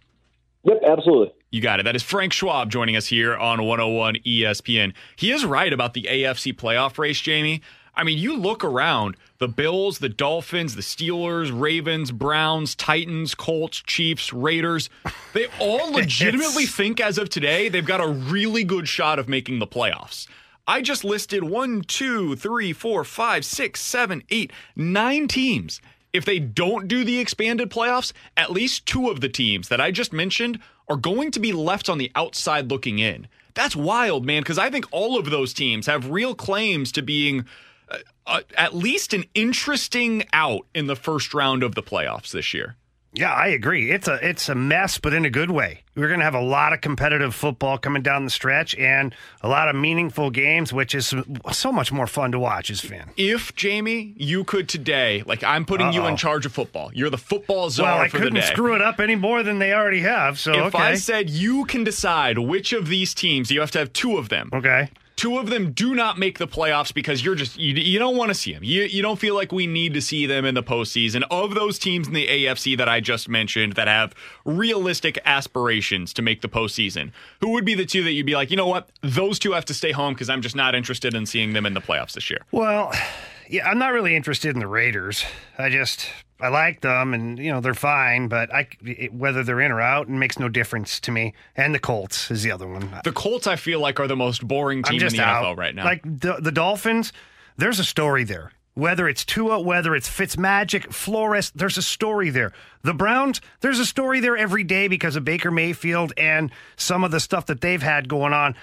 Yep, 0.64 0.82
absolutely. 0.86 1.32
You 1.50 1.62
got 1.62 1.80
it. 1.80 1.84
That 1.84 1.96
is 1.96 2.02
Frank 2.02 2.34
Schwab 2.34 2.70
joining 2.70 2.96
us 2.96 3.06
here 3.06 3.34
on 3.34 3.62
101 3.64 4.16
ESPN. 4.26 4.92
He 5.16 5.32
is 5.32 5.46
right 5.46 5.72
about 5.72 5.94
the 5.94 6.02
AFC 6.02 6.54
playoff 6.54 6.98
race, 6.98 7.18
Jamie. 7.18 7.62
I 7.94 8.04
mean, 8.04 8.18
you 8.18 8.36
look 8.36 8.62
around 8.62 9.16
the 9.38 9.48
Bills, 9.48 10.00
the 10.00 10.10
Dolphins, 10.10 10.74
the 10.74 10.82
Steelers, 10.82 11.50
Ravens, 11.50 12.10
Browns, 12.12 12.74
Titans, 12.74 13.34
Colts, 13.34 13.80
Chiefs, 13.86 14.34
Raiders. 14.34 14.90
They 15.32 15.46
all 15.58 15.92
legitimately 15.94 16.66
think 16.66 17.00
as 17.00 17.16
of 17.16 17.30
today 17.30 17.70
they've 17.70 17.86
got 17.86 18.02
a 18.02 18.06
really 18.06 18.64
good 18.64 18.86
shot 18.86 19.18
of 19.18 19.30
making 19.30 19.60
the 19.60 19.66
playoffs. 19.66 20.26
I 20.66 20.82
just 20.82 21.04
listed 21.04 21.44
one, 21.44 21.82
two, 21.82 22.34
three, 22.36 22.72
four, 22.72 23.04
five, 23.04 23.44
six, 23.44 23.80
seven, 23.80 24.22
eight, 24.30 24.52
nine 24.74 25.28
teams. 25.28 25.80
If 26.12 26.24
they 26.24 26.38
don't 26.38 26.88
do 26.88 27.04
the 27.04 27.18
expanded 27.18 27.70
playoffs, 27.70 28.12
at 28.36 28.50
least 28.50 28.86
two 28.86 29.10
of 29.10 29.20
the 29.20 29.28
teams 29.28 29.68
that 29.68 29.80
I 29.80 29.90
just 29.90 30.12
mentioned 30.12 30.58
are 30.88 30.96
going 30.96 31.30
to 31.32 31.40
be 31.40 31.52
left 31.52 31.88
on 31.88 31.98
the 31.98 32.10
outside 32.14 32.70
looking 32.70 32.98
in. 32.98 33.28
That's 33.54 33.76
wild, 33.76 34.24
man, 34.24 34.42
because 34.42 34.58
I 34.58 34.70
think 34.70 34.86
all 34.90 35.18
of 35.18 35.30
those 35.30 35.54
teams 35.54 35.86
have 35.86 36.10
real 36.10 36.34
claims 36.34 36.92
to 36.92 37.02
being 37.02 37.46
uh, 37.88 37.98
uh, 38.26 38.40
at 38.56 38.74
least 38.74 39.14
an 39.14 39.24
interesting 39.34 40.24
out 40.32 40.66
in 40.74 40.86
the 40.86 40.96
first 40.96 41.32
round 41.32 41.62
of 41.62 41.74
the 41.74 41.82
playoffs 41.82 42.30
this 42.30 42.52
year. 42.52 42.76
Yeah, 43.16 43.32
I 43.32 43.48
agree. 43.48 43.90
It's 43.90 44.08
a 44.08 44.14
it's 44.26 44.48
a 44.50 44.54
mess, 44.54 44.98
but 44.98 45.14
in 45.14 45.24
a 45.24 45.30
good 45.30 45.50
way. 45.50 45.80
We're 45.94 46.08
going 46.08 46.20
to 46.20 46.24
have 46.24 46.34
a 46.34 46.42
lot 46.42 46.74
of 46.74 46.82
competitive 46.82 47.34
football 47.34 47.78
coming 47.78 48.02
down 48.02 48.24
the 48.24 48.30
stretch, 48.30 48.74
and 48.74 49.14
a 49.40 49.48
lot 49.48 49.68
of 49.70 49.74
meaningful 49.74 50.30
games, 50.30 50.70
which 50.70 50.94
is 50.94 51.14
so 51.52 51.72
much 51.72 51.90
more 51.90 52.06
fun 52.06 52.32
to 52.32 52.38
watch 52.38 52.68
as 52.68 52.84
a 52.84 52.86
fan. 52.86 53.10
If 53.16 53.54
Jamie, 53.54 54.12
you 54.18 54.44
could 54.44 54.68
today, 54.68 55.22
like 55.24 55.42
I'm 55.42 55.64
putting 55.64 55.86
Uh-oh. 55.86 55.92
you 55.92 56.06
in 56.06 56.16
charge 56.18 56.44
of 56.44 56.52
football. 56.52 56.90
You're 56.92 57.08
the 57.08 57.16
football 57.16 57.70
czar 57.70 57.86
well, 57.86 58.02
I 58.02 58.08
for 58.08 58.18
couldn't 58.18 58.34
the 58.34 58.40
day. 58.40 58.46
screw 58.46 58.74
it 58.74 58.82
up 58.82 59.00
any 59.00 59.14
more 59.16 59.42
than 59.42 59.58
they 59.58 59.72
already 59.72 60.00
have. 60.00 60.38
So 60.38 60.52
if 60.52 60.74
okay. 60.74 60.84
I 60.84 60.94
said 60.96 61.30
you 61.30 61.64
can 61.64 61.84
decide 61.84 62.38
which 62.38 62.74
of 62.74 62.88
these 62.88 63.14
teams, 63.14 63.50
you 63.50 63.60
have 63.60 63.70
to 63.70 63.78
have 63.78 63.94
two 63.94 64.18
of 64.18 64.28
them. 64.28 64.50
Okay. 64.52 64.90
Two 65.16 65.38
of 65.38 65.48
them 65.48 65.72
do 65.72 65.94
not 65.94 66.18
make 66.18 66.38
the 66.38 66.46
playoffs 66.46 66.92
because 66.92 67.24
you're 67.24 67.34
just 67.34 67.58
you, 67.58 67.72
you 67.72 67.98
don't 67.98 68.18
want 68.18 68.28
to 68.28 68.34
see 68.34 68.52
them. 68.52 68.62
You 68.62 68.82
you 68.82 69.00
don't 69.00 69.18
feel 69.18 69.34
like 69.34 69.50
we 69.50 69.66
need 69.66 69.94
to 69.94 70.02
see 70.02 70.26
them 70.26 70.44
in 70.44 70.54
the 70.54 70.62
postseason. 70.62 71.24
Of 71.30 71.54
those 71.54 71.78
teams 71.78 72.06
in 72.06 72.12
the 72.12 72.26
AFC 72.26 72.76
that 72.76 72.88
I 72.88 73.00
just 73.00 73.26
mentioned 73.26 73.72
that 73.74 73.88
have 73.88 74.14
realistic 74.44 75.18
aspirations 75.24 76.12
to 76.14 76.22
make 76.22 76.42
the 76.42 76.48
postseason, 76.48 77.12
who 77.40 77.50
would 77.52 77.64
be 77.64 77.74
the 77.74 77.86
two 77.86 78.04
that 78.04 78.12
you'd 78.12 78.26
be 78.26 78.34
like, 78.34 78.50
you 78.50 78.58
know 78.58 78.66
what, 78.66 78.90
those 79.00 79.38
two 79.38 79.52
have 79.52 79.64
to 79.66 79.74
stay 79.74 79.92
home 79.92 80.12
because 80.12 80.28
I'm 80.28 80.42
just 80.42 80.54
not 80.54 80.74
interested 80.74 81.14
in 81.14 81.24
seeing 81.24 81.54
them 81.54 81.64
in 81.64 81.72
the 81.72 81.80
playoffs 81.80 82.12
this 82.12 82.28
year. 82.28 82.40
Well, 82.52 82.92
yeah, 83.48 83.66
I'm 83.66 83.78
not 83.78 83.92
really 83.92 84.14
interested 84.14 84.54
in 84.54 84.60
the 84.60 84.66
Raiders. 84.66 85.24
I 85.56 85.70
just 85.70 86.10
I 86.40 86.48
like 86.48 86.82
them, 86.82 87.14
and 87.14 87.38
you 87.38 87.50
know 87.50 87.60
they're 87.60 87.74
fine. 87.74 88.28
But 88.28 88.52
I, 88.52 88.68
it, 88.84 89.12
whether 89.14 89.42
they're 89.42 89.60
in 89.60 89.72
or 89.72 89.80
out, 89.80 90.08
it 90.08 90.12
makes 90.12 90.38
no 90.38 90.48
difference 90.48 91.00
to 91.00 91.10
me. 91.10 91.34
And 91.56 91.74
the 91.74 91.78
Colts 91.78 92.30
is 92.30 92.42
the 92.42 92.50
other 92.50 92.66
one. 92.66 92.90
The 93.04 93.12
Colts, 93.12 93.46
I 93.46 93.56
feel 93.56 93.80
like, 93.80 93.98
are 94.00 94.06
the 94.06 94.16
most 94.16 94.46
boring 94.46 94.82
team 94.82 95.00
in 95.00 95.08
the 95.08 95.20
out. 95.20 95.44
NFL 95.44 95.56
right 95.56 95.74
now. 95.74 95.84
Like 95.84 96.02
the 96.02 96.36
the 96.40 96.52
Dolphins, 96.52 97.12
there's 97.56 97.78
a 97.78 97.84
story 97.84 98.24
there. 98.24 98.52
Whether 98.74 99.08
it's 99.08 99.24
Tua, 99.24 99.58
whether 99.58 99.94
it's 99.94 100.06
Fitzmagic, 100.06 100.92
Flores, 100.92 101.50
there's 101.54 101.78
a 101.78 101.82
story 101.82 102.28
there. 102.28 102.52
The 102.82 102.92
Browns, 102.92 103.40
there's 103.60 103.78
a 103.78 103.86
story 103.86 104.20
there 104.20 104.36
every 104.36 104.64
day 104.64 104.86
because 104.86 105.16
of 105.16 105.24
Baker 105.24 105.50
Mayfield 105.50 106.12
and 106.18 106.50
some 106.76 107.02
of 107.02 107.10
the 107.10 107.20
stuff 107.20 107.46
that 107.46 107.62
they've 107.62 107.82
had 107.82 108.06
going 108.06 108.34
on. 108.34 108.54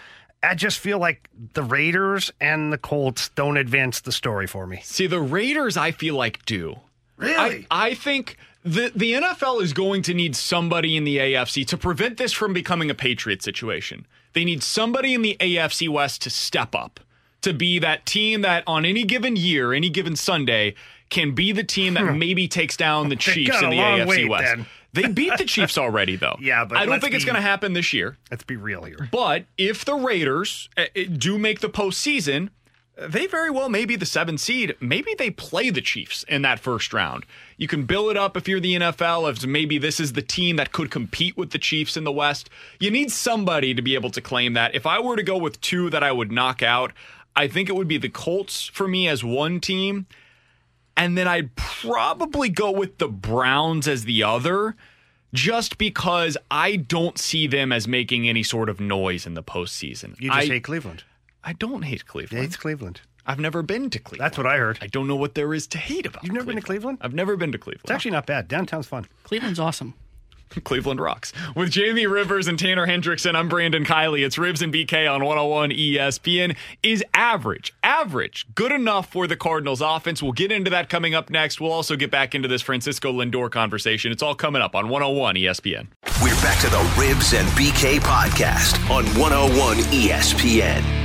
I 0.43 0.53
just 0.53 0.77
feel 0.77 0.99
like 0.99 1.29
the 1.53 1.63
Raiders 1.63 2.31
and 2.39 2.71
the 2.71 2.77
Colts 2.77 3.29
don't 3.29 3.57
advance 3.57 4.01
the 4.01 4.11
story 4.11 4.45
for 4.45 4.67
me. 4.67 4.81
See, 4.83 5.07
the 5.07 5.19
Raiders, 5.19 5.77
I 5.77 5.91
feel 5.91 6.15
like 6.15 6.45
do. 6.45 6.75
Really? 7.23 7.65
I, 7.71 7.89
I 7.89 7.93
think 7.93 8.37
the 8.63 8.91
the 8.95 9.13
NFL 9.13 9.61
is 9.61 9.73
going 9.73 10.01
to 10.03 10.13
need 10.13 10.35
somebody 10.35 10.95
in 10.95 11.03
the 11.03 11.17
AFC 11.17 11.65
to 11.67 11.77
prevent 11.77 12.17
this 12.17 12.31
from 12.33 12.53
becoming 12.53 12.89
a 12.89 12.95
Patriot 12.95 13.41
situation. 13.41 14.05
They 14.33 14.45
need 14.45 14.63
somebody 14.63 15.13
in 15.13 15.21
the 15.21 15.37
AFC 15.39 15.89
West 15.89 16.21
to 16.23 16.29
step 16.29 16.73
up 16.73 16.99
to 17.41 17.53
be 17.53 17.77
that 17.79 18.05
team 18.05 18.41
that 18.41 18.63
on 18.65 18.85
any 18.85 19.03
given 19.03 19.35
year, 19.35 19.73
any 19.73 19.89
given 19.89 20.15
Sunday, 20.15 20.75
can 21.09 21.35
be 21.35 21.51
the 21.51 21.63
team 21.63 21.93
that 21.93 22.15
maybe 22.15 22.47
takes 22.47 22.75
down 22.75 23.09
the 23.09 23.15
Chiefs 23.17 23.61
in 23.61 23.69
the 23.69 23.77
AFC 23.77 24.07
wait, 24.07 24.29
West. 24.29 24.63
They 24.93 25.07
beat 25.07 25.37
the 25.37 25.45
Chiefs 25.45 25.77
already, 25.77 26.15
though. 26.15 26.37
Yeah, 26.43 26.65
but 26.65 26.77
I 26.77 26.85
don't 26.85 26.99
think 26.99 27.13
it's 27.13 27.25
going 27.25 27.35
to 27.35 27.41
happen 27.41 27.73
this 27.73 27.93
year. 27.93 28.17
Let's 28.29 28.43
be 28.43 28.55
real 28.55 28.83
here. 28.83 29.09
But 29.11 29.45
if 29.57 29.85
the 29.85 29.95
Raiders 29.95 30.69
uh, 30.77 30.85
uh, 30.95 31.01
do 31.17 31.37
make 31.37 31.61
the 31.61 31.69
postseason, 31.69 32.49
they 32.95 33.25
very 33.25 33.49
well 33.49 33.69
may 33.69 33.85
be 33.85 33.95
the 33.95 34.05
seventh 34.05 34.39
seed. 34.39 34.75
Maybe 34.79 35.15
they 35.17 35.31
play 35.31 35.69
the 35.69 35.81
Chiefs 35.81 36.23
in 36.27 36.43
that 36.43 36.59
first 36.59 36.93
round. 36.93 37.25
You 37.57 37.67
can 37.67 37.85
build 37.85 38.11
it 38.11 38.17
up 38.17 38.37
if 38.37 38.47
you're 38.47 38.59
the 38.59 38.75
NFL, 38.75 39.29
if 39.31 39.45
maybe 39.45 39.77
this 39.77 39.99
is 39.99 40.13
the 40.13 40.21
team 40.21 40.57
that 40.57 40.71
could 40.71 40.91
compete 40.91 41.35
with 41.35 41.49
the 41.49 41.57
Chiefs 41.57 41.97
in 41.97 42.03
the 42.03 42.11
West. 42.11 42.49
You 42.79 42.91
need 42.91 43.11
somebody 43.11 43.73
to 43.73 43.81
be 43.81 43.95
able 43.95 44.11
to 44.11 44.21
claim 44.21 44.53
that. 44.53 44.75
If 44.75 44.85
I 44.85 44.99
were 44.99 45.15
to 45.15 45.23
go 45.23 45.37
with 45.37 45.59
two 45.61 45.89
that 45.89 46.03
I 46.03 46.11
would 46.11 46.31
knock 46.31 46.61
out, 46.61 46.93
I 47.35 47.47
think 47.47 47.67
it 47.67 47.75
would 47.75 47.87
be 47.87 47.97
the 47.97 48.09
Colts 48.09 48.67
for 48.67 48.87
me 48.87 49.07
as 49.07 49.23
one 49.23 49.59
team. 49.59 50.05
And 50.95 51.17
then 51.17 51.27
I'd 51.27 51.55
probably 51.55 52.49
go 52.49 52.69
with 52.69 52.99
the 52.99 53.07
Browns 53.07 53.87
as 53.87 54.05
the 54.05 54.21
other, 54.21 54.75
just 55.33 55.79
because 55.79 56.37
I 56.51 56.75
don't 56.75 57.17
see 57.17 57.47
them 57.47 57.71
as 57.71 57.87
making 57.87 58.29
any 58.29 58.43
sort 58.43 58.69
of 58.69 58.79
noise 58.79 59.25
in 59.25 59.33
the 59.33 59.41
postseason. 59.41 60.19
You 60.21 60.29
just 60.29 60.43
I, 60.43 60.53
hate 60.53 60.63
Cleveland. 60.63 61.03
I 61.43 61.53
don't 61.53 61.81
hate 61.83 62.05
Cleveland. 62.05 62.41
Hates 62.43 62.57
Cleveland. 62.57 63.01
I've 63.25 63.39
never 63.39 63.61
been 63.61 63.89
to 63.89 63.99
Cleveland. 63.99 64.25
That's 64.25 64.37
what 64.37 64.47
I 64.47 64.57
heard. 64.57 64.79
I 64.81 64.87
don't 64.87 65.07
know 65.07 65.15
what 65.15 65.35
there 65.35 65.53
is 65.53 65.67
to 65.67 65.77
hate 65.77 66.05
about. 66.05 66.23
You've 66.23 66.33
never 66.33 66.45
been 66.45 66.55
to 66.57 66.61
Cleveland? 66.61 66.97
I've 67.01 67.13
never 67.13 67.37
been 67.37 67.51
to 67.53 67.57
Cleveland. 67.57 67.81
It's 67.83 67.91
actually 67.91 68.11
not 68.11 68.25
bad. 68.25 68.47
Downtown's 68.47 68.87
fun. 68.87 69.07
Cleveland's 69.23 69.59
awesome. 69.59 69.93
Cleveland 70.63 70.99
rocks. 70.99 71.33
With 71.55 71.71
Jamie 71.71 72.05
Rivers 72.05 72.47
and 72.47 72.59
Tanner 72.59 72.85
Hendrickson, 72.85 73.35
I'm 73.35 73.49
Brandon 73.49 73.85
Kiley. 73.85 74.25
It's 74.25 74.37
Ribs 74.37 74.61
and 74.61 74.73
BK 74.73 75.11
on 75.11 75.23
101 75.23 75.71
ESPN. 75.71 76.55
Is 76.83 77.03
average, 77.13 77.73
average, 77.83 78.45
good 78.55 78.71
enough 78.71 79.09
for 79.11 79.25
the 79.25 79.35
Cardinals 79.35 79.81
offense? 79.81 80.21
We'll 80.21 80.33
get 80.33 80.51
into 80.51 80.69
that 80.71 80.89
coming 80.89 81.15
up 81.15 81.29
next. 81.29 81.59
We'll 81.59 81.71
also 81.71 81.95
get 81.95 82.11
back 82.11 82.35
into 82.35 82.47
this 82.47 82.61
Francisco 82.61 83.11
Lindor 83.11 83.49
conversation. 83.49 84.11
It's 84.11 84.23
all 84.23 84.35
coming 84.35 84.61
up 84.61 84.75
on 84.75 84.89
101 84.89 85.35
ESPN. 85.35 85.87
We're 86.21 86.35
back 86.41 86.59
to 86.61 86.69
the 86.69 86.93
Ribs 86.99 87.33
and 87.33 87.47
BK 87.49 87.99
podcast 87.99 88.77
on 88.89 89.05
101 89.19 89.77
ESPN. 89.77 91.02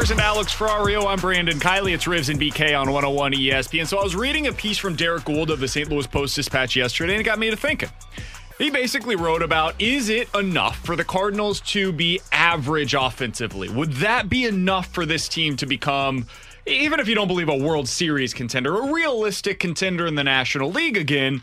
Rivers 0.00 0.12
and 0.12 0.20
Alex 0.20 0.54
Ferrario, 0.54 1.06
I'm 1.06 1.18
Brandon 1.18 1.58
Kiley. 1.58 1.92
It's 1.92 2.06
Ribs 2.06 2.30
and 2.30 2.40
BK 2.40 2.68
on 2.68 2.90
101 2.90 3.34
ESPN. 3.34 3.86
So 3.86 3.98
I 3.98 4.02
was 4.02 4.16
reading 4.16 4.46
a 4.46 4.52
piece 4.52 4.78
from 4.78 4.96
Derrick 4.96 5.24
Goold 5.24 5.50
of 5.50 5.60
the 5.60 5.68
St. 5.68 5.90
Louis 5.90 6.06
Post 6.06 6.36
Dispatch 6.36 6.74
yesterday, 6.74 7.12
and 7.12 7.20
it 7.20 7.24
got 7.24 7.38
me 7.38 7.50
to 7.50 7.56
thinking. 7.56 7.90
He 8.56 8.70
basically 8.70 9.14
wrote 9.14 9.42
about 9.42 9.74
is 9.78 10.08
it 10.08 10.34
enough 10.34 10.78
for 10.78 10.96
the 10.96 11.04
Cardinals 11.04 11.60
to 11.72 11.92
be 11.92 12.18
average 12.32 12.94
offensively? 12.94 13.68
Would 13.68 13.92
that 13.96 14.30
be 14.30 14.46
enough 14.46 14.86
for 14.86 15.04
this 15.04 15.28
team 15.28 15.54
to 15.58 15.66
become, 15.66 16.24
even 16.64 16.98
if 16.98 17.06
you 17.06 17.14
don't 17.14 17.28
believe 17.28 17.50
a 17.50 17.56
World 17.58 17.86
Series 17.86 18.32
contender, 18.32 18.78
a 18.78 18.90
realistic 18.90 19.60
contender 19.60 20.06
in 20.06 20.14
the 20.14 20.24
National 20.24 20.70
League 20.70 20.96
again? 20.96 21.42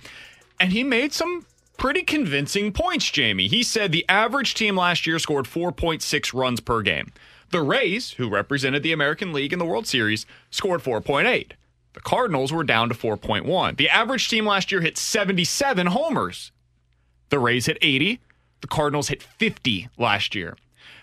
And 0.59 0.71
he 0.71 0.83
made 0.83 1.13
some 1.13 1.45
pretty 1.77 2.01
convincing 2.01 2.73
points, 2.73 3.11
Jamie. 3.11 3.49
He 3.49 3.61
said 3.61 3.91
the 3.91 4.05
average 4.09 4.55
team 4.55 4.75
last 4.75 5.05
year 5.05 5.19
scored 5.19 5.45
4.6 5.45 6.33
runs 6.33 6.59
per 6.59 6.81
game. 6.81 7.11
The 7.49 7.61
Rays, 7.61 8.11
who 8.11 8.29
represented 8.29 8.83
the 8.83 8.91
American 8.91 9.31
League 9.31 9.53
in 9.53 9.59
the 9.59 9.65
World 9.65 9.87
Series, 9.87 10.25
scored 10.51 10.81
4.8. 10.81 11.51
The 11.93 12.01
Cardinals 12.01 12.51
were 12.51 12.63
down 12.63 12.89
to 12.89 12.95
4.1. 12.95 13.77
The 13.77 13.89
average 13.89 14.29
team 14.29 14.45
last 14.45 14.71
year 14.71 14.81
hit 14.81 14.97
77 14.97 15.87
homers. 15.87 16.51
The 17.29 17.39
Rays 17.39 17.65
hit 17.65 17.77
80. 17.81 18.19
The 18.61 18.67
Cardinals 18.67 19.07
hit 19.07 19.23
50 19.23 19.89
last 19.97 20.35
year. 20.35 20.55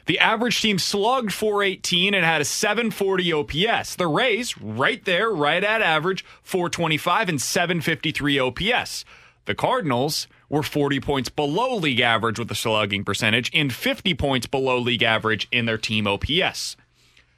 The 0.07 0.19
average 0.19 0.61
team 0.61 0.79
slugged 0.79 1.33
418 1.33 2.13
and 2.13 2.25
had 2.25 2.43
a 2.43 2.45
740 2.45 3.33
OPS. 3.33 3.97
The 3.97 4.07
Rays, 4.07 4.59
right 4.59 5.03
there, 5.05 5.31
right 5.31 5.65
at 5.65 5.81
average, 5.81 6.25
425 6.43 7.29
and 7.31 7.41
753 7.41 8.39
OPS. 8.39 9.05
The 9.47 9.55
Cardinals 9.55 10.27
were 10.49 10.63
40 10.63 11.01
points 11.01 11.29
below 11.29 11.75
league 11.77 12.01
average 12.01 12.39
with 12.39 12.49
the 12.49 12.55
slugging 12.55 13.05
percentage 13.05 13.51
and 13.55 13.73
50 13.73 14.15
points 14.15 14.47
below 14.47 14.79
league 14.79 15.03
average 15.03 15.49
in 15.51 15.67
their 15.67 15.79
team 15.79 16.07
OPS. 16.07 16.77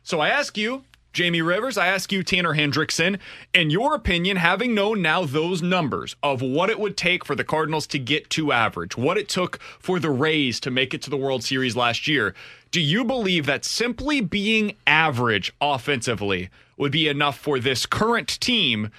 So 0.02 0.20
I 0.20 0.28
ask 0.28 0.56
you, 0.56 0.84
Jamie 1.16 1.40
Rivers, 1.40 1.78
I 1.78 1.86
ask 1.86 2.12
you, 2.12 2.22
Tanner 2.22 2.54
Hendrickson, 2.54 3.18
in 3.54 3.70
your 3.70 3.94
opinion, 3.94 4.36
having 4.36 4.74
known 4.74 5.00
now 5.00 5.24
those 5.24 5.62
numbers 5.62 6.14
of 6.22 6.42
what 6.42 6.68
it 6.68 6.78
would 6.78 6.94
take 6.94 7.24
for 7.24 7.34
the 7.34 7.42
Cardinals 7.42 7.86
to 7.86 7.98
get 7.98 8.28
to 8.30 8.52
average, 8.52 8.98
what 8.98 9.16
it 9.16 9.26
took 9.26 9.58
for 9.80 9.98
the 9.98 10.10
Rays 10.10 10.60
to 10.60 10.70
make 10.70 10.92
it 10.92 11.00
to 11.00 11.10
the 11.10 11.16
World 11.16 11.42
Series 11.42 11.74
last 11.74 12.06
year, 12.06 12.34
do 12.70 12.82
you 12.82 13.02
believe 13.02 13.46
that 13.46 13.64
simply 13.64 14.20
being 14.20 14.76
average 14.86 15.54
offensively 15.58 16.50
would 16.76 16.92
be 16.92 17.08
enough 17.08 17.38
for 17.38 17.58
this 17.58 17.86
current 17.86 18.38
team 18.38 18.90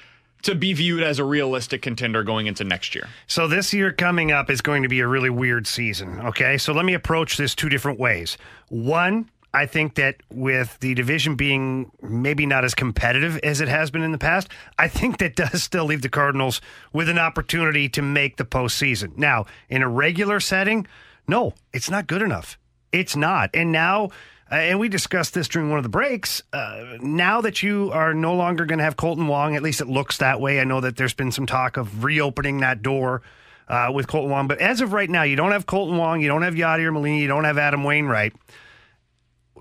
to 0.43 0.55
be 0.55 0.73
viewed 0.73 1.03
as 1.03 1.19
a 1.19 1.23
realistic 1.23 1.81
contender 1.81 2.23
going 2.23 2.47
into 2.47 2.63
next 2.63 2.95
year? 2.95 3.07
So 3.27 3.47
this 3.47 3.73
year 3.73 3.91
coming 3.91 4.31
up 4.31 4.49
is 4.49 4.61
going 4.61 4.83
to 4.83 4.89
be 4.89 4.99
a 4.99 5.07
really 5.07 5.29
weird 5.29 5.67
season. 5.67 6.19
Okay, 6.21 6.57
so 6.57 6.73
let 6.73 6.85
me 6.85 6.93
approach 6.93 7.37
this 7.37 7.55
two 7.55 7.69
different 7.69 7.99
ways. 7.99 8.37
One, 8.69 9.29
I 9.53 9.65
think 9.65 9.95
that 9.95 10.17
with 10.31 10.77
the 10.81 10.93
division 10.93 11.35
being 11.35 11.91
maybe 12.01 12.45
not 12.45 12.63
as 12.63 12.75
competitive 12.75 13.37
as 13.39 13.61
it 13.61 13.67
has 13.67 13.89
been 13.89 14.03
in 14.03 14.11
the 14.11 14.17
past, 14.17 14.49
I 14.77 14.87
think 14.87 15.17
that 15.17 15.35
does 15.35 15.63
still 15.63 15.85
leave 15.85 16.01
the 16.01 16.09
Cardinals 16.09 16.61
with 16.93 17.09
an 17.09 17.17
opportunity 17.17 17.89
to 17.89 18.01
make 18.01 18.37
the 18.37 18.45
postseason. 18.45 19.17
Now, 19.17 19.45
in 19.69 19.81
a 19.81 19.89
regular 19.89 20.39
setting, 20.39 20.85
no, 21.27 21.53
it's 21.73 21.89
not 21.89 22.07
good 22.07 22.21
enough. 22.21 22.59
It's 22.91 23.15
not. 23.15 23.49
And 23.53 23.71
now, 23.71 24.09
uh, 24.51 24.55
and 24.55 24.79
we 24.79 24.89
discussed 24.89 25.33
this 25.33 25.47
during 25.47 25.69
one 25.69 25.77
of 25.77 25.83
the 25.83 25.89
breaks. 25.89 26.41
Uh, 26.53 26.97
now 27.01 27.41
that 27.41 27.61
you 27.61 27.91
are 27.93 28.13
no 28.13 28.33
longer 28.33 28.65
going 28.65 28.77
to 28.79 28.83
have 28.83 28.95
Kolten 28.95 29.27
Wong, 29.27 29.55
at 29.55 29.63
least 29.63 29.81
it 29.81 29.87
looks 29.87 30.17
that 30.17 30.39
way. 30.39 30.59
I 30.59 30.63
know 30.63 30.81
that 30.81 30.97
there's 30.97 31.13
been 31.13 31.31
some 31.31 31.45
talk 31.45 31.77
of 31.77 32.03
reopening 32.03 32.59
that 32.59 32.81
door 32.81 33.21
uh, 33.67 33.91
with 33.93 34.07
Kolten 34.07 34.29
Wong, 34.29 34.47
but 34.47 34.59
as 34.59 34.81
of 34.81 34.93
right 34.93 35.09
now, 35.09 35.23
you 35.23 35.35
don't 35.35 35.51
have 35.51 35.65
Kolten 35.65 35.97
Wong, 35.97 36.21
you 36.21 36.27
don't 36.27 36.43
have 36.43 36.53
Yadier 36.53 36.93
Molina, 36.93 37.17
you 37.17 37.27
don't 37.27 37.43
have 37.43 37.57
Adam 37.57 37.83
Wainwright. 37.83 38.33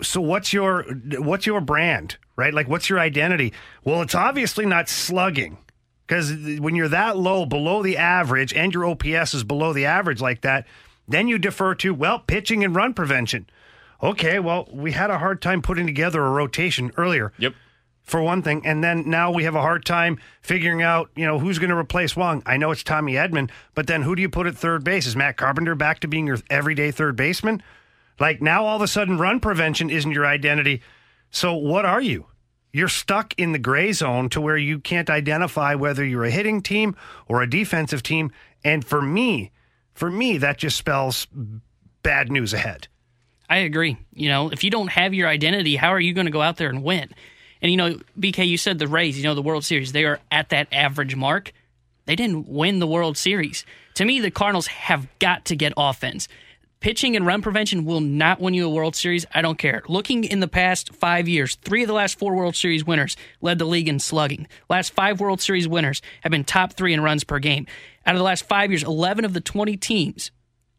So 0.02 0.20
what's 0.20 0.52
your 0.52 0.82
what's 1.18 1.46
your 1.46 1.60
brand, 1.62 2.18
right? 2.36 2.52
Like 2.52 2.68
what's 2.68 2.90
your 2.90 3.00
identity? 3.00 3.54
Well, 3.82 4.02
it's 4.02 4.14
obviously 4.14 4.66
not 4.66 4.88
slugging. 4.88 5.58
Because 6.06 6.32
when 6.60 6.76
you're 6.76 6.88
that 6.88 7.16
low, 7.16 7.46
below 7.46 7.82
the 7.82 7.96
average, 7.96 8.54
and 8.54 8.72
your 8.72 8.84
OPS 8.86 9.34
is 9.34 9.42
below 9.42 9.72
the 9.72 9.86
average 9.86 10.20
like 10.20 10.42
that, 10.42 10.66
then 11.08 11.26
you 11.26 11.38
defer 11.38 11.74
to, 11.76 11.92
well, 11.92 12.20
pitching 12.20 12.64
and 12.64 12.74
run 12.74 12.94
prevention. 12.94 13.48
Okay, 14.02 14.39
well, 14.39 14.68
we 14.73 14.93
had 14.93 15.10
a 15.10 15.18
hard 15.18 15.40
time 15.40 15.62
putting 15.62 15.86
together 15.86 16.24
a 16.24 16.31
rotation 16.31 16.93
earlier. 16.97 17.32
Yep. 17.39 17.55
For 18.02 18.23
one 18.23 18.40
thing, 18.40 18.64
and 18.64 18.85
then 18.85 19.10
now 19.10 19.32
we 19.32 19.43
have 19.44 19.56
a 19.56 19.60
hard 19.60 19.85
time 19.85 20.20
figuring 20.40 20.81
out, 20.81 21.10
you 21.16 21.27
know, 21.27 21.40
who's 21.40 21.59
going 21.59 21.70
to 21.70 21.77
replace 21.77 22.14
Wong. 22.14 22.40
I 22.47 22.56
know 22.56 22.70
it's 22.70 22.85
Tommy 22.85 23.14
Edman, 23.14 23.51
but 23.74 23.89
then 23.89 24.02
who 24.02 24.14
do 24.14 24.23
you 24.23 24.28
put 24.28 24.47
at 24.47 24.56
third 24.56 24.85
base? 24.85 25.06
Is 25.06 25.16
Matt 25.16 25.36
Carpenter 25.36 25.74
back 25.74 25.98
to 26.01 26.09
being 26.09 26.28
your 26.28 26.39
everyday 26.48 26.93
third 26.93 27.16
baseman? 27.16 27.64
Like 28.20 28.40
now, 28.40 28.64
all 28.64 28.77
of 28.77 28.82
a 28.82 28.86
sudden, 28.86 29.18
run 29.18 29.40
prevention 29.40 29.90
isn't 29.90 30.12
your 30.12 30.24
identity. 30.24 30.82
So 31.31 31.55
what 31.55 31.85
are 31.85 32.01
you? 32.01 32.27
You're 32.73 32.89
stuck 32.89 33.35
in 33.39 33.51
the 33.51 33.59
gray 33.59 33.90
zone 33.93 34.28
to 34.28 34.40
where 34.40 34.56
you 34.56 34.78
can't 34.78 35.10
identify 35.10 35.74
whether 35.74 36.05
you're 36.05 36.24
a 36.24 36.31
hitting 36.31 36.62
team 36.62 36.94
or 37.27 37.43
a 37.43 37.51
defensive 37.51 38.05
team. 38.05 38.31
And 38.62 38.85
for 38.85 39.02
me, 39.02 39.51
for 39.94 40.10
me, 40.10 40.39
that 40.39 40.59
just 40.59 40.77
spells 40.77 41.27
bad 42.02 42.31
news 42.31 42.52
ahead. 42.55 42.86
I 43.48 43.59
agree. 43.59 43.97
You 44.12 44.28
know, 44.28 44.51
if 44.51 44.64
you 44.64 44.70
don't 44.70 44.89
have 44.89 45.14
your 45.14 45.28
identity, 45.28 45.77
how 45.77 45.90
are 45.90 46.01
you 46.01 46.14
going 46.14 46.27
to 46.27 46.32
go 46.32 46.43
out 46.43 46.56
there 46.56 46.68
and 46.68 46.82
win? 46.82 47.10
And 47.62 47.70
you 47.70 47.77
know, 47.77 47.98
BK, 48.18 48.47
you 48.47 48.59
said 48.59 48.78
the 48.78 48.89
Rays, 48.89 49.16
you 49.16 49.24
know, 49.24 49.35
the 49.35 49.43
World 49.43 49.64
Series, 49.64 49.93
they 49.93 50.05
are 50.05 50.20
at 50.31 50.51
that 50.51 50.68
average 50.73 51.16
mark. 51.16 51.52
They 52.06 52.16
didn't 52.16 52.48
win 52.48 52.78
the 52.78 52.86
World 52.86 53.16
Series. 53.16 53.64
To 53.94 54.05
me, 54.05 54.20
the 54.20 54.31
Cardinals 54.31 54.66
have 54.68 55.09
got 55.18 55.47
to 55.47 55.56
get 55.56 55.73
offense. 55.77 56.28
Pitching 56.81 57.16
and 57.16 57.27
run 57.27 57.40
prevention 57.40 57.85
will 57.85 58.01
not 58.01 58.40
win 58.40 58.55
you 58.55 58.66
a 58.66 58.70
World 58.70 58.94
Series. 58.94 59.24
I 59.35 59.43
don't 59.43 59.59
care. 59.59 59.82
Looking 59.89 60.24
in 60.24 60.40
the 60.40 60.48
past 60.48 60.94
five 60.94 61.27
years, 61.27 61.56
three 61.56 61.82
of 61.82 61.89
the 61.89 61.94
last 61.94 62.18
four 62.18 62.36
World 62.36 62.55
Series 62.55 62.85
winners 62.85 63.16
led 63.40 63.59
the 63.59 63.64
league 63.64 63.89
in 63.89 63.98
slugging. 63.98 64.47
Last 64.68 64.93
five 64.93 65.18
World 65.18 65.40
Series 65.40 65.66
winners 65.66 66.02
have 66.20 66.31
been 66.31 66.44
top 66.44 66.74
three 66.74 66.93
in 66.93 67.01
runs 67.01 67.24
per 67.24 67.39
game. 67.39 67.66
Out 68.05 68.14
of 68.14 68.18
the 68.18 68.24
last 68.24 68.47
five 68.47 68.70
years, 68.70 68.85
11 68.85 69.24
of 69.24 69.32
the 69.32 69.40
20 69.40 69.77
teams 69.78 70.31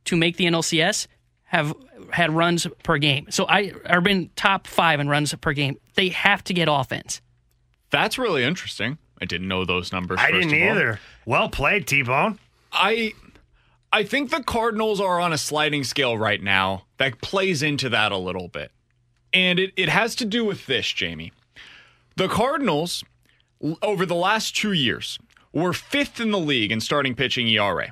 to 0.05 0.15
make 0.15 0.37
the 0.37 0.45
NLCS 0.45 1.07
have 1.47 1.73
had 2.11 2.31
runs 2.31 2.67
per 2.83 2.97
game. 2.97 3.27
So 3.29 3.45
I 3.47 3.73
have 3.85 4.03
been 4.03 4.29
top 4.35 4.67
five 4.67 4.99
in 4.99 5.09
runs 5.09 5.33
per 5.35 5.53
game. 5.53 5.77
They 5.95 6.09
have 6.09 6.43
to 6.45 6.53
get 6.53 6.67
offense. 6.69 7.21
That's 7.89 8.17
really 8.17 8.43
interesting. 8.43 8.97
I 9.21 9.25
didn't 9.25 9.47
know 9.47 9.65
those 9.65 9.91
numbers. 9.91 10.19
I 10.19 10.31
first 10.31 10.49
didn't 10.49 10.61
of 10.61 10.69
all. 10.69 10.75
either. 10.75 10.99
Well 11.25 11.49
played, 11.49 11.87
T 11.87 12.03
Bone. 12.03 12.37
I 12.71 13.13
I 13.91 14.03
think 14.03 14.29
the 14.29 14.43
Cardinals 14.43 14.99
are 14.99 15.19
on 15.19 15.33
a 15.33 15.37
sliding 15.37 15.83
scale 15.83 16.17
right 16.17 16.41
now 16.43 16.83
that 16.97 17.21
plays 17.21 17.63
into 17.63 17.89
that 17.89 18.11
a 18.11 18.17
little 18.17 18.49
bit. 18.49 18.71
And 19.33 19.59
it, 19.59 19.73
it 19.75 19.89
has 19.89 20.15
to 20.15 20.25
do 20.25 20.43
with 20.45 20.65
this, 20.65 20.91
Jamie. 20.91 21.31
The 22.15 22.27
Cardinals, 22.27 23.03
over 23.81 24.05
the 24.05 24.15
last 24.15 24.55
two 24.55 24.73
years, 24.73 25.17
were 25.53 25.73
fifth 25.73 26.19
in 26.19 26.31
the 26.31 26.39
league 26.39 26.71
in 26.71 26.81
starting 26.81 27.15
pitching 27.15 27.47
ERA. 27.47 27.91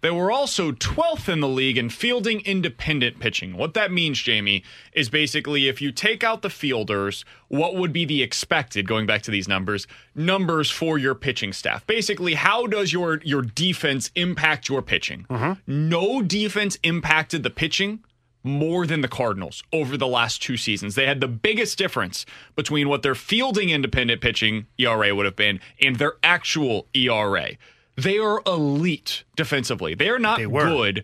They 0.00 0.10
were 0.10 0.30
also 0.30 0.72
12th 0.72 1.28
in 1.28 1.40
the 1.40 1.48
league 1.48 1.76
in 1.76 1.90
fielding 1.90 2.40
independent 2.40 3.18
pitching. 3.18 3.56
What 3.56 3.74
that 3.74 3.90
means, 3.90 4.20
Jamie, 4.20 4.62
is 4.92 5.08
basically 5.10 5.66
if 5.66 5.82
you 5.82 5.90
take 5.90 6.22
out 6.22 6.42
the 6.42 6.50
fielders, 6.50 7.24
what 7.48 7.74
would 7.74 7.92
be 7.92 8.04
the 8.04 8.22
expected, 8.22 8.86
going 8.86 9.06
back 9.06 9.22
to 9.22 9.32
these 9.32 9.48
numbers, 9.48 9.88
numbers 10.14 10.70
for 10.70 10.98
your 10.98 11.16
pitching 11.16 11.52
staff? 11.52 11.84
Basically, 11.86 12.34
how 12.34 12.66
does 12.66 12.92
your, 12.92 13.20
your 13.24 13.42
defense 13.42 14.12
impact 14.14 14.68
your 14.68 14.82
pitching? 14.82 15.26
Mm-hmm. 15.28 15.88
No 15.88 16.22
defense 16.22 16.78
impacted 16.84 17.42
the 17.42 17.50
pitching 17.50 18.04
more 18.44 18.86
than 18.86 19.00
the 19.00 19.08
Cardinals 19.08 19.62
over 19.72 19.96
the 19.96 20.06
last 20.06 20.42
two 20.42 20.56
seasons. 20.56 20.94
They 20.94 21.06
had 21.06 21.20
the 21.20 21.28
biggest 21.28 21.76
difference 21.76 22.24
between 22.54 22.88
what 22.88 23.02
their 23.02 23.16
fielding 23.16 23.70
independent 23.70 24.20
pitching 24.20 24.66
ERA 24.78 25.14
would 25.14 25.26
have 25.26 25.36
been 25.36 25.60
and 25.80 25.96
their 25.96 26.14
actual 26.22 26.86
ERA. 26.94 27.56
They 27.98 28.18
are 28.18 28.40
elite 28.46 29.24
defensively. 29.34 29.92
They 29.94 30.08
are 30.08 30.20
not 30.20 30.38
They 30.38 30.46
good. 30.46 31.02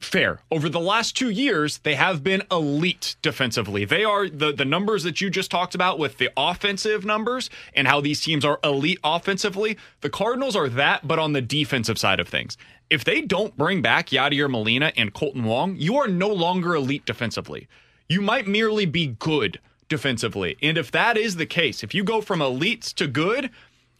Fair. 0.00 0.40
Over 0.50 0.68
the 0.68 0.80
last 0.80 1.16
two 1.16 1.30
years, 1.30 1.78
they 1.78 1.94
have 1.94 2.24
been 2.24 2.42
elite 2.50 3.14
defensively. 3.22 3.84
They 3.84 4.02
are 4.02 4.28
the, 4.28 4.52
the 4.52 4.64
numbers 4.64 5.04
that 5.04 5.20
you 5.20 5.30
just 5.30 5.48
talked 5.48 5.76
about 5.76 6.00
with 6.00 6.18
the 6.18 6.28
offensive 6.36 7.04
numbers 7.04 7.50
and 7.72 7.86
how 7.86 8.00
these 8.00 8.20
teams 8.20 8.44
are 8.44 8.58
elite 8.64 8.98
offensively. 9.04 9.78
The 10.00 10.10
Cardinals 10.10 10.56
are 10.56 10.68
that, 10.70 11.06
but 11.06 11.20
on 11.20 11.34
the 11.34 11.40
defensive 11.40 11.98
side 11.98 12.18
of 12.18 12.26
things. 12.26 12.56
If 12.90 13.04
they 13.04 13.20
don't 13.20 13.56
bring 13.56 13.80
back 13.80 14.08
Yadier 14.08 14.50
Molina 14.50 14.92
and 14.96 15.14
Kolten 15.14 15.44
Wong, 15.44 15.76
you 15.76 15.96
are 15.98 16.08
no 16.08 16.30
longer 16.30 16.74
elite 16.74 17.06
defensively. 17.06 17.68
You 18.08 18.22
might 18.22 18.48
merely 18.48 18.86
be 18.86 19.06
good 19.20 19.60
defensively. 19.88 20.56
And 20.60 20.76
if 20.76 20.90
that 20.90 21.16
is 21.16 21.36
the 21.36 21.46
case, 21.46 21.84
if 21.84 21.94
you 21.94 22.02
go 22.02 22.20
from 22.20 22.40
elites 22.40 22.92
to 22.94 23.06
good, 23.06 23.50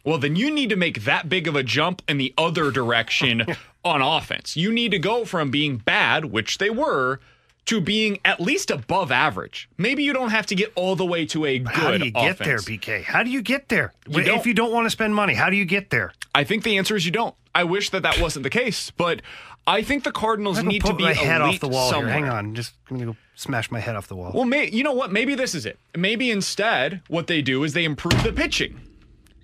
well, 0.03 0.17
then 0.17 0.35
you 0.35 0.51
need 0.51 0.69
to 0.69 0.75
make 0.75 1.03
that 1.03 1.29
big 1.29 1.47
of 1.47 1.55
a 1.55 1.63
jump 1.63 2.01
in 2.07 2.17
the 2.17 2.33
other 2.37 2.71
direction 2.71 3.45
on 3.85 4.01
offense. 4.01 4.57
You 4.57 4.71
need 4.71 4.91
to 4.91 4.99
go 4.99 5.25
from 5.25 5.51
being 5.51 5.77
bad, 5.77 6.25
which 6.25 6.57
they 6.57 6.69
were, 6.69 7.19
to 7.65 7.79
being 7.79 8.19
at 8.25 8.39
least 8.41 8.69
above 8.69 9.11
average. 9.11 9.69
Maybe 9.77 10.03
you 10.03 10.13
don't 10.13 10.31
have 10.31 10.45
to 10.47 10.55
get 10.55 10.71
all 10.75 10.95
the 10.95 11.05
way 11.05 11.25
to 11.27 11.45
a 11.45 11.59
good 11.59 11.73
How 11.73 11.97
do 11.97 12.05
you 12.05 12.11
get 12.11 12.37
there. 12.39 12.57
BK? 12.57 13.03
How 13.03 13.23
do 13.23 13.29
you 13.29 13.41
get 13.41 13.69
there? 13.69 13.93
You 14.07 14.19
if 14.21 14.45
you 14.45 14.53
don't 14.53 14.73
want 14.73 14.85
to 14.85 14.89
spend 14.89 15.15
money, 15.15 15.33
how 15.33 15.49
do 15.49 15.55
you 15.55 15.65
get 15.65 15.89
there? 15.89 16.13
I 16.35 16.43
think 16.43 16.63
the 16.63 16.77
answer 16.77 16.95
is 16.95 17.05
you 17.05 17.11
don't. 17.11 17.35
I 17.55 17.63
wish 17.63 17.91
that 17.91 18.03
that 18.03 18.19
wasn't 18.19 18.43
the 18.43 18.49
case, 18.49 18.91
but 18.91 19.21
I 19.65 19.81
think 19.81 20.03
the 20.03 20.11
Cardinals 20.11 20.61
need 20.63 20.83
to 20.85 20.93
be 20.93 21.03
my 21.03 21.13
head 21.13 21.41
off 21.41 21.59
the 21.59 21.69
wall 21.69 21.89
somewhere. 21.89 22.13
here. 22.15 22.25
Hang 22.25 22.29
on, 22.29 22.55
just 22.55 22.73
gonna 22.89 23.05
go 23.05 23.15
smash 23.35 23.71
my 23.71 23.79
head 23.79 23.95
off 23.95 24.07
the 24.07 24.15
wall. 24.15 24.31
Well, 24.33 24.45
may, 24.45 24.69
you 24.69 24.83
know 24.83 24.93
what? 24.93 25.11
Maybe 25.11 25.35
this 25.35 25.55
is 25.55 25.65
it. 25.65 25.79
Maybe 25.95 26.31
instead, 26.31 27.01
what 27.07 27.27
they 27.27 27.41
do 27.41 27.63
is 27.63 27.73
they 27.73 27.85
improve 27.85 28.21
the 28.23 28.33
pitching. 28.33 28.79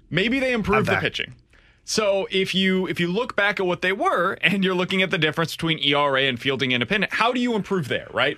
Maybe 0.09 0.39
they 0.39 0.53
improve 0.53 0.85
the 0.85 0.97
pitching. 0.97 1.35
So 1.85 2.27
if 2.29 2.53
you 2.53 2.87
if 2.87 2.99
you 2.99 3.07
look 3.07 3.35
back 3.35 3.59
at 3.59 3.65
what 3.65 3.81
they 3.81 3.91
were 3.91 4.33
and 4.41 4.63
you're 4.63 4.75
looking 4.75 5.01
at 5.01 5.11
the 5.11 5.17
difference 5.17 5.55
between 5.55 5.79
ERA 5.79 6.23
and 6.23 6.39
fielding 6.39 6.71
independent, 6.71 7.13
how 7.13 7.31
do 7.31 7.39
you 7.39 7.55
improve 7.55 7.87
there, 7.87 8.07
right? 8.13 8.37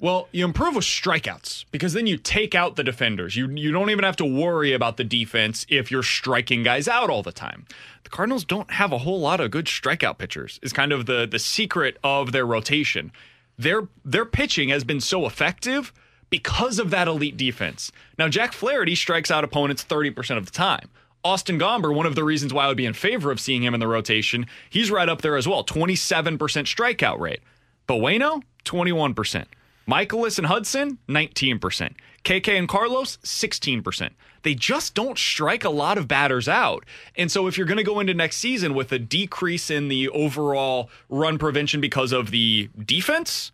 Well, 0.00 0.28
you 0.32 0.44
improve 0.44 0.74
with 0.74 0.84
strikeouts 0.84 1.66
because 1.70 1.92
then 1.92 2.08
you 2.08 2.16
take 2.16 2.54
out 2.54 2.74
the 2.74 2.82
defenders. 2.82 3.36
You 3.36 3.48
you 3.50 3.70
don't 3.70 3.90
even 3.90 4.04
have 4.04 4.16
to 4.16 4.24
worry 4.24 4.72
about 4.72 4.96
the 4.96 5.04
defense 5.04 5.64
if 5.68 5.90
you're 5.90 6.02
striking 6.02 6.64
guys 6.64 6.88
out 6.88 7.10
all 7.10 7.22
the 7.22 7.32
time. 7.32 7.64
The 8.02 8.10
Cardinals 8.10 8.44
don't 8.44 8.72
have 8.72 8.92
a 8.92 8.98
whole 8.98 9.20
lot 9.20 9.40
of 9.40 9.52
good 9.52 9.66
strikeout 9.66 10.18
pitchers. 10.18 10.58
Is 10.62 10.72
kind 10.72 10.92
of 10.92 11.06
the 11.06 11.26
the 11.26 11.38
secret 11.38 11.96
of 12.02 12.32
their 12.32 12.44
rotation. 12.44 13.12
Their 13.56 13.88
their 14.04 14.24
pitching 14.24 14.70
has 14.70 14.82
been 14.82 15.00
so 15.00 15.26
effective 15.26 15.92
because 16.34 16.80
of 16.80 16.90
that 16.90 17.06
elite 17.06 17.36
defense. 17.36 17.92
Now 18.18 18.26
Jack 18.26 18.52
Flaherty 18.52 18.96
strikes 18.96 19.30
out 19.30 19.44
opponents 19.44 19.84
30% 19.84 20.36
of 20.36 20.46
the 20.46 20.50
time. 20.50 20.90
Austin 21.22 21.60
Gomber, 21.60 21.94
one 21.94 22.06
of 22.06 22.16
the 22.16 22.24
reasons 22.24 22.52
why 22.52 22.64
I 22.64 22.66
would 22.66 22.76
be 22.76 22.86
in 22.86 22.92
favor 22.92 23.30
of 23.30 23.38
seeing 23.38 23.62
him 23.62 23.72
in 23.72 23.78
the 23.78 23.86
rotation, 23.86 24.46
he's 24.68 24.90
right 24.90 25.08
up 25.08 25.22
there 25.22 25.36
as 25.36 25.46
well, 25.46 25.62
27% 25.62 26.36
strikeout 26.36 27.20
rate. 27.20 27.38
But 27.86 27.98
Wayno, 27.98 28.42
21%. 28.64 29.44
Mikolas 29.86 30.36
and 30.38 30.48
Hudson, 30.48 30.98
19%. 31.08 31.92
KK 32.24 32.58
and 32.58 32.68
Carlos, 32.68 33.18
16%. 33.18 34.10
They 34.42 34.56
just 34.56 34.96
don't 34.96 35.16
strike 35.16 35.62
a 35.62 35.70
lot 35.70 35.98
of 35.98 36.08
batters 36.08 36.48
out. 36.48 36.84
And 37.16 37.30
so 37.30 37.46
if 37.46 37.56
you're 37.56 37.66
going 37.68 37.76
to 37.76 37.84
go 37.84 38.00
into 38.00 38.12
next 38.12 38.38
season 38.38 38.74
with 38.74 38.90
a 38.90 38.98
decrease 38.98 39.70
in 39.70 39.86
the 39.86 40.08
overall 40.08 40.90
run 41.08 41.38
prevention 41.38 41.80
because 41.80 42.10
of 42.10 42.32
the 42.32 42.70
defense, 42.84 43.52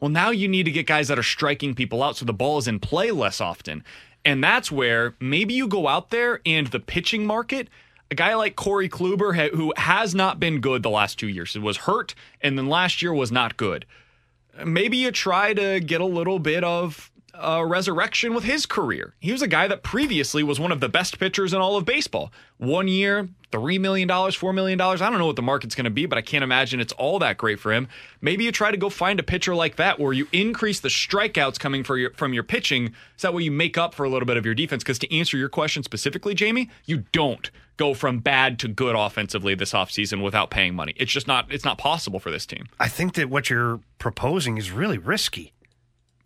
well, 0.00 0.10
now 0.10 0.30
you 0.30 0.48
need 0.48 0.64
to 0.64 0.70
get 0.70 0.86
guys 0.86 1.08
that 1.08 1.18
are 1.18 1.22
striking 1.22 1.74
people 1.74 2.02
out 2.02 2.16
so 2.16 2.24
the 2.24 2.32
ball 2.32 2.58
is 2.58 2.66
in 2.66 2.80
play 2.80 3.10
less 3.10 3.40
often. 3.40 3.84
And 4.24 4.42
that's 4.42 4.72
where 4.72 5.14
maybe 5.20 5.54
you 5.54 5.66
go 5.66 5.88
out 5.88 6.10
there 6.10 6.40
and 6.44 6.66
the 6.66 6.80
pitching 6.80 7.26
market, 7.26 7.68
a 8.10 8.14
guy 8.14 8.34
like 8.34 8.56
Corey 8.56 8.88
Kluber, 8.88 9.50
who 9.50 9.72
has 9.76 10.14
not 10.14 10.40
been 10.40 10.60
good 10.60 10.82
the 10.82 10.90
last 10.90 11.18
two 11.18 11.28
years, 11.28 11.58
was 11.58 11.78
hurt, 11.78 12.14
and 12.40 12.58
then 12.58 12.66
last 12.66 13.02
year 13.02 13.14
was 13.14 13.30
not 13.30 13.56
good. 13.56 13.86
Maybe 14.64 14.96
you 14.96 15.10
try 15.10 15.54
to 15.54 15.80
get 15.80 16.00
a 16.00 16.06
little 16.06 16.38
bit 16.38 16.64
of 16.64 17.09
a 17.34 17.64
resurrection 17.64 18.34
with 18.34 18.44
his 18.44 18.66
career. 18.66 19.14
He 19.20 19.32
was 19.32 19.42
a 19.42 19.48
guy 19.48 19.68
that 19.68 19.82
previously 19.82 20.42
was 20.42 20.60
one 20.60 20.72
of 20.72 20.80
the 20.80 20.88
best 20.88 21.18
pitchers 21.18 21.52
in 21.52 21.60
all 21.60 21.76
of 21.76 21.84
baseball. 21.84 22.32
One 22.58 22.88
year, 22.88 23.28
$3 23.52 23.80
million, 23.80 24.08
$4 24.08 24.54
million. 24.54 24.80
I 24.80 24.96
don't 24.96 25.18
know 25.18 25.26
what 25.26 25.36
the 25.36 25.42
market's 25.42 25.74
going 25.74 25.84
to 25.84 25.90
be, 25.90 26.06
but 26.06 26.18
I 26.18 26.22
can't 26.22 26.44
imagine 26.44 26.80
it's 26.80 26.92
all 26.94 27.18
that 27.20 27.38
great 27.38 27.58
for 27.58 27.72
him. 27.72 27.88
Maybe 28.20 28.44
you 28.44 28.52
try 28.52 28.70
to 28.70 28.76
go 28.76 28.88
find 28.88 29.18
a 29.18 29.22
pitcher 29.22 29.54
like 29.54 29.76
that 29.76 29.98
where 29.98 30.12
you 30.12 30.28
increase 30.32 30.80
the 30.80 30.88
strikeouts 30.88 31.58
coming 31.58 31.84
your, 31.88 32.10
from 32.12 32.32
your 32.32 32.42
pitching. 32.42 32.94
So 33.16 33.28
that 33.28 33.34
way 33.34 33.42
you 33.42 33.50
make 33.50 33.78
up 33.78 33.94
for 33.94 34.04
a 34.04 34.08
little 34.10 34.26
bit 34.26 34.36
of 34.36 34.44
your 34.44 34.54
defense. 34.54 34.82
Because 34.82 34.98
to 35.00 35.16
answer 35.16 35.36
your 35.36 35.48
question 35.48 35.82
specifically, 35.82 36.34
Jamie, 36.34 36.70
you 36.84 37.04
don't 37.12 37.50
go 37.76 37.94
from 37.94 38.18
bad 38.18 38.58
to 38.58 38.68
good 38.68 38.94
offensively 38.94 39.54
this 39.54 39.72
offseason 39.72 40.22
without 40.22 40.50
paying 40.50 40.74
money. 40.74 40.92
It's 40.96 41.10
just 41.10 41.26
not 41.26 41.50
it's 41.50 41.64
not 41.64 41.78
possible 41.78 42.20
for 42.20 42.30
this 42.30 42.44
team. 42.44 42.66
I 42.78 42.88
think 42.88 43.14
that 43.14 43.30
what 43.30 43.48
you're 43.48 43.80
proposing 43.98 44.58
is 44.58 44.70
really 44.70 44.98
risky. 44.98 45.54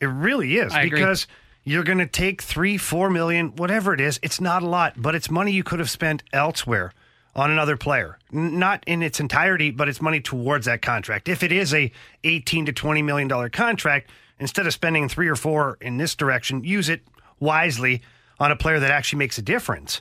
It 0.05 0.09
really 0.09 0.57
is 0.59 0.73
I 0.73 0.83
agree. 0.83 1.01
because 1.01 1.27
you're 1.65 1.83
going 1.85 1.99
to 1.99 2.07
take 2.07 2.43
three, 2.43 2.77
four 2.79 3.11
million, 3.11 3.57
whatever 3.57 3.95
it 3.95 4.01
is. 4.01 4.21
It's 4.23 4.41
not 4.41 4.63
a 4.63 4.67
lot, 4.67 4.95
but 4.97 5.15
it's 5.15 5.31
money 5.31 5.53
you 5.53 5.65
could 5.65 5.79
have 5.79 5.91
spent 5.91 6.23
elsewhere 6.33 6.93
on 7.35 7.51
another 7.51 7.77
player. 7.77 8.19
N- 8.33 8.59
Not 8.59 8.85
in 8.87 9.03
its 9.03 9.19
entirety, 9.19 9.71
but 9.71 9.89
it's 9.89 10.01
money 10.01 10.21
towards 10.21 10.67
that 10.67 10.83
contract. 10.83 11.29
If 11.29 11.43
it 11.43 11.51
is 11.53 11.73
a 11.75 11.91
18 12.23 12.67
to 12.67 12.73
20 12.73 13.03
million 13.03 13.29
dollar 13.29 13.49
contract, 13.49 14.11
instead 14.39 14.67
of 14.67 14.73
spending 14.73 15.09
three 15.09 15.29
or 15.29 15.37
four 15.37 15.79
in 15.81 15.97
this 15.97 16.15
direction, 16.15 16.63
use 16.65 16.89
it 16.89 17.03
wisely 17.41 18.03
on 18.39 18.51
a 18.53 18.57
player 18.57 18.79
that 18.81 18.91
actually 18.91 19.19
makes 19.19 19.39
a 19.39 19.43
difference. 19.43 20.01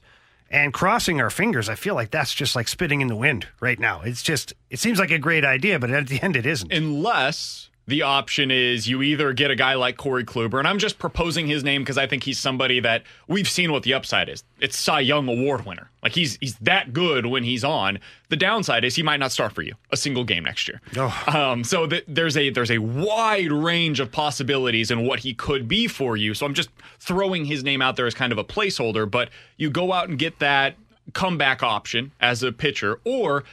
And 0.51 0.71
crossing 0.73 1.19
our 1.19 1.31
fingers, 1.31 1.67
I 1.69 1.75
feel 1.75 1.95
like 1.95 2.11
that's 2.11 2.34
just 2.34 2.55
like 2.55 2.67
spitting 2.67 3.01
in 3.01 3.07
the 3.07 3.15
wind 3.15 3.47
right 3.59 3.80
now. 3.80 4.01
It's 4.01 4.21
just, 4.21 4.53
it 4.69 4.77
seems 4.80 4.99
like 4.99 5.09
a 5.09 5.17
great 5.17 5.43
idea, 5.43 5.80
but 5.80 5.89
at 5.89 6.07
the 6.07 6.21
end, 6.21 6.35
it 6.35 6.45
isn't. 6.45 6.71
Unless 6.71 7.69
the 7.85 8.01
option 8.01 8.49
is 8.49 8.88
you 8.88 9.01
either 9.01 9.34
get 9.34 9.51
a 9.51 9.55
guy 9.55 9.73
like 9.73 9.97
Corey 9.97 10.23
Kluber, 10.23 10.57
and 10.60 10.68
I'm 10.68 10.80
just 10.80 10.99
proposing 10.99 11.47
his 11.47 11.64
name 11.64 11.81
because 11.81 11.97
I 11.97 12.07
think 12.07 12.23
he's 12.23 12.39
somebody 12.39 12.80
that 12.80 13.03
we've 13.27 13.47
seen 13.49 13.72
what 13.73 13.84
the 13.84 13.93
upside 13.93 14.30
is. 14.30 14.43
It's 14.61 14.77
Cy 14.77 15.01
Young 15.01 15.27
Award 15.27 15.65
winner. 15.65 15.89
Like 16.01 16.14
he's 16.14 16.38
he's 16.39 16.55
that 16.60 16.93
good 16.93 17.26
when 17.26 17.43
he's 17.43 17.64
on. 17.64 17.99
The 18.30 18.38
downside 18.38 18.85
is 18.85 18.95
he 18.95 19.03
might 19.03 19.19
not 19.19 19.31
start 19.34 19.51
for 19.51 19.61
you 19.61 19.73
a 19.91 19.97
single 19.97 20.23
game 20.23 20.43
next 20.45 20.68
year. 20.68 20.81
Um, 21.27 21.64
so 21.64 21.85
th- 21.85 22.05
there's 22.07 22.38
a 22.38 22.49
there's 22.49 22.72
a 22.72 22.77
wide 22.77 23.51
range 23.51 23.99
of 23.99 24.11
possibilities 24.11 24.89
in 24.89 25.05
what 25.05 25.19
he 25.19 25.34
could 25.34 25.68
be 25.68 25.88
for 25.88 26.15
you. 26.15 26.34
So 26.34 26.45
I'm 26.45 26.53
just 26.53 26.69
throwing 26.99 27.45
his 27.45 27.64
name 27.64 27.81
out 27.81 27.97
there 27.97 28.07
as 28.07 28.14
kind 28.14 28.31
of 28.31 28.38
a 28.38 28.43
placeholder. 28.45 29.10
But 29.10 29.30
you 29.57 29.69
go 29.69 29.91
out 29.91 30.07
and 30.07 30.18
get 30.18 30.39
that 30.39 30.76
comeback 31.11 31.61
option 31.61 32.14
as 32.22 32.43
a 32.43 32.53
pitcher, 32.53 32.99
or 33.03 33.43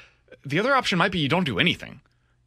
the 0.46 0.60
other 0.60 0.74
option 0.74 0.98
might 0.98 1.10
be 1.10 1.18
you 1.18 1.28
don't 1.28 1.44
do 1.44 1.58
anything. 1.58 2.00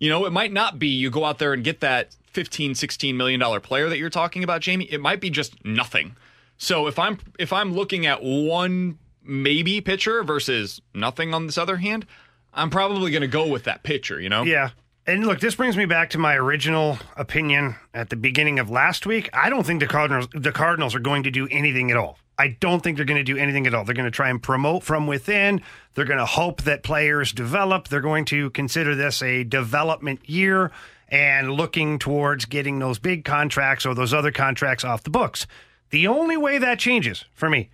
You 0.04 0.10
know, 0.10 0.26
it 0.26 0.34
might 0.34 0.52
not 0.52 0.80
be 0.80 0.88
you 0.88 1.10
go 1.10 1.24
out 1.24 1.40
there 1.40 1.54
and 1.54 1.64
get 1.64 1.80
that 1.80 2.14
15, 2.26 2.76
16 2.76 3.16
million 3.16 3.40
dollar 3.40 3.62
player 3.62 3.88
that 3.88 3.98
you're 3.98 4.10
talking 4.10 4.44
about, 4.44 4.60
Jamie. 4.60 4.84
It 4.92 5.00
might 5.00 5.22
be 5.22 5.30
just 5.30 5.64
nothing. 5.64 6.18
So 6.58 6.88
if 6.88 7.00
I'm 7.00 7.20
if 7.40 7.54
I'm 7.54 7.74
looking 7.74 8.06
at 8.06 8.22
one 8.22 9.00
maybe 9.24 9.80
pitcher 9.80 10.22
versus 10.26 10.82
nothing 10.94 11.34
on 11.34 11.46
this 11.46 11.58
other 11.58 11.78
hand, 11.78 12.06
I'm 12.54 12.70
probably 12.70 13.12
going 13.12 13.22
to 13.22 13.30
go 13.30 13.48
with 13.48 13.64
that 13.64 13.84
pitcher, 13.84 14.20
you 14.20 14.28
know? 14.28 14.44
Yeah. 14.44 14.72
And 15.08 15.26
look, 15.26 15.40
this 15.40 15.56
brings 15.56 15.78
me 15.78 15.86
back 15.86 16.10
to 16.10 16.18
my 16.18 16.36
original 16.36 16.98
opinion 17.16 17.78
at 17.94 18.10
the 18.10 18.18
beginning 18.18 18.60
of 18.60 18.70
last 18.70 19.06
week. 19.06 19.30
I 19.32 19.50
don't 19.50 19.66
think 19.66 19.80
the 19.80 19.88
Cardinals 19.88 20.28
the 20.34 20.52
Cardinals 20.52 20.96
are 20.96 21.00
going 21.00 21.24
to 21.24 21.32
do 21.32 21.48
anything 21.50 21.92
at 21.92 21.96
all. 21.96 22.20
I 22.38 22.48
don't 22.60 22.82
think 22.82 22.98
they're 22.98 23.06
going 23.06 23.24
to 23.24 23.24
do 23.24 23.38
anything 23.38 23.68
at 23.68 23.74
all. 23.74 23.86
They're 23.86 23.94
going 23.94 24.06
to 24.06 24.12
try 24.12 24.30
and 24.30 24.42
promote 24.42 24.84
from 24.84 25.06
within. 25.08 25.62
They're 25.94 26.06
going 26.06 26.20
to 26.20 26.26
hope 26.26 26.64
that 26.64 26.84
players 26.84 27.32
develop. 27.32 27.88
They're 27.88 28.02
going 28.02 28.26
to 28.26 28.50
consider 28.52 28.96
this 28.96 29.22
a 29.22 29.44
development 29.44 30.28
year 30.28 30.72
and 31.10 31.52
looking 31.52 32.00
towards 32.00 32.46
getting 32.46 32.80
those 32.80 32.98
big 32.98 33.24
contracts 33.24 33.86
or 33.86 33.94
those 33.94 34.14
other 34.14 34.32
contracts 34.32 34.84
off 34.84 35.04
the 35.04 35.12
books. 35.12 35.46
The 35.92 36.08
only 36.08 36.38
way 36.38 36.58
that 36.58 36.80
changes 36.80 37.26
for 37.34 37.50
me, 37.50 37.70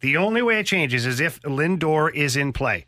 the 0.00 0.16
only 0.16 0.40
way 0.40 0.60
it 0.60 0.66
changes 0.66 1.04
is 1.04 1.18
if 1.18 1.40
Lindor 1.42 2.14
is 2.14 2.36
in 2.36 2.52
play. 2.52 2.86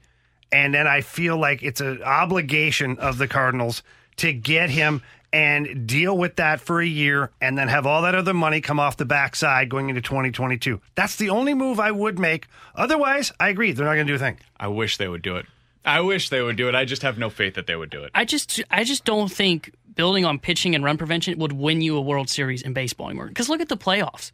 And 0.52 0.72
then 0.72 0.86
I 0.86 1.00
feel 1.00 1.36
like 1.36 1.62
it's 1.62 1.80
an 1.80 2.02
obligation 2.02 2.96
of 2.98 3.18
the 3.18 3.28
Cardinals 3.28 3.82
to 4.16 4.32
get 4.32 4.70
him 4.70 5.02
and 5.32 5.86
deal 5.86 6.16
with 6.16 6.36
that 6.36 6.60
for 6.60 6.80
a 6.80 6.86
year 6.86 7.30
and 7.40 7.56
then 7.58 7.68
have 7.68 7.86
all 7.86 8.02
that 8.02 8.14
other 8.14 8.32
money 8.34 8.60
come 8.60 8.80
off 8.80 8.96
the 8.96 9.04
backside 9.04 9.68
going 9.68 9.88
into 9.90 10.00
2022. 10.00 10.80
That's 10.94 11.16
the 11.16 11.30
only 11.30 11.54
move 11.54 11.78
I 11.80 11.90
would 11.90 12.18
make. 12.18 12.46
Otherwise, 12.74 13.32
I 13.38 13.48
agree. 13.50 13.72
They're 13.72 13.86
not 13.86 13.94
going 13.94 14.06
to 14.06 14.10
do 14.12 14.16
a 14.16 14.18
thing. 14.18 14.38
I 14.58 14.68
wish 14.68 14.96
they 14.96 15.08
would 15.08 15.22
do 15.22 15.36
it. 15.36 15.46
I 15.84 16.00
wish 16.00 16.28
they 16.30 16.42
would 16.42 16.56
do 16.56 16.68
it. 16.68 16.74
I 16.74 16.84
just 16.84 17.02
have 17.02 17.18
no 17.18 17.30
faith 17.30 17.54
that 17.54 17.66
they 17.66 17.76
would 17.76 17.90
do 17.90 18.02
it. 18.04 18.10
I 18.14 18.24
just 18.24 18.62
I 18.70 18.84
just 18.84 19.04
don't 19.04 19.30
think 19.30 19.72
building 19.94 20.24
on 20.24 20.38
pitching 20.38 20.74
and 20.74 20.84
run 20.84 20.96
prevention 20.98 21.38
would 21.38 21.52
win 21.52 21.80
you 21.80 21.96
a 21.96 22.00
World 22.00 22.28
Series 22.28 22.62
in 22.62 22.72
baseball 22.72 23.08
anymore. 23.08 23.28
Because 23.28 23.48
look 23.48 23.60
at 23.60 23.68
the 23.68 23.76
playoffs. 23.76 24.30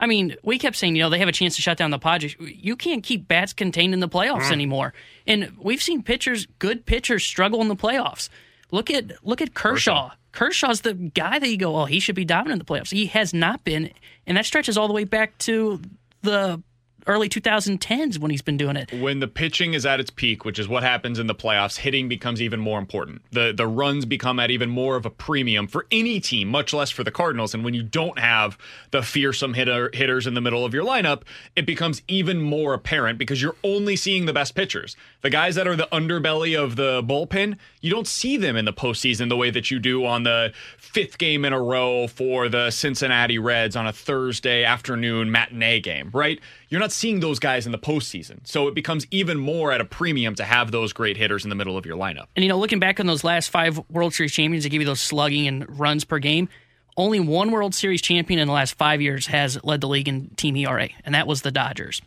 I 0.00 0.06
mean, 0.06 0.34
we 0.42 0.58
kept 0.58 0.76
saying, 0.76 0.96
you 0.96 1.02
know, 1.02 1.08
they 1.10 1.18
have 1.20 1.28
a 1.28 1.32
chance 1.32 1.56
to 1.56 1.62
shut 1.62 1.78
down 1.78 1.90
the 1.90 1.98
Padres. 1.98 2.36
You 2.40 2.74
can't 2.74 3.02
keep 3.02 3.28
bats 3.28 3.52
contained 3.52 3.94
in 3.94 4.00
the 4.00 4.08
playoffs 4.08 4.48
Mm. 4.48 4.52
anymore. 4.52 4.94
And 5.26 5.52
we've 5.58 5.80
seen 5.82 6.02
pitchers, 6.02 6.46
good 6.58 6.84
pitchers, 6.84 7.22
struggle 7.24 7.60
in 7.62 7.68
the 7.68 7.76
playoffs. 7.76 8.28
Look 8.70 8.90
at 8.90 9.24
look 9.24 9.40
at 9.40 9.54
Kershaw. 9.54 10.10
Kershaw's 10.34 10.80
the 10.80 10.94
guy 10.94 11.38
that 11.38 11.48
you 11.48 11.56
go, 11.56 11.76
oh, 11.76 11.84
he 11.84 12.00
should 12.00 12.16
be 12.16 12.24
dominant 12.24 12.60
in 12.60 12.66
the 12.66 12.72
playoffs. 12.72 12.90
He 12.90 13.06
has 13.06 13.32
not 13.32 13.64
been, 13.64 13.90
and 14.26 14.36
that 14.36 14.44
stretches 14.44 14.76
all 14.76 14.88
the 14.88 14.94
way 14.94 15.04
back 15.04 15.38
to 15.38 15.80
the 16.22 16.60
early 17.06 17.28
2010s 17.28 18.18
when 18.18 18.30
he's 18.30 18.42
been 18.42 18.56
doing 18.56 18.76
it. 18.76 18.92
when 18.92 19.20
the 19.20 19.28
pitching 19.28 19.74
is 19.74 19.84
at 19.86 20.00
its 20.00 20.10
peak, 20.10 20.44
which 20.44 20.58
is 20.58 20.68
what 20.68 20.82
happens 20.82 21.18
in 21.18 21.26
the 21.26 21.34
playoffs, 21.34 21.78
hitting 21.78 22.08
becomes 22.08 22.40
even 22.40 22.60
more 22.60 22.78
important. 22.78 23.22
The 23.32 23.52
the 23.56 23.66
runs 23.66 24.04
become 24.04 24.38
at 24.40 24.50
even 24.50 24.70
more 24.70 24.96
of 24.96 25.06
a 25.06 25.10
premium 25.10 25.66
for 25.66 25.86
any 25.90 26.20
team, 26.20 26.48
much 26.48 26.72
less 26.72 26.90
for 26.90 27.04
the 27.04 27.10
Cardinals. 27.10 27.54
And 27.54 27.64
when 27.64 27.74
you 27.74 27.82
don't 27.82 28.18
have 28.18 28.56
the 28.90 29.02
fearsome 29.02 29.54
hitter 29.54 29.90
hitters 29.92 30.26
in 30.26 30.34
the 30.34 30.40
middle 30.40 30.64
of 30.64 30.72
your 30.74 30.84
lineup, 30.84 31.22
it 31.56 31.66
becomes 31.66 32.02
even 32.08 32.40
more 32.40 32.74
apparent 32.74 33.18
because 33.18 33.40
you're 33.42 33.56
only 33.62 33.96
seeing 33.96 34.26
the 34.26 34.32
best 34.32 34.54
pitchers. 34.54 34.96
The 35.22 35.30
guys 35.30 35.54
that 35.54 35.66
are 35.66 35.76
the 35.76 35.88
underbelly 35.92 36.58
of 36.58 36.76
the 36.76 37.02
bullpen, 37.02 37.56
you 37.80 37.90
don't 37.90 38.06
see 38.06 38.36
them 38.36 38.56
in 38.56 38.64
the 38.64 38.72
postseason 38.72 39.28
the 39.28 39.36
way 39.36 39.50
that 39.50 39.70
you 39.70 39.78
do 39.78 40.04
on 40.04 40.22
the 40.24 40.52
fifth 40.78 41.18
game 41.18 41.44
in 41.44 41.52
a 41.52 41.60
row 41.60 42.06
for 42.06 42.48
the 42.48 42.70
Cincinnati 42.70 43.38
Reds 43.38 43.76
on 43.76 43.86
a 43.86 43.92
Thursday 43.92 44.64
afternoon 44.64 45.30
matinee 45.30 45.80
game, 45.80 46.10
right? 46.12 46.40
You're 46.74 46.80
not 46.80 46.90
seeing 46.90 47.20
those 47.20 47.38
guys 47.38 47.66
in 47.66 47.70
the 47.70 47.78
postseason. 47.78 48.40
So 48.42 48.66
it 48.66 48.74
becomes 48.74 49.06
even 49.12 49.38
more 49.38 49.70
at 49.70 49.80
a 49.80 49.84
premium 49.84 50.34
to 50.34 50.44
have 50.44 50.72
those 50.72 50.92
great 50.92 51.16
hitters 51.16 51.44
in 51.44 51.48
the 51.48 51.54
middle 51.54 51.76
of 51.76 51.86
your 51.86 51.96
lineup. 51.96 52.26
And 52.34 52.42
you 52.42 52.48
know, 52.48 52.58
looking 52.58 52.80
back 52.80 52.98
on 52.98 53.06
those 53.06 53.22
last 53.22 53.50
five 53.50 53.80
World 53.88 54.12
Series 54.12 54.32
champions 54.32 54.64
that 54.64 54.70
give 54.70 54.82
you 54.82 54.86
those 54.86 54.98
slugging 54.98 55.46
and 55.46 55.78
runs 55.78 56.04
per 56.04 56.18
game, 56.18 56.48
only 56.96 57.20
one 57.20 57.52
World 57.52 57.76
Series 57.76 58.02
champion 58.02 58.40
in 58.40 58.48
the 58.48 58.52
last 58.52 58.74
five 58.74 59.00
years 59.00 59.28
has 59.28 59.62
led 59.62 59.82
the 59.82 59.86
league 59.86 60.08
in 60.08 60.30
team 60.30 60.56
ERA, 60.56 60.88
and 61.04 61.14
that 61.14 61.28
was 61.28 61.42
the 61.42 61.52
Dodgers. 61.52 62.02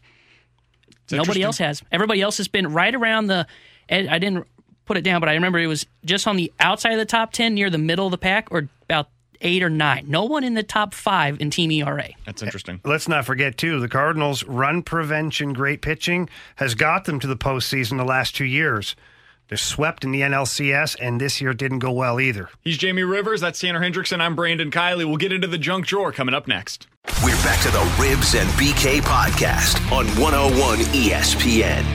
Nobody 1.10 1.44
else 1.44 1.60
has. 1.60 1.81
Everybody 1.89 2.22
else 2.22 2.35
has 2.35 2.49
been 2.49 2.73
right 2.73 2.94
around 2.94 3.27
the. 3.27 3.48
I 3.89 4.06
I 4.10 4.19
didn't 4.19 4.48
put 4.84 4.98
it 4.98 5.03
down, 5.03 5.22
but 5.22 5.30
I 5.30 5.35
remember 5.35 5.60
it 5.60 5.68
was 5.68 5.85
just 6.03 6.27
on 6.27 6.35
the 6.35 6.52
outside 6.60 6.91
of 6.91 6.99
the 6.99 7.06
top 7.06 7.31
ten, 7.31 7.53
near 7.53 7.69
the 7.69 7.77
middle 7.77 8.06
of 8.07 8.11
the 8.11 8.18
pack, 8.18 8.49
or 8.52 8.68
about 8.84 9.07
eight 9.42 9.64
or 9.64 9.70
nine. 9.70 10.06
No 10.08 10.24
one 10.26 10.44
in 10.44 10.54
the 10.54 10.64
top 10.64 10.94
five 10.94 11.40
in 11.40 11.50
team 11.50 11.72
ERA. 11.72 12.10
That's 12.26 12.42
interesting. 12.42 12.82
Let's 12.84 13.08
not 13.08 13.26
forget, 13.26 13.58
too, 13.58 13.80
the 13.80 13.90
Cardinals' 13.90 14.44
run 14.44 14.84
prevention, 14.84 15.54
great 15.54 15.82
pitching 15.82 16.30
has 16.58 16.76
got 16.76 17.06
them 17.06 17.20
to 17.20 17.28
the 17.28 17.38
postseason 17.38 17.98
the 17.98 18.04
last 18.06 18.36
two 18.36 18.46
years. 18.46 18.96
They're 19.50 19.58
swept 19.58 20.04
in 20.04 20.12
the 20.12 20.22
NLCS, 20.22 20.98
and 21.00 21.22
this 21.22 21.40
year 21.40 21.54
didn't 21.54 21.80
go 21.80 21.92
well 21.92 22.20
either. 22.20 22.50
He's 22.62 22.78
Jamie 22.78 23.04
Rivers. 23.04 23.40
That's 23.40 23.60
Tanner 23.60 23.80
Hendrickson. 23.80 24.20
I'm 24.20 24.36
Brandon 24.36 24.70
Kiley. 24.72 25.06
We'll 25.06 25.16
get 25.18 25.32
into 25.32 25.48
the 25.48 25.58
junk 25.58 25.86
drawer 25.86 26.12
coming 26.12 26.36
up 26.36 26.48
next. 26.48 26.88
We're 27.24 27.42
back 27.44 27.62
to 27.62 27.70
the 27.72 27.96
Ribs 28.00 28.36
and 28.36 28.50
BK 28.52 29.00
podcast 29.02 29.80
on 29.92 30.06
101 30.22 30.80
ESPN. 30.80 31.86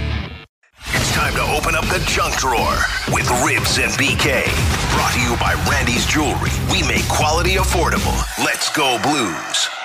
It's 0.86 1.12
time 1.12 1.35
to 1.35 1.43
open 1.43 1.74
up 1.74 1.85
the 1.85 2.02
junk 2.09 2.35
drawer 2.36 2.78
with 3.12 3.28
Ribs 3.44 3.78
and 3.78 3.93
BK. 3.93 4.81
Brought 4.93 5.14
to 5.14 5.20
you 5.20 5.36
by 5.36 5.55
Randy's 5.70 6.06
Jewelry. 6.06 6.52
We 6.70 6.86
make 6.86 7.09
quality 7.09 7.55
affordable. 7.55 8.16
Let's 8.44 8.69
go 8.70 8.98
Blues. 9.02 9.81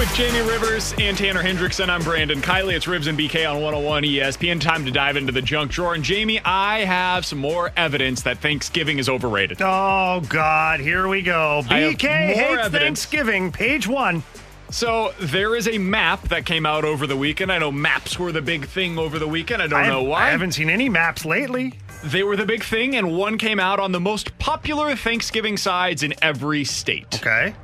With 0.00 0.14
Jamie 0.14 0.40
Rivers 0.48 0.94
and 0.98 1.14
Tanner 1.14 1.42
Hendrickson. 1.42 1.90
I'm 1.90 2.02
Brandon 2.02 2.40
Kiley. 2.40 2.72
It's 2.72 2.88
Ribs 2.88 3.06
and 3.06 3.18
BK 3.18 3.46
on 3.46 3.56
101 3.56 4.04
ESPN. 4.04 4.58
Time 4.58 4.86
to 4.86 4.90
dive 4.90 5.18
into 5.18 5.30
the 5.30 5.42
junk 5.42 5.72
drawer. 5.72 5.92
And 5.92 6.02
Jamie, 6.02 6.40
I 6.42 6.86
have 6.86 7.26
some 7.26 7.38
more 7.38 7.70
evidence 7.76 8.22
that 8.22 8.38
Thanksgiving 8.38 8.98
is 8.98 9.10
overrated. 9.10 9.60
Oh, 9.60 10.22
God. 10.26 10.80
Here 10.80 11.06
we 11.06 11.20
go. 11.20 11.60
BK 11.66 11.98
hates 11.98 12.40
evidence. 12.40 13.04
Thanksgiving. 13.04 13.52
Page 13.52 13.86
one. 13.86 14.22
So 14.70 15.12
there 15.20 15.54
is 15.54 15.68
a 15.68 15.76
map 15.76 16.28
that 16.28 16.46
came 16.46 16.64
out 16.64 16.86
over 16.86 17.06
the 17.06 17.16
weekend. 17.18 17.52
I 17.52 17.58
know 17.58 17.70
maps 17.70 18.18
were 18.18 18.32
the 18.32 18.40
big 18.40 18.68
thing 18.68 18.96
over 18.96 19.18
the 19.18 19.28
weekend. 19.28 19.62
I 19.62 19.66
don't 19.66 19.80
I 19.80 19.88
know 19.88 20.02
why. 20.02 20.28
I 20.28 20.30
haven't 20.30 20.52
seen 20.52 20.70
any 20.70 20.88
maps 20.88 21.26
lately. 21.26 21.74
They 22.04 22.22
were 22.22 22.36
the 22.36 22.46
big 22.46 22.64
thing, 22.64 22.96
and 22.96 23.18
one 23.18 23.36
came 23.36 23.60
out 23.60 23.78
on 23.78 23.92
the 23.92 24.00
most 24.00 24.38
popular 24.38 24.96
Thanksgiving 24.96 25.58
sides 25.58 26.02
in 26.02 26.14
every 26.22 26.64
state. 26.64 27.16
Okay. 27.16 27.54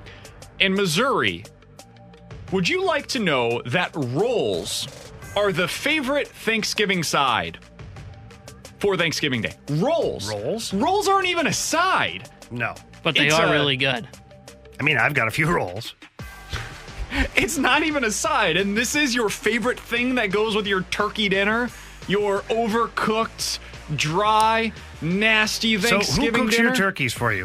In 0.61 0.75
Missouri, 0.75 1.45
would 2.53 2.69
you 2.69 2.85
like 2.85 3.07
to 3.09 3.19
know 3.19 3.63
that 3.67 3.91
rolls 3.95 4.89
are 5.37 5.53
the 5.53 5.69
favorite 5.69 6.29
Thanksgiving 6.29 7.03
side 7.03 7.59
for 8.79 8.97
Thanksgiving 8.97 9.43
Day? 9.43 9.55
Rolls. 9.71 10.29
Rolls? 10.31 10.73
Rolls 10.75 11.09
aren't 11.09 11.27
even 11.27 11.47
a 11.47 11.53
side. 11.53 12.29
No. 12.51 12.75
But 13.03 13.15
they 13.15 13.27
It's 13.27 13.35
are 13.35 13.47
a- 13.47 13.51
really 13.53 13.77
good. 13.77 14.07
I 14.79 14.83
mean, 14.83 14.99
I've 14.99 15.15
got 15.15 15.29
a 15.29 15.31
few 15.31 15.47
rolls. 15.47 15.95
It's 17.35 17.57
not 17.57 17.83
even 17.83 18.05
a 18.05 18.11
side, 18.11 18.57
and 18.59 18.77
this 18.77 18.95
is 18.95 19.15
your 19.15 19.29
favorite 19.31 19.79
thing 19.81 20.17
that 20.17 20.27
goes 20.31 20.55
with 20.57 20.67
your 20.67 20.83
turkey 20.83 21.29
dinner, 21.31 21.71
your 22.09 22.41
overcooked, 22.51 23.59
dry, 23.95 24.73
nasty 25.01 25.79
So 25.79 25.89
Thanksgiving 25.89 26.35
who 26.35 26.43
cooks 26.47 26.57
dinner. 26.57 26.69
your 26.69 26.77
turkeys 26.77 27.15
for 27.15 27.33
you? 27.33 27.45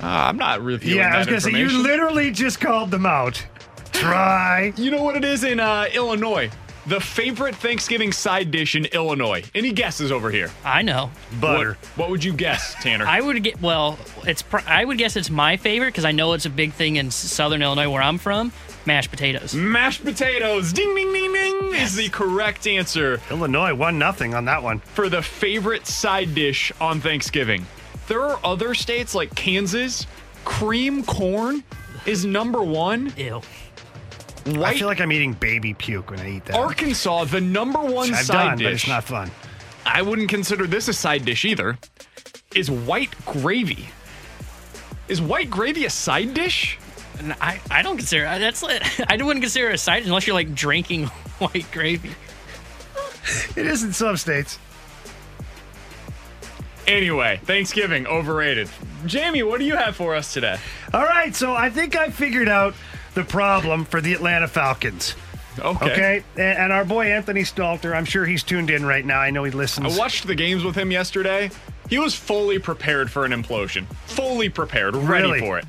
Uh, 0.00 0.06
I'm 0.06 0.36
not 0.38 0.62
revealing 0.62 0.98
yeah, 0.98 1.14
I 1.14 1.18
was 1.18 1.26
that 1.26 1.30
gonna 1.30 1.40
say 1.42 1.50
you 1.50 1.56
information. 1.64 1.82
literally 1.82 2.30
just 2.30 2.60
called 2.60 2.90
them 2.90 3.04
out. 3.04 3.44
Try. 3.92 4.72
You 4.76 4.90
know 4.90 5.02
what 5.02 5.16
it 5.16 5.24
is 5.24 5.44
in 5.44 5.60
uh, 5.60 5.86
Illinois? 5.92 6.50
The 6.86 7.00
favorite 7.00 7.54
Thanksgiving 7.54 8.10
side 8.10 8.50
dish 8.50 8.74
in 8.74 8.86
Illinois. 8.86 9.44
Any 9.54 9.70
guesses 9.72 10.10
over 10.10 10.30
here? 10.30 10.50
I 10.64 10.80
know. 10.82 11.10
Butter. 11.40 11.68
What, 11.74 11.76
what 11.96 12.10
would 12.10 12.24
you 12.24 12.32
guess, 12.32 12.74
Tanner? 12.82 13.06
I 13.06 13.20
would 13.20 13.42
get 13.42 13.60
well. 13.60 13.98
It's 14.26 14.42
pr- 14.42 14.66
I 14.66 14.84
would 14.84 14.96
guess 14.96 15.14
it's 15.14 15.28
my 15.30 15.56
favorite 15.58 15.88
because 15.88 16.06
I 16.06 16.12
know 16.12 16.32
it's 16.32 16.46
a 16.46 16.50
big 16.50 16.72
thing 16.72 16.96
in 16.96 17.10
Southern 17.10 17.60
Illinois 17.62 17.90
where 17.90 18.02
I'm 18.02 18.16
from. 18.18 18.50
Mashed 18.86 19.10
potatoes. 19.10 19.54
Mashed 19.54 20.02
potatoes, 20.04 20.72
ding 20.72 20.94
ding 20.94 21.12
ding 21.12 21.32
ding, 21.34 21.74
is 21.74 21.94
the 21.96 22.08
correct 22.08 22.66
answer 22.66 23.20
Illinois 23.30 23.74
won 23.74 23.98
nothing 23.98 24.34
on 24.34 24.46
that 24.46 24.62
one. 24.62 24.78
for 24.80 25.10
the 25.10 25.20
favorite 25.20 25.86
side 25.86 26.34
dish 26.34 26.72
on 26.80 26.98
Thanksgiving. 26.98 27.66
There 28.08 28.22
are 28.22 28.40
other 28.42 28.74
states 28.74 29.14
like 29.14 29.34
Kansas. 29.34 30.06
Cream 30.46 31.04
corn 31.04 31.62
is 32.06 32.24
number 32.24 32.62
one. 32.62 33.12
Ew. 33.18 33.42
I 34.46 34.74
feel 34.74 34.86
like 34.88 35.00
I'm 35.00 35.12
eating 35.12 35.32
baby 35.34 35.74
puke 35.74 36.10
when 36.10 36.20
I 36.20 36.30
eat 36.30 36.44
that. 36.46 36.56
Arkansas, 36.56 37.24
the 37.24 37.40
number 37.40 37.80
one 37.80 38.12
I've 38.14 38.24
side 38.24 38.34
done, 38.34 38.58
dish. 38.58 38.66
but 38.66 38.72
it's 38.72 38.88
not 38.88 39.04
fun. 39.04 39.30
I 39.84 40.02
wouldn't 40.02 40.28
consider 40.28 40.66
this 40.66 40.88
a 40.88 40.92
side 40.92 41.24
dish 41.24 41.44
either. 41.44 41.78
Is 42.54 42.70
white 42.70 43.14
gravy. 43.26 43.88
Is 45.08 45.20
white 45.20 45.50
gravy 45.50 45.84
a 45.84 45.90
side 45.90 46.34
dish? 46.34 46.78
And 47.18 47.34
I, 47.40 47.60
I 47.70 47.82
don't 47.82 47.96
consider 47.98 48.26
uh, 48.26 48.38
that's 48.38 48.62
I 49.08 49.16
wouldn't 49.16 49.42
consider 49.42 49.68
it 49.68 49.74
a 49.74 49.78
side 49.78 50.04
unless 50.04 50.26
you're 50.26 50.34
like 50.34 50.54
drinking 50.54 51.06
white 51.38 51.70
gravy. 51.70 52.12
It 53.56 53.66
is 53.66 53.82
in 53.82 53.92
some 53.92 54.16
states. 54.16 54.58
Anyway, 56.86 57.40
Thanksgiving 57.44 58.06
overrated. 58.06 58.68
Jamie, 59.06 59.42
what 59.42 59.60
do 59.60 59.64
you 59.66 59.76
have 59.76 59.94
for 59.94 60.16
us 60.16 60.32
today? 60.32 60.58
All 60.92 61.04
right, 61.04 61.34
so 61.36 61.54
I 61.54 61.70
think 61.70 61.94
I 61.96 62.10
figured 62.10 62.48
out 62.48 62.74
the 63.14 63.24
problem 63.24 63.84
for 63.84 64.00
the 64.00 64.12
Atlanta 64.12 64.48
Falcons. 64.48 65.14
Okay. 65.58 65.92
Okay, 65.92 66.24
and, 66.36 66.72
our 66.72 66.84
boy 66.84 67.06
Anthony 67.06 67.42
Stalter, 67.42 67.94
I'm 67.94 68.04
sure 68.04 68.24
he's 68.24 68.42
tuned 68.42 68.70
in 68.70 68.86
right 68.86 69.04
now. 69.04 69.18
I 69.18 69.30
know 69.30 69.44
he 69.44 69.50
listens. 69.50 69.94
I 69.94 69.98
watched 69.98 70.26
the 70.26 70.34
games 70.34 70.64
with 70.64 70.76
him 70.76 70.90
yesterday. 70.90 71.50
He 71.88 71.98
was 71.98 72.14
fully 72.14 72.58
prepared 72.58 73.10
for 73.10 73.24
an 73.24 73.32
implosion. 73.32 73.84
Fully 74.06 74.48
prepared, 74.48 74.94
ready 74.94 75.24
Really? 75.24 75.40
for 75.40 75.58
it. 75.58 75.64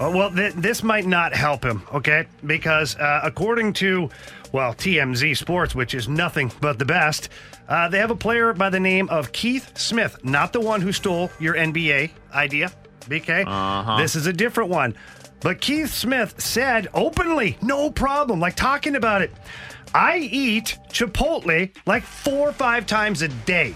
Oh, 0.00 0.16
well, 0.16 0.30
th- 0.30 0.54
this 0.54 0.84
might 0.84 1.06
not 1.06 1.34
help 1.34 1.64
him, 1.64 1.82
okay? 1.92 2.26
Because 2.46 2.96
uh, 2.96 3.20
according 3.24 3.72
to, 3.74 4.08
well, 4.52 4.72
TMZ 4.72 5.36
Sports, 5.36 5.74
which 5.74 5.94
is 5.94 6.08
nothing 6.08 6.52
but 6.60 6.78
the 6.78 6.84
best, 6.84 7.28
uh, 7.68 7.88
they 7.88 7.98
have 7.98 8.12
a 8.12 8.16
player 8.16 8.52
by 8.52 8.70
the 8.70 8.78
name 8.78 9.08
of 9.08 9.32
Keith 9.32 9.76
Smith, 9.76 10.24
not 10.24 10.52
the 10.52 10.60
one 10.60 10.80
who 10.80 10.92
stole 10.92 11.30
your 11.40 11.54
NBA 11.54 12.12
idea, 12.32 12.70
BK. 13.00 13.44
Uh-huh. 13.44 14.00
This 14.00 14.14
is 14.14 14.26
a 14.26 14.32
different 14.32 14.70
one. 14.70 14.94
But 15.40 15.60
Keith 15.60 15.92
Smith 15.92 16.40
said 16.40 16.88
openly, 16.94 17.56
no 17.62 17.90
problem, 17.90 18.40
like 18.40 18.56
talking 18.56 18.96
about 18.96 19.22
it. 19.22 19.30
I 19.94 20.18
eat 20.18 20.78
Chipotle 20.90 21.70
like 21.86 22.02
four 22.02 22.48
or 22.48 22.52
five 22.52 22.86
times 22.86 23.22
a 23.22 23.28
day. 23.28 23.74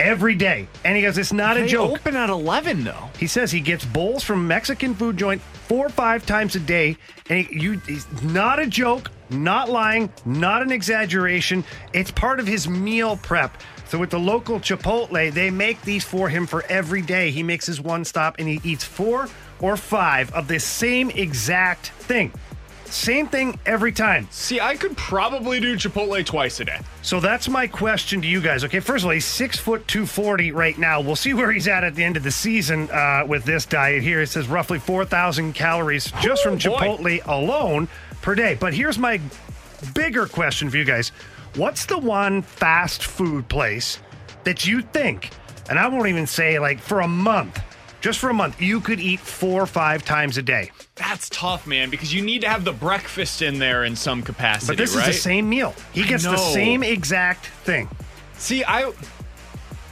Every 0.00 0.34
day. 0.36 0.68
And 0.84 0.96
he 0.96 1.02
goes, 1.02 1.18
it's 1.18 1.32
not 1.32 1.56
a 1.56 1.66
joke. 1.66 1.98
open 1.98 2.14
at 2.14 2.30
11, 2.30 2.84
though. 2.84 3.10
He 3.18 3.26
says 3.26 3.50
he 3.50 3.60
gets 3.60 3.84
bowls 3.84 4.22
from 4.22 4.46
Mexican 4.46 4.94
food 4.94 5.16
joint 5.16 5.42
four 5.42 5.86
or 5.86 5.90
five 5.90 6.24
times 6.24 6.54
a 6.54 6.60
day, 6.60 6.96
and 7.28 7.44
he, 7.44 7.60
you, 7.60 7.72
he's 7.80 8.06
not 8.22 8.60
a 8.60 8.66
joke, 8.66 9.10
not 9.28 9.68
lying, 9.68 10.10
not 10.24 10.62
an 10.62 10.70
exaggeration. 10.70 11.64
It's 11.92 12.12
part 12.12 12.38
of 12.38 12.46
his 12.46 12.68
meal 12.68 13.16
prep. 13.16 13.60
So 13.86 13.98
with 13.98 14.10
the 14.10 14.20
local 14.20 14.60
Chipotle, 14.60 15.32
they 15.32 15.50
make 15.50 15.82
these 15.82 16.04
for 16.04 16.28
him 16.28 16.46
for 16.46 16.62
every 16.68 17.02
day. 17.02 17.30
He 17.32 17.42
makes 17.42 17.66
his 17.66 17.80
one 17.80 18.04
stop, 18.04 18.36
and 18.38 18.46
he 18.46 18.60
eats 18.62 18.84
four 18.84 19.28
or 19.60 19.76
five 19.76 20.32
of 20.32 20.48
the 20.48 20.58
same 20.60 21.10
exact 21.10 21.88
thing. 21.90 22.32
Same 22.86 23.26
thing 23.26 23.58
every 23.66 23.92
time. 23.92 24.26
See, 24.30 24.60
I 24.60 24.74
could 24.74 24.96
probably 24.96 25.60
do 25.60 25.76
Chipotle 25.76 26.24
twice 26.24 26.58
a 26.60 26.64
day. 26.64 26.78
So 27.02 27.20
that's 27.20 27.46
my 27.46 27.66
question 27.66 28.22
to 28.22 28.26
you 28.26 28.40
guys. 28.40 28.64
Okay, 28.64 28.80
first 28.80 29.02
of 29.04 29.08
all, 29.08 29.12
he's 29.12 29.26
six 29.26 29.58
foot 29.58 29.86
two 29.86 30.06
forty 30.06 30.52
right 30.52 30.76
now. 30.78 31.02
We'll 31.02 31.14
see 31.14 31.34
where 31.34 31.52
he's 31.52 31.68
at 31.68 31.84
at 31.84 31.94
the 31.94 32.02
end 32.02 32.16
of 32.16 32.22
the 32.22 32.30
season 32.30 32.90
uh, 32.90 33.24
with 33.28 33.44
this 33.44 33.66
diet 33.66 34.02
here. 34.02 34.22
It 34.22 34.28
says 34.28 34.48
roughly 34.48 34.78
four 34.78 35.04
thousand 35.04 35.52
calories 35.52 36.10
just 36.22 36.42
from 36.42 36.54
Oh, 36.54 36.56
boy. 36.56 36.60
Chipotle 36.60 37.26
alone 37.26 37.88
per 38.22 38.34
day. 38.34 38.56
But 38.58 38.72
here's 38.72 38.98
my 38.98 39.20
bigger 39.92 40.24
question 40.24 40.70
for 40.70 40.78
you 40.78 40.84
guys: 40.86 41.10
What's 41.56 41.84
the 41.84 41.98
one 41.98 42.40
fast 42.40 43.04
food 43.04 43.50
place 43.50 43.98
that 44.44 44.66
you 44.66 44.80
think, 44.80 45.28
and 45.68 45.78
I 45.78 45.88
won't 45.88 46.08
even 46.08 46.26
say 46.26 46.58
like 46.58 46.80
for 46.80 47.00
a 47.00 47.08
month, 47.08 47.60
just 48.00 48.18
for 48.18 48.30
a 48.30 48.34
month, 48.34 48.60
you 48.60 48.80
could 48.80 49.00
eat 49.00 49.20
four 49.20 49.62
or 49.62 49.66
five 49.66 50.04
times 50.04 50.38
a 50.38 50.42
day? 50.42 50.70
That's 50.94 51.28
tough, 51.28 51.66
man, 51.66 51.90
because 51.90 52.14
you 52.14 52.22
need 52.22 52.42
to 52.42 52.48
have 52.48 52.64
the 52.64 52.72
breakfast 52.72 53.42
in 53.42 53.58
there 53.58 53.84
in 53.84 53.96
some 53.96 54.22
capacity, 54.22 54.72
But 54.72 54.78
this 54.78 54.94
right? 54.94 55.08
is 55.08 55.16
the 55.16 55.20
same 55.20 55.48
meal. 55.48 55.74
He 55.92 56.04
gets 56.04 56.24
the 56.24 56.36
same 56.36 56.82
exact 56.82 57.46
thing. 57.46 57.88
See, 58.34 58.64
I 58.64 58.92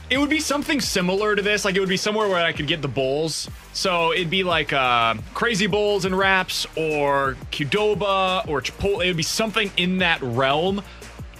it 0.09 0.17
would 0.17 0.29
be 0.29 0.39
something 0.39 0.79
similar 0.79 1.35
to 1.35 1.41
this. 1.41 1.65
Like 1.65 1.75
it 1.75 1.79
would 1.81 1.89
be 1.89 1.97
somewhere 1.97 2.29
where 2.29 2.43
I 2.43 2.53
could 2.53 2.67
get 2.67 2.81
the 2.81 2.87
bowls. 2.87 3.49
So 3.73 4.13
it'd 4.13 4.29
be 4.29 4.43
like 4.43 4.71
uh, 4.73 5.15
crazy 5.33 5.67
bowls 5.67 6.05
and 6.05 6.17
wraps, 6.17 6.65
or 6.75 7.35
Qdoba, 7.51 8.47
or 8.47 8.61
Chipotle. 8.61 9.01
It'd 9.03 9.17
be 9.17 9.23
something 9.23 9.69
in 9.77 9.97
that 9.99 10.21
realm. 10.21 10.81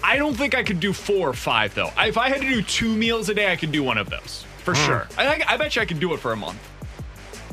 I 0.03 0.17
don't 0.17 0.35
think 0.35 0.53
I 0.53 0.63
could 0.63 0.79
do 0.79 0.93
four 0.93 1.29
or 1.29 1.33
five 1.33 1.73
though. 1.75 1.91
If 1.97 2.17
I 2.17 2.29
had 2.29 2.41
to 2.41 2.47
do 2.47 2.61
two 2.61 2.93
meals 2.93 3.29
a 3.29 3.33
day, 3.33 3.51
I 3.51 3.55
could 3.55 3.71
do 3.71 3.83
one 3.83 3.97
of 3.97 4.09
those 4.09 4.45
for 4.67 4.75
Hmm. 4.75 4.85
sure. 4.85 5.07
I, 5.17 5.41
I 5.47 5.55
bet 5.55 5.77
you 5.77 5.81
I 5.81 5.85
could 5.85 6.01
do 6.01 6.13
it 6.13 6.19
for 6.19 6.33
a 6.33 6.35
month. 6.35 6.59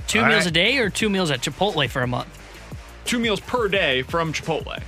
Two 0.08 0.18
All 0.20 0.26
meals 0.26 0.38
right. 0.40 0.46
a 0.48 0.50
day 0.50 0.78
or 0.78 0.90
two 0.90 1.08
meals 1.08 1.30
at 1.30 1.40
Chipotle 1.42 1.88
for 1.88 2.02
a 2.02 2.06
month. 2.08 2.28
Two 3.04 3.20
meals 3.20 3.38
per 3.38 3.68
day 3.68 4.02
from 4.02 4.32
Chipotle. 4.32 4.82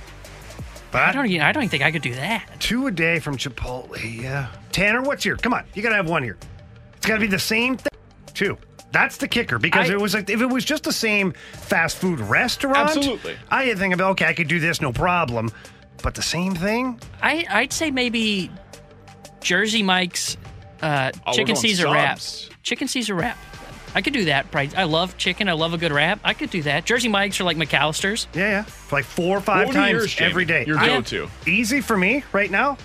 But 0.91 1.01
I 1.03 1.11
don't. 1.13 1.25
even- 1.27 1.41
I 1.41 1.51
don't 1.53 1.63
even 1.63 1.69
think 1.69 1.83
I 1.83 1.91
could 1.91 2.01
do 2.01 2.15
that. 2.15 2.45
Two 2.59 2.87
a 2.87 2.91
day 2.91 3.19
from 3.19 3.37
Chipotle, 3.37 3.97
yeah. 4.21 4.47
Tanner, 4.73 5.01
what's 5.01 5.23
your? 5.23 5.37
Come 5.37 5.53
on, 5.53 5.63
you 5.73 5.81
gotta 5.81 5.95
have 5.95 6.09
one 6.09 6.21
here. 6.23 6.37
It's 6.97 7.05
gotta 7.05 7.21
be 7.21 7.27
the 7.27 7.39
same 7.39 7.77
thing. 7.77 7.91
Two. 8.33 8.57
That's 8.91 9.15
the 9.17 9.27
kicker 9.29 9.57
because 9.57 9.89
I- 9.89 9.93
it 9.93 10.01
was 10.01 10.13
like 10.13 10.29
if 10.29 10.41
it 10.41 10.45
was 10.49 10.65
just 10.65 10.83
the 10.83 10.91
same 10.93 11.31
fast 11.53 11.95
food 11.97 12.19
restaurant. 12.19 12.77
Absolutely. 12.89 13.37
I 13.49 13.73
think 13.75 13.93
about 13.93 14.11
okay, 14.11 14.25
I 14.25 14.33
could 14.33 14.47
do 14.49 14.59
this, 14.59 14.81
no 14.81 14.91
problem. 14.91 15.49
But 16.03 16.15
the 16.15 16.21
same 16.21 16.55
thing? 16.55 16.99
I 17.21 17.45
I'd 17.49 17.71
say 17.73 17.89
maybe 17.91 18.51
Jersey 19.41 19.81
Mike's 19.83 20.35
uh, 20.81 21.11
Oh, 21.25 21.31
chicken 21.31 21.53
going 21.55 21.61
Caesar 21.61 21.85
wrap. 21.85 22.19
subs. 22.19 22.49
Chicken 22.63 22.87
Caesar 22.87 23.15
wrap. 23.15 23.37
I 23.95 24.01
could 24.01 24.13
do 24.13 24.25
that. 24.25 24.51
Probably. 24.51 24.75
I 24.75 24.83
love 24.83 25.17
chicken. 25.17 25.49
I 25.49 25.53
love 25.53 25.73
a 25.73 25.77
good 25.77 25.91
wrap. 25.91 26.19
I 26.23 26.33
could 26.33 26.49
do 26.51 26.61
that. 26.63 26.85
Jersey 26.85 27.07
Mike's 27.07 27.39
are 27.39 27.45
like 27.45 27.57
McAllister's. 27.57 28.27
Yeah, 28.33 28.49
yeah. 28.49 28.65
Like 28.91 29.05
four 29.05 29.37
or 29.37 29.41
five 29.41 29.67
What 29.67 29.73
times 29.73 29.91
yours, 29.91 30.13
Jamie? 30.13 30.29
every 30.29 30.45
day. 30.45 30.65
Your 30.65 30.77
go-to. 30.77 31.29
Easy 31.47 31.81
for 31.81 31.97
me 31.97 32.23
right 32.33 32.51
now. 32.51 32.77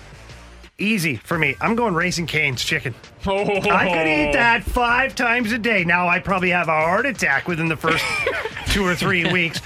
Easy 0.79 1.17
for 1.17 1.37
me. 1.37 1.55
I'm 1.61 1.75
going 1.75 1.93
Raising 1.93 2.25
Cane's 2.25 2.63
chicken. 2.63 2.95
Oh, 3.27 3.41
I 3.69 3.89
could 3.89 4.07
eat 4.07 4.33
that 4.33 4.63
five 4.63 5.13
times 5.13 5.51
a 5.51 5.59
day. 5.59 5.83
Now 5.83 6.07
I 6.07 6.19
probably 6.19 6.49
have 6.49 6.67
a 6.67 6.71
heart 6.71 7.05
attack 7.05 7.47
within 7.47 7.67
the 7.67 7.77
first 7.77 8.03
two 8.67 8.83
or 8.83 8.95
three 8.95 9.31
weeks. 9.31 9.61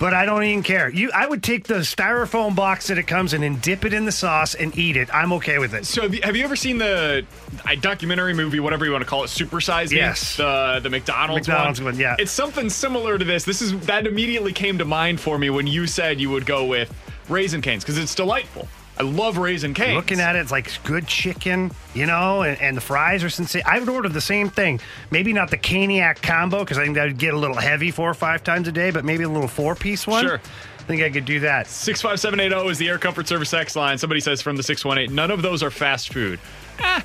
But 0.00 0.14
I 0.14 0.24
don't 0.24 0.42
even 0.42 0.62
care. 0.62 0.88
You, 0.88 1.10
I 1.14 1.26
would 1.26 1.42
take 1.42 1.64
the 1.64 1.80
styrofoam 1.80 2.56
box 2.56 2.86
that 2.86 2.96
it 2.96 3.02
comes 3.02 3.34
in 3.34 3.42
and 3.42 3.60
dip 3.60 3.84
it 3.84 3.92
in 3.92 4.06
the 4.06 4.12
sauce 4.12 4.54
and 4.54 4.76
eat 4.76 4.96
it. 4.96 5.14
I'm 5.14 5.30
okay 5.34 5.58
with 5.58 5.74
it. 5.74 5.84
So 5.84 6.00
have 6.00 6.14
you, 6.14 6.22
have 6.22 6.34
you 6.34 6.42
ever 6.42 6.56
seen 6.56 6.78
the 6.78 7.26
uh, 7.66 7.74
documentary 7.74 8.32
movie, 8.32 8.60
whatever 8.60 8.86
you 8.86 8.92
want 8.92 9.04
to 9.04 9.08
call 9.08 9.24
it, 9.24 9.28
Super 9.28 9.60
Size 9.60 9.90
Me? 9.90 9.98
Yes. 9.98 10.38
The 10.38 10.80
the 10.82 10.88
McDonald's, 10.88 11.46
McDonald's 11.46 11.82
one, 11.82 11.98
yeah. 11.98 12.16
It's 12.18 12.32
something 12.32 12.70
similar 12.70 13.18
to 13.18 13.24
this. 13.26 13.44
This 13.44 13.60
is 13.60 13.78
that 13.80 14.06
immediately 14.06 14.54
came 14.54 14.78
to 14.78 14.86
mind 14.86 15.20
for 15.20 15.38
me 15.38 15.50
when 15.50 15.66
you 15.66 15.86
said 15.86 16.18
you 16.18 16.30
would 16.30 16.46
go 16.46 16.64
with 16.64 16.90
Raising 17.28 17.60
Cane's 17.60 17.84
because 17.84 17.98
it's 17.98 18.14
delightful. 18.14 18.68
I 19.00 19.02
love 19.02 19.38
Raising 19.38 19.72
Cane's. 19.72 19.94
Looking 19.96 20.20
at 20.20 20.36
it, 20.36 20.40
it's 20.40 20.50
like 20.52 20.70
good 20.84 21.06
chicken, 21.06 21.70
you 21.94 22.04
know, 22.04 22.42
and, 22.42 22.60
and 22.60 22.76
the 22.76 22.82
fries 22.82 23.24
are 23.24 23.30
sincere. 23.30 23.62
I 23.64 23.78
would 23.78 23.88
order 23.88 24.10
the 24.10 24.20
same 24.20 24.50
thing. 24.50 24.78
Maybe 25.10 25.32
not 25.32 25.50
the 25.50 25.56
Caniac 25.56 26.20
combo 26.20 26.58
because 26.58 26.76
I 26.76 26.82
think 26.82 26.96
that 26.96 27.06
would 27.06 27.16
get 27.16 27.32
a 27.32 27.38
little 27.38 27.56
heavy 27.56 27.90
four 27.90 28.10
or 28.10 28.14
five 28.14 28.44
times 28.44 28.68
a 28.68 28.72
day, 28.72 28.90
but 28.90 29.06
maybe 29.06 29.24
a 29.24 29.28
little 29.30 29.48
four 29.48 29.74
piece 29.74 30.06
one. 30.06 30.22
Sure. 30.22 30.34
I 30.80 30.82
think 30.82 31.00
I 31.02 31.08
could 31.08 31.24
do 31.24 31.40
that. 31.40 31.66
65780 31.66 32.70
is 32.70 32.76
the 32.76 32.88
Air 32.90 32.98
Comfort 32.98 33.26
Service 33.26 33.54
X 33.54 33.74
line. 33.74 33.96
Somebody 33.96 34.20
says 34.20 34.42
from 34.42 34.56
the 34.56 34.62
618, 34.62 35.14
none 35.14 35.30
of 35.30 35.40
those 35.40 35.62
are 35.62 35.70
fast 35.70 36.12
food. 36.12 36.38
Eh, 36.78 37.00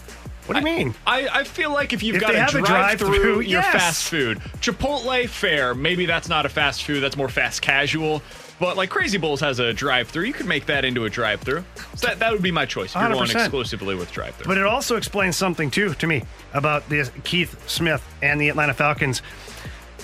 What 0.48 0.56
do 0.56 0.60
you 0.60 0.66
mean? 0.66 0.96
I, 1.08 1.30
I 1.30 1.44
feel 1.46 1.72
like 1.72 1.94
if 1.94 2.04
you've 2.04 2.18
If 2.18 2.22
got 2.22 2.36
a 2.56 2.62
drive 2.62 3.00
through, 3.00 3.40
yes. 3.40 3.66
fast 3.72 4.04
food. 4.10 4.40
Chipotle, 4.60 5.30
fair. 5.30 5.74
Maybe 5.74 6.06
that's 6.06 6.28
not 6.28 6.46
a 6.46 6.50
fast 6.50 6.84
food. 6.84 7.00
That's 7.02 7.16
more 7.16 7.30
fast 7.30 7.62
casual. 7.62 8.22
But 8.60 8.78
like 8.78 8.90
Crazy 8.90 9.18
Bowls 9.18 9.42
has 9.42 9.60
a 9.60 9.74
drive 9.74 10.08
through. 10.08 10.26
You 10.26 10.34
could 10.34 10.46
make 10.46 10.66
that 10.68 10.86
into 10.86 11.06
a 11.06 11.10
drive 11.10 11.42
through. 11.42 11.64
So 11.96 12.08
that, 12.08 12.20
that 12.20 12.32
would 12.32 12.42
be 12.42 12.52
my 12.52 12.66
choice 12.66 12.96
if 12.96 13.02
you're 13.02 13.12
going 13.12 13.28
100%. 13.28 13.36
exclusively 13.36 13.96
with 13.96 14.12
drive 14.12 14.36
through. 14.36 14.48
But 14.48 14.58
it 14.58 14.66
also 14.66 14.96
explains 14.96 15.36
something 15.36 15.70
too 15.70 15.94
to 15.96 16.08
me 16.08 16.24
about 16.54 16.88
this 16.88 17.12
Keith 17.24 17.68
Smith 17.70 18.04
and 18.22 18.40
the 18.40 18.50
Atlanta 18.50 18.74
Falcons. 18.74 19.22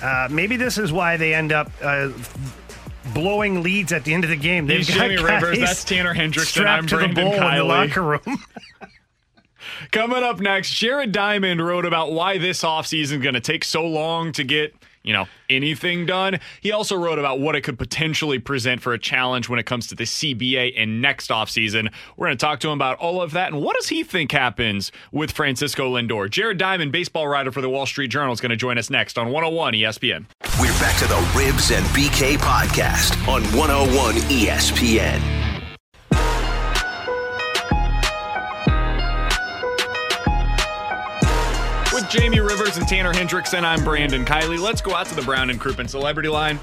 Uh, 0.01 0.27
maybe 0.29 0.57
this 0.57 0.77
is 0.77 0.91
why 0.91 1.15
they 1.15 1.33
end 1.33 1.51
up 1.51 1.71
uh, 1.81 2.09
blowing 3.13 3.63
leads 3.63 3.93
at 3.93 4.03
the 4.03 4.13
end 4.13 4.23
of 4.23 4.29
the 4.29 4.35
game. 4.35 4.67
They've 4.67 4.79
He's 4.79 4.95
got 4.95 5.09
Jamie 5.09 5.21
Rivers. 5.21 5.59
That's 5.59 5.83
Tanner 5.83 6.13
Hendrickson. 6.13 6.45
strapped 6.45 6.83
I'm 6.83 6.87
to 6.87 6.95
Brandon 6.97 7.15
the 7.15 7.31
bowl 7.31 7.47
in 7.47 7.55
the 7.55 7.63
locker 7.63 8.01
room. 8.01 8.21
Coming 9.91 10.23
up 10.23 10.39
next, 10.39 10.73
Jared 10.73 11.11
Diamond 11.11 11.65
wrote 11.65 11.85
about 11.85 12.11
why 12.11 12.37
this 12.37 12.63
offseason 12.63 13.17
is 13.17 13.21
going 13.23 13.33
to 13.33 13.41
take 13.41 13.63
so 13.63 13.85
long 13.85 14.31
to 14.33 14.43
get, 14.43 14.73
you 15.03 15.13
know, 15.13 15.27
anything 15.49 16.05
done. 16.05 16.39
He 16.61 16.71
also 16.71 16.95
wrote 16.95 17.19
about 17.19 17.39
what 17.39 17.55
it 17.55 17.61
could 17.61 17.77
potentially 17.77 18.39
present 18.39 18.81
for 18.81 18.93
a 18.93 18.99
challenge 18.99 19.49
when 19.49 19.59
it 19.59 19.65
comes 19.65 19.87
to 19.87 19.95
the 19.95 20.03
CBA 20.03 20.73
in 20.73 21.01
next 21.01 21.29
offseason. 21.29 21.91
We're 22.17 22.27
going 22.27 22.37
to 22.37 22.45
talk 22.45 22.59
to 22.61 22.67
him 22.69 22.73
about 22.73 22.97
all 22.99 23.21
of 23.21 23.31
that 23.31 23.51
and 23.51 23.61
what 23.61 23.75
does 23.75 23.89
he 23.89 24.03
think 24.03 24.31
happens 24.31 24.91
with 25.11 25.31
Francisco 25.31 25.95
Lindor. 25.95 26.29
Jared 26.29 26.57
Diamond, 26.57 26.91
baseball 26.91 27.27
writer 27.27 27.51
for 27.51 27.61
the 27.61 27.69
Wall 27.69 27.85
Street 27.85 28.09
Journal, 28.09 28.33
is 28.33 28.41
going 28.41 28.51
to 28.51 28.55
join 28.55 28.77
us 28.77 28.89
next 28.89 29.17
on 29.17 29.31
101 29.31 29.73
ESPN. 29.73 30.25
We're 30.59 30.79
back 30.79 30.97
to 30.99 31.07
the 31.07 31.31
Ribs 31.35 31.71
and 31.71 31.85
BK 31.87 32.37
podcast 32.37 33.15
on 33.27 33.43
101 33.57 34.15
ESPN. 34.29 35.40
Jamie 42.11 42.41
Rivers 42.41 42.75
and 42.75 42.85
Tanner 42.85 43.13
Hendrickson, 43.13 43.63
I'm 43.63 43.85
Brandon 43.85 44.25
Kiley. 44.25 44.59
Let's 44.59 44.81
go 44.81 44.93
out 44.93 45.05
to 45.05 45.15
the 45.15 45.21
Brown 45.21 45.49
and 45.49 45.57
Crouppen 45.57 45.89
Celebrity 45.89 46.27
Line. 46.27 46.59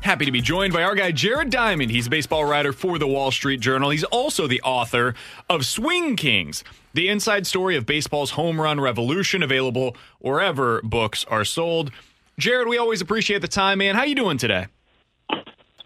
Happy 0.00 0.24
to 0.24 0.32
be 0.32 0.40
joined 0.40 0.72
by 0.72 0.82
our 0.82 0.96
guy 0.96 1.12
Jared 1.12 1.50
Diamond. 1.50 1.92
He's 1.92 2.08
a 2.08 2.10
baseball 2.10 2.44
writer 2.44 2.72
for 2.72 2.98
the 2.98 3.06
Wall 3.06 3.30
Street 3.30 3.60
Journal. 3.60 3.90
He's 3.90 4.02
also 4.02 4.48
the 4.48 4.60
author 4.62 5.14
of 5.48 5.64
Swing 5.64 6.16
Kings, 6.16 6.64
the 6.92 7.08
inside 7.08 7.46
story 7.46 7.76
of 7.76 7.86
baseball's 7.86 8.32
home 8.32 8.60
run 8.60 8.80
revolution, 8.80 9.44
available 9.44 9.96
wherever 10.18 10.82
books 10.82 11.24
are 11.26 11.44
sold. 11.44 11.92
Jared, 12.36 12.66
we 12.66 12.78
always 12.78 13.00
appreciate 13.00 13.42
the 13.42 13.46
time, 13.46 13.78
man. 13.78 13.94
How 13.94 14.02
you 14.02 14.16
doing 14.16 14.38
today? 14.38 14.66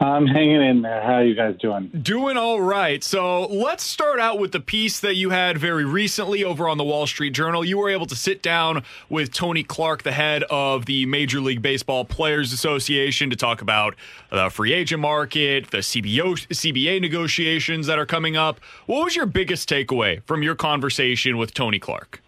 I'm 0.00 0.26
hanging 0.26 0.62
in 0.62 0.82
there. 0.82 1.00
How 1.00 1.14
are 1.14 1.24
you 1.24 1.34
guys 1.34 1.54
doing? 1.60 1.88
Doing 1.88 2.36
all 2.36 2.60
right. 2.60 3.04
So 3.04 3.46
let's 3.46 3.84
start 3.84 4.18
out 4.18 4.38
with 4.38 4.50
the 4.50 4.58
piece 4.58 4.98
that 5.00 5.14
you 5.14 5.30
had 5.30 5.58
very 5.58 5.84
recently 5.84 6.42
over 6.42 6.68
on 6.68 6.76
the 6.76 6.84
Wall 6.84 7.06
Street 7.06 7.34
Journal. 7.34 7.64
You 7.64 7.78
were 7.78 7.88
able 7.88 8.06
to 8.06 8.16
sit 8.16 8.42
down 8.42 8.82
with 9.08 9.32
Tony 9.32 9.62
Clark, 9.62 10.02
the 10.02 10.12
head 10.12 10.42
of 10.50 10.86
the 10.86 11.06
Major 11.06 11.40
League 11.40 11.62
Baseball 11.62 12.04
Players 12.04 12.52
Association, 12.52 13.30
to 13.30 13.36
talk 13.36 13.62
about 13.62 13.94
the 14.30 14.50
free 14.50 14.72
agent 14.72 15.00
market, 15.00 15.70
the 15.70 15.78
CBO, 15.78 16.34
CBA 16.48 17.00
negotiations 17.00 17.86
that 17.86 17.98
are 17.98 18.06
coming 18.06 18.36
up. 18.36 18.58
What 18.86 19.04
was 19.04 19.14
your 19.14 19.26
biggest 19.26 19.68
takeaway 19.68 20.22
from 20.24 20.42
your 20.42 20.56
conversation 20.56 21.36
with 21.36 21.54
Tony 21.54 21.78
Clark? 21.78 22.20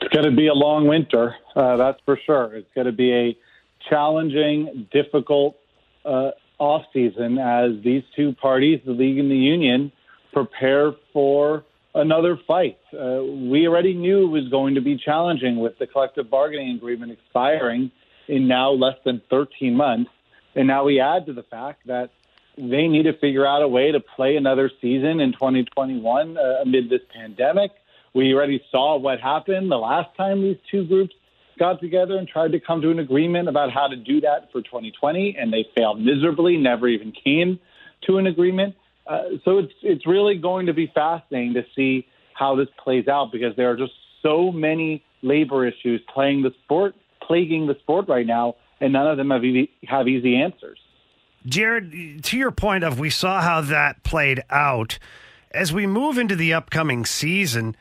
It's 0.00 0.12
going 0.12 0.28
to 0.28 0.36
be 0.36 0.48
a 0.48 0.54
long 0.54 0.88
winter, 0.88 1.36
uh, 1.54 1.76
that's 1.76 2.00
for 2.04 2.18
sure. 2.26 2.54
It's 2.56 2.70
going 2.74 2.86
to 2.86 2.92
be 2.92 3.12
a 3.12 3.36
challenging, 3.88 4.88
difficult 4.92 5.56
uh, 6.06 6.30
off 6.58 6.84
season 6.92 7.38
as 7.38 7.72
these 7.82 8.02
two 8.14 8.32
parties, 8.34 8.80
the 8.84 8.92
league 8.92 9.18
and 9.18 9.30
the 9.30 9.36
union, 9.36 9.92
prepare 10.32 10.92
for 11.12 11.64
another 11.94 12.38
fight. 12.46 12.78
Uh, 12.92 13.22
we 13.22 13.66
already 13.66 13.94
knew 13.94 14.24
it 14.24 14.30
was 14.30 14.48
going 14.48 14.74
to 14.74 14.80
be 14.80 14.96
challenging 14.96 15.58
with 15.58 15.78
the 15.78 15.86
collective 15.86 16.30
bargaining 16.30 16.76
agreement 16.76 17.12
expiring 17.12 17.90
in 18.28 18.46
now 18.48 18.70
less 18.70 18.96
than 19.04 19.22
13 19.30 19.74
months, 19.74 20.10
and 20.54 20.66
now 20.66 20.84
we 20.84 21.00
add 21.00 21.26
to 21.26 21.32
the 21.32 21.42
fact 21.44 21.86
that 21.86 22.10
they 22.58 22.88
need 22.88 23.04
to 23.04 23.12
figure 23.18 23.46
out 23.46 23.62
a 23.62 23.68
way 23.68 23.92
to 23.92 24.00
play 24.00 24.36
another 24.36 24.70
season 24.80 25.20
in 25.20 25.32
2021 25.32 26.36
uh, 26.36 26.40
amid 26.62 26.88
this 26.88 27.02
pandemic. 27.14 27.70
We 28.14 28.32
already 28.34 28.62
saw 28.70 28.96
what 28.96 29.20
happened 29.20 29.70
the 29.70 29.76
last 29.76 30.16
time 30.16 30.42
these 30.42 30.56
two 30.70 30.86
groups 30.86 31.14
got 31.58 31.80
together 31.80 32.16
and 32.16 32.28
tried 32.28 32.52
to 32.52 32.60
come 32.60 32.80
to 32.82 32.90
an 32.90 32.98
agreement 32.98 33.48
about 33.48 33.72
how 33.72 33.88
to 33.88 33.96
do 33.96 34.20
that 34.20 34.50
for 34.52 34.62
2020, 34.62 35.36
and 35.38 35.52
they 35.52 35.66
failed 35.76 36.00
miserably, 36.00 36.56
never 36.56 36.88
even 36.88 37.12
came 37.12 37.58
to 38.06 38.18
an 38.18 38.26
agreement. 38.26 38.74
Uh, 39.06 39.22
so 39.44 39.58
it's 39.58 39.72
it's 39.82 40.06
really 40.06 40.36
going 40.36 40.66
to 40.66 40.74
be 40.74 40.90
fascinating 40.94 41.54
to 41.54 41.64
see 41.74 42.06
how 42.34 42.56
this 42.56 42.68
plays 42.82 43.08
out 43.08 43.30
because 43.32 43.54
there 43.56 43.70
are 43.70 43.76
just 43.76 43.92
so 44.22 44.50
many 44.50 45.04
labor 45.22 45.66
issues 45.66 46.00
playing 46.12 46.42
the 46.42 46.50
sport, 46.64 46.94
plaguing 47.22 47.66
the 47.66 47.76
sport 47.80 48.08
right 48.08 48.26
now, 48.26 48.56
and 48.80 48.92
none 48.92 49.06
of 49.06 49.16
them 49.16 49.30
have 49.30 49.44
easy, 49.44 49.70
have 49.86 50.08
easy 50.08 50.36
answers. 50.36 50.78
Jared, 51.46 52.24
to 52.24 52.36
your 52.36 52.50
point 52.50 52.82
of 52.82 52.98
we 52.98 53.08
saw 53.08 53.40
how 53.40 53.60
that 53.60 54.02
played 54.02 54.42
out, 54.50 54.98
as 55.52 55.72
we 55.72 55.86
move 55.86 56.18
into 56.18 56.34
the 56.34 56.52
upcoming 56.52 57.04
season, 57.04 57.76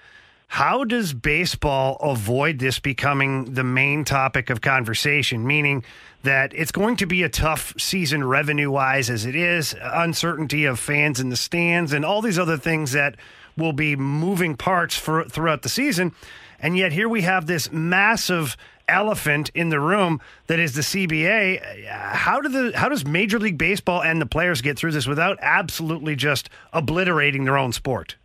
how 0.56 0.86
does 0.86 1.12
baseball 1.12 1.98
avoid 1.98 2.60
this 2.60 2.80
becoming 2.80 3.56
the 3.56 3.64
main 3.66 4.06
topic 4.06 4.50
of 4.50 4.62
conversation? 4.62 5.46
Meaning 5.46 5.84
that 6.24 6.54
it's 6.56 6.72
going 6.72 6.96
to 6.96 7.06
be 7.06 7.24
a 7.24 7.30
tough 7.30 7.74
season 7.78 8.24
revenue 8.24 8.72
wise 8.72 9.10
as 9.10 9.26
it 9.26 9.36
is, 9.36 9.76
uncertainty 9.82 10.64
of 10.64 10.80
fans 10.80 11.20
in 11.20 11.28
the 11.28 11.36
stands, 11.36 11.92
and 11.92 12.06
all 12.06 12.22
these 12.22 12.40
other 12.40 12.56
things 12.56 12.94
that 12.94 13.18
will 13.58 13.74
be 13.74 13.98
moving 13.98 14.56
parts 14.56 14.98
for 14.98 15.26
throughout 15.26 15.62
the 15.62 15.68
season. 15.68 16.14
And 16.58 16.78
yet 16.78 16.94
here 16.94 17.10
we 17.10 17.24
have 17.24 17.48
this 17.48 17.70
massive 17.74 18.56
elephant 18.88 19.52
in 19.54 19.68
the 19.68 19.82
room 19.82 20.22
that 20.48 20.58
is 20.58 20.74
the 20.74 20.84
CBA. 20.84 21.86
How 21.90 22.40
do 22.40 22.48
the 22.48 22.78
how 22.78 22.88
does 22.88 23.06
Major 23.06 23.40
League 23.40 23.58
Baseball 23.58 24.02
and 24.02 24.22
the 24.22 24.26
players 24.26 24.62
get 24.62 24.80
through 24.80 24.92
this 24.92 25.06
without 25.06 25.38
absolutely 25.42 26.16
just 26.16 26.50
obliterating 26.72 27.44
their 27.44 27.58
own 27.58 27.74
sport? 27.74 28.16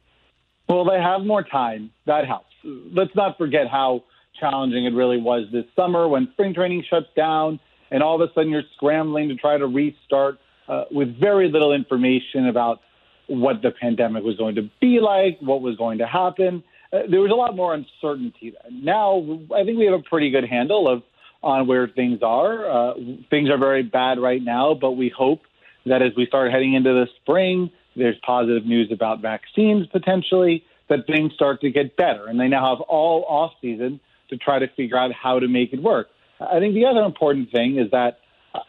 Well, 0.70 0.84
they 0.84 1.00
have 1.00 1.22
more 1.22 1.42
time. 1.42 1.90
That 2.06 2.28
helps. 2.28 2.54
Let's 2.62 3.14
not 3.16 3.36
forget 3.36 3.66
how 3.68 4.04
challenging 4.38 4.84
it 4.84 4.94
really 4.94 5.20
was 5.20 5.48
this 5.52 5.64
summer 5.74 6.06
when 6.06 6.28
spring 6.32 6.54
training 6.54 6.84
shuts 6.88 7.08
down 7.16 7.58
and 7.90 8.04
all 8.04 8.14
of 8.14 8.30
a 8.30 8.32
sudden 8.32 8.50
you're 8.50 8.62
scrambling 8.76 9.28
to 9.30 9.34
try 9.34 9.58
to 9.58 9.66
restart 9.66 10.38
uh, 10.68 10.84
with 10.92 11.18
very 11.18 11.50
little 11.50 11.72
information 11.72 12.46
about 12.46 12.80
what 13.26 13.62
the 13.62 13.72
pandemic 13.72 14.22
was 14.22 14.36
going 14.36 14.54
to 14.54 14.70
be 14.80 15.00
like, 15.00 15.38
what 15.40 15.60
was 15.60 15.76
going 15.76 15.98
to 15.98 16.06
happen. 16.06 16.62
Uh, 16.92 17.00
there 17.10 17.20
was 17.20 17.32
a 17.32 17.34
lot 17.34 17.56
more 17.56 17.74
uncertainty 17.74 18.54
then. 18.62 18.84
Now, 18.84 19.40
I 19.52 19.64
think 19.64 19.76
we 19.76 19.86
have 19.86 19.98
a 19.98 20.02
pretty 20.04 20.30
good 20.30 20.44
handle 20.44 20.88
of 20.88 21.02
on 21.42 21.66
where 21.66 21.88
things 21.88 22.20
are. 22.22 22.70
Uh, 22.70 22.94
things 23.28 23.50
are 23.50 23.58
very 23.58 23.82
bad 23.82 24.20
right 24.20 24.42
now, 24.42 24.74
but 24.74 24.92
we 24.92 25.08
hope 25.08 25.40
that 25.86 26.00
as 26.00 26.12
we 26.16 26.26
start 26.26 26.52
heading 26.52 26.74
into 26.74 26.90
the 26.90 27.06
spring, 27.20 27.72
there's 27.96 28.16
positive 28.24 28.64
news 28.64 28.90
about 28.92 29.20
vaccines 29.20 29.86
potentially, 29.86 30.64
that 30.88 31.06
things 31.06 31.32
start 31.34 31.60
to 31.60 31.70
get 31.70 31.96
better. 31.96 32.26
And 32.26 32.38
they 32.38 32.48
now 32.48 32.74
have 32.74 32.80
all 32.82 33.24
off 33.28 33.52
season 33.60 34.00
to 34.28 34.36
try 34.36 34.58
to 34.58 34.68
figure 34.68 34.96
out 34.96 35.12
how 35.12 35.38
to 35.38 35.48
make 35.48 35.72
it 35.72 35.82
work. 35.82 36.08
I 36.40 36.58
think 36.58 36.74
the 36.74 36.86
other 36.86 37.02
important 37.02 37.50
thing 37.50 37.78
is 37.78 37.90
that 37.90 38.20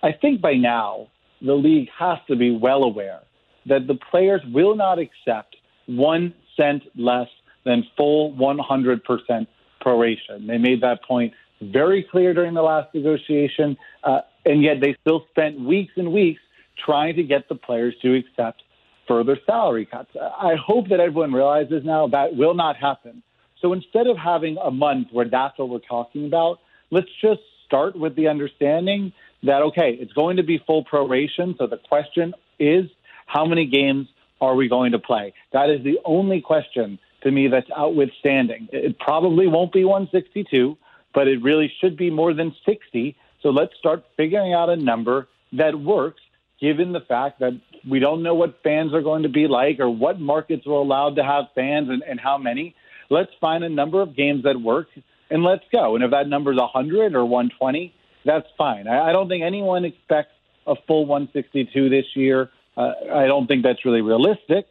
I 0.03 0.11
think 0.11 0.41
by 0.41 0.53
now 0.53 1.07
the 1.41 1.53
league 1.53 1.89
has 1.97 2.19
to 2.27 2.35
be 2.35 2.51
well 2.51 2.83
aware 2.83 3.21
that 3.65 3.87
the 3.87 3.95
players 3.95 4.41
will 4.51 4.75
not 4.75 4.99
accept 4.99 5.55
one 5.85 6.33
cent 6.57 6.83
less 6.95 7.27
than 7.63 7.85
full 7.95 8.33
100% 8.33 9.47
proration. 9.83 10.47
They 10.47 10.57
made 10.57 10.81
that 10.81 11.03
point 11.03 11.33
very 11.61 12.03
clear 12.03 12.33
during 12.33 12.53
the 12.53 12.61
last 12.61 12.93
negotiation, 12.93 13.77
uh, 14.03 14.21
and 14.45 14.63
yet 14.63 14.81
they 14.81 14.95
still 15.01 15.25
spent 15.29 15.59
weeks 15.59 15.93
and 15.95 16.11
weeks 16.11 16.41
trying 16.83 17.15
to 17.15 17.23
get 17.23 17.47
the 17.49 17.55
players 17.55 17.93
to 18.01 18.15
accept 18.15 18.63
further 19.11 19.37
salary 19.45 19.85
cuts. 19.85 20.09
I 20.15 20.55
hope 20.55 20.87
that 20.87 21.01
everyone 21.01 21.33
realizes 21.33 21.83
now 21.83 22.07
that 22.07 22.37
will 22.37 22.53
not 22.53 22.77
happen. 22.77 23.21
So 23.61 23.73
instead 23.73 24.07
of 24.07 24.15
having 24.17 24.55
a 24.57 24.71
month 24.71 25.09
where 25.11 25.27
that's 25.27 25.59
what 25.59 25.67
we're 25.67 25.79
talking 25.79 26.25
about, 26.25 26.59
let's 26.91 27.09
just 27.21 27.41
start 27.65 27.97
with 27.97 28.15
the 28.15 28.29
understanding 28.29 29.11
that, 29.43 29.63
okay, 29.63 29.97
it's 29.99 30.13
going 30.13 30.37
to 30.37 30.43
be 30.43 30.63
full 30.65 30.85
proration. 30.85 31.57
So 31.57 31.67
the 31.67 31.75
question 31.75 32.33
is, 32.57 32.85
how 33.25 33.45
many 33.45 33.65
games 33.65 34.07
are 34.39 34.55
we 34.55 34.69
going 34.69 34.93
to 34.93 34.99
play? 34.99 35.33
That 35.51 35.69
is 35.69 35.83
the 35.83 35.99
only 36.05 36.39
question 36.39 36.97
to 37.23 37.31
me 37.31 37.49
that's 37.49 37.69
outwithstanding. 37.77 38.69
It 38.71 38.97
probably 38.97 39.47
won't 39.47 39.73
be 39.73 39.83
162, 39.83 40.77
but 41.13 41.27
it 41.27 41.43
really 41.43 41.69
should 41.81 41.97
be 41.97 42.09
more 42.09 42.33
than 42.33 42.55
60. 42.65 43.17
So 43.41 43.49
let's 43.49 43.73
start 43.77 44.05
figuring 44.15 44.53
out 44.53 44.69
a 44.69 44.77
number 44.77 45.27
that 45.51 45.75
works, 45.75 46.21
given 46.61 46.93
the 46.93 47.01
fact 47.01 47.39
that 47.39 47.59
we 47.89 47.99
don't 47.99 48.21
know 48.21 48.35
what 48.35 48.59
fans 48.63 48.93
are 48.93 49.01
going 49.01 49.23
to 49.23 49.29
be 49.29 49.47
like 49.47 49.79
or 49.79 49.89
what 49.89 50.19
markets 50.19 50.67
are 50.67 50.71
allowed 50.71 51.15
to 51.15 51.23
have 51.23 51.45
fans 51.55 51.89
and, 51.89 52.03
and 52.03 52.19
how 52.19 52.37
many. 52.37 52.75
Let's 53.09 53.31
find 53.41 53.63
a 53.63 53.69
number 53.69 54.01
of 54.01 54.15
games 54.15 54.43
that 54.43 54.61
work 54.61 54.87
and 55.29 55.43
let's 55.43 55.63
go. 55.71 55.95
And 55.95 56.03
if 56.03 56.11
that 56.11 56.27
number 56.27 56.51
is 56.51 56.59
100 56.59 57.15
or 57.15 57.25
120, 57.25 57.93
that's 58.25 58.47
fine. 58.57 58.87
I, 58.87 59.09
I 59.09 59.11
don't 59.11 59.27
think 59.27 59.43
anyone 59.43 59.85
expects 59.85 60.33
a 60.67 60.75
full 60.87 61.05
162 61.05 61.89
this 61.89 62.05
year. 62.15 62.51
Uh, 62.77 62.91
I 63.13 63.25
don't 63.25 63.47
think 63.47 63.63
that's 63.63 63.83
really 63.83 64.01
realistic. 64.01 64.67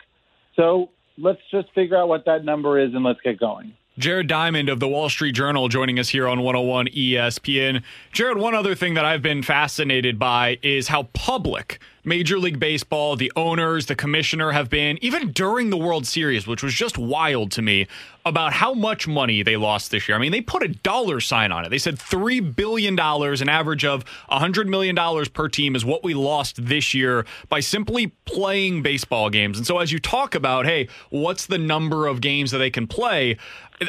So 0.56 0.90
let's 1.18 1.40
just 1.50 1.68
figure 1.74 1.96
out 1.96 2.08
what 2.08 2.24
that 2.26 2.44
number 2.44 2.78
is 2.78 2.94
and 2.94 3.04
let's 3.04 3.20
get 3.22 3.38
going. 3.40 3.74
Jared 4.00 4.28
Diamond 4.28 4.70
of 4.70 4.80
the 4.80 4.88
Wall 4.88 5.10
Street 5.10 5.32
Journal 5.32 5.68
joining 5.68 5.98
us 5.98 6.08
here 6.08 6.26
on 6.26 6.40
101 6.40 6.86
ESPN. 6.86 7.82
Jared, 8.12 8.38
one 8.38 8.54
other 8.54 8.74
thing 8.74 8.94
that 8.94 9.04
I've 9.04 9.20
been 9.20 9.42
fascinated 9.42 10.18
by 10.18 10.58
is 10.62 10.88
how 10.88 11.02
public 11.12 11.78
Major 12.04 12.38
League 12.38 12.58
Baseball, 12.58 13.16
the 13.16 13.32
owners, 13.36 13.86
the 13.86 13.94
commissioner 13.94 14.52
have 14.52 14.70
been, 14.70 14.98
even 15.02 15.32
during 15.32 15.70
the 15.70 15.76
World 15.76 16.06
Series, 16.06 16.46
which 16.46 16.62
was 16.62 16.74
just 16.74 16.96
wild 16.96 17.50
to 17.52 17.62
me, 17.62 17.86
about 18.24 18.52
how 18.52 18.74
much 18.74 19.08
money 19.08 19.42
they 19.42 19.56
lost 19.56 19.90
this 19.90 20.08
year. 20.08 20.16
I 20.16 20.20
mean, 20.20 20.32
they 20.32 20.40
put 20.40 20.62
a 20.62 20.68
dollar 20.68 21.20
sign 21.20 21.52
on 21.52 21.64
it. 21.64 21.70
They 21.70 21.78
said 21.78 21.96
$3 21.96 22.54
billion, 22.54 22.98
an 22.98 23.48
average 23.48 23.84
of 23.84 24.04
$100 24.30 24.66
million 24.66 24.96
per 25.32 25.48
team, 25.48 25.74
is 25.74 25.84
what 25.84 26.04
we 26.04 26.14
lost 26.14 26.64
this 26.64 26.94
year 26.94 27.24
by 27.48 27.60
simply 27.60 28.08
playing 28.24 28.82
baseball 28.82 29.30
games. 29.30 29.58
And 29.58 29.66
so, 29.66 29.78
as 29.78 29.92
you 29.92 29.98
talk 29.98 30.34
about, 30.34 30.66
hey, 30.66 30.88
what's 31.10 31.46
the 31.46 31.58
number 31.58 32.06
of 32.06 32.20
games 32.20 32.50
that 32.50 32.58
they 32.58 32.70
can 32.70 32.86
play? 32.86 33.36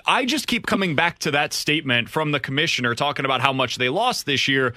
I 0.05 0.25
just 0.25 0.47
keep 0.47 0.67
coming 0.67 0.95
back 0.95 1.19
to 1.19 1.31
that 1.31 1.51
statement 1.51 2.09
from 2.09 2.31
the 2.31 2.39
commissioner 2.39 2.95
talking 2.95 3.25
about 3.25 3.41
how 3.41 3.51
much 3.51 3.75
they 3.75 3.89
lost 3.89 4.25
this 4.25 4.47
year. 4.47 4.73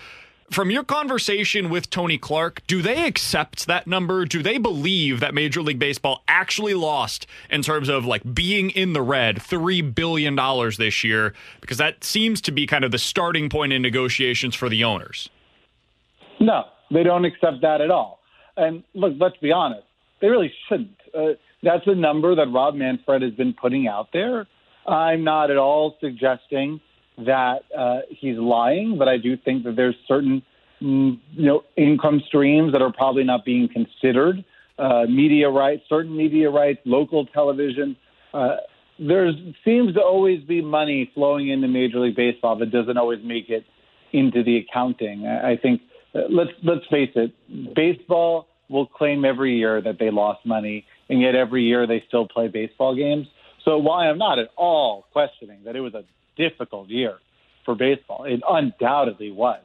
From 0.51 0.71
your 0.71 0.85
conversation 0.85 1.71
with 1.71 1.91
Tony 1.91 2.19
Clark, 2.19 2.63
do 2.67 2.83
they 2.83 3.07
accept 3.07 3.67
that 3.67 3.87
number? 3.87 4.25
Do 4.25 4.43
they 4.43 4.59
believe 4.59 5.21
that 5.21 5.35
Major 5.35 5.63
League 5.63 5.79
Baseball 5.79 6.23
actually 6.29 6.75
lost 6.75 7.27
in 7.51 7.63
terms 7.63 7.89
of 7.89 8.05
like 8.05 8.35
being 8.35 8.71
in 8.71 8.93
the 8.93 9.03
red 9.03 9.37
$3 9.37 9.95
billion 9.95 10.37
this 10.79 11.03
year? 11.03 11.35
Because 11.61 11.79
that 11.79 12.05
seems 12.05 12.41
to 12.43 12.53
be 12.53 12.67
kind 12.67 12.85
of 12.85 12.91
the 12.91 12.99
starting 12.99 13.49
point 13.49 13.73
in 13.73 13.83
negotiations 13.83 14.55
for 14.55 14.69
the 14.69 14.85
owners. 14.85 15.31
No, 16.41 16.65
they 16.91 17.03
don't 17.03 17.25
accept 17.25 17.63
that 17.63 17.81
at 17.81 17.91
all. 17.91 18.21
And 18.57 18.85
look, 18.95 19.15
let's 19.19 19.39
be 19.39 19.51
honest, 19.51 19.87
they 20.21 20.29
really 20.29 20.53
shouldn't. 20.69 20.97
Uh, 21.17 21.33
that's 21.63 21.87
a 21.87 21.95
number 21.95 22.35
that 22.35 22.47
Rob 22.53 22.75
Manfred 22.75 23.23
has 23.23 23.33
been 23.33 23.55
putting 23.55 23.89
out 23.89 24.09
there. 24.13 24.47
I'm 24.87 25.25
not 25.25 25.51
at 25.51 25.57
all 25.57 25.97
suggesting 26.01 26.81
that 27.19 27.63
uh, 27.77 28.01
he's 28.09 28.37
lying, 28.37 28.99
but 28.99 29.09
I 29.09 29.19
do 29.19 29.37
think 29.37 29.65
that 29.65 29.77
there's 29.77 29.95
certain 30.07 30.43
mm, 30.83 31.19
you 31.33 31.47
know 31.47 31.65
income 31.77 32.23
streams 32.27 32.73
that 32.73 32.83
are 32.83 32.93
probably 32.93 33.25
not 33.25 33.45
being 33.45 33.69
considered. 33.69 34.45
Uh, 34.77 35.05
media 35.09 35.49
rights, 35.49 35.85
certain 35.89 36.17
media 36.17 36.51
rights, 36.51 36.81
local 36.85 37.27
television. 37.27 37.97
Uh, 38.33 38.57
there 38.99 39.31
seems 39.65 39.95
to 39.95 40.01
always 40.01 40.43
be 40.45 40.61
money 40.61 41.11
flowing 41.15 41.49
into 41.49 41.69
Major 41.69 42.01
League 42.01 42.17
Baseball 42.17 42.57
that 42.57 42.73
doesn't 42.73 42.97
always 42.97 43.21
make 43.25 43.49
it 43.49 43.65
into 44.13 44.43
the 44.43 44.59
accounting. 44.59 45.27
I 45.27 45.57
think 45.57 45.81
uh, 46.15 46.23
let's 46.31 46.51
let's 46.63 46.87
face 46.91 47.11
it, 47.15 47.33
baseball 47.75 48.49
will 48.69 48.87
claim 48.87 49.25
every 49.25 49.57
year 49.57 49.81
that 49.81 49.99
they 49.99 50.11
lost 50.11 50.45
money, 50.47 50.85
and 51.09 51.21
yet 51.21 51.35
every 51.35 51.63
year 51.63 51.87
they 51.87 52.03
still 52.09 52.27
play 52.27 52.49
baseball 52.49 52.95
games. 52.97 53.27
So 53.65 53.79
while 53.79 54.09
I'm 54.09 54.19
not 54.19 54.39
at 54.39 54.49
all 54.57 55.07
questioning 55.13 55.61
that 55.65 55.77
it 55.77 55.81
was 55.81 55.95
a 55.95 56.05
difficult 56.37 56.89
year 56.89 57.19
for 57.65 57.75
baseball, 57.75 58.25
it 58.25 58.43
undoubtedly 58.49 59.31
was. 59.31 59.61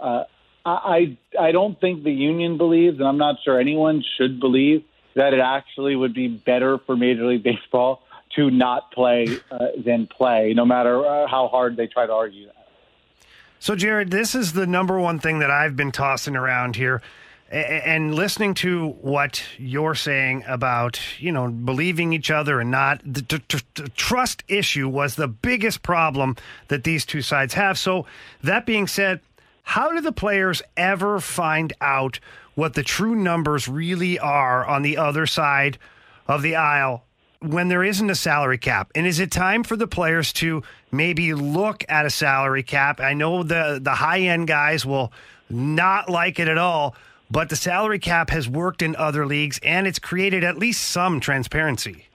Uh, 0.00 0.24
I 0.66 1.18
I 1.38 1.52
don't 1.52 1.78
think 1.78 2.04
the 2.04 2.12
union 2.12 2.56
believes, 2.56 2.98
and 2.98 3.06
I'm 3.06 3.18
not 3.18 3.36
sure 3.44 3.60
anyone 3.60 4.02
should 4.16 4.40
believe 4.40 4.82
that 5.14 5.34
it 5.34 5.40
actually 5.40 5.94
would 5.94 6.14
be 6.14 6.28
better 6.28 6.78
for 6.78 6.96
Major 6.96 7.26
League 7.26 7.42
Baseball 7.42 8.02
to 8.36 8.50
not 8.50 8.90
play 8.92 9.26
uh, 9.50 9.58
than 9.84 10.06
play, 10.06 10.54
no 10.56 10.64
matter 10.64 11.06
uh, 11.06 11.28
how 11.28 11.48
hard 11.48 11.76
they 11.76 11.86
try 11.86 12.06
to 12.06 12.12
argue 12.12 12.46
that. 12.46 12.66
So, 13.58 13.76
Jared, 13.76 14.10
this 14.10 14.34
is 14.34 14.54
the 14.54 14.66
number 14.66 14.98
one 14.98 15.18
thing 15.18 15.38
that 15.38 15.50
I've 15.50 15.76
been 15.76 15.92
tossing 15.92 16.36
around 16.36 16.76
here 16.76 17.00
and 17.50 18.14
listening 18.14 18.54
to 18.54 18.88
what 19.00 19.42
you're 19.58 19.94
saying 19.94 20.44
about 20.48 21.00
you 21.18 21.30
know 21.30 21.48
believing 21.48 22.12
each 22.12 22.30
other 22.30 22.60
and 22.60 22.70
not 22.70 23.00
the, 23.04 23.20
the, 23.48 23.62
the, 23.74 23.88
trust 23.90 24.42
issue 24.48 24.88
was 24.88 25.14
the 25.14 25.28
biggest 25.28 25.82
problem 25.82 26.36
that 26.68 26.84
these 26.84 27.04
two 27.04 27.22
sides 27.22 27.54
have. 27.54 27.78
So 27.78 28.06
that 28.42 28.66
being 28.66 28.86
said 28.86 29.20
how 29.62 29.92
do 29.92 30.00
the 30.00 30.12
players 30.12 30.62
ever 30.76 31.20
find 31.20 31.72
out 31.80 32.20
what 32.54 32.74
the 32.74 32.82
true 32.82 33.14
numbers 33.14 33.66
really 33.66 34.18
are 34.18 34.64
on 34.64 34.82
the 34.82 34.96
other 34.98 35.26
side 35.26 35.78
of 36.28 36.42
the 36.42 36.54
aisle 36.54 37.04
when 37.40 37.68
there 37.68 37.82
isn't 37.82 38.10
a 38.10 38.14
salary 38.14 38.58
cap? 38.58 38.90
And 38.94 39.06
is 39.06 39.18
it 39.20 39.30
time 39.30 39.64
for 39.64 39.76
the 39.76 39.86
players 39.86 40.32
to 40.34 40.62
maybe 40.92 41.34
look 41.34 41.84
at 41.88 42.06
a 42.06 42.10
salary 42.10 42.62
cap? 42.62 43.00
I 43.00 43.14
know 43.14 43.42
the 43.42 43.78
the 43.82 43.94
high 43.94 44.20
end 44.20 44.48
guys 44.48 44.84
will 44.84 45.12
not 45.50 46.08
like 46.08 46.38
it 46.38 46.48
at 46.48 46.58
all 46.58 46.94
but 47.30 47.48
the 47.48 47.56
salary 47.56 47.98
cap 47.98 48.30
has 48.30 48.48
worked 48.48 48.82
in 48.82 48.94
other 48.96 49.26
leagues 49.26 49.58
and 49.62 49.86
it's 49.86 49.98
created 49.98 50.44
at 50.44 50.56
least 50.56 50.84
some 50.84 51.20
transparency. 51.20 52.06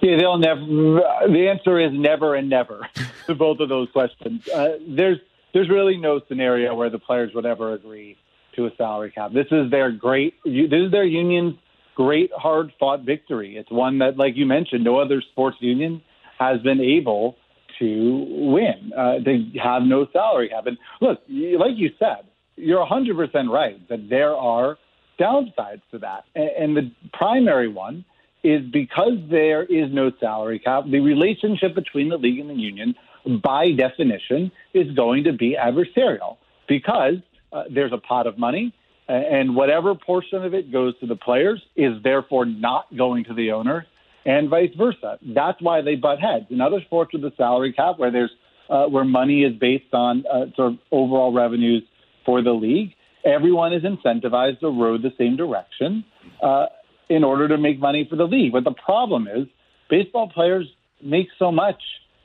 Yeah, 0.00 0.16
they'll 0.18 0.38
never. 0.38 0.60
The 0.60 1.48
answer 1.48 1.78
is 1.78 1.92
never 1.92 2.34
and 2.34 2.50
never 2.50 2.88
to 3.26 3.34
both 3.34 3.60
of 3.60 3.68
those 3.68 3.88
questions. 3.92 4.48
Uh, 4.48 4.78
there's 4.88 5.18
there's 5.54 5.68
really 5.68 5.96
no 5.96 6.20
scenario 6.28 6.74
where 6.74 6.90
the 6.90 6.98
players 6.98 7.32
would 7.34 7.46
ever 7.46 7.72
agree 7.72 8.16
to 8.56 8.66
a 8.66 8.70
salary 8.76 9.12
cap. 9.12 9.32
This 9.32 9.46
is 9.50 9.70
their 9.70 9.92
great. 9.92 10.34
This 10.44 10.72
is 10.72 10.90
their 10.90 11.04
union's 11.04 11.54
great 11.94 12.30
hard 12.34 12.72
fought 12.80 13.02
victory. 13.02 13.56
It's 13.56 13.70
one 13.70 13.98
that, 13.98 14.16
like 14.16 14.36
you 14.36 14.46
mentioned, 14.46 14.82
no 14.82 14.98
other 14.98 15.22
sports 15.32 15.58
union 15.60 16.02
has 16.38 16.60
been 16.62 16.80
able 16.80 17.36
to 17.78 18.26
win. 18.28 18.92
Uh, 18.96 19.14
they 19.24 19.52
have 19.62 19.82
no 19.82 20.06
salary 20.12 20.48
cap. 20.48 20.66
And 20.66 20.78
look, 21.00 21.20
like 21.28 21.76
you 21.76 21.90
said, 21.98 22.26
you're 22.56 22.84
100% 22.84 23.50
right 23.50 23.88
that 23.88 24.08
there 24.08 24.34
are 24.34 24.78
downsides 25.18 25.82
to 25.90 25.98
that. 25.98 26.24
And 26.34 26.76
the 26.76 26.90
primary 27.12 27.68
one 27.68 28.04
is 28.42 28.62
because 28.72 29.18
there 29.30 29.62
is 29.62 29.92
no 29.92 30.10
salary 30.18 30.58
cap, 30.58 30.84
the 30.90 31.00
relationship 31.00 31.74
between 31.74 32.08
the 32.08 32.16
league 32.16 32.40
and 32.40 32.50
the 32.50 32.54
union, 32.54 32.94
by 33.42 33.70
definition, 33.72 34.50
is 34.74 34.90
going 34.94 35.24
to 35.24 35.32
be 35.32 35.56
adversarial 35.56 36.38
because 36.68 37.16
uh, 37.52 37.64
there's 37.70 37.92
a 37.92 37.98
pot 37.98 38.26
of 38.26 38.38
money. 38.38 38.74
And 39.08 39.54
whatever 39.54 39.94
portion 39.94 40.44
of 40.44 40.54
it 40.54 40.72
goes 40.72 40.98
to 41.00 41.06
the 41.06 41.16
players 41.16 41.62
is 41.76 42.02
therefore 42.02 42.46
not 42.46 42.86
going 42.96 43.24
to 43.24 43.34
the 43.34 43.52
owner, 43.52 43.86
and 44.24 44.48
vice 44.48 44.70
versa. 44.76 45.18
That's 45.22 45.60
why 45.60 45.82
they 45.82 45.96
butt 45.96 46.20
heads. 46.20 46.46
In 46.50 46.60
other 46.60 46.80
sports 46.80 47.12
with 47.12 47.22
the 47.22 47.32
salary 47.36 47.72
cap, 47.72 47.98
where 47.98 48.10
there's 48.10 48.30
uh, 48.70 48.86
where 48.86 49.04
money 49.04 49.42
is 49.42 49.54
based 49.58 49.92
on 49.92 50.24
uh, 50.32 50.46
sort 50.56 50.72
of 50.72 50.78
overall 50.90 51.32
revenues 51.32 51.82
for 52.24 52.42
the 52.42 52.52
league. 52.52 52.94
Everyone 53.24 53.72
is 53.72 53.82
incentivized 53.82 54.60
to 54.60 54.68
row 54.68 54.98
the 54.98 55.12
same 55.18 55.36
direction 55.36 56.04
uh, 56.42 56.66
in 57.08 57.24
order 57.24 57.48
to 57.48 57.58
make 57.58 57.78
money 57.78 58.06
for 58.08 58.16
the 58.16 58.24
league. 58.24 58.52
But 58.52 58.64
the 58.64 58.72
problem 58.72 59.28
is, 59.28 59.46
baseball 59.88 60.28
players 60.28 60.66
make 61.02 61.28
so 61.38 61.52
much. 61.52 61.80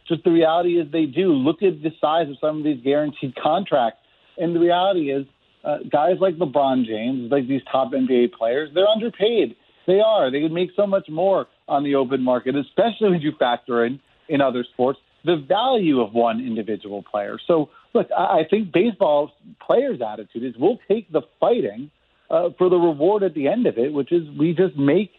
Just 0.07 0.24
the 0.24 0.32
reality 0.32 0.80
is 0.80 0.91
they 0.91 1.06
do. 1.06 1.34
Look 1.34 1.61
at 1.61 1.84
the 1.84 1.91
size 1.99 2.30
of 2.30 2.38
some 2.40 2.60
of 2.60 2.64
these 2.64 2.82
guaranteed 2.84 3.36
contracts. 3.36 3.99
And 4.38 4.56
the 4.56 4.60
reality 4.60 5.11
is, 5.11 5.26
uh, 5.64 5.80
guys 5.91 6.15
like 6.19 6.36
LeBron 6.36 6.86
James, 6.86 7.32
like 7.32 7.48
these 7.48 7.61
top 7.72 7.91
NBA 7.91 8.34
players, 8.34 8.69
they're 8.74 8.88
underpaid. 8.88 9.56
They 9.86 9.99
are. 9.99 10.32
They 10.32 10.41
could 10.41 10.52
make 10.52 10.69
so 10.76 10.88
much 10.88 11.10
more 11.10 11.48
on 11.68 11.84
the 11.84 11.95
open 11.95 12.22
market, 12.22 12.56
especially 12.56 13.10
when 13.10 13.22
you 13.22 13.34
factor 13.38 13.86
in 13.86 13.99
in 14.30 14.41
other 14.41 14.65
sports 14.74 14.99
the 15.28 15.36
value 15.36 15.99
of 16.02 16.14
one 16.14 16.40
individual 16.40 17.03
player. 17.03 17.38
So, 17.45 17.69
look, 17.93 18.07
I 18.18 18.43
think 18.49 18.72
baseball 18.72 19.31
players' 19.65 19.99
attitude 20.01 20.43
is 20.43 20.55
we'll 20.57 20.80
take 20.88 21.11
the 21.11 21.22
fighting 21.39 21.91
uh, 22.30 22.49
for 22.57 22.69
the 22.69 22.77
reward 22.77 23.23
at 23.23 23.34
the 23.34 23.47
end 23.47 23.68
of 23.68 23.77
it, 23.77 23.93
which 23.93 24.11
is 24.11 24.27
we 24.38 24.53
just 24.53 24.76
make 24.76 25.11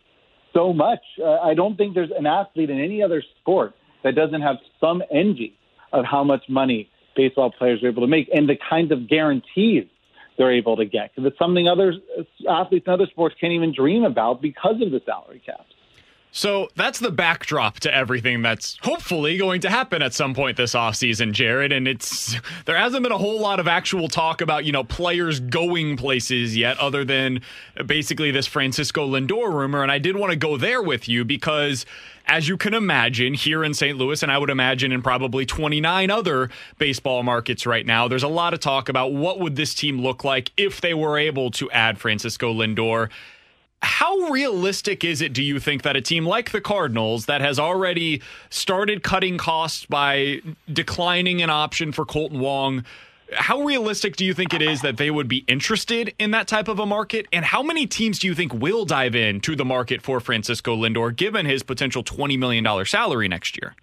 so 0.54 0.72
much. 0.72 1.00
Uh, 1.22 1.38
I 1.38 1.54
don't 1.54 1.76
think 1.76 1.94
there's 1.94 2.10
an 2.16 2.26
athlete 2.26 2.70
in 2.70 2.80
any 2.80 3.02
other 3.02 3.22
sport 3.40 3.74
that 4.04 4.14
doesn't 4.14 4.42
have 4.42 4.56
some 4.80 5.02
envy 5.10 5.54
of 5.92 6.04
how 6.04 6.24
much 6.24 6.44
money 6.48 6.90
baseball 7.16 7.50
players 7.50 7.82
are 7.82 7.88
able 7.88 8.02
to 8.02 8.08
make 8.08 8.28
and 8.32 8.48
the 8.48 8.56
kinds 8.56 8.92
of 8.92 9.08
guarantees 9.08 9.84
they're 10.36 10.52
able 10.52 10.76
to 10.76 10.84
get 10.84 11.10
because 11.14 11.28
it's 11.28 11.38
something 11.38 11.66
other 11.66 11.94
athletes 12.48 12.86
in 12.86 12.92
other 12.92 13.06
sports 13.06 13.34
can't 13.40 13.52
even 13.52 13.74
dream 13.74 14.04
about 14.04 14.40
because 14.40 14.80
of 14.80 14.92
the 14.92 15.00
salary 15.04 15.42
caps. 15.44 15.74
So 16.30 16.68
that's 16.76 16.98
the 16.98 17.10
backdrop 17.10 17.80
to 17.80 17.94
everything 17.94 18.42
that's 18.42 18.78
hopefully 18.82 19.38
going 19.38 19.62
to 19.62 19.70
happen 19.70 20.02
at 20.02 20.12
some 20.12 20.34
point 20.34 20.56
this 20.56 20.74
offseason, 20.74 21.32
Jared. 21.32 21.72
And 21.72 21.88
it's 21.88 22.36
there 22.66 22.76
hasn't 22.76 23.02
been 23.02 23.12
a 23.12 23.18
whole 23.18 23.40
lot 23.40 23.60
of 23.60 23.66
actual 23.66 24.08
talk 24.08 24.40
about, 24.40 24.64
you 24.64 24.72
know, 24.72 24.84
players 24.84 25.40
going 25.40 25.96
places 25.96 26.56
yet, 26.56 26.78
other 26.78 27.04
than 27.04 27.40
basically 27.86 28.30
this 28.30 28.46
Francisco 28.46 29.08
Lindor 29.08 29.52
rumor. 29.52 29.82
And 29.82 29.90
I 29.90 29.98
did 29.98 30.16
want 30.16 30.30
to 30.30 30.36
go 30.36 30.56
there 30.56 30.82
with 30.82 31.08
you 31.08 31.24
because 31.24 31.86
as 32.28 32.46
you 32.46 32.58
can 32.58 32.74
imagine, 32.74 33.32
here 33.32 33.64
in 33.64 33.72
St. 33.72 33.96
Louis, 33.96 34.22
and 34.22 34.30
I 34.30 34.36
would 34.36 34.50
imagine 34.50 34.92
in 34.92 35.00
probably 35.00 35.46
29 35.46 36.10
other 36.10 36.50
baseball 36.76 37.22
markets 37.22 37.64
right 37.66 37.86
now, 37.86 38.06
there's 38.06 38.22
a 38.22 38.28
lot 38.28 38.52
of 38.52 38.60
talk 38.60 38.90
about 38.90 39.14
what 39.14 39.40
would 39.40 39.56
this 39.56 39.74
team 39.74 40.02
look 40.02 40.24
like 40.24 40.52
if 40.58 40.82
they 40.82 40.92
were 40.92 41.16
able 41.16 41.50
to 41.52 41.70
add 41.70 41.98
Francisco 41.98 42.52
Lindor. 42.52 43.08
How 43.82 44.16
realistic 44.30 45.04
is 45.04 45.20
it, 45.20 45.32
do 45.32 45.42
you 45.42 45.60
think, 45.60 45.82
that 45.82 45.96
a 45.96 46.00
team 46.00 46.26
like 46.26 46.50
the 46.50 46.60
Cardinals 46.60 47.26
that 47.26 47.40
has 47.40 47.58
already 47.58 48.22
started 48.50 49.02
cutting 49.02 49.38
costs 49.38 49.86
by 49.86 50.40
declining 50.72 51.42
an 51.42 51.50
option 51.50 51.92
for 51.92 52.04
Kolten 52.04 52.38
Wong? 52.38 52.84
How 53.32 53.62
realistic 53.62 54.16
do 54.16 54.24
you 54.24 54.34
think 54.34 54.54
it 54.54 54.62
is 54.62 54.80
that 54.80 54.96
they 54.96 55.10
would 55.10 55.28
be 55.28 55.44
interested 55.46 56.14
in 56.18 56.30
that 56.32 56.48
type 56.48 56.66
of 56.66 56.78
a 56.78 56.86
market? 56.86 57.26
And 57.32 57.44
how 57.44 57.62
many 57.62 57.86
teams 57.86 58.18
do 58.18 58.26
you 58.26 58.34
think 58.34 58.52
will 58.54 58.84
dive 58.84 59.14
in 59.14 59.40
to 59.42 59.54
the 59.54 59.64
market 59.64 60.02
for 60.02 60.18
Francisco 60.18 60.74
Lindor, 60.74 61.14
given 61.14 61.46
his 61.46 61.62
potential 61.62 62.02
$20 62.02 62.38
million 62.38 62.84
salary 62.86 63.28
next 63.28 63.60
year? 63.60 63.74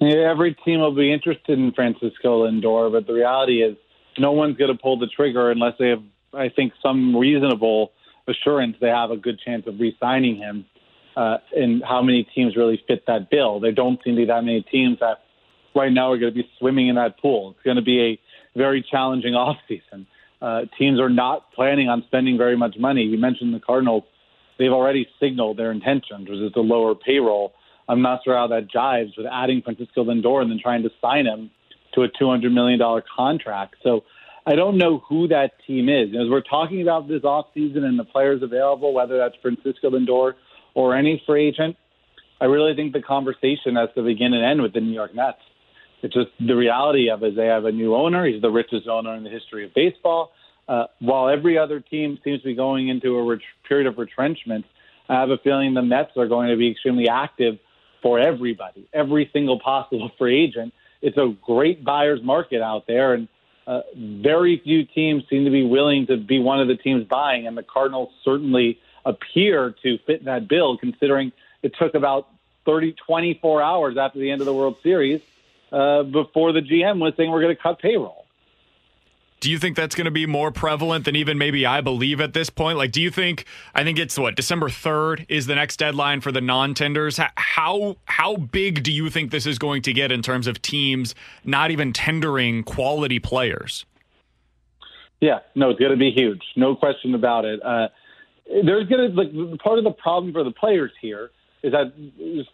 Yeah, 0.00 0.30
every 0.30 0.54
team 0.64 0.80
will 0.80 0.94
be 0.94 1.12
interested 1.12 1.58
in 1.58 1.72
Francisco 1.72 2.46
Lindor, 2.46 2.90
but 2.90 3.06
the 3.06 3.12
reality 3.12 3.62
is 3.62 3.76
no 4.18 4.32
one's 4.32 4.56
going 4.56 4.74
to 4.74 4.82
pull 4.82 4.98
the 4.98 5.06
trigger 5.06 5.50
unless 5.50 5.74
they 5.78 5.88
have, 5.88 6.02
I 6.32 6.48
think, 6.48 6.72
some 6.82 7.14
reasonable 7.14 7.92
assurance 8.28 8.76
they 8.80 8.88
have 8.88 9.10
a 9.10 9.16
good 9.16 9.40
chance 9.40 9.66
of 9.66 9.78
re-signing 9.78 10.36
him. 10.36 10.64
Uh, 11.16 11.38
and 11.56 11.82
how 11.86 12.00
many 12.02 12.26
teams 12.34 12.56
really 12.56 12.82
fit 12.86 13.04
that 13.06 13.30
bill? 13.30 13.60
There 13.60 13.72
don't 13.72 13.98
seem 14.04 14.14
to 14.14 14.22
be 14.22 14.26
that 14.26 14.44
many 14.44 14.62
teams 14.62 14.98
that 15.00 15.18
right 15.74 15.92
now 15.92 16.12
are 16.12 16.18
going 16.18 16.32
to 16.32 16.42
be 16.42 16.48
swimming 16.58 16.88
in 16.88 16.94
that 16.96 17.18
pool. 17.20 17.50
It's 17.50 17.64
going 17.64 17.76
to 17.76 17.82
be 17.82 18.00
a 18.00 18.58
very 18.58 18.84
challenging 18.88 19.32
offseason. 19.34 20.06
Uh, 20.40 20.62
teams 20.78 20.98
are 20.98 21.10
not 21.10 21.52
planning 21.52 21.88
on 21.88 22.02
spending 22.06 22.38
very 22.38 22.56
much 22.56 22.76
money. 22.78 23.02
You 23.02 23.18
mentioned 23.18 23.52
the 23.54 23.60
Cardinals; 23.60 24.04
they've 24.58 24.72
already 24.72 25.06
signaled 25.20 25.58
their 25.58 25.70
intentions, 25.70 26.28
which 26.28 26.38
is 26.38 26.52
to 26.52 26.60
lower 26.60 26.94
payroll. 26.94 27.52
I'm 27.88 28.02
not 28.02 28.20
sure 28.24 28.36
how 28.36 28.46
that 28.46 28.68
jives 28.70 29.16
with 29.18 29.26
adding 29.30 29.62
Francisco 29.62 30.04
Lindor 30.04 30.42
and 30.42 30.50
then 30.50 30.60
trying 30.62 30.84
to 30.84 30.90
sign 31.02 31.26
him 31.26 31.50
to 31.94 32.02
a 32.02 32.08
$200 32.08 32.52
million 32.52 32.80
contract. 33.16 33.74
So 33.82 34.04
I 34.50 34.56
don't 34.56 34.78
know 34.78 34.98
who 35.08 35.28
that 35.28 35.52
team 35.64 35.88
is. 35.88 36.08
As 36.08 36.28
we're 36.28 36.40
talking 36.40 36.82
about 36.82 37.06
this 37.06 37.22
offseason 37.22 37.84
and 37.84 37.96
the 37.96 38.04
players 38.04 38.42
available, 38.42 38.92
whether 38.92 39.16
that's 39.16 39.36
Francisco 39.40 39.90
Lindor 39.90 40.32
or 40.74 40.96
any 40.96 41.22
free 41.24 41.46
agent, 41.46 41.76
I 42.40 42.46
really 42.46 42.74
think 42.74 42.92
the 42.92 43.00
conversation 43.00 43.76
has 43.76 43.90
to 43.94 44.02
begin 44.02 44.32
and 44.32 44.44
end 44.44 44.60
with 44.60 44.72
the 44.72 44.80
New 44.80 44.92
York 44.92 45.14
Mets. 45.14 45.38
It's 46.02 46.12
just 46.12 46.30
the 46.44 46.56
reality 46.56 47.10
of 47.10 47.22
it 47.22 47.28
is 47.28 47.36
they 47.36 47.46
have 47.46 47.64
a 47.64 47.70
new 47.70 47.94
owner. 47.94 48.26
He's 48.26 48.42
the 48.42 48.50
richest 48.50 48.88
owner 48.88 49.14
in 49.14 49.22
the 49.22 49.30
history 49.30 49.64
of 49.64 49.72
baseball. 49.72 50.32
Uh, 50.66 50.86
while 50.98 51.28
every 51.28 51.56
other 51.56 51.78
team 51.78 52.18
seems 52.24 52.40
to 52.40 52.48
be 52.48 52.56
going 52.56 52.88
into 52.88 53.18
a 53.18 53.24
ret- 53.24 53.38
period 53.68 53.86
of 53.86 53.98
retrenchment, 53.98 54.64
I 55.08 55.20
have 55.20 55.30
a 55.30 55.38
feeling 55.38 55.74
the 55.74 55.82
Mets 55.82 56.10
are 56.16 56.26
going 56.26 56.48
to 56.48 56.56
be 56.56 56.72
extremely 56.72 57.08
active 57.08 57.60
for 58.02 58.18
everybody, 58.18 58.88
every 58.92 59.30
single 59.32 59.60
possible 59.60 60.10
free 60.18 60.42
agent. 60.42 60.74
It's 61.02 61.16
a 61.18 61.36
great 61.40 61.84
buyer's 61.84 62.20
market 62.20 62.62
out 62.62 62.88
there, 62.88 63.14
and 63.14 63.28
uh, 63.66 63.82
very 63.94 64.58
few 64.58 64.84
teams 64.84 65.24
seem 65.28 65.44
to 65.44 65.50
be 65.50 65.64
willing 65.64 66.06
to 66.06 66.16
be 66.16 66.38
one 66.38 66.60
of 66.60 66.68
the 66.68 66.76
teams 66.76 67.04
buying, 67.04 67.46
and 67.46 67.56
the 67.56 67.62
Cardinals 67.62 68.10
certainly 68.24 68.78
appear 69.04 69.74
to 69.82 69.98
fit 70.06 70.24
that 70.24 70.48
bill, 70.48 70.76
considering 70.76 71.32
it 71.62 71.74
took 71.78 71.94
about 71.94 72.28
30, 72.64 72.94
24 73.06 73.62
hours 73.62 73.96
after 73.96 74.18
the 74.18 74.30
end 74.30 74.40
of 74.40 74.46
the 74.46 74.54
World 74.54 74.76
Series 74.82 75.20
uh, 75.72 76.02
before 76.02 76.52
the 76.52 76.60
GM 76.60 76.98
was 76.98 77.14
saying 77.16 77.30
we're 77.30 77.42
going 77.42 77.54
to 77.54 77.62
cut 77.62 77.78
payroll. 77.78 78.26
Do 79.40 79.50
you 79.50 79.58
think 79.58 79.74
that's 79.74 79.94
going 79.94 80.04
to 80.04 80.10
be 80.10 80.26
more 80.26 80.50
prevalent 80.52 81.06
than 81.06 81.16
even 81.16 81.38
maybe 81.38 81.64
I 81.64 81.80
believe 81.80 82.20
at 82.20 82.34
this 82.34 82.50
point? 82.50 82.76
Like, 82.76 82.92
do 82.92 83.00
you 83.00 83.10
think 83.10 83.46
I 83.74 83.84
think 83.84 83.98
it's 83.98 84.18
what 84.18 84.36
December 84.36 84.68
third 84.68 85.24
is 85.30 85.46
the 85.46 85.54
next 85.54 85.78
deadline 85.78 86.20
for 86.20 86.30
the 86.30 86.42
non-tenders? 86.42 87.18
How 87.36 87.96
how 88.04 88.36
big 88.36 88.82
do 88.82 88.92
you 88.92 89.08
think 89.08 89.30
this 89.30 89.46
is 89.46 89.58
going 89.58 89.82
to 89.82 89.94
get 89.94 90.12
in 90.12 90.20
terms 90.20 90.46
of 90.46 90.60
teams 90.60 91.14
not 91.42 91.70
even 91.70 91.94
tendering 91.94 92.62
quality 92.62 93.18
players? 93.18 93.86
Yeah, 95.20 95.40
no, 95.54 95.70
it's 95.70 95.80
going 95.80 95.92
to 95.92 95.98
be 95.98 96.10
huge, 96.10 96.42
no 96.56 96.74
question 96.74 97.14
about 97.14 97.44
it. 97.44 97.60
Uh, 97.62 97.88
there's 98.46 98.88
going 98.88 99.10
to 99.10 99.16
like 99.16 99.60
part 99.60 99.78
of 99.78 99.84
the 99.84 99.92
problem 99.92 100.32
for 100.32 100.44
the 100.44 100.50
players 100.50 100.92
here 101.00 101.30
is 101.62 101.72
that 101.72 101.92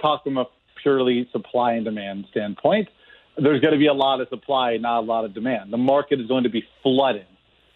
talk 0.01 0.25
from 0.25 0.37
a 0.37 0.47
purely 0.83 1.29
supply 1.33 1.73
and 1.73 1.85
demand 1.85 2.27
standpoint 2.31 2.89
there's 3.37 3.61
going 3.61 3.73
to 3.73 3.79
be 3.79 3.87
a 3.87 3.95
lot 3.95 4.21
of 4.21 4.29
supply, 4.29 4.77
not 4.77 5.01
a 5.01 5.07
lot 5.07 5.25
of 5.25 5.35
demand. 5.35 5.73
The 5.73 5.79
market 5.79 6.21
is 6.21 6.27
going 6.27 6.45
to 6.45 6.51
be 6.51 6.65
flooded 6.83 7.27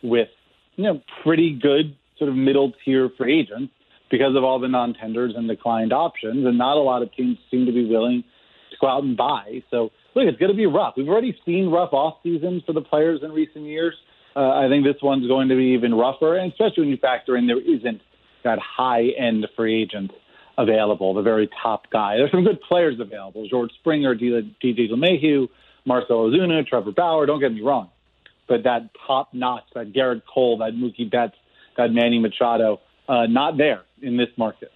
with, 0.03 0.29
you 0.77 0.85
know, 0.85 1.01
pretty 1.23 1.59
good 1.61 1.97
sort 2.19 2.31
of 2.31 2.37
middle 2.37 2.73
tier 2.85 3.11
free 3.17 3.41
agents 3.41 3.73
because 4.11 4.35
of 4.37 4.45
all 4.45 4.59
the 4.59 4.69
non 4.69 4.95
tenders 4.95 5.35
and 5.37 5.49
declined 5.49 5.93
options, 5.93 6.47
and 6.47 6.59
not 6.59 6.77
a 6.77 6.81
lot 6.81 7.03
of 7.03 7.13
teams 7.13 7.39
seem 7.51 7.67
to 7.67 7.73
be 7.73 7.87
willing 7.87 8.25
to 8.71 8.77
go 8.81 8.89
out 8.89 9.05
and 9.05 9.17
buy. 9.17 9.63
So 9.71 9.91
look, 10.15 10.27
it's 10.27 10.39
going 10.39 10.51
to 10.51 10.57
be 10.57 10.67
rough. 10.67 10.95
We've 10.97 11.09
already 11.09 11.37
seen 11.45 11.71
rough 11.71 11.93
off 11.93 12.19
seasons 12.23 12.63
for 12.67 12.73
the 12.73 12.83
players 12.83 13.21
in 13.23 13.33
recent 13.33 13.65
years. 13.65 13.95
Uh, 14.35 14.51
I 14.51 14.69
think 14.69 14.85
this 14.85 15.03
one's 15.03 15.27
going 15.27 15.49
to 15.49 15.57
be 15.57 15.75
even 15.77 15.95
rougher, 15.95 16.37
and 16.37 16.53
especially 16.53 16.83
when 16.83 16.89
you 16.91 16.97
factor 16.97 17.37
in 17.37 17.47
there 17.47 17.61
isn't 17.61 18.01
that 18.45 18.59
high 18.59 19.09
end 19.19 19.47
free 19.57 19.83
agent 19.83 20.13
available, 20.61 21.15
the 21.15 21.23
very 21.23 21.49
top 21.63 21.91
guy. 21.91 22.17
There's 22.17 22.31
some 22.31 22.45
good 22.45 22.61
players 22.61 22.99
available: 23.01 23.49
George 23.49 23.73
Springer, 23.81 24.15
DJ 24.15 24.53
LeMahieu, 24.63 25.49
Marcell 25.85 26.31
Ozuna, 26.31 26.67
Trevor 26.67 26.93
Bauer. 26.93 27.27
Don't 27.27 27.41
get 27.41 27.53
me 27.53 27.63
wrong, 27.63 27.91
but 28.49 28.65
that 28.65 28.91
top 29.07 29.33
notch, 29.33 29.65
that 29.75 29.93
Gerrit 29.93 30.23
Cole, 30.33 30.59
that 30.59 30.73
Mookie 30.75 31.11
Betts, 31.11 31.37
that 31.77 31.93
Manny 31.93 32.19
Machado, 32.19 32.81
uh, 33.09 33.27
not 33.27 33.57
there 33.57 33.83
in 34.03 34.17
this 34.17 34.29
market. 34.37 34.71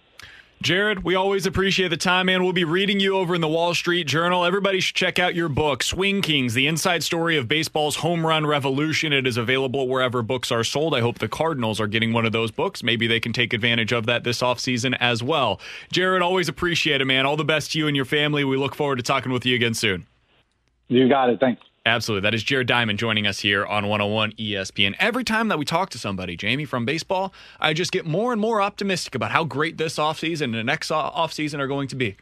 Jared, 0.65 1.03
we 1.03 1.13
always 1.13 1.45
appreciate 1.45 1.89
the 1.89 1.95
time, 1.95 2.25
man. 2.25 2.43
We'll 2.43 2.51
be 2.51 2.63
reading 2.63 2.99
you 2.99 3.15
over 3.17 3.35
in 3.35 3.41
the 3.41 3.47
Wall 3.47 3.75
Street 3.75 4.07
Journal. 4.07 4.43
Everybody 4.43 4.79
should 4.79 4.95
check 4.95 5.19
out 5.19 5.35
your 5.35 5.47
book, 5.47 5.83
Swing 5.83 6.23
Kings, 6.23 6.55
the 6.55 6.65
inside 6.65 7.03
story 7.03 7.37
of 7.37 7.47
baseball's 7.47 7.97
home 7.97 8.25
run 8.25 8.47
revolution. 8.47 9.13
It 9.13 9.27
is 9.27 9.37
available 9.37 9.87
wherever 9.87 10.23
books 10.23 10.51
are 10.51 10.63
sold. 10.63 10.95
I 10.95 11.01
hope 11.01 11.19
the 11.19 11.27
Cardinals 11.27 11.79
are 11.79 11.85
getting 11.85 12.13
one 12.13 12.25
of 12.25 12.31
those 12.31 12.49
books. 12.49 12.81
Maybe 12.81 13.05
they 13.05 13.19
can 13.19 13.31
take 13.31 13.53
advantage 13.53 13.91
of 13.91 14.07
that 14.07 14.23
this 14.23 14.41
offseason 14.41 14.97
as 14.99 15.21
well. 15.21 15.59
Jared, 15.91 16.23
always 16.23 16.49
appreciate 16.49 16.99
it, 16.99 17.05
man. 17.05 17.27
All 17.27 17.37
the 17.37 17.45
best 17.45 17.73
to 17.73 17.77
you 17.77 17.85
and 17.85 17.95
your 17.95 18.03
family. 18.03 18.43
We 18.43 18.57
look 18.57 18.73
forward 18.73 18.95
to 18.95 19.03
talking 19.03 19.31
with 19.31 19.45
you 19.45 19.53
again 19.53 19.75
soon. 19.75 20.07
You 20.87 21.07
got 21.07 21.29
it. 21.29 21.39
Thanks. 21.39 21.61
Absolutely. 21.85 22.21
That 22.21 22.33
is 22.33 22.41
Jared 22.41 22.65
Diamond 22.65 22.97
joining 22.97 23.27
us 23.27 23.39
here 23.39 23.63
on 23.63 23.87
101 23.87 24.31
ESPN. 24.33 24.95
Every 24.99 25.23
time 25.23 25.49
that 25.49 25.59
we 25.59 25.65
talk 25.65 25.91
to 25.91 25.99
somebody, 25.99 26.35
Jamie, 26.35 26.65
from 26.65 26.83
baseball, 26.83 27.31
I 27.59 27.73
just 27.73 27.91
get 27.91 28.07
more 28.07 28.31
and 28.31 28.41
more 28.41 28.59
optimistic 28.59 29.13
about 29.13 29.29
how 29.29 29.43
great 29.43 29.77
this 29.77 29.97
offseason 29.97 30.45
and 30.45 30.55
the 30.55 30.63
next 30.63 30.89
offseason 30.89 31.59
are 31.59 31.67
going 31.67 31.87
to 31.89 31.95
be. 31.95 32.15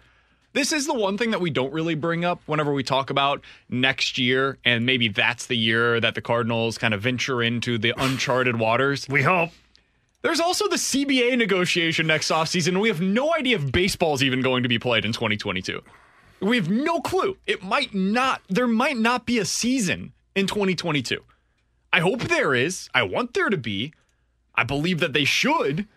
This 0.52 0.74
is 0.74 0.86
the 0.86 0.94
one 0.94 1.18
thing 1.18 1.32
that 1.32 1.40
we 1.40 1.50
don't 1.50 1.74
really 1.74 1.96
bring 1.96 2.26
up 2.26 2.42
whenever 2.46 2.74
we 2.74 2.84
talk 2.84 3.10
about 3.10 3.42
next 3.70 4.18
year, 4.18 4.58
and 4.66 4.86
maybe 4.86 5.08
that's 5.08 5.48
the 5.48 5.58
year 5.58 6.00
that 6.02 6.14
the 6.14 6.22
Cardinals 6.22 6.78
kind 6.78 6.94
of 6.94 7.02
venture 7.02 7.42
into 7.42 7.78
the 7.78 7.94
uncharted 7.98 8.60
waters. 8.60 9.08
We 9.10 9.24
hope. 9.24 9.52
There's 10.24 10.42
also 10.42 10.68
the 10.68 10.76
CBA 10.76 11.38
negotiation 11.38 12.06
next 12.06 12.32
offseason, 12.32 12.80
we 12.82 12.90
have 12.90 13.02
no 13.02 13.34
idea 13.34 13.56
if 13.58 13.72
baseball's 13.72 14.22
even 14.22 14.42
going 14.42 14.64
to 14.64 14.70
be 14.70 14.78
played 14.78 15.06
in 15.06 15.14
2022. 15.14 15.82
We 16.44 16.58
have 16.58 16.70
no 16.70 17.00
clue. 17.00 17.38
It 17.48 17.64
might 17.64 17.94
not, 17.94 18.42
there 18.50 18.68
might 18.68 18.98
not 18.98 19.26
be 19.26 19.40
a 19.40 19.46
season 19.46 20.12
in 20.36 20.46
2022. 20.46 21.24
I 21.94 22.00
hope 22.02 22.24
there 22.24 22.54
is. 22.54 22.90
I 22.94 23.04
want 23.04 23.34
there 23.34 23.50
to 23.50 23.58
be. 23.58 23.94
I 24.54 24.64
believe 24.64 25.00
that 25.00 25.14
they 25.14 25.24
should, 25.24 25.88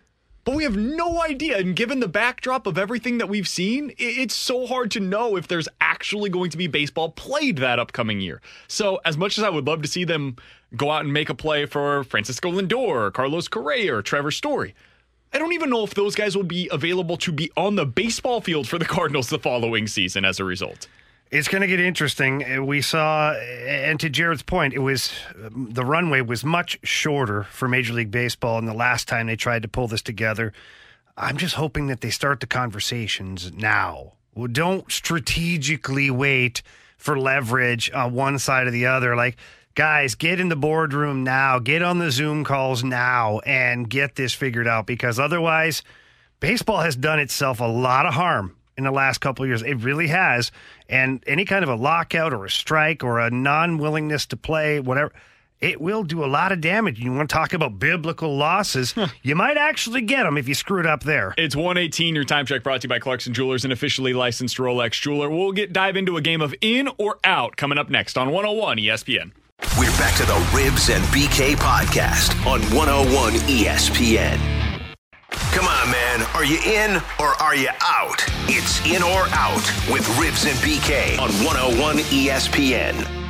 but 0.45 0.55
we 0.55 0.63
have 0.63 0.77
no 0.77 1.21
idea. 1.21 1.59
And 1.59 1.75
given 1.75 1.99
the 1.99 2.09
backdrop 2.09 2.67
of 2.67 2.79
everything 2.79 3.19
that 3.19 3.29
we've 3.29 3.49
seen, 3.49 3.93
it's 3.99 4.35
so 4.35 4.67
hard 4.67 4.93
to 4.93 5.01
know 5.01 5.37
if 5.37 5.49
there's 5.49 5.69
actually 5.81 6.31
going 6.31 6.51
to 6.51 6.57
be 6.57 6.69
baseball 6.69 7.11
played 7.11 7.57
that 7.57 7.81
upcoming 7.81 8.21
year. 8.21 8.41
So, 8.69 9.01
as 9.05 9.17
much 9.17 9.39
as 9.39 9.45
I 9.45 9.51
would 9.51 9.67
love 9.67 9.83
to 9.83 9.89
see 9.89 10.05
them 10.05 10.37
go 10.77 10.91
out 10.91 11.05
and 11.05 11.13
make 11.13 11.29
a 11.29 11.35
play 11.35 11.67
for 11.67 12.05
Francisco 12.05 12.53
Lindor, 12.53 13.13
Carlos 13.13 13.49
Correa, 13.49 13.97
or 13.97 14.03
Trevor 14.03 14.31
Story, 14.31 14.75
I 15.37 15.39
don't 15.39 15.53
even 15.53 15.69
know 15.69 15.85
if 15.85 15.93
those 15.93 16.15
guys 16.15 16.35
will 16.35 16.45
be 16.45 16.67
available 16.73 17.19
to 17.19 17.31
be 17.31 17.53
on 17.59 17.77
the 17.77 17.85
baseball 17.85 18.41
field 18.41 18.67
for 18.67 18.79
the 18.79 18.87
Cardinals 18.87 19.29
the 19.29 19.39
following 19.39 19.87
season 19.87 20.25
as 20.25 20.41
a 20.41 20.45
result. 20.45 20.89
It's 21.31 21.47
going 21.47 21.61
to 21.61 21.67
get 21.67 21.79
interesting. 21.79 22.43
Uh, 22.43 22.65
we 22.65 22.81
saw, 22.81 23.33
uh, 23.33 23.67
and 23.67 24.01
to 24.01 24.09
Jared's 24.09 24.43
point, 24.43 24.73
it 24.73 24.79
was 24.79 25.13
um, 25.45 25.69
the 25.71 25.85
runway 25.85 26.23
was 26.23 26.43
much 26.43 26.79
shorter 26.85 27.43
for 27.43 27.69
Major 27.69 27.93
League 27.93 28.11
Baseball, 28.11 28.57
and 28.57 28.67
the 28.67 28.73
last 28.73 29.09
time 29.09 29.27
they 29.27 29.37
tried 29.37 29.61
to 29.61 29.69
pull 29.69 29.89
this 29.89 30.01
together, 30.01 30.55
I'm 31.19 31.37
just 31.37 31.57
hoping 31.57 31.89
that 31.89 32.01
they 32.01 32.09
start 32.09 32.41
the 32.41 32.47
conversations 32.47 33.53
now. 33.53 34.15
Don't 34.53 34.91
strategically 34.91 36.11
wait 36.11 36.63
for 36.97 37.21
leverage 37.21 37.91
on 37.91 38.15
one 38.15 38.39
side 38.39 38.69
or 38.69 38.71
the 38.71 38.87
other. 38.87 39.15
Like 39.15 39.37
guys, 39.77 40.15
get 40.15 40.41
in 40.41 40.49
the 40.49 40.57
boardroom 40.57 41.23
now, 41.23 41.61
get 41.61 41.83
on 41.83 41.99
the 41.99 42.11
Zoom 42.11 42.43
calls 42.43 42.83
now, 42.83 43.39
and 43.41 43.89
get 43.89 44.17
this 44.17 44.33
figured 44.33 44.67
out 44.67 44.87
because 44.87 45.21
otherwise, 45.21 45.83
baseball 46.41 46.81
has 46.81 46.97
done 46.97 47.21
itself 47.21 47.61
a 47.61 47.65
lot 47.65 48.07
of 48.07 48.15
harm 48.15 48.57
in 48.77 48.85
the 48.85 48.91
last 48.91 49.19
couple 49.19 49.45
of 49.45 49.49
years. 49.49 49.63
It 49.63 49.75
really 49.75 50.09
has. 50.09 50.51
And 50.89 51.23
any 51.27 51.45
kind 51.45 51.63
of 51.63 51.69
a 51.69 51.75
lockout 51.75 52.33
or 52.33 52.47
a 52.47 52.51
strike 52.51 53.05
or 53.05 53.21
a 53.21 53.31
non 53.31 53.77
willingness 53.79 54.27
to 54.27 54.37
play, 54.37 54.81
whatever, 54.81 55.13
it 55.61 55.79
will 55.79 56.05
do 56.05 56.25
a 56.25 56.27
lot 56.27 56.53
of 56.53 56.61
damage. 56.63 56.99
You 56.99 57.13
want 57.13 57.29
to 57.29 57.35
talk 57.35 57.53
about 57.53 57.79
biblical 57.79 58.35
losses, 58.35 58.95
you 59.23 59.37
might 59.37 59.59
actually 59.59 60.01
get 60.01 60.23
them 60.23 60.39
if 60.39 60.49
you 60.49 60.55
screw 60.55 60.81
it 60.81 60.87
up 60.87 61.03
there. 61.03 61.35
It's 61.37 61.57
118, 61.57 62.15
your 62.15 62.25
time 62.25 62.47
check 62.47 62.63
brought 62.63 62.81
to 62.81 62.87
you 62.87 62.89
by 62.89 62.99
Clarkson 62.99 63.35
Jewelers, 63.35 63.67
an 63.67 63.73
officially 63.73 64.15
licensed 64.15 64.57
Rolex 64.57 64.93
jeweler. 64.93 65.29
We'll 65.29 65.53
get 65.53 65.75
dive 65.75 65.97
into 65.97 66.17
a 66.17 66.23
game 66.23 66.41
of 66.41 66.55
in 66.63 66.89
or 66.97 67.19
out 67.25 67.59
coming 67.59 67.77
up 67.77 67.91
next 67.91 68.17
on 68.17 68.31
101 68.31 68.79
ESPN. 68.79 69.33
We're 69.79 69.91
back 69.99 70.15
to 70.17 70.25
the 70.27 70.51
Ribs 70.55 70.91
and 70.91 71.03
BK 71.07 71.57
podcast 71.57 72.35
on 72.47 72.61
101 72.75 73.33
ESPN. 73.49 74.39
Come 75.31 75.67
on, 75.67 75.91
man. 75.91 76.23
Are 76.35 76.45
you 76.45 76.59
in 76.65 76.97
or 77.19 77.29
are 77.43 77.57
you 77.57 77.69
out? 77.83 78.23
It's 78.49 78.85
in 78.85 79.03
or 79.03 79.27
out 79.33 79.65
with 79.91 80.07
Ribs 80.19 80.45
and 80.45 80.57
BK 80.59 81.19
on 81.19 81.31
101 81.45 81.97
ESPN. 81.97 83.26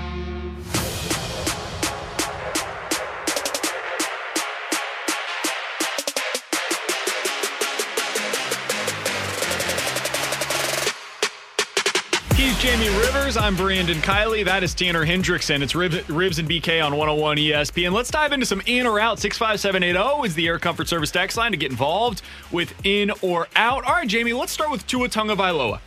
He's 12.57 12.63
Jamie 12.63 12.89
Rivers. 13.01 13.37
I'm 13.37 13.55
Brandon 13.55 13.99
Kiley. 13.99 14.45
That 14.45 14.63
is 14.63 14.73
Tanner 14.73 15.05
Hendrickson. 15.05 15.63
It's 15.63 15.75
Ribs, 15.75 16.09
Ribs 16.09 16.39
and 16.39 16.49
BK 16.49 16.85
on 16.85 16.93
101 16.93 17.37
ESPN. 17.37 17.93
Let's 17.93 18.11
dive 18.11 18.33
into 18.33 18.47
some 18.47 18.63
in 18.67 18.87
or 18.87 18.99
out. 18.99 19.19
65780 19.19 20.27
is 20.27 20.35
the 20.35 20.47
Air 20.47 20.59
Comfort 20.59 20.89
Service 20.89 21.11
text 21.11 21.37
line 21.37 21.51
to 21.51 21.57
get 21.57 21.71
involved 21.71 22.23
with 22.51 22.75
in 22.85 23.11
or 23.21 23.49
out. 23.57 23.85
All 23.85 23.93
right, 23.93 24.09
Jamie, 24.09 24.33
let's 24.33 24.53
start 24.53 24.71
with 24.71 24.87
Tua 24.87 25.09
Tagovailoa. 25.09 25.81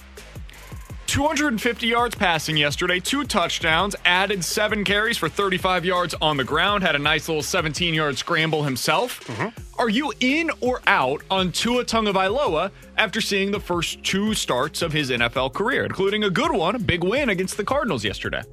250 1.10 1.88
yards 1.88 2.14
passing 2.14 2.56
yesterday, 2.56 3.00
two 3.00 3.24
touchdowns, 3.24 3.96
added 4.06 4.46
seven 4.46 4.84
carries 4.84 5.18
for 5.18 5.28
35 5.28 5.84
yards 5.84 6.14
on 6.22 6.38
the 6.38 6.44
ground, 6.44 6.84
had 6.84 6.96
a 6.96 7.00
nice 7.00 7.28
little 7.28 7.42
17 7.42 7.96
yard 7.96 8.16
scramble 8.16 8.62
himself. 8.62 9.26
Mm-hmm. 9.26 9.48
Are 9.80 9.90
you 9.90 10.14
in 10.20 10.52
or 10.62 10.82
out 10.86 11.24
on 11.32 11.52
Tua 11.52 11.84
Tagovailoa 11.84 12.70
after 12.96 13.22
seeing 13.22 13.50
the 13.50 13.60
first 13.60 14.04
two 14.04 14.36
starts 14.36 14.84
of 14.84 14.94
his 14.94 15.10
NFL 15.10 15.54
career, 15.54 15.84
including 15.84 16.26
a 16.26 16.30
good 16.30 16.52
one, 16.52 16.76
a 16.76 16.80
big 16.80 17.04
win 17.04 17.30
against 17.30 17.58
the 17.58 17.64
Cardinals 17.64 18.06
yesterday? 18.06 18.44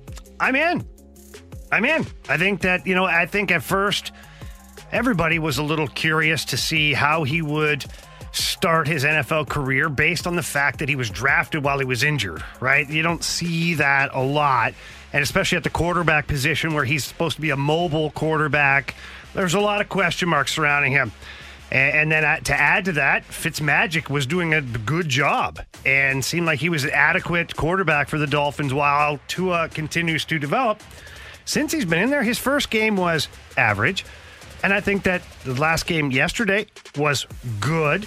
I'm 0.41 0.57
in. 0.57 0.83
I'm 1.71 1.85
in. 1.85 2.07
I 2.31 2.39
think 2.39 2.63
that, 2.63 2.87
you 2.87 2.95
know, 2.95 3.05
I 3.05 3.27
think 3.27 3.51
at 3.51 3.63
first 3.63 4.13
everybody 4.93 5.39
was 5.39 5.59
a 5.59 5.63
little 5.63 5.89
curious 5.89 6.47
to 6.47 6.57
see 6.57 6.95
how 6.95 7.25
he 7.25 7.43
would 7.43 7.85
start 8.37 8.87
his 8.87 9.05
NFL 9.05 9.49
career 9.49 9.89
based 9.89 10.27
on 10.27 10.37
the 10.37 10.43
fact 10.43 10.79
that 10.81 10.89
he 10.89 10.97
was 10.97 11.11
drafted 11.11 11.65
while 11.65 11.79
he 11.79 11.85
was 11.85 12.03
injured, 12.03 12.45
right? 12.61 12.89
You 12.89 13.03
don't 13.03 13.25
see 13.25 13.75
that 13.75 14.11
a 14.15 14.23
lot. 14.23 14.75
And 15.13 15.23
especially 15.23 15.57
at 15.57 15.65
the 15.65 15.71
quarterback 15.71 16.27
position 16.27 16.75
where 16.75 16.85
he's 16.85 17.05
supposed 17.05 17.37
to 17.37 17.43
be 17.43 17.51
a 17.51 17.57
mobile 17.57 18.11
quarterback, 18.11 18.95
there's 19.35 19.55
a 19.55 19.61
lot 19.61 19.81
of 19.81 19.89
question 19.89 20.29
marks 20.29 20.55
surrounding 20.55 20.93
him. 20.93 21.13
And, 21.71 22.13
then 22.13 22.25
uh, 22.25 22.39
to 22.41 22.55
add 22.55 22.85
to 22.85 22.93
that, 22.93 23.25
Fitzmagic 23.25 24.09
was 24.09 24.25
doing 24.25 24.55
a 24.55 24.61
good 24.61 25.09
job 25.09 25.61
and 25.85 26.25
seemed 26.25 26.47
like 26.47 26.61
he 26.61 26.69
was 26.69 26.85
an 26.85 26.91
adequate 26.91 27.57
quarterback 27.57 28.09
for 28.09 28.19
the 28.19 28.27
Dolphins 28.27 28.73
while 28.73 29.19
Tua 29.27 29.69
continues 29.69 30.25
to 30.27 30.39
develop. 30.39 30.81
Since 31.45 31.73
he's 31.73 31.85
been 31.85 32.01
in 32.01 32.11
there, 32.11 32.23
his 32.23 32.39
first 32.39 32.71
game 32.71 32.97
was 32.97 33.29
average. 33.57 34.05
And 34.63 34.73
I 34.73 34.81
think 34.81 35.03
that 35.05 35.23
the 35.45 35.55
last 35.55 35.87
game 35.87 36.11
yesterday 36.11 36.67
was 36.97 37.27
good. 37.61 38.07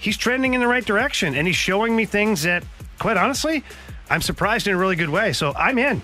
He's 0.00 0.16
trending 0.16 0.54
in 0.54 0.60
the 0.60 0.66
right 0.68 0.84
direction 0.84 1.34
and 1.36 1.46
he's 1.46 1.56
showing 1.56 1.94
me 1.94 2.06
things 2.06 2.42
that, 2.42 2.64
quite 2.98 3.16
honestly, 3.16 3.62
I'm 4.08 4.22
surprised 4.22 4.66
in 4.66 4.74
a 4.74 4.76
really 4.76 4.96
good 4.96 5.10
way. 5.10 5.32
So 5.32 5.52
I'm 5.54 5.78
in. 5.78 6.02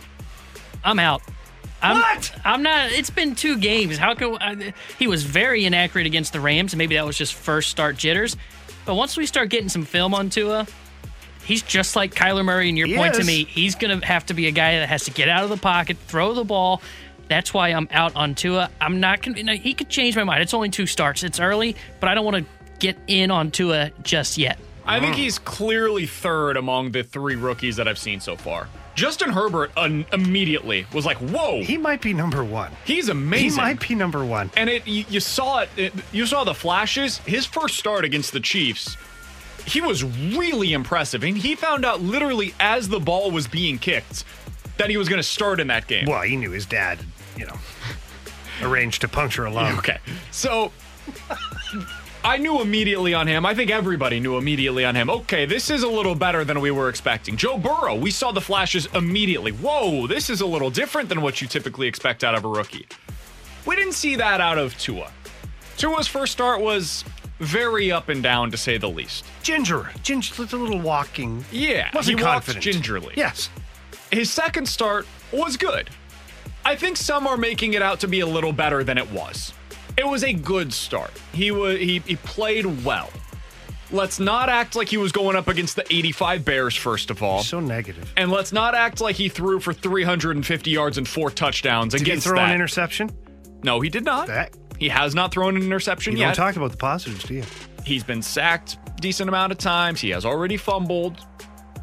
I'm 0.85 0.99
out. 0.99 1.23
I'm, 1.83 1.97
What? 1.97 2.33
I'm 2.45 2.63
not. 2.63 2.93
It's 2.93 3.11
been 3.11 3.35
two 3.35 3.59
games. 3.59 3.99
How 3.99 4.15
can 4.15 4.37
I, 4.41 4.75
he 4.99 5.07
was 5.07 5.25
very 5.25 5.65
inaccurate 5.65 6.07
against 6.07 6.33
the 6.33 6.41
Rams? 6.41 6.73
and 6.73 6.79
Maybe 6.79 6.95
that 6.97 7.05
was 7.07 7.17
just 7.19 7.35
first 7.35 7.71
start 7.71 7.97
jitters. 7.97 8.37
But 8.85 8.95
once 8.95 9.17
we 9.17 9.27
start 9.27 9.49
getting 9.51 9.69
some 9.69 9.85
film 9.85 10.15
on 10.15 10.31
Tua, 10.31 10.67
he's 11.45 11.63
just 11.63 11.97
like 11.97 12.15
Kyler 12.15 12.45
Murray. 12.45 12.69
And 12.69 12.79
your 12.79 12.87
He 12.87 12.97
point 12.97 13.15
to 13.15 13.25
me, 13.25 13.45
he's 13.45 13.75
going 13.75 13.99
to 13.99 14.07
have 14.07 14.27
to 14.27 14.35
be 14.35 14.47
a 14.47 14.53
guy 14.53 14.79
that 14.79 14.89
has 14.89 15.05
to 15.05 15.11
get 15.11 15.29
out 15.29 15.43
of 15.43 15.51
the 15.51 15.57
pocket, 15.57 15.97
throw 16.07 16.35
the 16.35 16.45
ball. 16.45 16.83
That's 17.29 17.53
why 17.53 17.71
I'm 17.71 17.89
out 17.91 18.15
on 18.15 18.35
Tua. 18.37 18.71
I'm 18.81 19.01
not. 19.01 19.27
No, 19.27 19.55
he 19.55 19.75
could 19.75 19.89
change 19.89 20.17
my 20.17 20.23
mind. 20.23 20.43
It's 20.43 20.55
only 20.55 20.71
two 20.71 20.87
starts. 20.87 21.25
It's 21.25 21.41
early, 21.41 21.75
but 21.99 22.09
I 22.09 22.15
don't 22.15 22.25
want 22.25 22.37
to 22.37 22.56
get 22.79 22.97
in 23.07 23.31
on 23.31 23.51
Tua 23.51 23.91
just 24.03 24.39
yet. 24.39 24.59
I 24.89 25.01
think 25.01 25.17
he's 25.17 25.39
clearly 25.41 26.07
third 26.07 26.57
among 26.57 26.93
the 26.93 27.03
three 27.03 27.35
rookies 27.35 27.75
that 27.77 27.89
I've 27.89 27.99
seen 27.99 28.21
so 28.21 28.37
far. 28.37 28.69
Justin 28.95 29.31
Herbert 29.31 29.73
uh, 29.77 29.91
immediately 30.13 30.87
was 30.95 31.05
like, 31.05 31.17
"Whoa, 31.19 31.63
He 31.63 31.77
might 31.77 32.01
be 32.01 32.15
number 32.15 32.43
one. 32.45 32.71
he's 32.85 33.09
amazing." 33.09 33.51
He 33.51 33.57
might 33.57 33.87
be 33.87 33.95
number 33.95 34.25
one. 34.25 34.51
And 34.57 34.71
it 34.71 34.87
you, 34.87 35.05
you 35.11 35.21
saw 35.21 35.61
it, 35.61 35.69
it. 35.77 35.93
You 36.13 36.25
saw 36.25 36.45
the 36.45 36.55
flashes. 36.55 37.19
His 37.19 37.45
first 37.45 37.77
start 37.77 38.05
against 38.05 38.33
the 38.33 38.41
Chiefs, 38.41 38.97
he 39.67 39.81
was 39.81 40.05
really 40.05 40.73
impressive, 40.73 41.25
and 41.25 41.37
he 41.37 41.57
found 41.57 41.85
out 41.85 42.01
literally 42.01 42.55
as 42.61 42.89
the 42.89 43.01
ball 43.01 43.31
was 43.33 43.47
being 43.49 43.79
kicked 43.79 44.25
that 44.79 44.89
he 44.89 44.97
was 44.97 45.09
going 45.09 45.19
to 45.19 45.29
start 45.29 45.59
in 45.59 45.67
that 45.67 45.89
game. 45.89 46.07
Well, 46.07 46.23
he 46.23 46.37
knew 46.37 46.53
his 46.53 46.65
dad, 46.65 47.01
you 47.37 47.47
know, 47.47 47.57
arranged 48.63 49.01
to 49.03 49.09
puncture 49.09 49.45
a 49.45 49.51
lung. 49.51 49.77
Okay, 49.79 49.99
so 50.31 50.71
I 52.27 52.39
knew 52.39 52.61
immediately 52.61 53.15
on 53.15 53.29
him. 53.29 53.47
I 53.47 53.55
think 53.55 53.71
everybody 53.71 54.19
knew 54.19 54.37
immediately 54.37 54.85
on 54.85 54.97
him. 54.97 55.09
Okay, 55.09 55.47
this 55.47 55.71
is 55.71 55.85
a 55.85 55.89
little 55.89 56.17
better 56.17 56.45
than 56.45 56.61
we 56.61 56.73
were 56.73 56.89
expecting. 56.89 57.37
Joe 57.37 57.57
Burrow, 57.57 57.95
we 57.95 58.11
saw 58.11 58.33
the 58.33 58.41
flashes 58.41 58.87
immediately. 58.95 59.53
Whoa, 59.53 60.09
this 60.09 60.29
is 60.29 60.41
a 60.41 60.47
little 60.47 60.69
different 60.69 61.09
than 61.09 61.23
what 61.23 61.41
you 61.41 61.47
typically 61.47 61.87
expect 61.87 62.25
out 62.25 62.35
of 62.35 62.45
a 62.45 62.49
rookie. 62.49 62.89
We 63.65 63.77
didn't 63.77 63.93
see 63.93 64.17
that 64.17 64.41
out 64.41 64.59
of 64.59 64.77
Tua. 64.77 65.13
Tua's 65.77 66.09
first 66.09 66.33
start 66.33 66.61
was 66.61 67.05
very 67.39 67.93
up 67.93 68.09
and 68.09 68.25
down, 68.25 68.51
to 68.51 68.57
say 68.57 68.77
the 68.77 68.89
least. 68.89 69.25
Ginger, 69.45 69.93
ginger, 70.03 70.35
a 70.43 70.47
little 70.57 70.81
walking. 70.81 71.45
Yeah, 71.53 71.91
Wasn't 71.95 72.19
he 72.19 72.25
confident. 72.25 72.65
gingerly. 72.65 73.15
Yes. 73.17 73.51
His 74.11 74.33
second 74.33 74.69
start 74.69 75.07
was 75.31 75.57
good. 75.57 75.91
I 76.65 76.75
think 76.75 76.97
some 76.97 77.29
are 77.29 77.37
making 77.37 77.75
it 77.75 77.83
out 77.83 78.01
to 78.01 78.09
be 78.09 78.19
a 78.19 78.27
little 78.27 78.53
better 78.53 78.83
than 78.83 78.99
it 78.99 79.09
was. 79.13 79.53
It 79.99 80.07
was 80.07 80.25
a 80.25 80.33
good 80.33 80.73
start. 80.73 81.11
He 81.33 81.51
was 81.51 81.79
he, 81.79 82.01
he 82.01 82.17
played 82.17 82.85
well. 82.85 83.11
Let's 83.93 84.19
not 84.19 84.49
act 84.49 84.75
like 84.75 84.89
he 84.89 84.97
was 84.97 85.13
going 85.13 85.37
up 85.37 85.47
against 85.47 85.77
the 85.77 85.85
85 85.93 86.45
Bears 86.45 86.75
first 86.75 87.11
of 87.11 87.23
all. 87.23 87.43
So 87.43 87.61
negative. 87.61 88.13
And 88.17 88.31
let's 88.33 88.53
not 88.53 88.75
act 88.75 89.01
like 89.01 89.15
he 89.17 89.29
threw 89.29 89.61
for 89.61 89.73
350 89.73 90.71
yards 90.71 90.99
and 90.99 91.07
four 91.07 91.31
touchdowns 91.31 91.95
Did 91.95 92.05
he 92.07 92.17
throw 92.17 92.35
that. 92.37 92.49
an 92.49 92.55
interception? 92.55 93.11
no, 93.63 93.81
he 93.81 93.89
did 93.89 94.05
not. 94.05 94.27
That 94.27 94.57
He 94.79 94.89
has 94.89 95.15
not 95.15 95.31
thrown 95.33 95.57
an 95.57 95.63
interception 95.63 96.15
you 96.15 96.21
yet. 96.21 96.35
don't 96.35 96.47
talk 96.47 96.57
about 96.57 96.73
the 96.73 96.77
positives, 96.77 97.25
do 97.25 97.35
you? 97.35 97.45
He's 97.85 98.03
been 98.03 98.23
sacked 98.23 98.77
decent 99.01 99.29
amount 99.29 99.53
of 99.53 99.59
times. 99.59 100.01
He 100.01 100.11
has 100.11 100.25
already 100.25 100.57
fumbled. 100.57 101.25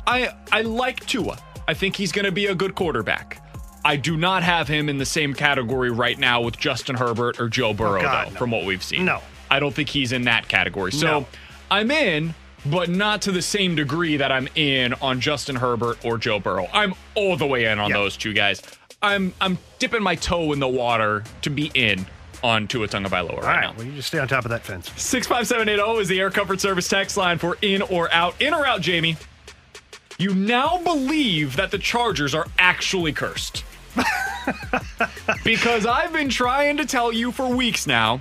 I 0.06 0.34
I 0.52 0.62
like 0.62 1.06
Tua. 1.06 1.38
I 1.68 1.74
think 1.74 1.96
he's 1.96 2.12
going 2.12 2.26
to 2.26 2.32
be 2.32 2.48
a 2.48 2.56
good 2.56 2.76
quarterback. 2.76 3.40
I 3.86 3.96
do 3.98 4.16
not 4.18 4.44
have 4.44 4.68
him 4.68 4.88
in 4.90 4.98
the 4.98 5.06
same 5.06 5.34
category 5.34 5.92
right 5.92 6.18
now 6.18 6.42
with 6.42 6.58
Justin 6.58 6.96
Herbert 6.96 7.40
or 7.40 7.50
Joe 7.50 7.74
Burrow, 7.74 8.00
Oh, 8.00 8.04
God, 8.04 8.28
though, 8.28 8.32
no. 8.32 8.38
from 8.40 8.52
what 8.52 8.66
we've 8.66 8.84
seen. 8.84 9.06
No. 9.06 9.20
I 9.52 9.60
don't 9.60 9.74
think 9.74 9.90
he's 9.90 10.12
in 10.12 10.24
that 10.24 10.48
category. 10.48 10.92
So 10.92 11.06
No. 11.22 11.28
I'm 11.70 11.92
in, 11.92 12.34
but 12.66 12.90
not 12.90 13.22
to 13.24 13.32
the 13.32 13.42
same 13.42 13.76
degree 13.76 14.18
that 14.18 14.32
I'm 14.32 14.48
in 14.56 14.94
on 14.96 15.20
Justin 15.20 15.56
Herbert 15.58 16.04
or 16.06 16.18
Joe 16.18 16.40
Burrow. 16.40 16.68
I'm 16.74 16.94
all 17.16 17.36
the 17.36 17.46
way 17.46 17.66
in 17.66 17.78
on 17.80 17.90
Yeah. 17.90 17.98
those 17.98 18.16
two 18.16 18.34
guys. 18.34 18.62
I'm 19.02 19.34
I'm 19.42 19.58
dipping 19.80 20.02
my 20.02 20.16
toe 20.16 20.54
in 20.54 20.60
the 20.60 20.68
water 20.68 21.24
to 21.42 21.50
be 21.50 21.70
in 21.74 22.06
on 22.42 22.68
Tua 22.68 22.88
Tagovailoa 22.88 23.12
right, 23.12 23.38
All 23.38 23.42
right. 23.42 23.62
now. 23.64 23.74
Well, 23.76 23.86
you 23.86 23.92
just 23.94 24.08
stay 24.08 24.20
on 24.20 24.28
top 24.30 24.46
of 24.46 24.52
that 24.52 24.64
fence. 24.66 24.90
65780 24.96 26.02
is 26.02 26.08
the 26.08 26.20
Air 26.22 26.30
Comfort 26.30 26.62
Service 26.62 26.88
text 26.88 27.18
line 27.18 27.38
for 27.38 27.58
in 27.62 27.82
or 27.82 28.12
out. 28.14 28.34
In 28.42 28.54
or 28.54 28.66
out, 28.66 28.80
Jamie. 28.82 29.18
You 30.18 30.34
now 30.34 30.78
believe 30.84 31.56
that 31.58 31.72
the 31.72 31.78
Chargers 31.80 32.34
are 32.34 32.48
actually 32.60 33.12
cursed. 33.12 33.64
because 35.44 35.86
I've 35.86 36.14
been 36.14 36.30
trying 36.30 36.78
to 36.78 36.86
tell 36.86 37.12
you 37.12 37.32
for 37.32 37.48
weeks 37.48 37.88
now. 37.88 38.20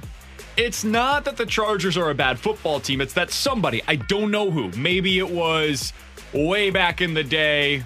It's 0.56 0.84
not 0.84 1.24
that 1.24 1.36
the 1.36 1.46
Chargers 1.46 1.96
are 1.96 2.10
a 2.10 2.14
bad 2.14 2.38
football 2.38 2.78
team, 2.78 3.00
it's 3.00 3.14
that 3.14 3.30
somebody, 3.30 3.82
I 3.88 3.96
don't 3.96 4.30
know 4.30 4.50
who, 4.50 4.70
maybe 4.72 5.18
it 5.18 5.30
was 5.30 5.94
way 6.34 6.70
back 6.70 7.00
in 7.00 7.14
the 7.14 7.24
day, 7.24 7.84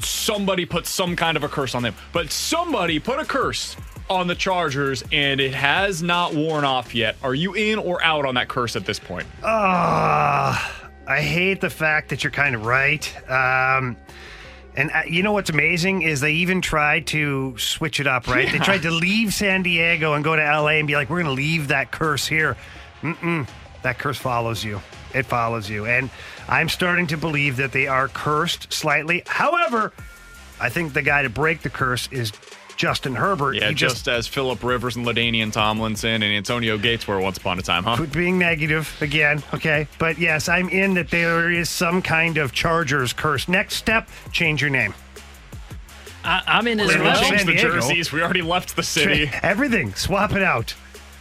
somebody 0.00 0.66
put 0.66 0.86
some 0.86 1.16
kind 1.16 1.36
of 1.36 1.44
a 1.44 1.48
curse 1.48 1.74
on 1.74 1.82
them. 1.82 1.94
But 2.12 2.30
somebody 2.30 2.98
put 2.98 3.18
a 3.18 3.24
curse 3.24 3.76
on 4.08 4.26
the 4.26 4.34
Chargers 4.34 5.04
and 5.12 5.40
it 5.40 5.54
has 5.54 6.02
not 6.02 6.34
worn 6.34 6.64
off 6.64 6.94
yet. 6.94 7.16
Are 7.22 7.34
you 7.34 7.54
in 7.54 7.78
or 7.78 8.02
out 8.02 8.26
on 8.26 8.34
that 8.34 8.48
curse 8.48 8.76
at 8.76 8.84
this 8.84 8.98
point? 8.98 9.26
Ah, 9.42 10.90
I 11.06 11.20
hate 11.20 11.60
the 11.60 11.70
fact 11.70 12.10
that 12.10 12.24
you're 12.24 12.30
kind 12.30 12.54
of 12.54 12.66
right. 12.66 13.30
Um, 13.30 13.96
and 14.76 14.90
uh, 14.92 15.02
you 15.06 15.22
know 15.22 15.32
what's 15.32 15.50
amazing 15.50 16.02
is 16.02 16.20
they 16.20 16.32
even 16.32 16.60
tried 16.60 17.06
to 17.08 17.56
switch 17.58 18.00
it 18.00 18.06
up, 18.06 18.26
right? 18.28 18.50
They 18.50 18.58
tried 18.58 18.82
to 18.82 18.90
leave 18.90 19.34
San 19.34 19.62
Diego 19.62 20.14
and 20.14 20.24
go 20.24 20.36
to 20.36 20.42
LA 20.42 20.78
and 20.78 20.86
be 20.86 20.94
like, 20.94 21.10
we're 21.10 21.22
going 21.22 21.34
to 21.34 21.42
leave 21.42 21.68
that 21.68 21.90
curse 21.90 22.26
here. 22.26 22.56
Mm-mm. 23.02 23.48
That 23.82 23.98
curse 23.98 24.18
follows 24.18 24.64
you. 24.64 24.80
It 25.14 25.26
follows 25.26 25.68
you. 25.68 25.86
And 25.86 26.10
I'm 26.48 26.68
starting 26.68 27.06
to 27.08 27.16
believe 27.16 27.56
that 27.56 27.72
they 27.72 27.88
are 27.88 28.08
cursed 28.08 28.72
slightly. 28.72 29.22
However, 29.26 29.92
I 30.60 30.68
think 30.68 30.92
the 30.92 31.02
guy 31.02 31.22
to 31.22 31.30
break 31.30 31.62
the 31.62 31.70
curse 31.70 32.08
is 32.12 32.30
Justin 32.80 33.14
Herbert. 33.14 33.56
Yeah, 33.56 33.68
He 33.68 33.74
just, 33.74 34.08
as 34.08 34.26
Philip 34.26 34.64
Rivers 34.64 34.96
and 34.96 35.04
LaDainian 35.04 35.52
Tomlinson 35.52 36.22
and 36.22 36.24
Antonio 36.24 36.78
Gates 36.78 37.06
were 37.06 37.20
once 37.20 37.36
upon 37.36 37.58
a 37.58 37.62
time, 37.62 37.84
huh? 37.84 38.06
Being 38.06 38.38
negative 38.38 38.96
again, 39.02 39.42
okay? 39.52 39.86
But 39.98 40.16
yes, 40.16 40.48
I'm 40.48 40.70
in 40.70 40.94
that 40.94 41.10
there 41.10 41.50
is 41.50 41.68
some 41.68 42.00
kind 42.00 42.38
of 42.38 42.52
Chargers 42.52 43.12
curse. 43.12 43.48
Next 43.48 43.74
step, 43.74 44.08
change 44.32 44.62
your 44.62 44.70
name. 44.70 44.94
I, 46.24 46.42
I'm 46.46 46.66
in 46.66 46.80
as 46.80 46.86
Live 46.86 46.96
in 46.96 47.02
well. 47.02 47.22
Change 47.22 47.44
the 47.44 47.52
jerseys. 47.52 48.12
We 48.12 48.22
already 48.22 48.40
left 48.40 48.74
the 48.74 48.82
city. 48.82 49.30
Everything, 49.42 49.92
swap 49.92 50.32
it 50.32 50.42
out. 50.42 50.74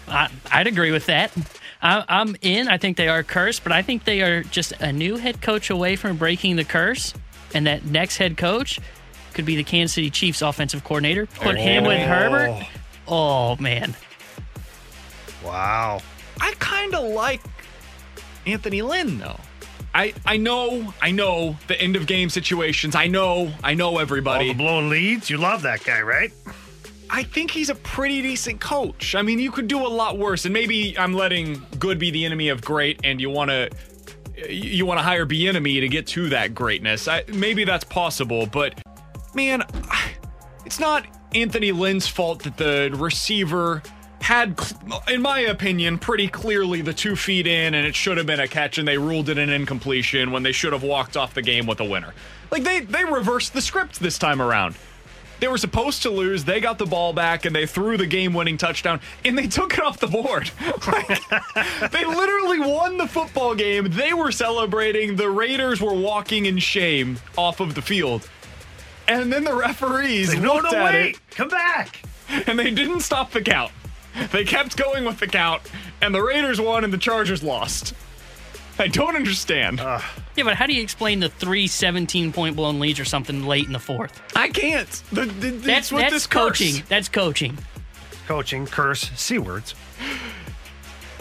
I, 0.07 0.29
I'd 0.49 0.67
agree 0.67 0.91
with 0.91 1.07
that. 1.07 1.33
I, 1.81 2.05
I'm 2.07 2.37
in. 2.41 2.69
I 2.69 2.77
think 2.77 2.95
they 2.95 3.09
are 3.09 3.21
cursed, 3.21 3.63
but 3.63 3.73
I 3.73 3.81
think 3.81 4.05
they 4.05 4.21
are 4.21 4.43
just 4.43 4.71
a 4.79 4.93
new 4.93 5.17
head 5.17 5.41
coach 5.41 5.69
away 5.69 5.97
from 5.97 6.15
breaking 6.15 6.55
the 6.55 6.63
curse. 6.63 7.13
And 7.53 7.67
that 7.67 7.83
next 7.83 8.15
head 8.15 8.37
coach 8.37 8.79
could 9.39 9.45
be 9.45 9.55
the 9.55 9.63
Kansas 9.63 9.95
City 9.95 10.09
Chiefs 10.09 10.41
offensive 10.41 10.83
coordinator. 10.83 11.25
Put 11.25 11.55
him 11.55 11.85
with 11.85 12.01
Herbert. 12.01 12.67
Oh, 13.07 13.55
man. 13.55 13.95
Wow. 15.45 16.01
I 16.41 16.53
kind 16.59 16.93
of 16.93 17.13
like 17.13 17.39
Anthony 18.45 18.81
Lynn 18.81 19.17
though. 19.17 19.39
I 19.95 20.13
I 20.25 20.35
know 20.35 20.93
I 21.01 21.11
know 21.11 21.55
the 21.67 21.81
end 21.81 21.95
of 21.95 22.05
game 22.05 22.29
situations. 22.29 22.95
I 22.95 23.07
know 23.07 23.53
I 23.63 23.75
know 23.75 23.91
All 23.91 23.99
everybody. 24.01 24.49
the 24.49 24.55
blown 24.55 24.89
leads. 24.89 25.29
You 25.29 25.37
love 25.37 25.61
that 25.61 25.85
guy, 25.85 26.01
right? 26.01 26.33
I 27.09 27.23
think 27.23 27.49
he's 27.49 27.69
a 27.69 27.75
pretty 27.75 28.21
decent 28.21 28.59
coach. 28.59 29.15
I 29.15 29.21
mean, 29.21 29.39
you 29.39 29.51
could 29.51 29.69
do 29.69 29.79
a 29.79 29.87
lot 29.87 30.17
worse, 30.17 30.43
and 30.43 30.53
maybe 30.53 30.99
I'm 30.99 31.13
letting 31.13 31.65
good 31.79 31.97
be 31.97 32.11
the 32.11 32.25
enemy 32.25 32.49
of 32.49 32.61
great, 32.61 32.99
and 33.05 33.21
you 33.21 33.29
want 33.29 33.51
to 33.51 33.69
you 34.49 34.85
want 34.85 34.99
to 34.99 35.03
hire 35.03 35.25
Bieniemy 35.25 35.79
to 35.81 35.87
get 35.87 36.07
to 36.07 36.29
that 36.29 36.53
greatness. 36.53 37.07
I, 37.07 37.23
maybe 37.33 37.63
that's 37.63 37.83
possible, 37.83 38.45
but 38.45 38.79
man, 39.33 39.63
it's 40.65 40.79
not 40.79 41.05
Anthony 41.33 41.71
Lynn's 41.71 42.07
fault 42.07 42.43
that 42.43 42.57
the 42.57 42.95
receiver 42.95 43.83
had, 44.21 44.59
in 45.07 45.21
my 45.21 45.39
opinion, 45.39 45.97
pretty 45.97 46.27
clearly 46.27 46.81
the 46.81 46.93
two 46.93 47.15
feet 47.15 47.47
in, 47.47 47.73
and 47.73 47.85
it 47.87 47.95
should 47.95 48.17
have 48.17 48.25
been 48.25 48.39
a 48.39 48.47
catch, 48.47 48.77
and 48.77 48.87
they 48.87 48.97
ruled 48.97 49.29
it 49.29 49.37
an 49.37 49.49
incompletion 49.49 50.31
when 50.31 50.43
they 50.43 50.51
should 50.51 50.73
have 50.73 50.83
walked 50.83 51.17
off 51.17 51.33
the 51.33 51.41
game 51.41 51.65
with 51.65 51.79
a 51.79 51.85
winner. 51.85 52.13
Like 52.51 52.63
they 52.63 52.81
they 52.81 53.05
reversed 53.05 53.53
the 53.53 53.61
script 53.61 53.99
this 53.99 54.17
time 54.17 54.41
around. 54.41 54.75
They 55.39 55.47
were 55.47 55.57
supposed 55.57 56.01
to 56.03 56.09
lose. 56.09 56.43
They 56.43 56.59
got 56.59 56.77
the 56.77 56.85
ball 56.85 57.13
back 57.13 57.45
and 57.45 57.55
they 57.55 57.65
threw 57.65 57.95
the 57.95 58.05
game 58.05 58.33
winning 58.33 58.57
touchdown 58.57 58.99
and 59.23 59.37
they 59.37 59.47
took 59.47 59.73
it 59.73 59.79
off 59.81 59.99
the 59.99 60.07
board. 60.07 60.51
Like, 60.85 61.91
they 61.91 62.05
literally 62.05 62.59
won 62.59 62.97
the 62.97 63.07
football 63.07 63.53
game. 63.53 63.89
They 63.91 64.13
were 64.13 64.31
celebrating. 64.31 65.15
The 65.15 65.29
Raiders 65.29 65.81
were 65.81 65.93
walking 65.93 66.45
in 66.45 66.57
shame 66.57 67.19
off 67.37 67.59
of 67.59 67.75
the 67.75 67.81
field. 67.81 68.27
And 69.09 69.31
then 69.33 69.43
the 69.43 69.55
referees 69.55 70.31
Say, 70.31 70.39
no, 70.39 70.53
looked 70.55 70.71
no, 70.71 70.77
at 70.85 70.93
wait. 70.93 71.15
it 71.15 71.19
Come 71.31 71.49
back. 71.49 71.99
and 72.47 72.57
they 72.57 72.71
didn't 72.71 73.01
stop 73.01 73.31
the 73.31 73.41
count. 73.41 73.71
They 74.31 74.43
kept 74.43 74.77
going 74.77 75.03
with 75.05 75.19
the 75.19 75.27
count 75.27 75.61
and 76.01 76.13
the 76.13 76.21
Raiders 76.21 76.61
won 76.61 76.83
and 76.83 76.93
the 76.93 76.97
Chargers 76.97 77.43
lost. 77.43 77.93
I 78.77 78.87
don't 78.87 79.15
understand. 79.15 79.79
Yeah, 79.79 80.01
but 80.43 80.55
how 80.55 80.65
do 80.67 80.73
you 80.73 80.81
explain 80.81 81.19
the 81.19 81.27
three 81.29 81.67
17 81.67 82.31
point 82.31 82.55
blown 82.55 82.79
leads 82.79 82.99
or 82.99 83.05
something 83.05 83.45
late 83.45 83.65
in 83.65 83.73
the 83.73 83.79
fourth? 83.79 84.21
I 84.37 84.47
can't. 84.49 84.89
The, 85.11 85.25
the, 85.25 85.49
That's, 85.51 85.65
that's 85.65 85.91
what 85.91 85.99
that's 86.01 86.13
this 86.13 86.27
curse. 86.27 86.41
coaching. 86.59 86.83
That's 86.87 87.09
coaching. 87.09 87.57
Coaching, 88.27 88.65
curse, 88.67 89.09
C 89.15 89.37
words. 89.39 89.73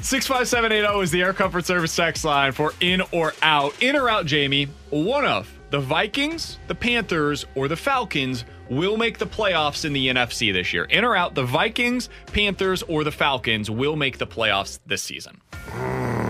65780 0.02 1.02
is 1.02 1.10
the 1.10 1.22
Air 1.22 1.32
Comfort 1.32 1.64
Service 1.66 1.94
text 1.96 2.24
line 2.24 2.52
for 2.52 2.72
in 2.80 3.02
or 3.10 3.34
out. 3.42 3.74
In 3.82 3.96
or 3.96 4.08
out, 4.08 4.26
Jamie, 4.26 4.68
one 4.90 5.24
of 5.24 5.52
the 5.70 5.80
Vikings, 5.80 6.58
the 6.66 6.74
Panthers, 6.74 7.44
or 7.54 7.68
the 7.68 7.76
Falcons 7.76 8.44
will 8.70 8.96
make 8.96 9.18
the 9.18 9.26
playoffs 9.26 9.84
in 9.84 9.92
the 9.92 10.08
NFC 10.08 10.52
this 10.52 10.72
year. 10.72 10.84
In 10.84 11.04
or 11.04 11.16
out, 11.16 11.34
the 11.34 11.44
Vikings, 11.44 12.08
Panthers, 12.26 12.82
or 12.84 13.04
the 13.04 13.12
Falcons 13.12 13.70
will 13.70 13.96
make 13.96 14.18
the 14.18 14.26
playoffs 14.26 14.78
this 14.86 15.02
season. 15.02 15.40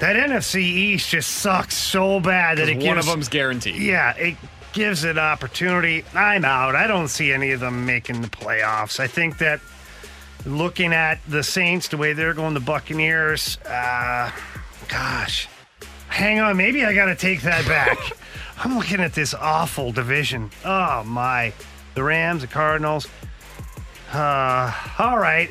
That 0.00 0.16
NFC 0.16 0.62
East 0.62 1.10
just 1.10 1.30
sucks 1.30 1.76
so 1.76 2.20
bad 2.20 2.56
that 2.56 2.70
it 2.70 2.76
gives, 2.76 2.86
One 2.86 2.96
of 2.96 3.04
them's 3.04 3.28
guaranteed. 3.28 3.76
Yeah, 3.76 4.16
it 4.16 4.34
gives 4.72 5.04
it 5.04 5.18
opportunity. 5.18 6.06
I'm 6.14 6.42
out. 6.46 6.74
I 6.74 6.86
don't 6.86 7.08
see 7.08 7.30
any 7.34 7.50
of 7.50 7.60
them 7.60 7.84
making 7.84 8.22
the 8.22 8.28
playoffs. 8.28 8.98
I 8.98 9.06
think 9.06 9.36
that 9.38 9.60
looking 10.46 10.94
at 10.94 11.20
the 11.28 11.42
Saints, 11.42 11.88
the 11.88 11.98
way 11.98 12.14
they're 12.14 12.32
going, 12.32 12.54
the 12.54 12.60
Buccaneers, 12.60 13.58
uh, 13.66 14.30
gosh, 14.88 15.49
hang 16.10 16.40
on. 16.40 16.56
Maybe 16.56 16.84
I 16.84 16.92
got 16.94 17.06
to 17.06 17.14
take 17.14 17.42
that 17.42 17.66
back. 17.66 17.98
I'm 18.58 18.76
looking 18.76 19.00
at 19.00 19.14
this 19.14 19.32
awful 19.32 19.90
division. 19.92 20.50
Oh, 20.64 21.02
my. 21.04 21.52
The 21.94 22.02
Rams, 22.02 22.42
the 22.42 22.46
Cardinals. 22.46 23.08
Uh, 24.12 24.72
all 24.98 25.18
right. 25.18 25.50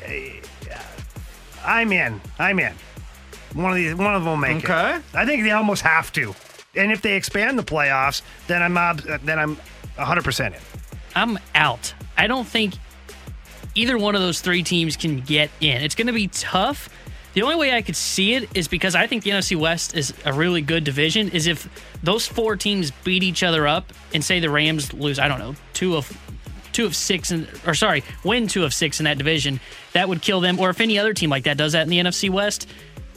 I'm 1.64 1.92
in. 1.92 2.20
I'm 2.38 2.58
in. 2.58 2.72
One 3.54 3.70
of 3.72 3.76
these, 3.76 3.94
one 3.94 4.14
of 4.14 4.22
them 4.22 4.30
will 4.30 4.36
make 4.36 4.58
it. 4.58 4.64
Okay. 4.64 5.00
I 5.14 5.26
think 5.26 5.42
they 5.42 5.50
almost 5.50 5.82
have 5.82 6.12
to. 6.12 6.34
And 6.76 6.92
if 6.92 7.02
they 7.02 7.16
expand 7.16 7.58
the 7.58 7.64
playoffs, 7.64 8.22
then 8.46 8.62
I'm 8.62 8.78
ob- 8.78 9.02
then 9.24 9.38
I'm 9.38 9.56
100 9.96 10.22
percent 10.22 10.54
in. 10.54 10.60
I'm 11.16 11.38
out. 11.54 11.92
I 12.16 12.28
don't 12.28 12.46
think 12.46 12.74
either 13.74 13.98
one 13.98 14.14
of 14.14 14.20
those 14.20 14.40
three 14.40 14.62
teams 14.62 14.96
can 14.96 15.20
get 15.20 15.50
in. 15.60 15.82
It's 15.82 15.94
going 15.96 16.06
to 16.06 16.12
be 16.12 16.28
tough. 16.28 16.88
The 17.34 17.42
only 17.42 17.56
way 17.56 17.74
I 17.74 17.82
could 17.82 17.96
see 17.96 18.34
it 18.34 18.48
is 18.56 18.66
because 18.66 18.94
I 18.94 19.06
think 19.06 19.22
the 19.22 19.30
NFC 19.30 19.56
West 19.56 19.94
is 19.94 20.12
a 20.24 20.32
really 20.32 20.62
good 20.62 20.84
division. 20.84 21.28
Is 21.30 21.46
if 21.46 21.68
those 22.02 22.26
four 22.26 22.56
teams 22.56 22.90
beat 22.90 23.22
each 23.22 23.42
other 23.42 23.68
up 23.68 23.92
and 24.12 24.24
say 24.24 24.40
the 24.40 24.50
Rams 24.50 24.92
lose, 24.92 25.18
I 25.18 25.28
don't 25.28 25.38
know, 25.38 25.54
two 25.72 25.96
of 25.96 26.10
two 26.72 26.86
of 26.86 26.94
six, 26.94 27.32
or 27.66 27.74
sorry, 27.74 28.02
win 28.24 28.48
two 28.48 28.64
of 28.64 28.72
six 28.72 29.00
in 29.00 29.04
that 29.04 29.18
division, 29.18 29.60
that 29.92 30.08
would 30.08 30.22
kill 30.22 30.40
them. 30.40 30.58
Or 30.58 30.70
if 30.70 30.80
any 30.80 30.98
other 30.98 31.14
team 31.14 31.30
like 31.30 31.44
that 31.44 31.56
does 31.56 31.72
that 31.72 31.82
in 31.82 31.88
the 31.88 31.98
NFC 31.98 32.30
West, 32.30 32.68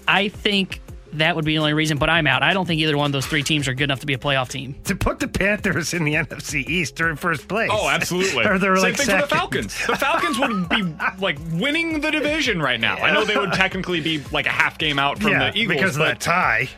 I 0.07 0.27
think 0.30 0.81
that 1.18 1.35
would 1.35 1.45
be 1.45 1.53
the 1.53 1.60
only 1.60 1.73
reason. 1.73 1.98
But 1.98 2.10
I'm 2.10 2.27
out. 2.27 2.44
I 2.44 2.53
don't 2.53 2.65
think 2.65 2.81
either 2.81 2.98
one 2.98 3.07
of 3.07 3.11
those 3.11 3.26
three 3.26 3.44
teams 3.44 3.68
are 3.68 3.73
good 3.73 3.85
enough 3.85 3.99
to 4.02 4.06
be 4.06 4.14
a 4.14 4.18
playoff 4.18 4.49
team. 4.49 4.76
To 4.94 4.95
put 4.98 5.19
the 5.19 5.27
Panthers 5.27 5.94
in 5.94 6.03
the 6.03 6.14
NFC 6.15 6.68
East, 6.68 6.98
they're 6.98 7.10
in 7.10 7.15
first 7.15 7.48
place. 7.48 7.69
Oh, 7.73 7.90
absolutely. 7.90 8.45
or 8.45 8.60
they're 8.60 8.76
Same 8.76 8.84
like 8.84 8.98
thing 8.98 9.06
second. 9.07 9.22
for 9.22 9.27
the 9.27 9.35
Falcons. 9.35 9.88
The 9.88 9.95
Falcons 9.95 10.40
would 10.40 10.69
be 10.69 10.84
like 11.19 11.40
winning 11.53 12.02
the 12.02 12.11
division 12.11 12.61
right 12.61 12.80
now. 12.80 12.95
I 12.98 13.11
know 13.11 13.26
they 13.26 13.38
would 13.38 13.53
technically 13.53 14.02
be 14.02 14.22
like 14.31 14.45
a 14.45 14.49
half 14.52 14.77
game 14.77 14.99
out 14.99 15.19
from 15.19 15.31
yeah, 15.31 15.52
the 15.52 15.57
Eagles, 15.57 15.76
because 15.76 15.95
of 15.95 15.99
but 16.02 16.19
that 16.19 16.19
tie. 16.19 16.69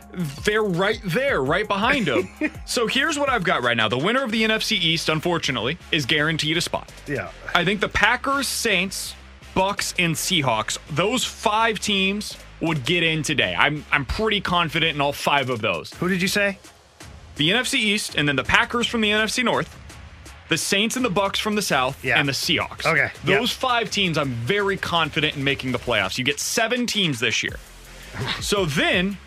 they're 0.44 0.62
right 0.62 1.00
there, 1.04 1.42
right 1.42 1.66
behind 1.68 2.06
them. 2.06 2.28
so 2.64 2.86
here's 2.86 3.18
what 3.18 3.28
I've 3.28 3.44
got 3.44 3.62
right 3.62 3.76
now. 3.76 3.88
The 3.88 3.98
winner 3.98 4.22
of 4.24 4.30
the 4.30 4.42
NFC 4.42 4.72
East, 4.72 5.08
unfortunately, 5.08 5.78
is 5.92 6.06
guaranteed 6.06 6.56
a 6.56 6.60
spot. 6.60 6.90
Yeah. 7.06 7.30
I 7.54 7.64
think 7.64 7.80
the 7.80 7.88
Packers, 7.88 8.48
Saints, 8.48 9.14
Bucks, 9.54 9.94
and 9.98 10.14
Seahawks, 10.14 10.78
those 10.90 11.24
five 11.24 11.80
teams 11.80 12.36
would 12.60 12.84
get 12.84 13.02
in 13.02 13.22
today. 13.22 13.54
I'm 13.58 13.84
I'm 13.92 14.04
pretty 14.04 14.40
confident 14.40 14.94
in 14.94 15.00
all 15.00 15.12
five 15.12 15.50
of 15.50 15.60
those. 15.60 15.92
Who 15.94 16.08
did 16.08 16.22
you 16.22 16.28
say? 16.28 16.58
The 17.36 17.50
NFC 17.50 17.74
East, 17.74 18.14
and 18.14 18.26
then 18.26 18.36
the 18.36 18.44
Packers 18.44 18.86
from 18.86 19.02
the 19.02 19.10
NFC 19.10 19.44
North, 19.44 19.68
the 20.48 20.56
Saints 20.56 20.96
and 20.96 21.04
the 21.04 21.10
Bucks 21.10 21.38
from 21.38 21.54
the 21.54 21.60
South, 21.62 22.02
Yeah. 22.02 22.18
and 22.18 22.26
the 22.26 22.32
Seahawks. 22.32 22.86
Okay, 22.86 23.10
Those 23.24 23.52
yeah. 23.52 23.58
five 23.58 23.90
teams 23.90 24.16
I'm 24.16 24.30
very 24.30 24.76
confident 24.78 25.36
in 25.36 25.44
making 25.44 25.72
the 25.72 25.78
playoffs. 25.78 26.16
You 26.16 26.24
get 26.24 26.40
seven 26.40 26.86
teams 26.86 27.20
this 27.20 27.42
year. 27.42 27.56
so 28.40 28.64
then 28.64 29.18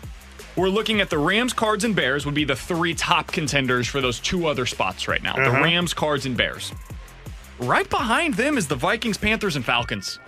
we're 0.56 0.68
looking 0.70 1.00
at 1.00 1.08
the 1.08 1.18
Rams, 1.18 1.52
Cards, 1.52 1.84
and 1.84 1.94
Bears 1.94 2.26
would 2.26 2.34
be 2.34 2.42
the 2.44 2.56
three 2.56 2.94
top 2.94 3.30
contenders 3.30 3.86
for 3.86 4.00
those 4.00 4.18
two 4.18 4.48
other 4.48 4.66
spots 4.66 5.06
right 5.06 5.22
now. 5.22 5.36
The 5.36 5.42
Uh-huh. 5.42 5.62
Rams, 5.62 5.94
Cards, 5.94 6.26
and 6.26 6.36
Bears. 6.36 6.72
Right 7.60 7.88
behind 7.88 8.34
them 8.34 8.58
is 8.58 8.66
the 8.66 8.74
Vikings, 8.74 9.16
Panthers, 9.18 9.54
and 9.54 9.64
Falcons. 9.64 10.18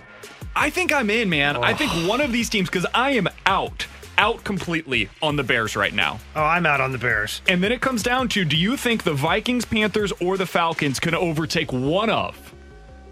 I 0.54 0.70
think 0.70 0.92
I'm 0.92 1.10
in, 1.10 1.30
man. 1.30 1.56
I 1.56 1.74
think 1.74 1.90
one 2.08 2.20
of 2.20 2.32
these 2.32 2.48
teams, 2.48 2.68
because 2.68 2.86
I 2.94 3.12
am 3.12 3.28
out, 3.46 3.86
out 4.18 4.44
completely 4.44 5.08
on 5.22 5.36
the 5.36 5.42
Bears 5.42 5.76
right 5.76 5.94
now. 5.94 6.20
Oh, 6.36 6.42
I'm 6.42 6.66
out 6.66 6.80
on 6.80 6.92
the 6.92 6.98
Bears. 6.98 7.40
And 7.48 7.62
then 7.62 7.72
it 7.72 7.80
comes 7.80 8.02
down 8.02 8.28
to 8.28 8.44
do 8.44 8.56
you 8.56 8.76
think 8.76 9.04
the 9.04 9.14
Vikings, 9.14 9.64
Panthers, 9.64 10.12
or 10.20 10.36
the 10.36 10.46
Falcons 10.46 11.00
can 11.00 11.14
overtake 11.14 11.72
one 11.72 12.10
of 12.10 12.54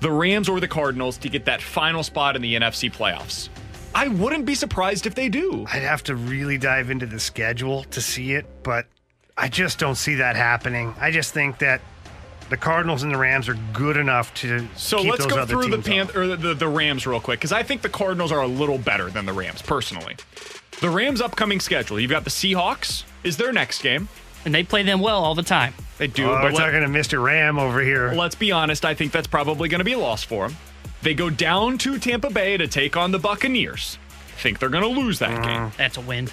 the 0.01 0.11
Rams 0.11 0.49
or 0.49 0.61
the 0.61 0.69
Cardinals 0.69 1.19
to 1.19 1.29
get 1.29 1.45
that 1.47 1.62
final 1.62 2.03
spot 2.03 2.37
in 2.37 2.43
the 2.43 2.55
NFC 2.55 2.93
playoffs? 2.93 3.49
I 3.95 4.09
wouldn't 4.09 4.45
be 4.45 4.55
surprised 4.55 5.07
if 5.07 5.15
they 5.15 5.29
do. 5.29 5.67
I'd 5.73 5.83
have 5.83 6.05
to 6.05 6.15
really 6.15 6.59
dive 6.59 6.91
into 6.91 7.07
the 7.07 7.19
schedule 7.19 7.85
to 7.85 8.01
see 8.01 8.35
it, 8.35 8.47
but 8.62 8.87
I 9.37 9.49
just 9.49 9.79
don't 9.79 9.97
see 9.97 10.17
that 10.17 10.37
happening. 10.37 10.95
I 11.01 11.11
just 11.11 11.35
think 11.35 11.59
that 11.59 11.81
the 12.51 12.56
Cardinals 12.56 13.02
and 13.02 13.14
the 13.14 13.16
Rams 13.18 13.48
are 13.48 13.56
good 13.72 13.97
enough 13.97 14.35
to 14.35 14.66
So 14.77 14.98
keep 14.98 15.10
let's 15.10 15.24
those 15.24 15.32
go 15.32 15.40
other 15.40 15.55
through 15.55 15.70
the 15.70 15.77
teams 15.77 15.86
Pan- 15.86 16.01
off. 16.09 16.16
or 16.16 16.27
the, 16.27 16.36
the, 16.36 16.55
the 16.55 16.68
Rams 16.68 17.06
real 17.06 17.20
quick 17.20 17.39
because 17.39 17.52
I 17.52 17.62
think 17.62 17.82
the 17.82 17.89
Cardinals 17.89 18.32
are 18.32 18.43
a 18.43 18.47
little 18.47 18.78
better 18.78 19.09
than 19.09 19.24
the 19.24 19.32
Rams 19.32 19.62
personally. 19.62 20.16
The 20.81 20.90
Rams' 20.90 21.20
upcoming 21.20 21.60
schedule: 21.60 21.98
you've 22.01 22.10
got 22.10 22.24
the 22.24 22.31
Seahawks 22.31 23.05
is 23.24 23.36
their 23.36 23.52
next 23.52 23.82
game. 23.82 24.09
And 24.44 24.55
they 24.55 24.62
play 24.62 24.82
them 24.82 25.01
well 25.01 25.22
all 25.22 25.35
the 25.35 25.43
time. 25.43 25.74
They 25.98 26.06
do, 26.06 26.24
Oh, 26.24 26.40
we're 26.43 26.52
talking 26.52 26.81
to 26.81 26.86
Mr. 26.86 27.22
Ram 27.22 27.59
over 27.59 27.82
here. 27.82 28.14
Let's 28.14 28.35
be 28.35 28.52
honest, 28.52 28.86
I 28.86 28.94
think 28.94 29.12
that's 29.12 29.27
probably 29.27 29.68
going 29.68 29.81
to 29.81 29.85
be 29.85 29.93
a 29.93 29.98
loss 29.98 30.22
for 30.22 30.48
them. 30.48 30.56
They 31.02 31.12
go 31.12 31.28
down 31.28 31.77
to 31.78 31.98
Tampa 31.98 32.31
Bay 32.31 32.56
to 32.56 32.66
take 32.66 32.97
on 32.97 33.10
the 33.12 33.18
Buccaneers. 33.18 33.98
Think 34.39 34.59
they're 34.59 34.70
going 34.70 34.94
to 34.94 35.01
lose 35.01 35.18
that 35.18 35.43
mm. 35.43 35.44
game. 35.44 35.72
That's 35.77 35.98
a 35.98 36.01
win. 36.01 36.31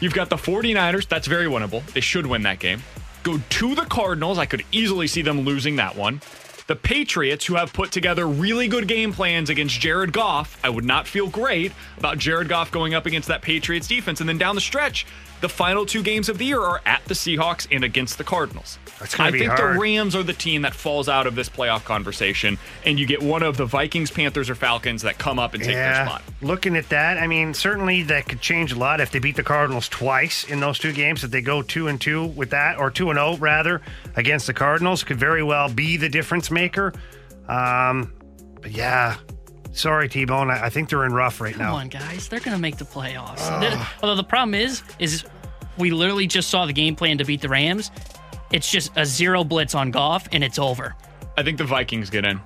You've 0.00 0.14
got 0.14 0.30
the 0.30 0.36
49ers. 0.36 1.06
That's 1.06 1.26
very 1.26 1.46
winnable. 1.46 1.84
They 1.92 2.00
should 2.00 2.26
win 2.26 2.42
that 2.44 2.58
game. 2.58 2.82
Go 3.22 3.38
to 3.38 3.74
the 3.74 3.84
Cardinals. 3.84 4.38
I 4.38 4.46
could 4.46 4.64
easily 4.72 5.06
see 5.06 5.22
them 5.22 5.42
losing 5.42 5.76
that 5.76 5.96
one. 5.96 6.20
The 6.66 6.76
Patriots, 6.76 7.46
who 7.46 7.56
have 7.56 7.72
put 7.72 7.92
together 7.92 8.26
really 8.26 8.68
good 8.68 8.88
game 8.88 9.12
plans 9.12 9.50
against 9.50 9.78
Jared 9.80 10.12
Goff, 10.12 10.58
I 10.64 10.70
would 10.70 10.84
not 10.84 11.06
feel 11.06 11.28
great 11.28 11.72
about 11.98 12.18
Jared 12.18 12.48
Goff 12.48 12.70
going 12.70 12.94
up 12.94 13.04
against 13.06 13.28
that 13.28 13.42
Patriots 13.42 13.86
defense. 13.86 14.20
And 14.20 14.28
then 14.28 14.38
down 14.38 14.54
the 14.54 14.60
stretch, 14.60 15.06
the 15.42 15.48
final 15.48 15.84
two 15.84 16.02
games 16.02 16.28
of 16.28 16.38
the 16.38 16.46
year 16.46 16.60
are 16.60 16.80
at 16.86 17.04
the 17.06 17.14
Seahawks 17.14 17.66
and 17.70 17.82
against 17.82 18.16
the 18.16 18.24
Cardinals. 18.24 18.78
I 19.18 19.30
think 19.32 19.50
hard. 19.50 19.74
the 19.74 19.80
Rams 19.80 20.14
are 20.14 20.22
the 20.22 20.32
team 20.32 20.62
that 20.62 20.72
falls 20.72 21.08
out 21.08 21.26
of 21.26 21.34
this 21.34 21.48
playoff 21.48 21.84
conversation, 21.84 22.58
and 22.86 22.98
you 22.98 23.06
get 23.06 23.20
one 23.20 23.42
of 23.42 23.56
the 23.56 23.66
Vikings, 23.66 24.10
Panthers, 24.12 24.48
or 24.48 24.54
Falcons 24.54 25.02
that 25.02 25.18
come 25.18 25.40
up 25.40 25.54
and 25.54 25.62
take 25.62 25.74
their 25.74 26.06
spot. 26.06 26.22
Looking 26.40 26.76
at 26.76 26.88
that, 26.90 27.18
I 27.18 27.26
mean, 27.26 27.54
certainly 27.54 28.04
that 28.04 28.28
could 28.28 28.40
change 28.40 28.72
a 28.72 28.78
lot 28.78 29.00
if 29.00 29.10
they 29.10 29.18
beat 29.18 29.34
the 29.34 29.42
Cardinals 29.42 29.88
twice 29.88 30.44
in 30.44 30.60
those 30.60 30.78
two 30.78 30.92
games. 30.92 31.24
If 31.24 31.32
they 31.32 31.42
go 31.42 31.60
two 31.60 31.88
and 31.88 32.00
two 32.00 32.26
with 32.26 32.50
that, 32.50 32.78
or 32.78 32.90
two 32.90 33.10
and 33.10 33.18
zero 33.18 33.36
rather, 33.36 33.82
against 34.14 34.46
the 34.46 34.54
Cardinals, 34.54 35.02
could 35.02 35.18
very 35.18 35.42
well 35.42 35.68
be 35.68 35.96
the 35.96 36.08
difference 36.08 36.52
maker. 36.52 36.94
Um, 37.48 38.12
but 38.60 38.70
yeah, 38.70 39.16
sorry, 39.72 40.08
T 40.08 40.24
Bone. 40.24 40.50
I, 40.50 40.66
I 40.66 40.70
think 40.70 40.88
they're 40.88 41.04
in 41.04 41.12
rough 41.12 41.40
right 41.40 41.54
Come 41.54 41.62
now. 41.62 41.70
Come 41.72 41.80
on, 41.80 41.88
guys. 41.88 42.28
They're 42.28 42.40
going 42.40 42.56
to 42.56 42.60
make 42.60 42.76
the 42.76 42.84
playoffs. 42.84 43.38
The- 43.60 43.86
although 44.02 44.16
the 44.16 44.24
problem 44.24 44.54
is, 44.54 44.82
is 44.98 45.24
we 45.78 45.90
literally 45.90 46.26
just 46.26 46.50
saw 46.50 46.66
the 46.66 46.72
game 46.72 46.94
plan 46.96 47.18
to 47.18 47.24
beat 47.24 47.40
the 47.40 47.48
Rams. 47.48 47.90
It's 48.52 48.70
just 48.70 48.92
a 48.96 49.06
zero 49.06 49.44
blitz 49.44 49.74
on 49.74 49.90
Goff, 49.90 50.28
and 50.32 50.44
it's 50.44 50.58
over. 50.58 50.94
I 51.36 51.42
think 51.42 51.58
the 51.58 51.64
Vikings 51.64 52.10
get 52.10 52.24
in. 52.24 52.40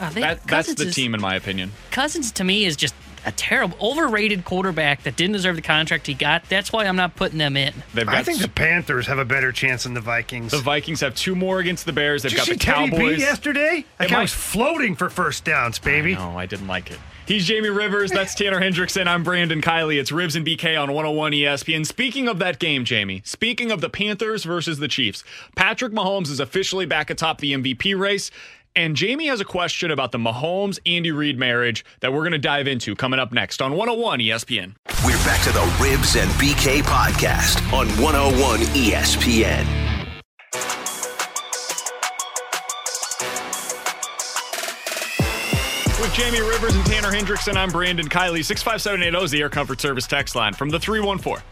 Uh, 0.00 0.10
they- 0.10 0.20
That, 0.22 0.42
that's 0.44 0.68
Cousins 0.68 0.76
the 0.78 0.86
is- 0.88 0.94
team, 0.94 1.14
in 1.14 1.20
my 1.20 1.34
opinion. 1.36 1.72
Cousins 1.90 2.32
to 2.32 2.44
me 2.44 2.64
is 2.64 2.76
just 2.76 2.94
a 3.26 3.32
terrible, 3.32 3.76
overrated 3.80 4.44
quarterback 4.44 5.02
that 5.02 5.16
didn't 5.16 5.32
deserve 5.34 5.56
the 5.56 5.62
contract 5.62 6.06
he 6.06 6.14
got. 6.14 6.44
That's 6.48 6.72
why 6.72 6.84
I'm 6.86 6.96
not 6.96 7.16
putting 7.16 7.38
them 7.38 7.56
in. 7.56 7.72
They've 7.94 8.08
I 8.08 8.12
got 8.12 8.24
think 8.24 8.40
the 8.40 8.48
Panthers 8.48 9.06
have 9.06 9.18
a 9.18 9.24
better 9.24 9.52
chance 9.52 9.84
than 9.84 9.94
the 9.94 10.00
Vikings. 10.00 10.52
The 10.52 10.58
Vikings 10.58 11.00
have 11.00 11.14
two 11.14 11.34
more 11.34 11.58
against 11.60 11.86
the 11.86 11.92
Bears. 11.92 12.22
They've 12.22 12.30
Did 12.30 12.36
you 12.36 12.38
got 12.38 12.46
see 12.46 12.52
the 12.54 12.58
Teddy 12.58 12.90
B 12.90 12.96
Cowboys. 12.96 13.18
yesterday? 13.20 13.84
That 13.98 14.04
Am 14.04 14.10
guy 14.10 14.18
I- 14.18 14.22
was 14.22 14.32
floating 14.32 14.96
for 14.96 15.10
first 15.10 15.44
downs, 15.44 15.78
baby. 15.78 16.14
No, 16.14 16.38
I 16.38 16.46
didn't 16.46 16.66
like 16.68 16.90
it. 16.90 16.98
He's 17.26 17.46
Jamie 17.46 17.68
Rivers. 17.68 18.10
That's 18.10 18.34
Tanner 18.34 18.60
Hendrickson. 18.60 19.06
I'm 19.06 19.22
Brandon 19.22 19.62
Kiley. 19.62 20.00
It's 20.00 20.10
Ribs 20.10 20.34
and 20.34 20.44
BK 20.44 20.76
on 20.76 20.88
101 20.92 21.30
ESPN. 21.32 21.86
Speaking 21.86 22.26
of 22.26 22.40
that 22.40 22.58
game, 22.58 22.84
Jamie, 22.84 23.22
speaking 23.24 23.70
of 23.70 23.80
the 23.80 23.88
Panthers 23.88 24.42
versus 24.42 24.78
the 24.80 24.88
Chiefs, 24.88 25.22
Patrick 25.54 25.92
Mahomes 25.92 26.28
is 26.28 26.40
officially 26.40 26.86
back 26.86 27.08
atop 27.08 27.38
the 27.38 27.52
MVP 27.52 27.94
race. 27.96 28.32
And 28.76 28.94
Jamie 28.94 29.26
has 29.26 29.40
a 29.40 29.44
question 29.44 29.90
about 29.90 30.12
the 30.12 30.18
Mahomes 30.18 30.78
Andy 30.86 31.10
Reid 31.10 31.38
marriage 31.38 31.84
that 32.00 32.12
we're 32.12 32.20
going 32.20 32.32
to 32.32 32.38
dive 32.38 32.68
into 32.68 32.94
coming 32.94 33.18
up 33.18 33.32
next 33.32 33.60
on 33.60 33.72
101 33.72 34.20
ESPN. 34.20 34.76
We're 35.04 35.24
back 35.24 35.42
to 35.42 35.52
the 35.52 35.76
Ribs 35.82 36.14
and 36.14 36.30
BK 36.32 36.82
podcast 36.82 37.60
on 37.72 37.88
101 38.00 38.60
ESPN. 38.60 39.66
With 46.00 46.14
Jamie 46.14 46.40
Rivers 46.40 46.76
and 46.76 46.86
Tanner 46.86 47.10
Hendrickson, 47.10 47.56
I'm 47.56 47.70
Brandon 47.70 48.08
Kiley. 48.08 48.44
65780 48.44 49.24
is 49.24 49.30
the 49.32 49.40
Air 49.40 49.50
Comfort 49.50 49.80
Service 49.80 50.06
text 50.06 50.36
line 50.36 50.54
from 50.54 50.70
the 50.70 50.78
314. 50.78 51.42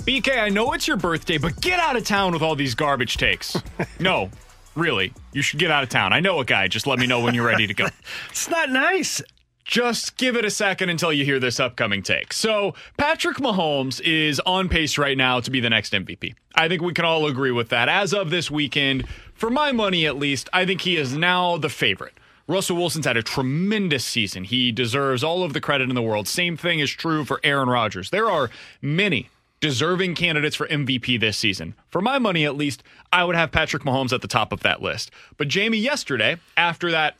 BK, 0.00 0.42
I 0.42 0.48
know 0.48 0.72
it's 0.72 0.88
your 0.88 0.96
birthday, 0.96 1.38
but 1.38 1.60
get 1.60 1.78
out 1.78 1.94
of 1.94 2.04
town 2.04 2.32
with 2.32 2.42
all 2.42 2.56
these 2.56 2.74
garbage 2.74 3.18
takes. 3.18 3.56
no, 4.00 4.30
really. 4.74 5.12
You 5.32 5.42
should 5.42 5.58
get 5.58 5.70
out 5.70 5.82
of 5.82 5.88
town. 5.88 6.12
I 6.12 6.20
know 6.20 6.40
a 6.40 6.44
guy. 6.44 6.68
Just 6.68 6.86
let 6.86 6.98
me 6.98 7.06
know 7.06 7.20
when 7.20 7.34
you're 7.34 7.46
ready 7.46 7.66
to 7.66 7.74
go. 7.74 7.86
It's 8.30 8.48
not 8.48 8.70
nice. 8.70 9.22
Just 9.64 10.16
give 10.16 10.36
it 10.36 10.44
a 10.44 10.50
second 10.50 10.88
until 10.88 11.12
you 11.12 11.24
hear 11.24 11.38
this 11.38 11.60
upcoming 11.60 12.02
take. 12.02 12.32
So, 12.32 12.74
Patrick 12.96 13.36
Mahomes 13.36 14.00
is 14.00 14.40
on 14.40 14.68
pace 14.68 14.98
right 14.98 15.16
now 15.16 15.38
to 15.40 15.50
be 15.50 15.60
the 15.60 15.70
next 15.70 15.92
MVP. 15.92 16.34
I 16.56 16.66
think 16.66 16.82
we 16.82 16.92
can 16.92 17.04
all 17.04 17.26
agree 17.26 17.52
with 17.52 17.68
that. 17.68 17.88
As 17.88 18.12
of 18.12 18.30
this 18.30 18.50
weekend, 18.50 19.06
for 19.34 19.48
my 19.48 19.70
money 19.70 20.06
at 20.06 20.16
least, 20.16 20.48
I 20.52 20.66
think 20.66 20.80
he 20.80 20.96
is 20.96 21.16
now 21.16 21.56
the 21.56 21.68
favorite. 21.68 22.14
Russell 22.48 22.76
Wilson's 22.76 23.06
had 23.06 23.16
a 23.16 23.22
tremendous 23.22 24.04
season. 24.04 24.42
He 24.42 24.72
deserves 24.72 25.22
all 25.22 25.44
of 25.44 25.52
the 25.52 25.60
credit 25.60 25.88
in 25.88 25.94
the 25.94 26.02
world. 26.02 26.26
Same 26.26 26.56
thing 26.56 26.80
is 26.80 26.90
true 26.90 27.24
for 27.24 27.38
Aaron 27.44 27.68
Rodgers. 27.68 28.10
There 28.10 28.28
are 28.28 28.50
many 28.82 29.28
deserving 29.60 30.14
candidates 30.14 30.56
for 30.56 30.66
MVP 30.68 31.20
this 31.20 31.36
season. 31.36 31.74
For 31.88 32.00
my 32.00 32.18
money, 32.18 32.44
at 32.44 32.56
least, 32.56 32.82
I 33.12 33.24
would 33.24 33.36
have 33.36 33.52
Patrick 33.52 33.82
Mahomes 33.82 34.12
at 34.12 34.22
the 34.22 34.28
top 34.28 34.52
of 34.52 34.60
that 34.60 34.82
list. 34.82 35.10
But 35.36 35.48
Jamie, 35.48 35.78
yesterday, 35.78 36.38
after 36.56 36.90
that 36.90 37.16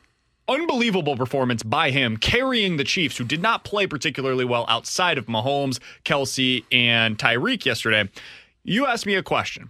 unbelievable 0.47 1.15
performance 1.15 1.63
by 1.63 1.91
him 1.91 2.17
carrying 2.17 2.77
the 2.77 2.83
Chiefs, 2.83 3.17
who 3.17 3.23
did 3.23 3.41
not 3.41 3.63
play 3.63 3.87
particularly 3.87 4.43
well 4.43 4.65
outside 4.67 5.17
of 5.17 5.27
Mahomes, 5.27 5.79
Kelce, 6.03 6.63
and 6.71 7.17
Tyreek 7.17 7.65
yesterday, 7.65 8.09
you 8.63 8.85
asked 8.85 9.05
me 9.05 9.15
a 9.15 9.23
question. 9.23 9.69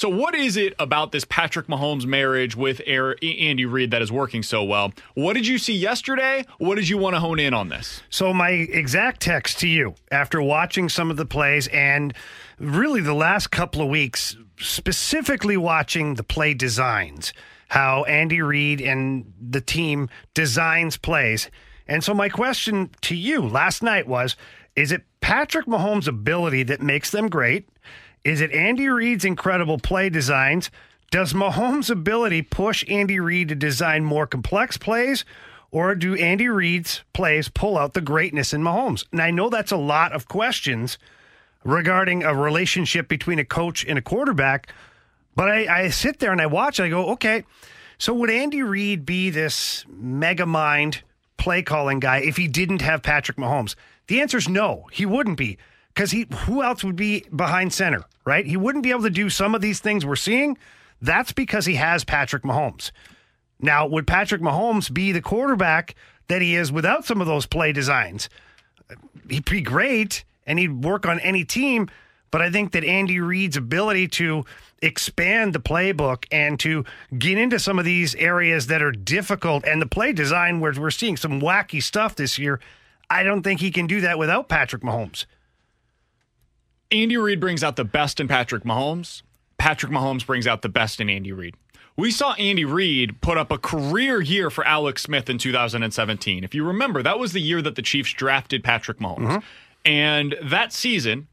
So, 0.00 0.08
what 0.08 0.34
is 0.34 0.56
it 0.56 0.72
about 0.78 1.12
this 1.12 1.26
Patrick 1.26 1.66
Mahomes 1.66 2.06
marriage 2.06 2.56
with 2.56 2.80
Andy 2.88 3.66
Reid 3.66 3.90
that 3.90 4.00
is 4.00 4.10
working 4.10 4.42
so 4.42 4.64
well? 4.64 4.94
What 5.12 5.34
did 5.34 5.46
you 5.46 5.58
see 5.58 5.74
yesterday? 5.74 6.46
What 6.56 6.76
did 6.76 6.88
you 6.88 6.96
want 6.96 7.16
to 7.16 7.20
hone 7.20 7.38
in 7.38 7.52
on 7.52 7.68
this? 7.68 8.00
So 8.08 8.32
my 8.32 8.48
exact 8.48 9.20
text 9.20 9.58
to 9.58 9.68
you 9.68 9.96
after 10.10 10.40
watching 10.40 10.88
some 10.88 11.10
of 11.10 11.18
the 11.18 11.26
plays 11.26 11.66
and 11.66 12.14
really 12.58 13.02
the 13.02 13.12
last 13.12 13.48
couple 13.48 13.82
of 13.82 13.88
weeks, 13.88 14.38
specifically 14.58 15.58
watching 15.58 16.14
the 16.14 16.24
play 16.24 16.54
designs, 16.54 17.34
how 17.68 18.04
Andy 18.04 18.40
Reid 18.40 18.80
and 18.80 19.30
the 19.38 19.60
team 19.60 20.08
designs 20.32 20.96
plays. 20.96 21.50
And 21.86 22.02
so 22.02 22.14
my 22.14 22.30
question 22.30 22.88
to 23.02 23.14
you 23.14 23.42
last 23.42 23.82
night 23.82 24.08
was 24.08 24.34
is 24.76 24.92
it 24.92 25.02
Patrick 25.20 25.66
Mahomes' 25.66 26.08
ability 26.08 26.62
that 26.62 26.80
makes 26.80 27.10
them 27.10 27.28
great? 27.28 27.68
Is 28.24 28.40
it 28.40 28.52
Andy 28.52 28.88
Reid's 28.88 29.24
incredible 29.24 29.78
play 29.78 30.10
designs? 30.10 30.70
Does 31.10 31.32
Mahomes' 31.32 31.90
ability 31.90 32.42
push 32.42 32.84
Andy 32.88 33.18
Reid 33.18 33.48
to 33.48 33.54
design 33.54 34.04
more 34.04 34.26
complex 34.26 34.76
plays? 34.76 35.24
Or 35.72 35.94
do 35.94 36.14
Andy 36.16 36.48
Reid's 36.48 37.02
plays 37.12 37.48
pull 37.48 37.78
out 37.78 37.94
the 37.94 38.00
greatness 38.00 38.52
in 38.52 38.62
Mahomes? 38.62 39.04
And 39.12 39.22
I 39.22 39.30
know 39.30 39.48
that's 39.48 39.72
a 39.72 39.76
lot 39.76 40.12
of 40.12 40.28
questions 40.28 40.98
regarding 41.64 42.22
a 42.22 42.34
relationship 42.34 43.08
between 43.08 43.38
a 43.38 43.44
coach 43.44 43.84
and 43.84 43.98
a 43.98 44.02
quarterback, 44.02 44.72
but 45.36 45.48
I, 45.48 45.82
I 45.82 45.88
sit 45.88 46.18
there 46.18 46.32
and 46.32 46.40
I 46.40 46.46
watch 46.46 46.78
and 46.78 46.86
I 46.86 46.88
go, 46.88 47.10
okay, 47.10 47.44
so 47.98 48.14
would 48.14 48.30
Andy 48.30 48.62
Reid 48.62 49.04
be 49.04 49.30
this 49.30 49.84
mega 49.88 50.46
mind 50.46 51.02
play 51.36 51.62
calling 51.62 52.00
guy 52.00 52.18
if 52.18 52.36
he 52.36 52.48
didn't 52.48 52.82
have 52.82 53.02
Patrick 53.02 53.36
Mahomes? 53.36 53.74
The 54.06 54.20
answer 54.20 54.38
is 54.38 54.48
no, 54.48 54.86
he 54.90 55.06
wouldn't 55.06 55.38
be. 55.38 55.58
Because 56.00 56.12
he 56.12 56.26
who 56.46 56.62
else 56.62 56.82
would 56.82 56.96
be 56.96 57.26
behind 57.36 57.74
center, 57.74 58.06
right? 58.24 58.46
He 58.46 58.56
wouldn't 58.56 58.82
be 58.82 58.88
able 58.88 59.02
to 59.02 59.10
do 59.10 59.28
some 59.28 59.54
of 59.54 59.60
these 59.60 59.80
things 59.80 60.06
we're 60.06 60.16
seeing. 60.16 60.56
That's 61.02 61.30
because 61.30 61.66
he 61.66 61.74
has 61.74 62.04
Patrick 62.04 62.42
Mahomes. 62.42 62.90
Now, 63.60 63.86
would 63.86 64.06
Patrick 64.06 64.40
Mahomes 64.40 64.90
be 64.90 65.12
the 65.12 65.20
quarterback 65.20 65.94
that 66.28 66.40
he 66.40 66.54
is 66.54 66.72
without 66.72 67.04
some 67.04 67.20
of 67.20 67.26
those 67.26 67.44
play 67.44 67.74
designs? 67.74 68.30
He'd 69.28 69.44
be 69.44 69.60
great 69.60 70.24
and 70.46 70.58
he'd 70.58 70.86
work 70.86 71.04
on 71.04 71.20
any 71.20 71.44
team. 71.44 71.90
But 72.30 72.40
I 72.40 72.50
think 72.50 72.72
that 72.72 72.82
Andy 72.82 73.20
Reid's 73.20 73.58
ability 73.58 74.08
to 74.08 74.46
expand 74.80 75.54
the 75.54 75.60
playbook 75.60 76.24
and 76.32 76.58
to 76.60 76.86
get 77.18 77.36
into 77.36 77.58
some 77.58 77.78
of 77.78 77.84
these 77.84 78.14
areas 78.14 78.68
that 78.68 78.80
are 78.80 78.92
difficult 78.92 79.66
and 79.66 79.82
the 79.82 79.86
play 79.86 80.14
design 80.14 80.60
where 80.60 80.72
we're 80.72 80.92
seeing 80.92 81.18
some 81.18 81.42
wacky 81.42 81.82
stuff 81.82 82.16
this 82.16 82.38
year, 82.38 82.58
I 83.10 83.22
don't 83.22 83.42
think 83.42 83.60
he 83.60 83.70
can 83.70 83.86
do 83.86 84.00
that 84.00 84.18
without 84.18 84.48
Patrick 84.48 84.80
Mahomes. 84.80 85.26
Andy 86.92 87.16
Reid 87.16 87.40
brings 87.40 87.62
out 87.62 87.76
the 87.76 87.84
best 87.84 88.20
in 88.20 88.28
Patrick 88.28 88.64
Mahomes. 88.64 89.22
Patrick 89.58 89.92
Mahomes 89.92 90.26
brings 90.26 90.46
out 90.46 90.62
the 90.62 90.68
best 90.68 91.00
in 91.00 91.08
Andy 91.10 91.32
Reid. 91.32 91.54
We 91.96 92.10
saw 92.10 92.32
Andy 92.34 92.64
Reid 92.64 93.20
put 93.20 93.36
up 93.36 93.52
a 93.52 93.58
career 93.58 94.20
year 94.20 94.48
for 94.48 94.66
Alex 94.66 95.02
Smith 95.02 95.28
in 95.28 95.38
2017. 95.38 96.44
If 96.44 96.54
you 96.54 96.64
remember, 96.64 97.02
that 97.02 97.18
was 97.18 97.32
the 97.32 97.40
year 97.40 97.60
that 97.62 97.74
the 97.74 97.82
Chiefs 97.82 98.12
drafted 98.12 98.64
Patrick 98.64 98.98
Mahomes. 98.98 99.18
Mm-hmm. 99.18 99.38
And 99.84 100.36
that 100.42 100.72
season, 100.72 101.28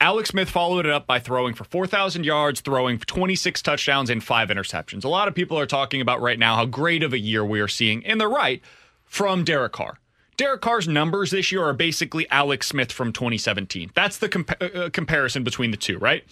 Alex 0.00 0.30
Smith 0.30 0.48
followed 0.48 0.86
it 0.86 0.92
up 0.92 1.06
by 1.06 1.18
throwing 1.18 1.54
for 1.54 1.64
4,000 1.64 2.24
yards, 2.24 2.60
throwing 2.60 2.98
26 2.98 3.62
touchdowns, 3.62 4.10
and 4.10 4.22
five 4.22 4.48
interceptions. 4.48 5.04
A 5.04 5.08
lot 5.08 5.26
of 5.26 5.34
people 5.34 5.58
are 5.58 5.66
talking 5.66 6.00
about 6.00 6.20
right 6.20 6.38
now 6.38 6.54
how 6.56 6.66
great 6.66 7.02
of 7.02 7.12
a 7.12 7.18
year 7.18 7.44
we 7.44 7.60
are 7.60 7.68
seeing, 7.68 8.04
and 8.06 8.20
they're 8.20 8.28
right, 8.28 8.62
from 9.04 9.42
Derek 9.42 9.72
Carr. 9.72 9.98
Derek 10.38 10.60
Carr's 10.60 10.88
numbers 10.88 11.32
this 11.32 11.52
year 11.52 11.64
are 11.64 11.74
basically 11.74 12.30
Alex 12.30 12.68
Smith 12.68 12.92
from 12.92 13.12
2017. 13.12 13.90
That's 13.94 14.18
the 14.18 14.28
compa- 14.28 14.74
uh, 14.74 14.90
comparison 14.90 15.42
between 15.42 15.72
the 15.72 15.76
two, 15.76 15.98
right? 15.98 16.24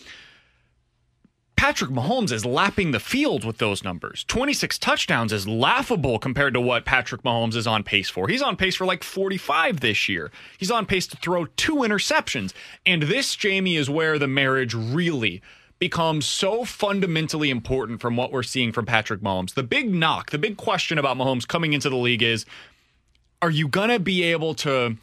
Patrick 1.57 1.91
Mahomes 1.91 2.31
is 2.31 2.45
lapping 2.45 2.93
the 2.93 3.01
field 3.01 3.45
with 3.45 3.59
those 3.59 3.83
numbers. 3.83 4.25
26 4.29 4.79
touchdowns 4.79 5.33
is 5.33 5.49
laughable 5.49 6.19
compared 6.21 6.55
to 6.55 6.61
what 6.61 6.85
Patrick 6.85 7.23
Mahomes 7.23 7.57
is 7.57 7.67
on 7.67 7.83
pace 7.83 8.09
for. 8.09 8.29
He's 8.29 8.43
on 8.43 8.57
pace 8.57 8.77
for 8.77 8.85
like 8.85 9.03
45 9.03 9.81
this 9.81 10.09
year. 10.09 10.31
He's 10.59 10.71
on 10.71 10.87
pace 10.87 11.07
to 11.09 11.17
throw 11.17 11.47
two 11.57 11.77
interceptions. 11.77 12.53
And 12.85 13.05
this, 13.05 13.35
Jamie, 13.35 13.77
is 13.77 13.91
where 13.91 14.19
the 14.19 14.29
marriage 14.29 14.75
really 14.75 15.43
becomes 15.79 16.27
so 16.27 16.65
fundamentally 16.65 17.51
important 17.51 18.01
from 18.01 18.17
what 18.17 18.31
we're 18.31 18.43
seeing 18.43 18.71
from 18.71 18.87
Patrick 18.87 19.21
Mahomes. 19.21 19.55
The 19.55 19.63
big 19.63 19.93
knock, 19.93 20.31
the 20.31 20.39
big 20.39 20.57
question 20.57 20.99
about 20.99 21.17
Mahomes 21.17 21.49
coming 21.49 21.73
into 21.73 21.91
the 21.91 21.97
league 21.97 22.23
is 22.23 22.47
are 23.43 23.51
you 23.51 23.69
going 23.69 23.91
to 23.91 23.99
be 23.99 24.23
able 24.25 24.55
to 24.55 24.97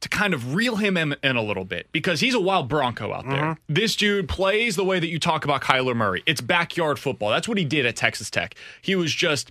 to 0.00 0.08
kind 0.08 0.32
of 0.32 0.54
reel 0.54 0.76
him 0.76 0.96
in, 0.96 1.16
in 1.22 1.36
a 1.36 1.42
little 1.42 1.64
bit 1.64 1.88
because 1.92 2.20
he's 2.20 2.34
a 2.34 2.40
wild 2.40 2.68
Bronco 2.68 3.12
out 3.12 3.24
there. 3.24 3.42
Mm-hmm. 3.42 3.74
This 3.74 3.96
dude 3.96 4.28
plays 4.28 4.76
the 4.76 4.84
way 4.84 5.00
that 5.00 5.08
you 5.08 5.18
talk 5.18 5.44
about 5.44 5.62
Kyler 5.62 5.96
Murray. 5.96 6.22
It's 6.26 6.40
backyard 6.40 6.98
football. 6.98 7.30
That's 7.30 7.48
what 7.48 7.58
he 7.58 7.64
did 7.64 7.84
at 7.84 7.96
Texas 7.96 8.30
Tech. 8.30 8.54
He 8.82 8.96
was 8.96 9.12
just. 9.12 9.50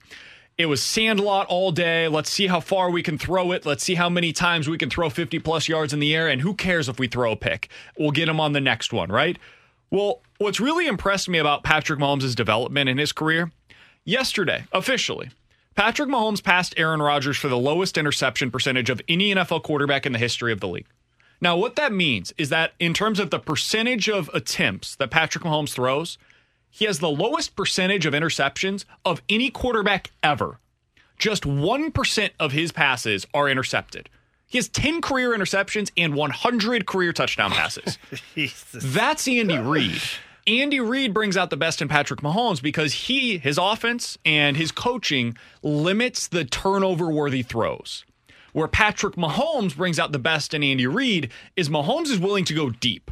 It 0.58 0.66
was 0.66 0.82
sandlot 0.82 1.46
all 1.50 1.72
day. 1.72 2.08
Let's 2.08 2.32
see 2.32 2.48
how 2.48 2.60
far 2.60 2.90
we 2.90 3.04
can 3.04 3.20
throw 3.20 3.52
it. 3.52 3.64
Let's 3.64 3.84
see 3.84 3.94
how 3.94 4.10
many 4.10 4.34
times 4.34 4.68
we 4.68 4.80
can 4.80 4.90
throw 4.90 5.08
50 5.08 5.38
plus 5.38 5.68
yards 5.70 5.94
in 5.94 6.00
the 6.00 6.16
air. 6.16 6.28
And 6.28 6.42
who 6.42 6.56
cares 6.56 6.90
if 6.90 6.98
we 6.98 7.08
throw 7.08 7.34
a 7.34 7.36
pick? 7.36 7.70
We'll 7.96 8.10
get 8.10 8.28
him 8.28 8.40
on 8.40 8.54
the 8.54 8.60
next 8.60 8.92
one, 8.92 9.12
right? 9.12 9.38
Well, 9.92 10.22
what's 10.40 10.60
really 10.60 10.88
impressed 10.88 11.30
me 11.30 11.38
about 11.38 11.64
Patrick 11.64 12.00
Mahomes' 12.00 12.34
development 12.34 12.90
in 12.90 12.98
his 12.98 13.12
career, 13.12 13.52
yesterday, 14.04 14.66
officially, 14.72 15.30
Patrick 15.78 16.10
Mahomes 16.10 16.44
passed 16.44 16.74
Aaron 16.76 17.04
Rodgers 17.04 17.38
for 17.38 17.50
the 17.50 17.58
lowest 17.58 18.00
interception 18.00 18.50
percentage 18.50 18.90
of 18.90 19.00
any 19.08 19.36
NFL 19.36 19.62
quarterback 19.62 20.08
in 20.08 20.12
the 20.12 20.18
history 20.18 20.52
of 20.52 20.60
the 20.60 20.68
league. 20.68 20.88
Now, 21.40 21.56
what 21.56 21.76
that 21.76 21.94
means 21.94 22.34
is 22.36 22.50
that 22.50 22.74
in 22.80 22.96
terms 22.96 23.20
of 23.20 23.30
the 23.30 23.38
percentage 23.38 24.10
of 24.10 24.28
attempts 24.34 24.96
that 24.96 25.12
Patrick 25.12 25.44
Mahomes 25.44 25.74
throws, 25.74 26.18
he 26.72 26.86
has 26.86 26.98
the 26.98 27.12
lowest 27.12 27.56
percentage 27.56 28.08
of 28.08 28.16
interceptions 28.16 28.86
of 29.06 29.22
any 29.30 29.52
quarterback 29.52 30.10
ever. 30.24 30.60
Just 31.20 31.44
1% 31.44 32.30
of 32.40 32.54
his 32.54 32.72
passes 32.72 33.28
are 33.36 33.48
intercepted. 33.48 34.10
He 34.48 34.58
has 34.58 34.70
10 34.70 35.00
career 35.02 35.38
interceptions 35.38 35.92
and 35.96 36.16
100 36.16 36.88
career 36.88 37.14
touchdown 37.14 37.52
passes. 37.52 38.00
That's 38.74 39.28
Andy 39.28 39.60
Reid. 39.60 40.02
Andy 40.48 40.80
Reid 40.80 41.14
brings 41.14 41.36
out 41.36 41.50
the 41.50 41.58
best 41.58 41.82
in 41.82 41.90
Patrick 41.90 42.22
Mahomes 42.22 42.62
because 42.62 42.94
he, 42.94 43.38
his 43.38 43.58
offense 43.58 44.18
and 44.24 44.56
his 44.56 44.72
coaching 44.72 45.36
limits 45.62 46.30
the 46.30 46.46
turnover 46.46 47.12
worthy 47.12 47.44
throws. 47.44 48.06
Where 48.54 48.70
Patrick 48.70 49.16
Mahomes 49.16 49.76
brings 49.76 50.00
out 50.00 50.14
the 50.14 50.20
best 50.20 50.54
in 50.54 50.64
Andy 50.64 50.88
Reid 50.88 51.32
is 51.58 51.68
Mahomes 51.68 52.08
is 52.08 52.18
willing 52.18 52.46
to 52.46 52.54
go 52.54 52.70
deep. 52.70 53.12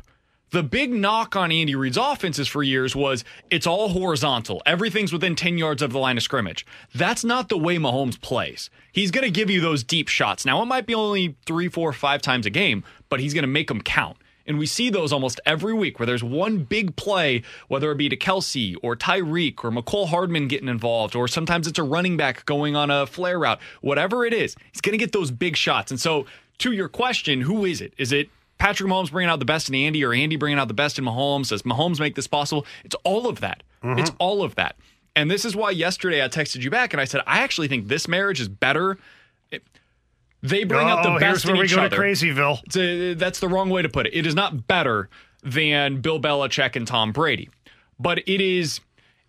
The 0.52 0.64
big 0.64 0.94
knock 0.94 1.36
on 1.36 1.52
Andy 1.52 1.76
Reid's 1.76 1.98
offenses 1.98 2.48
for 2.48 2.64
years 2.64 2.96
was 2.96 3.26
it's 3.50 3.68
all 3.68 3.90
horizontal. 3.90 4.62
Everything's 4.66 5.12
within 5.12 5.36
10 5.36 5.58
yards 5.58 5.82
of 5.82 5.92
the 5.92 6.00
line 6.00 6.16
of 6.16 6.24
scrimmage. 6.24 6.66
That's 6.94 7.26
not 7.26 7.50
the 7.50 7.58
way 7.58 7.76
Mahomes 7.76 8.20
plays. 8.22 8.70
He's 8.94 9.12
going 9.12 9.26
to 9.26 9.32
give 9.32 9.50
you 9.50 9.60
those 9.60 9.84
deep 9.84 10.08
shots. 10.08 10.46
Now, 10.46 10.62
it 10.62 10.68
might 10.68 10.86
be 10.86 10.96
only 10.96 11.36
three, 11.46 11.68
four, 11.68 11.92
five 11.92 12.22
times 12.22 12.46
a 12.46 12.50
game, 12.50 12.86
but 13.10 13.20
he's 13.20 13.34
going 13.34 13.44
to 13.44 13.48
make 13.48 13.68
them 13.68 13.82
count. 13.82 14.16
And 14.46 14.60
we 14.60 14.66
see 14.66 14.90
those 14.90 15.12
almost 15.12 15.40
every 15.46 15.74
week 15.74 16.00
where 16.00 16.06
there's 16.06 16.24
one 16.24 16.60
big 16.60 16.96
play, 16.96 17.44
whether 17.68 17.92
it 17.92 17.98
be 17.98 18.10
to 18.10 18.18
Kelce 18.18 18.76
or 18.84 18.96
Tyreek 18.96 19.64
or 19.64 19.72
Mecole 19.72 20.08
Hardman 20.08 20.48
getting 20.48 20.68
involved, 20.68 21.16
or 21.16 21.28
sometimes 21.28 21.68
it's 21.68 21.80
a 21.80 21.84
running 21.84 22.16
back 22.16 22.46
going 22.46 22.76
on 22.76 22.92
a 22.92 23.08
flare 23.08 23.40
route. 23.40 23.60
Whatever 23.82 24.26
it 24.26 24.34
is, 24.34 24.56
he's 24.72 24.82
going 24.82 24.94
to 24.94 25.04
get 25.04 25.12
those 25.12 25.32
big 25.32 25.56
shots. 25.56 25.92
And 25.92 26.00
so, 26.00 26.26
to 26.60 26.72
your 26.72 26.88
question, 26.88 27.42
who 27.42 27.66
is 27.66 27.82
it? 27.82 27.94
Is 27.98 28.12
it 28.12 28.30
Patrick 28.58 28.90
Mahomes 28.90 29.12
bringing 29.12 29.30
out 29.30 29.40
the 29.40 29.46
best 29.46 29.68
in 29.68 29.76
Andy 29.76 30.06
or 30.06 30.14
Andy 30.14 30.38
bringing 30.38 30.60
out 30.60 30.68
the 30.68 30.74
best 30.74 30.98
in 30.98 31.06
Mahomes? 31.06 31.50
Does 31.50 31.64
Mahomes 31.64 32.00
make 32.00 32.16
this 32.16 32.28
possible? 32.28 32.66
It's 32.84 32.96
all 33.04 33.28
of 33.28 33.42
that. 33.42 33.64
Mm-hmm. 33.84 34.00
It's 34.00 34.12
all 34.20 34.44
of 34.44 34.56
that. 34.56 34.76
And 35.16 35.32
this 35.32 35.46
is 35.46 35.56
why 35.56 35.72
yesterday 35.72 36.24
I 36.24 36.28
texted 36.28 36.62
you 36.62 36.70
back 36.70 36.94
and 36.94 37.02
I 37.02 37.06
said, 37.06 37.22
I 37.26 37.40
actually 37.40 37.68
think 37.68 37.88
this 37.88 38.08
marriage 38.08 38.42
is 38.42 38.50
better. 38.50 38.98
They 40.50 40.64
bring 40.64 40.88
out 40.88 41.04
the 41.04 41.10
Oh, 41.14 41.20
best 41.20 41.44
here's 41.44 41.46
where 41.46 41.56
in 41.56 41.60
we 41.60 41.66
each 41.66 41.72
go 41.72 41.78
to 41.78 41.86
other. 41.88 41.98
Crazyville. 41.98 42.76
A- 42.78 43.14
that's 43.16 43.40
the 43.40 43.48
wrong 43.48 43.70
way 43.70 43.82
to 43.82 43.90
put 43.90 44.08
it. 44.08 44.14
It 44.14 44.26
is 44.26 44.36
not 44.36 44.68
better 44.68 45.10
than 45.44 46.02
Bill 46.02 46.20
Belichick 46.20 46.76
and 46.76 46.88
Tom 46.88 47.12
Brady, 47.12 47.50
but 48.00 48.20
it 48.28 48.42
is 48.42 48.80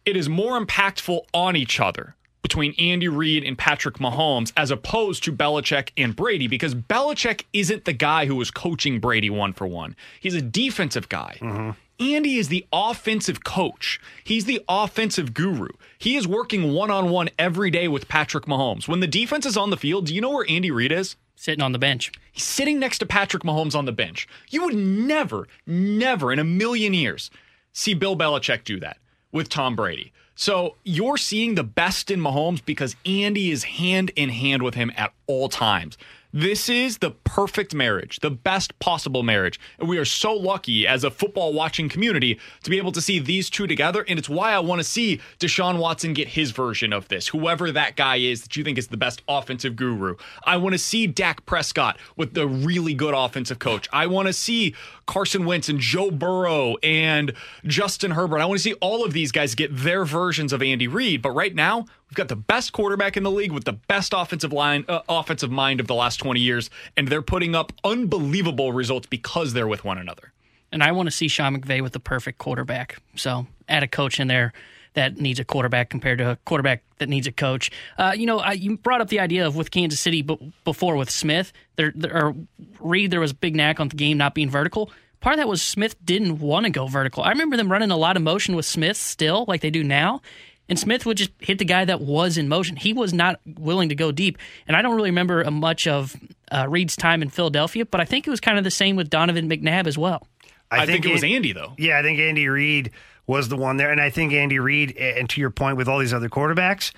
it 0.05 0.17
is 0.17 0.29
more 0.29 0.61
impactful 0.61 1.21
on 1.35 1.57
each 1.57 1.81
other 1.81 2.15
between 2.43 2.73
Andy 2.79 3.09
Reid 3.09 3.43
and 3.43 3.59
Patrick 3.59 3.97
Mahomes 3.97 4.53
as 4.57 4.71
opposed 4.71 5.25
to 5.25 5.33
Belichick 5.33 5.89
and 5.97 6.15
Brady 6.15 6.47
because 6.47 6.77
Belichick 6.77 7.43
isn't 7.53 7.85
the 7.87 7.93
guy 7.93 8.27
who 8.27 8.37
was 8.37 8.53
coaching 8.53 9.01
Brady 9.01 9.31
one 9.31 9.53
for 9.53 9.67
one. 9.67 9.97
He's 10.21 10.35
a 10.35 10.41
defensive 10.41 11.09
guy. 11.09 11.39
Mm-hmm. 11.41 11.71
Andy 11.99 12.37
is 12.37 12.49
the 12.49 12.67
offensive 12.73 13.43
coach. 13.45 14.01
He's 14.23 14.45
the 14.45 14.63
offensive 14.69 15.33
guru. 15.33 15.69
He 15.99 16.17
is 16.17 16.29
working 16.29 16.73
one 16.73 16.91
on 16.91 17.11
one 17.11 17.31
every 17.39 17.71
day 17.71 17.89
with 17.89 18.09
Patrick 18.09 18.45
Mahomes. 18.45 18.87
When 18.87 19.01
the 19.01 19.07
defense 19.07 19.47
is 19.47 19.57
on 19.57 19.71
the 19.71 19.77
field, 19.77 20.07
do 20.07 20.15
you 20.15 20.21
know 20.21 20.31
where 20.31 20.47
Andy 20.49 20.71
Reid 20.71 20.93
is? 20.93 21.17
Sitting 21.35 21.63
on 21.63 21.73
the 21.73 21.79
bench. 21.79 22.13
He's 22.33 22.45
sitting 22.45 22.79
next 22.79 22.99
to 22.99 23.07
Patrick 23.07 23.43
Mahomes 23.43 23.75
on 23.75 23.85
the 23.85 23.93
bench. 23.93 24.29
You 24.51 24.65
would 24.65 24.75
never, 24.75 25.49
never 25.67 26.33
in 26.33 26.39
a 26.39 26.45
million 26.45 26.95
years 26.95 27.31
see 27.73 27.95
Bill 27.95 28.17
Belichick 28.17 28.65
do 28.65 28.81
that 28.81 28.99
with 29.33 29.49
Tom 29.49 29.77
Brady. 29.77 30.13
So 30.35 30.77
you're 30.85 31.17
seeing 31.17 31.55
the 31.55 31.65
best 31.65 32.11
in 32.11 32.21
Mahomes 32.21 32.65
because 32.65 32.95
Andy 33.07 33.51
is 33.51 33.65
hand 33.65 34.11
in 34.17 34.29
hand 34.29 34.63
with 34.63 34.75
him 34.75 34.93
at 34.97 35.13
all 35.27 35.49
times. 35.49 35.97
This 36.39 36.69
is 36.69 36.99
the 36.99 37.13
perfect 37.13 37.75
marriage, 37.75 38.21
the 38.21 38.31
best 38.31 38.79
possible 38.79 39.23
marriage. 39.23 39.59
And 39.79 39.89
we 39.89 39.97
are 39.97 40.05
so 40.05 40.35
lucky 40.35 40.87
as 40.87 41.03
a 41.03 41.11
football 41.11 41.55
watching 41.55 41.89
community 41.89 42.39
to 42.63 42.69
be 42.69 42.77
able 42.77 42.93
to 42.93 43.01
see 43.01 43.19
these 43.19 43.49
two 43.49 43.67
together. 43.67 44.05
And 44.07 44.19
it's 44.19 44.29
why 44.29 44.53
I 44.53 44.59
want 44.59 44.81
to 44.81 44.85
see 44.85 45.23
Deshaun 45.39 45.79
Watson 45.79 46.13
get 46.13 46.29
his 46.29 46.51
version 46.51 46.93
of 46.93 47.09
this, 47.09 47.29
whoever 47.29 47.73
that 47.73 47.97
guy 47.97 48.17
is 48.17 48.43
that 48.43 48.55
you 48.55 48.65
think 48.65 48.77
is 48.77 48.89
the 48.89 48.99
best 48.99 49.23
offensive 49.27 49.77
guru. 49.77 50.17
I 50.45 50.59
want 50.59 50.75
to 50.75 50.79
see 50.79 51.07
Dak 51.07 51.47
Prescott 51.47 51.99
with 52.19 52.35
the 52.35 52.47
really 52.47 52.93
good 52.93 53.15
offensive 53.15 53.59
coach. 53.59 53.89
I 53.91 54.07
want 54.07 54.27
to 54.27 54.35
see 54.35 54.75
Carson 55.07 55.47
Wentz 55.47 55.71
and 55.71 55.81
Joe 55.81 56.11
Burrow 56.11 56.77
and 56.83 57.33
Justin 57.65 58.11
Herbert. 58.11 58.41
I 58.41 58.45
want 58.45 58.59
to 58.59 58.63
see 58.63 58.75
all 58.75 59.07
of 59.07 59.15
these 59.15 59.33
guys 59.33 59.55
get 59.55 59.75
their 59.75 60.05
versions 60.05 60.53
of 60.53 60.61
Andy 60.61 60.87
Reid. 60.87 61.23
But 61.23 61.31
right 61.31 61.55
now, 61.55 61.87
we've 62.09 62.17
got 62.17 62.29
the 62.29 62.37
best 62.37 62.73
quarterback 62.73 63.17
in 63.17 63.23
the 63.23 63.31
league 63.31 63.53
with 63.53 63.65
the 63.65 63.73
best 63.73 64.13
offensive 64.17 64.53
line, 64.53 64.85
uh, 64.89 65.01
offensive 65.09 65.51
mind 65.51 65.81
of 65.81 65.87
the 65.87 65.95
last 65.95 66.17
20 66.19 66.41
years, 66.41 66.71
and 66.97 67.09
they're 67.09 67.23
putting 67.23 67.55
up 67.55 67.73
unbelievable 67.85 68.73
results 68.73 69.07
because 69.07 69.53
they're 69.53 69.69
with 69.69 69.85
one 69.85 69.99
another. 69.99 70.33
And 70.73 70.83
I 70.83 70.93
want 70.93 71.07
to 71.07 71.11
see 71.11 71.29
Sean 71.29 71.57
McVay 71.57 71.81
with 71.81 71.93
the 71.93 72.01
perfect 72.01 72.39
quarterback. 72.39 72.99
So 73.15 73.47
add 73.69 73.83
a 73.83 73.89
coach 73.89 74.21
in 74.21 74.29
there 74.29 74.53
that 74.95 75.19
needs 75.19 75.39
a 75.39 75.45
quarterback 75.45 75.91
compared 75.91 76.19
to 76.19 76.31
a 76.33 76.37
quarterback 76.45 76.83
that 76.99 77.09
needs 77.09 77.27
a 77.27 77.33
coach. 77.33 77.71
Uh, 77.99 78.15
you 78.17 78.27
know, 78.27 78.39
I, 78.39 78.53
you 78.53 78.77
brought 78.79 79.01
up 79.01 79.09
the 79.09 79.21
idea 79.21 79.47
of 79.47 79.55
with 79.55 79.71
Kansas 79.71 80.01
City, 80.01 80.23
but 80.23 80.39
before 80.65 80.97
with 80.97 81.11
Smith, 81.11 81.53
there, 81.77 81.93
there 81.95 82.27
or 82.27 82.35
Reid, 82.81 83.11
there 83.11 83.21
was 83.21 83.33
big 83.33 83.55
knack 83.55 83.79
on 83.79 83.89
the 83.89 83.97
game 83.97 84.17
not 84.17 84.35
being 84.35 84.51
vertical. 84.51 84.91
Part 85.21 85.35
of 85.35 85.39
that 85.39 85.49
was 85.49 85.63
Smith 85.63 85.97
didn't 86.05 86.39
want 86.39 86.65
to 86.65 86.71
go 86.71 86.87
vertical. 86.87 87.23
I 87.23 87.31
remember 87.31 87.57
them 87.57 87.71
running 87.71 87.91
a 87.91 87.97
lot 87.97 88.17
of 88.17 88.23
motion 88.23 88.57
with 88.57 88.65
Smith 88.65 88.97
still, 88.97 89.45
like 89.47 89.61
they 89.61 89.71
do 89.71 89.85
now. 89.85 90.23
And 90.69 90.79
Smith 90.79 91.07
would 91.07 91.17
just 91.17 91.31
hit 91.39 91.59
the 91.59 91.65
guy 91.65 91.85
that 91.85 92.01
was 92.01 92.37
in 92.37 92.49
motion. 92.49 92.77
He 92.77 92.93
was 92.93 93.13
not 93.13 93.41
willing 93.47 93.89
to 93.89 93.95
go 93.95 94.11
deep. 94.11 94.39
And 94.67 94.77
I 94.77 94.83
don't 94.83 94.97
really 94.97 95.11
remember 95.11 95.47
uh, 95.47 95.51
much 95.51 95.87
of 95.87 96.17
uh, 96.51 96.67
Reid's 96.69 96.97
time 96.97 97.23
in 97.23 97.31
Philadelphia, 97.31 97.87
but 97.87 98.01
I 98.01 98.05
think 98.05 98.27
it 98.27 98.31
was 98.31 98.41
kind 98.41 98.59
of 98.59 98.65
the 98.65 98.71
same 98.71 98.97
with 98.97 99.11
Donovan 99.11 99.49
McNabb 99.49 99.87
as 99.87 99.97
well. 99.97 100.27
I 100.71 100.87
think 100.87 101.05
it 101.05 101.13
was 101.13 101.23
Andy, 101.23 101.53
though. 101.53 101.75
Yeah, 101.79 101.99
I 101.99 102.03
think 102.03 102.19
Andy 102.19 102.49
Reid 102.49 102.91
was 103.27 103.49
the 103.49 103.57
one 103.57 103.77
there, 103.77 103.91
and 103.91 104.01
I 104.01 104.11
think 104.11 104.33
Andy 104.33 104.59
Reid, 104.59 104.97
and 104.97 105.29
to 105.31 105.41
your 105.41 105.51
point 105.51 105.77
with 105.77 105.89
all 105.89 105.99
these 105.99 106.13
other 106.13 106.29
quarterbacks, 106.29 106.93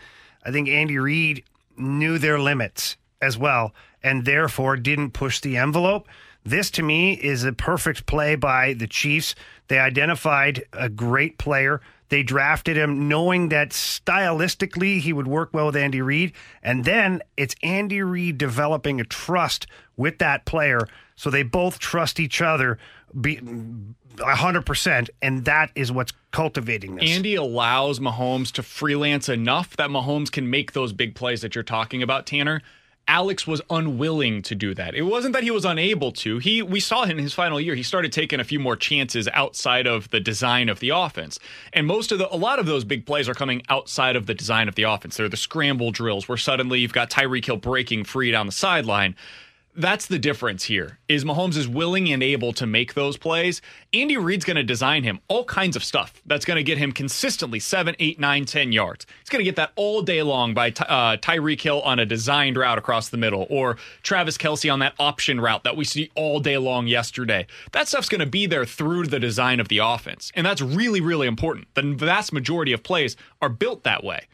I 0.45 0.51
think 0.51 0.69
Andy 0.69 0.99
Reid 0.99 1.45
knew 1.77 2.19
their 2.19 2.39
limits 2.39 2.97
as 3.20 3.36
well, 3.36 3.74
and 4.03 4.24
therefore 4.24 4.77
didn't 4.77 5.11
push 5.11 5.40
the 5.40 5.57
envelope. 5.57 6.09
This 6.45 6.70
to 6.73 6.82
me 6.82 7.12
is 7.15 7.45
a 7.45 7.53
perfect 7.53 8.07
play 8.07 8.35
by 8.35 8.73
the 8.73 8.86
Chiefs. 8.86 9.35
They 9.69 9.78
identified 9.78 10.65
a 10.73 10.89
great 10.89 11.36
player. 11.36 11.81
They 12.09 12.22
drafted 12.22 12.76
him 12.76 13.09
knowing 13.09 13.51
that 13.51 13.70
stylistically 13.70 15.01
he 15.01 15.12
would 15.12 15.26
work 15.26 15.51
well 15.52 15.66
with 15.66 15.76
Andy 15.76 16.01
Reid. 16.01 16.32
And 16.62 16.85
then 16.85 17.22
it's 17.36 17.55
Andy 17.62 18.02
Reid 18.02 18.39
developing 18.39 19.01
a 19.01 19.05
trust 19.05 19.66
with 19.97 20.18
that 20.18 20.44
player. 20.44 20.80
So 21.16 21.30
they 21.30 21.43
both 21.43 21.78
trust 21.78 22.18
each 22.20 22.40
other 22.40 22.78
be, 23.20 23.36
100%. 23.36 25.09
And 25.22 25.44
that 25.44 25.70
is 25.74 25.93
what's 25.93 26.12
cultivating 26.30 26.97
this. 26.97 27.10
Andy 27.10 27.35
allows 27.35 28.01
Mahomes 28.01 28.52
to 28.52 28.62
freelance 28.62 29.28
enough 29.28 29.76
that 29.76 29.90
Mahomes 29.90 30.30
can 30.30 30.48
make 30.48 30.72
those 30.72 30.93
big 30.93 31.14
plays 31.14 31.43
that 31.43 31.55
you're 31.55 31.64
talking 31.64 32.02
about, 32.02 32.26
Tanner. 32.26 32.62
Alex 33.09 33.47
was 33.47 33.62
unwilling 33.70 34.43
to 34.43 34.55
do 34.55 34.74
that. 34.74 34.94
It 34.94 35.02
wasn't 35.02 35.32
that 35.32 35.43
he 35.43 35.51
was 35.51 35.64
unable 35.64 36.12
to. 36.12 36.39
He 36.39 36.62
we 36.62 36.78
saw 36.78 37.05
him 37.05 37.18
in 37.18 37.24
his 37.24 37.32
final 37.32 37.60
year. 37.60 37.74
He 37.74 37.82
started 37.82 38.12
taking 38.12 38.39
a 38.39 38.44
few 38.44 38.60
more 38.60 38.76
chances 38.76 39.26
outside 39.32 39.86
of 39.86 40.10
the 40.10 40.20
design 40.20 40.68
of 40.68 40.80
the 40.80 40.90
offense. 40.90 41.40
And 41.72 41.86
most 41.86 42.12
of 42.12 42.18
the 42.18 42.32
a 42.32 42.36
lot 42.36 42.59
of 42.59 42.66
those 42.66 42.85
big 42.85 43.06
plays 43.06 43.28
are 43.28 43.35
coming 43.35 43.62
outside 43.70 44.14
of 44.14 44.26
the 44.26 44.35
design 44.35 44.68
of 44.68 44.74
the 44.74 44.82
offense. 44.82 45.16
They're 45.16 45.28
the 45.28 45.36
scramble 45.39 45.90
drills 45.90 46.28
where 46.28 46.39
suddenly 46.39 46.80
you've 46.80 46.93
got 46.93 47.10
Tyreek 47.10 47.47
Hill 47.47 47.56
breaking 47.56 48.05
free 48.05 48.30
down 48.30 48.47
the 48.47 48.52
sideline. 48.52 49.16
That's 49.78 50.06
the 50.06 50.18
difference 50.18 50.64
here. 50.64 50.98
Is 51.09 51.24
Mahomes 51.24 51.56
is 51.56 51.68
willing 51.68 52.10
and 52.12 52.20
able 52.20 52.52
to 52.55 52.66
make 52.66 52.94
those 52.94 53.16
plays. 53.16 53.62
Andy 53.92 54.16
Reid's 54.16 54.44
going 54.44 54.56
to 54.56 54.64
design 54.64 55.05
him 55.05 55.20
all 55.28 55.44
kinds 55.44 55.76
of 55.76 55.84
stuff 55.84 56.20
that's 56.26 56.44
going 56.44 56.56
to 56.56 56.64
get 56.64 56.78
him 56.78 56.90
consistently 56.90 57.60
seven, 57.60 57.94
eight, 58.00 58.18
nine, 58.18 58.44
ten 58.44 58.72
yards. 58.72 59.06
He's 59.20 59.28
going 59.28 59.38
to 59.38 59.44
get 59.44 59.55
that 59.55 59.70
all 59.76 60.02
day 60.02 60.24
long 60.24 60.52
by 60.52 60.70
uh, 60.70 61.18
Tyreek 61.18 61.60
Hill 61.60 61.80
on 61.82 62.00
a 62.00 62.05
designed 62.05 62.56
route 62.56 62.76
across 62.76 63.10
the 63.10 63.18
middle, 63.18 63.46
or 63.50 63.76
Travis 64.02 64.36
Kelce 64.36 64.70
on 64.70 64.80
that 64.80 64.94
option 64.98 65.40
route 65.40 65.62
that 65.62 65.76
we 65.76 65.84
see 65.84 66.10
all 66.16 66.40
day 66.40 66.59
long 66.59 66.88
yesterday. 66.88 67.46
That 67.70 67.86
stuff's 67.86 68.09
going 68.09 68.18
to 68.18 68.26
be 68.26 68.46
there 68.46 68.64
through 68.64 69.06
the 69.06 69.20
design 69.20 69.60
of 69.60 69.68
the 69.68 69.78
offense, 69.78 70.32
and 70.34 70.44
that's 70.44 70.60
really, 70.60 71.00
really 71.00 71.28
important. 71.28 71.72
The 71.74 71.82
vast 71.82 72.32
majority 72.32 72.72
of 72.72 72.82
plays 72.82 73.16
are 73.40 73.48
built 73.48 73.84
that 73.84 74.02
way. 74.02 74.26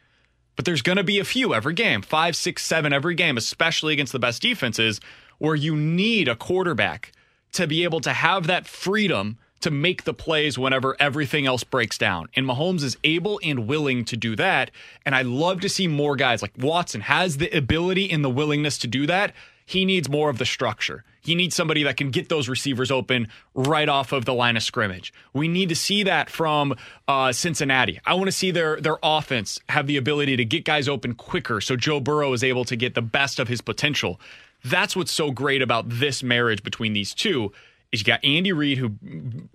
But 0.57 0.65
there's 0.65 0.83
going 0.83 0.99
to 0.99 1.05
be 1.05 1.19
a 1.19 1.25
few 1.25 1.53
every 1.53 1.75
game, 1.75 2.01
five, 2.01 2.37
six, 2.37 2.65
seven 2.65 2.93
every 2.93 3.15
game, 3.15 3.37
especially 3.37 3.93
against 3.93 4.13
the 4.13 4.19
best 4.19 4.41
defenses, 4.41 5.01
where 5.39 5.55
you 5.55 5.77
need 5.77 6.29
a 6.29 6.37
quarterback 6.37 7.13
to 7.53 7.67
be 7.67 7.85
able 7.85 8.01
to 8.01 8.13
have 8.13 8.47
that 8.47 8.67
freedom 8.67 9.39
to 9.61 9.71
make 9.71 10.05
the 10.05 10.13
plays 10.13 10.59
whenever 10.59 10.95
everything 11.01 11.47
else 11.47 11.65
breaks 11.65 11.97
down. 11.97 12.29
And 12.35 12.47
Mahomes 12.47 12.83
is 12.83 12.99
able 13.03 13.41
and 13.43 13.67
willing 13.67 14.05
to 14.05 14.17
do 14.17 14.37
that. 14.37 14.71
And 15.07 15.15
I 15.15 15.23
love 15.23 15.61
to 15.61 15.71
see 15.71 15.89
more 15.89 16.17
guys 16.17 16.43
like 16.43 16.53
Watson 16.59 17.01
has 17.01 17.39
the 17.39 17.49
ability 17.57 18.11
and 18.11 18.23
the 18.23 18.29
willingness 18.29 18.77
to 18.79 18.87
do 18.87 19.07
that. 19.07 19.33
He 19.65 19.87
needs 19.87 20.09
more 20.09 20.29
of 20.29 20.37
the 20.37 20.45
structure. 20.45 21.05
He 21.23 21.35
needs 21.35 21.55
somebody 21.55 21.83
that 21.85 21.97
can 21.97 22.11
get 22.11 22.29
those 22.29 22.51
receivers 22.51 22.91
open 22.91 23.29
right 23.55 23.89
off 23.89 24.13
of 24.13 24.27
the 24.27 24.35
line 24.35 24.59
of 24.59 24.63
scrimmage. 24.63 25.15
We 25.33 25.49
need 25.49 25.71
to 25.71 25.75
see 25.75 26.03
that 26.03 26.29
from 26.29 26.75
uh, 27.09 27.33
Cincinnati. 27.33 27.99
I 28.05 28.13
want 28.15 28.27
to 28.27 28.33
see 28.33 28.51
their 28.51 28.79
their 28.79 28.99
offense 29.03 29.59
have 29.71 29.87
the 29.87 29.97
ability 29.97 30.37
to 30.37 30.45
get 30.45 30.67
guys 30.67 30.87
open 30.87 31.15
quicker, 31.15 31.63
so 31.63 31.77
Joe 31.77 31.99
Burrow 31.99 32.35
is 32.35 32.45
able 32.45 32.67
to 32.67 32.77
get 32.77 32.95
the 32.95 33.01
best 33.01 33.39
of 33.39 33.49
his 33.49 33.63
potential. 33.63 34.21
That's 34.65 34.97
what's 34.97 35.13
so 35.13 35.31
great 35.31 35.63
about 35.63 35.89
this 35.89 36.23
marriage 36.23 36.63
between 36.63 36.93
these 36.95 37.15
two. 37.15 37.53
Is 37.93 38.01
you 38.01 38.05
got 38.05 38.25
Andy 38.25 38.53
Reid 38.53 38.79
who 38.79 38.89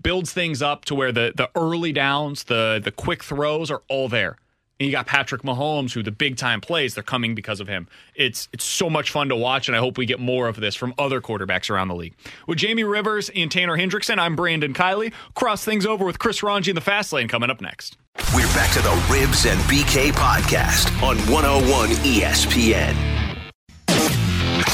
builds 0.01 0.31
things 0.31 0.61
up 0.61 0.85
to 0.85 0.95
where 0.95 1.11
the 1.11 1.33
the 1.35 1.49
early 1.55 1.91
downs, 1.91 2.45
the 2.45 2.79
the 2.81 2.91
quick 2.91 3.23
throws 3.23 3.69
are 3.69 3.81
all 3.89 4.07
there. 4.07 4.37
And 4.79 4.87
you 4.87 4.93
got 4.93 5.07
Patrick 5.07 5.41
Mahomes, 5.41 5.91
who 5.91 6.01
the 6.01 6.11
big 6.11 6.37
time 6.37 6.61
plays, 6.61 6.93
they're 6.93 7.03
coming 7.03 7.35
because 7.35 7.59
of 7.59 7.67
him. 7.67 7.89
It's 8.15 8.47
it's 8.53 8.63
so 8.63 8.89
much 8.89 9.11
fun 9.11 9.27
to 9.27 9.35
watch, 9.35 9.67
and 9.67 9.75
I 9.75 9.79
hope 9.79 9.97
we 9.97 10.05
get 10.05 10.21
more 10.21 10.47
of 10.47 10.55
this 10.55 10.73
from 10.73 10.93
other 10.97 11.19
quarterbacks 11.19 11.69
around 11.69 11.89
the 11.89 11.95
league. 11.95 12.15
With 12.47 12.59
Jamie 12.59 12.85
Rivers 12.85 13.29
and 13.35 13.51
Tanner 13.51 13.77
Hendrickson, 13.77 14.19
I'm 14.19 14.37
Brandon 14.37 14.73
Kiley. 14.73 15.11
Cross 15.33 15.65
things 15.65 15.85
over 15.85 16.05
with 16.05 16.17
Chris 16.17 16.41
Ranji 16.41 16.71
in 16.71 16.75
the 16.75 16.81
fast 16.81 17.11
lane 17.11 17.27
coming 17.27 17.49
up 17.49 17.59
next. 17.59 17.97
We're 18.33 18.47
back 18.53 18.71
to 18.73 18.81
the 18.81 19.07
Ribs 19.11 19.45
and 19.45 19.59
BK 19.61 20.11
podcast 20.13 20.87
on 21.03 21.17
101 21.29 21.89
ESPN. 21.89 23.18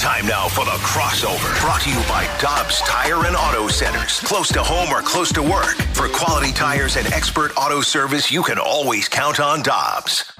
Time 0.06 0.28
now 0.28 0.48
for 0.48 0.64
the 0.64 0.78
crossover. 0.86 1.60
Brought 1.62 1.82
to 1.82 1.90
you 1.90 1.98
by 2.08 2.30
Dobbs 2.40 2.80
Tire 2.82 3.26
and 3.26 3.36
Auto 3.36 3.68
Centers. 3.68 4.20
Close 4.20 4.50
to 4.50 4.62
home 4.62 4.94
or 4.94 5.02
close 5.02 5.34
to 5.34 5.42
work. 5.42 5.78
For 5.96 6.08
quality 6.08 6.52
tires 6.52 6.96
and 6.96 7.12
expert 7.12 7.52
auto 7.58 7.82
service, 7.82 8.32
you 8.32 8.44
can 8.44 8.60
always 8.60 9.10
count 9.10 9.40
on 9.40 9.64
Dobbs. 9.64 10.32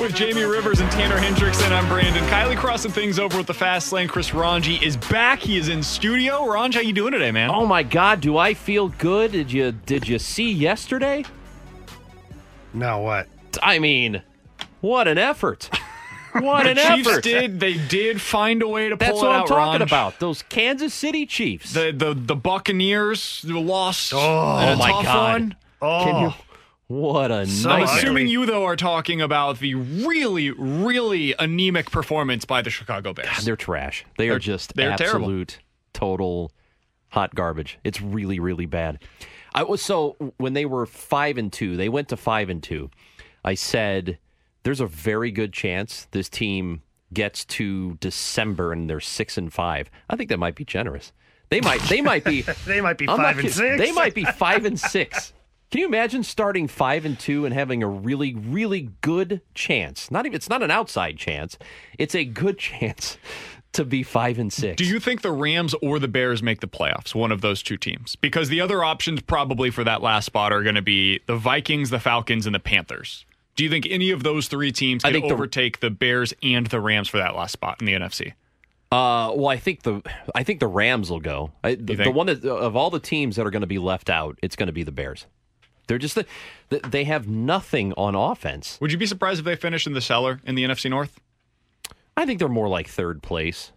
With 0.00 0.16
Jamie 0.16 0.42
Rivers 0.42 0.80
and 0.80 0.90
Tanner 0.90 1.16
Hendrickson, 1.16 1.70
I'm 1.70 1.86
Brandon. 1.86 2.24
Kiley 2.24 2.56
crossing 2.56 2.90
things 2.90 3.20
over 3.20 3.38
with 3.38 3.46
the 3.46 3.54
fast 3.54 3.92
lane. 3.92 4.08
Chris 4.08 4.34
Ranji 4.34 4.84
is 4.84 4.96
back. 4.96 5.38
He 5.38 5.58
is 5.58 5.68
in 5.68 5.84
studio. 5.84 6.40
Ranj, 6.40 6.74
how 6.74 6.80
you 6.80 6.92
doing 6.92 7.12
today, 7.12 7.30
man? 7.30 7.50
Oh 7.50 7.66
my 7.66 7.84
God, 7.84 8.20
do 8.20 8.36
I 8.36 8.52
feel 8.52 8.88
good? 8.88 9.30
Did 9.30 9.52
you 9.52 9.70
did 9.70 10.08
you 10.08 10.18
see 10.18 10.50
yesterday? 10.50 11.24
Now 12.74 13.02
what? 13.02 13.28
I 13.62 13.78
mean, 13.78 14.22
what 14.80 15.08
an 15.08 15.18
effort! 15.18 15.68
What 16.34 16.66
an 16.66 16.76
the 16.76 16.82
Chiefs 16.82 17.08
effort! 17.10 17.24
did 17.24 17.60
they 17.60 17.74
did 17.74 18.18
find 18.20 18.62
a 18.62 18.68
way 18.68 18.88
to 18.88 18.96
That's 18.96 19.12
pull 19.12 19.20
what 19.20 19.28
it 19.28 19.34
I'm 19.34 19.40
out, 19.42 19.48
talking 19.48 19.80
Ranj. 19.80 19.86
about. 19.90 20.18
Those 20.18 20.42
Kansas 20.44 20.94
City 20.94 21.26
Chiefs. 21.26 21.74
The 21.74 21.92
the 21.92 22.14
the 22.14 22.34
Buccaneers 22.36 23.44
lost. 23.44 24.14
Oh, 24.14 24.18
a 24.18 24.72
oh 24.72 24.76
my 24.76 24.90
tough 24.90 25.04
God. 25.04 25.32
One. 25.42 25.56
Oh, 25.82 26.04
Can 26.04 26.22
you? 26.22 26.32
What 26.86 27.30
a 27.30 27.46
I'm 27.66 27.82
assuming 27.82 28.28
you 28.28 28.46
though 28.46 28.64
are 28.64 28.76
talking 28.76 29.20
about 29.20 29.58
the 29.58 29.74
really 29.74 30.50
really 30.50 31.34
anemic 31.38 31.90
performance 31.90 32.44
by 32.46 32.62
the 32.62 32.70
Chicago 32.70 33.12
Bears. 33.12 33.44
They're 33.44 33.56
trash. 33.56 34.04
They 34.16 34.28
are 34.28 34.32
They're- 34.32 34.38
just 34.38 34.74
they're 34.74 34.96
terrible. 34.96 35.26
absolute, 35.26 35.58
total 35.92 36.50
hot 37.12 37.34
garbage. 37.34 37.78
It's 37.84 38.00
really, 38.00 38.40
really 38.40 38.66
bad. 38.66 38.98
I 39.54 39.62
was 39.62 39.82
so 39.82 40.16
when 40.38 40.54
they 40.54 40.64
were 40.64 40.86
five 40.86 41.36
and 41.38 41.52
two, 41.52 41.76
they 41.76 41.88
went 41.88 42.08
to 42.08 42.16
five 42.16 42.48
and 42.48 42.62
two. 42.62 42.90
I 43.44 43.54
said, 43.54 44.18
"There's 44.62 44.80
a 44.80 44.86
very 44.86 45.30
good 45.30 45.52
chance 45.52 46.08
this 46.10 46.28
team 46.28 46.82
gets 47.12 47.44
to 47.44 47.94
December 48.00 48.72
and 48.72 48.88
they're 48.88 49.00
six 49.00 49.36
and 49.36 49.52
five. 49.52 49.90
I 50.08 50.16
think 50.16 50.30
that 50.30 50.38
might 50.38 50.54
be 50.54 50.64
generous. 50.64 51.12
They 51.50 51.60
might. 51.60 51.82
They 51.82 52.00
might 52.00 52.24
be. 52.24 52.42
They 52.66 52.80
might 52.80 52.96
be 52.96 53.06
I'm 53.08 53.18
five 53.18 53.38
and 53.38 53.48
kidding. 53.48 53.52
six. 53.52 53.78
They 53.78 53.92
might 53.92 54.14
be 54.14 54.24
five 54.24 54.64
and 54.64 54.80
six. 54.80 55.34
Can 55.70 55.80
you 55.80 55.86
imagine 55.86 56.22
starting 56.22 56.68
five 56.68 57.04
and 57.04 57.18
two 57.18 57.44
and 57.44 57.54
having 57.54 57.82
a 57.82 57.88
really, 57.88 58.34
really 58.34 58.90
good 59.02 59.40
chance? 59.54 60.10
Not 60.10 60.24
even 60.24 60.36
it's 60.36 60.48
not 60.48 60.62
an 60.62 60.70
outside 60.70 61.18
chance. 61.18 61.58
It's 61.98 62.14
a 62.14 62.24
good 62.24 62.58
chance 62.70 63.18
to 63.72 63.84
be 63.84 64.02
five 64.02 64.38
and 64.38 64.52
six. 64.52 64.76
Do 64.76 64.84
you 64.84 65.00
think 65.00 65.22
the 65.22 65.32
Rams 65.32 65.74
or 65.82 65.98
the 65.98 66.08
Bears 66.08 66.42
make 66.42 66.60
the 66.60 66.68
playoffs? 66.68 67.14
One 67.14 67.32
of 67.32 67.40
those 67.40 67.62
two 67.62 67.76
teams, 67.76 68.16
because 68.16 68.48
the 68.48 68.60
other 68.60 68.84
options 68.84 69.20
probably 69.22 69.70
for 69.70 69.84
that 69.84 70.02
last 70.02 70.26
spot 70.26 70.52
are 70.52 70.62
going 70.62 70.74
to 70.74 70.82
be 70.82 71.20
the 71.26 71.36
Vikings, 71.36 71.90
the 71.90 72.00
Falcons, 72.00 72.46
and 72.46 72.54
the 72.54 72.60
Panthers. 72.60 73.24
Do 73.56 73.64
you 73.64 73.70
think 73.70 73.86
any 73.90 74.10
of 74.10 74.22
those 74.22 74.48
three 74.48 74.72
teams 74.72 75.02
can 75.02 75.12
think 75.12 75.28
the- 75.28 75.34
overtake 75.34 75.80
the 75.80 75.90
Bears 75.90 76.32
and 76.42 76.66
the 76.66 76.80
Rams 76.80 77.08
for 77.08 77.18
that 77.18 77.34
last 77.36 77.52
spot 77.52 77.78
in 77.80 77.86
the 77.86 77.92
NFC? 77.94 78.32
Uh, 78.90 79.32
well, 79.34 79.48
I 79.48 79.56
think 79.56 79.82
the 79.82 80.02
I 80.34 80.42
think 80.42 80.60
the 80.60 80.66
Rams 80.66 81.10
will 81.10 81.20
go. 81.20 81.52
I, 81.64 81.76
the, 81.76 81.94
the 81.94 82.10
one 82.10 82.26
that 82.26 82.44
of 82.44 82.76
all 82.76 82.90
the 82.90 83.00
teams 83.00 83.36
that 83.36 83.46
are 83.46 83.50
going 83.50 83.62
to 83.62 83.66
be 83.66 83.78
left 83.78 84.10
out, 84.10 84.38
it's 84.42 84.54
going 84.54 84.66
to 84.66 84.72
be 84.72 84.82
the 84.82 84.92
Bears. 84.92 85.24
They're 85.86 85.96
just 85.98 86.14
the, 86.14 86.26
they 86.68 87.04
have 87.04 87.26
nothing 87.26 87.94
on 87.94 88.14
offense. 88.14 88.78
Would 88.82 88.92
you 88.92 88.98
be 88.98 89.06
surprised 89.06 89.38
if 89.38 89.44
they 89.46 89.56
finish 89.56 89.86
in 89.86 89.94
the 89.94 90.02
cellar 90.02 90.40
in 90.44 90.56
the 90.56 90.64
NFC 90.64 90.90
North? 90.90 91.18
I 92.16 92.26
think 92.26 92.38
they're 92.38 92.48
more 92.48 92.68
like 92.68 92.88
third 92.88 93.22
place. 93.22 93.72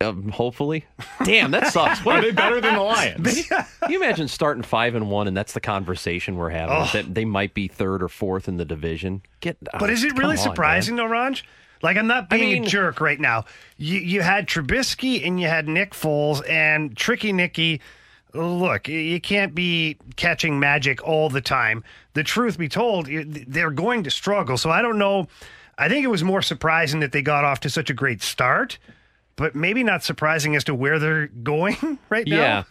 Um, 0.00 0.28
hopefully. 0.28 0.84
Damn, 1.24 1.52
that 1.52 1.72
sucks. 1.72 2.04
What 2.04 2.16
Are 2.16 2.20
they 2.22 2.30
better 2.32 2.60
than 2.60 2.74
the 2.74 2.80
Lions? 2.82 3.46
Can 3.48 3.90
you 3.90 4.02
imagine 4.02 4.28
starting 4.28 4.62
five 4.62 4.94
and 4.94 5.08
one, 5.10 5.28
and 5.28 5.36
that's 5.36 5.52
the 5.52 5.60
conversation 5.60 6.36
we're 6.36 6.50
having? 6.50 6.88
That 6.92 7.14
they 7.14 7.24
might 7.24 7.54
be 7.54 7.68
third 7.68 8.02
or 8.02 8.08
fourth 8.08 8.48
in 8.48 8.56
the 8.56 8.64
division. 8.64 9.22
Get, 9.40 9.56
But 9.62 9.82
oh, 9.82 9.86
is 9.92 10.04
it 10.04 10.10
come 10.10 10.18
really 10.18 10.36
on, 10.36 10.42
surprising, 10.42 10.96
though, 10.96 11.04
Ranj? 11.06 11.42
Like, 11.82 11.96
I'm 11.96 12.06
not 12.06 12.28
being 12.28 12.52
mean- 12.52 12.64
a 12.64 12.68
jerk 12.68 13.00
right 13.00 13.20
now. 13.20 13.44
You 13.76 13.98
you 13.98 14.22
had 14.22 14.46
Trubisky 14.46 15.26
and 15.26 15.40
you 15.40 15.46
had 15.48 15.68
Nick 15.68 15.92
Foles 15.92 16.42
and 16.48 16.96
Tricky 16.96 17.32
Nicky. 17.32 17.80
Look, 18.32 18.88
y- 18.88 18.94
you 18.94 19.20
can't 19.20 19.54
be 19.54 19.96
catching 20.16 20.58
magic 20.58 21.02
all 21.06 21.28
the 21.30 21.40
time. 21.42 21.84
The 22.14 22.24
truth 22.24 22.58
be 22.58 22.68
told, 22.68 23.06
they're 23.08 23.70
going 23.70 24.02
to 24.04 24.10
struggle. 24.10 24.56
So 24.58 24.70
I 24.70 24.82
don't 24.82 24.98
know. 24.98 25.28
I 25.78 25.88
think 25.88 26.04
it 26.04 26.08
was 26.08 26.22
more 26.24 26.42
surprising 26.42 27.00
that 27.00 27.12
they 27.12 27.22
got 27.22 27.44
off 27.44 27.60
to 27.60 27.70
such 27.70 27.90
a 27.90 27.94
great 27.94 28.22
start, 28.22 28.78
but 29.36 29.54
maybe 29.54 29.82
not 29.82 30.02
surprising 30.04 30.54
as 30.56 30.64
to 30.64 30.74
where 30.74 30.98
they're 30.98 31.26
going 31.42 31.98
right 32.10 32.26
now. 32.26 32.36
Yeah. 32.36 32.62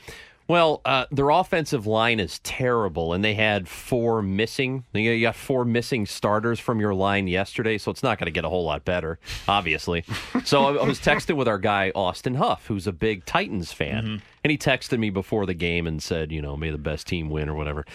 Well, 0.46 0.82
uh, 0.84 1.06
their 1.10 1.30
offensive 1.30 1.88
line 1.88 2.20
is 2.20 2.40
terrible, 2.40 3.14
and 3.14 3.24
they 3.24 3.34
had 3.34 3.70
four 3.70 4.22
missing. 4.22 4.84
You 4.92 5.22
got 5.22 5.38
four 5.38 5.64
missing 5.64 6.06
starters 6.06 6.60
from 6.60 6.82
your 6.82 6.94
line 6.94 7.28
yesterday, 7.28 7.78
so 7.78 7.92
it's 7.92 8.04
not 8.04 8.20
going 8.20 8.26
to 8.26 8.32
get 8.32 8.44
a 8.44 8.50
whole 8.50 8.66
lot 8.66 8.84
better, 8.84 9.20
obviously. 9.48 10.04
so 10.44 10.78
I, 10.78 10.86
was 10.86 11.00
texting 11.00 11.38
with 11.38 11.48
our 11.48 11.60
guy 11.60 11.94
Austin 11.96 12.36
Huff, 12.36 12.68
who's 12.68 12.88
a 12.88 12.92
big 12.92 13.24
Titans 13.26 13.72
fan, 13.72 14.04
Mm-hmm. 14.04 14.16
and 14.44 14.52
he 14.52 14.58
texted 14.58 15.00
me 15.00 15.10
before 15.10 15.46
the 15.46 15.54
game 15.54 15.88
and 15.88 16.04
said, 16.04 16.30
you 16.30 16.42
know, 16.42 16.58
may 16.58 16.72
the 16.72 16.78
best 16.78 17.08
team 17.08 17.30
win 17.30 17.48
or 17.48 17.54
whatever. 17.56 17.86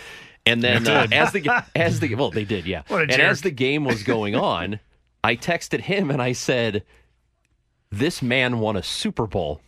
And 0.46 0.62
then 0.62 0.88
uh, 0.88 1.06
as 1.12 1.32
the 1.32 1.64
as 1.76 2.00
the 2.00 2.14
well, 2.14 2.30
they 2.30 2.46
did, 2.46 2.66
yeah. 2.66 2.80
And 2.88 3.10
jerk. 3.10 3.20
as 3.20 3.42
the 3.42 3.50
game 3.50 3.84
was 3.84 4.02
going 4.02 4.34
on, 4.34 4.80
I 5.24 5.36
texted 5.36 5.80
him 5.80 6.10
and 6.10 6.22
I 6.22 6.32
said, 6.32 6.84
"This 7.90 8.22
man 8.22 8.60
won 8.60 8.76
a 8.76 8.82
Super 8.82 9.26
Bowl." 9.26 9.60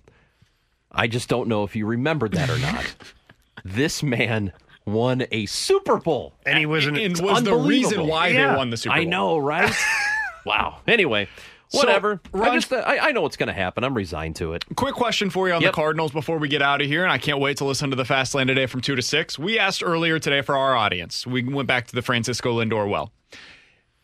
I 0.93 1.07
just 1.07 1.29
don't 1.29 1.49
know 1.49 1.63
if 1.65 1.77
you 1.77 1.87
remembered 1.87 2.33
that 2.33 2.51
or 2.51 2.59
not. 2.59 2.95
this 3.65 4.03
man 4.03 4.53
won 4.85 5.25
a 5.31 5.47
Super 5.47 5.99
Bowl. 5.99 6.35
And 6.45 6.59
he 6.59 6.67
was 6.67 6.87
an 6.87 6.97
and 6.97 7.19
was 7.21 7.45
the 7.45 7.55
reason 7.55 8.07
why 8.09 8.29
Yeah. 8.29 8.51
they 8.53 8.57
won 8.57 8.71
the 8.71 8.77
Super 8.77 8.95
Bowl. 8.97 9.01
I 9.03 9.05
know, 9.05 9.39
right? 9.39 9.73
wow. 10.45 10.79
Anyway, 10.89 11.29
So, 11.69 11.79
whatever. 11.79 12.21
I 12.35 12.53
just 12.57 12.73
I, 12.73 12.99
I 12.99 13.13
know 13.13 13.21
what's 13.21 13.37
going 13.37 13.47
to 13.49 13.53
happen. 13.53 13.85
I'm 13.85 13.95
resigned 13.95 14.35
to 14.37 14.55
it. 14.55 14.65
Quick 14.75 14.95
question 14.97 15.31
for 15.31 15.47
you 15.47 15.55
on 15.55 15.61
Yep. 15.63 15.71
the 15.71 15.75
Cardinals 15.77 16.11
before 16.11 16.39
we 16.39 16.49
get 16.49 16.61
out 16.63 16.81
of 16.81 16.89
here, 16.89 17.05
and 17.05 17.13
I 17.13 17.19
can't 17.19 17.39
wait 17.39 17.59
to 17.59 17.65
listen 17.65 17.91
to 17.91 17.97
the 17.97 18.05
Fast 18.05 18.35
Lane 18.35 18.49
today 18.49 18.67
from 18.67 18.81
2 18.81 18.97
to 18.97 19.03
6. 19.03 19.39
We 19.39 19.61
asked 19.61 19.83
earlier 19.85 20.19
today 20.19 20.41
for 20.41 20.57
our 20.57 20.75
audience. 20.75 21.25
We 21.25 21.45
went 21.45 21.69
back 21.69 21.87
to 21.89 21.95
the 21.95 22.03
Francisco 22.03 22.59
Lindor 22.61 22.89
well. 22.91 23.13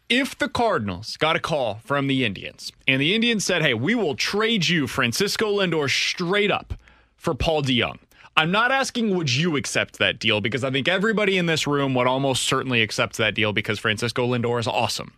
If 0.09 0.39
the 0.39 0.49
Cardinals 0.49 1.17
got 1.17 1.35
a 1.35 1.41
call 1.41 1.81
from 1.85 2.07
the 2.07 2.25
Indians, 2.25 2.71
and 2.87 3.01
the 3.01 3.15
Indians 3.15 3.45
said, 3.45 3.63
hey, 3.63 3.75
we 3.75 3.95
will 3.97 4.15
trade 4.15 4.69
you 4.69 4.87
Francisco 4.87 5.59
Lindor 5.59 5.91
straight 5.91 6.51
up 6.51 6.75
for 7.17 7.35
Paul 7.35 7.63
DeJong. 7.63 7.99
I'm 8.37 8.51
not 8.53 8.71
asking 8.71 9.17
would 9.17 9.35
you 9.35 9.57
accept 9.57 9.99
that 9.99 10.19
deal 10.21 10.41
because 10.41 10.63
I 10.63 10.71
think 10.71 10.87
everybody 10.87 11.39
in 11.39 11.47
this 11.47 11.67
room 11.67 11.95
would 11.95 12.07
almost 12.07 12.43
certainly 12.43 12.83
accept 12.83 13.17
that 13.17 13.35
deal 13.35 13.53
because 13.53 13.79
Francisco 13.79 14.27
Lindor 14.27 14.61
is 14.61 14.69
awesome. 14.69 15.15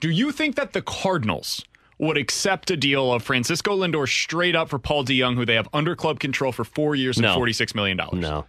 Do 0.00 0.10
you 0.10 0.30
think 0.30 0.54
that 0.56 0.72
the 0.72 0.82
Cardinals 0.82 1.64
would 1.98 2.18
accept 2.18 2.70
a 2.70 2.76
deal 2.76 3.12
of 3.12 3.22
Francisco 3.22 3.76
Lindor 3.76 4.06
straight 4.08 4.54
up 4.54 4.68
for 4.68 4.78
Paul 4.78 5.04
DeJong, 5.04 5.34
who 5.36 5.44
they 5.46 5.54
have 5.54 5.68
under 5.72 5.96
club 5.96 6.20
control 6.20 6.52
for 6.52 6.64
four 6.64 6.94
years 6.94 7.16
and 7.16 7.22
No. 7.24 7.36
$46 7.38 7.74
million? 7.74 7.98
No. 8.12 8.46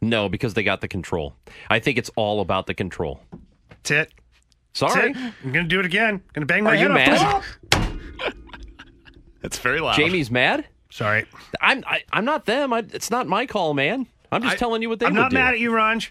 No, 0.00 0.28
because 0.28 0.54
they 0.54 0.62
got 0.62 0.80
the 0.80 0.88
control. 0.88 1.34
I 1.70 1.80
think 1.80 1.98
it's 1.98 2.10
all 2.16 2.40
about 2.40 2.66
the 2.66 2.74
control. 2.74 3.20
That's 3.70 3.90
it. 3.90 4.12
Sorry. 4.78 5.14
I'm 5.14 5.52
going 5.52 5.64
to 5.64 5.68
do 5.68 5.80
it 5.80 5.86
again. 5.86 6.14
I'm 6.14 6.22
going 6.32 6.40
to 6.42 6.46
bang 6.46 6.64
my 6.64 6.72
Are 6.72 6.76
head 6.76 6.90
you 6.90 6.92
off 6.92 7.42
the 7.70 7.78
mad? 7.78 7.82
wall. 7.82 7.92
That's 9.42 9.58
very 9.58 9.80
loud. 9.80 9.96
Jamie's 9.96 10.30
mad? 10.30 10.66
Sorry. 10.90 11.26
I'm 11.60 11.84
I, 11.86 12.02
I'm 12.12 12.24
not 12.24 12.46
them. 12.46 12.72
I, 12.72 12.78
it's 12.92 13.10
not 13.10 13.26
my 13.26 13.46
call, 13.46 13.74
man. 13.74 14.06
I'm 14.32 14.42
just 14.42 14.54
I- 14.54 14.58
telling 14.58 14.82
you 14.82 14.88
what 14.88 14.98
they 14.98 15.06
would 15.06 15.10
do. 15.14 15.16
I'm 15.16 15.16
would 15.16 15.22
not 15.22 15.30
do. 15.30 15.36
mad 15.36 15.54
at 15.54 15.60
you, 15.60 15.70
Ranj. 15.70 16.10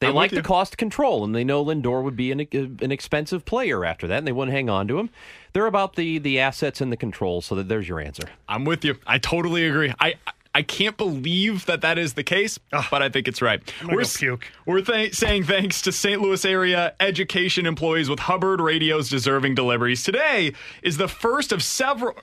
They 0.00 0.08
I'm 0.08 0.14
like 0.14 0.32
with 0.32 0.42
the 0.42 0.48
cost 0.48 0.78
control, 0.78 1.22
and 1.22 1.32
they 1.32 1.44
know 1.44 1.64
Lindor 1.64 2.02
would 2.02 2.16
be 2.16 2.32
an, 2.32 2.40
uh, 2.40 2.84
an 2.84 2.90
expensive 2.90 3.44
player 3.44 3.84
after 3.84 4.08
that, 4.08 4.18
and 4.18 4.26
they 4.26 4.32
wouldn't 4.32 4.52
hang 4.52 4.68
on 4.68 4.88
to 4.88 4.98
him. 4.98 5.10
They're 5.52 5.66
about 5.66 5.94
the 5.94 6.18
the 6.18 6.40
assets 6.40 6.80
and 6.80 6.90
the 6.90 6.96
control. 6.96 7.40
So 7.40 7.54
that 7.54 7.68
there's 7.68 7.88
your 7.88 8.00
answer. 8.00 8.24
I'm 8.48 8.64
with 8.64 8.84
you. 8.84 8.96
I 9.06 9.18
totally 9.18 9.64
agree. 9.66 9.92
I 10.00 10.14
I 10.54 10.62
can't 10.62 10.96
believe 10.96 11.64
that 11.66 11.80
that 11.80 11.98
is 11.98 12.12
the 12.12 12.22
case, 12.22 12.58
but 12.70 13.02
I 13.02 13.08
think 13.08 13.26
it's 13.26 13.40
right. 13.40 13.60
We're 13.88 14.04
puke. 14.04 14.46
We're 14.66 14.82
th- 14.82 15.14
saying 15.14 15.44
thanks 15.44 15.80
to 15.82 15.92
St. 15.92 16.20
Louis 16.20 16.44
area 16.44 16.94
education 17.00 17.64
employees 17.64 18.10
with 18.10 18.20
Hubbard 18.20 18.60
Radio's 18.60 19.08
deserving 19.08 19.54
deliveries. 19.54 20.02
Today 20.02 20.52
is 20.82 20.98
the 20.98 21.08
first 21.08 21.52
of 21.52 21.62
several. 21.62 22.16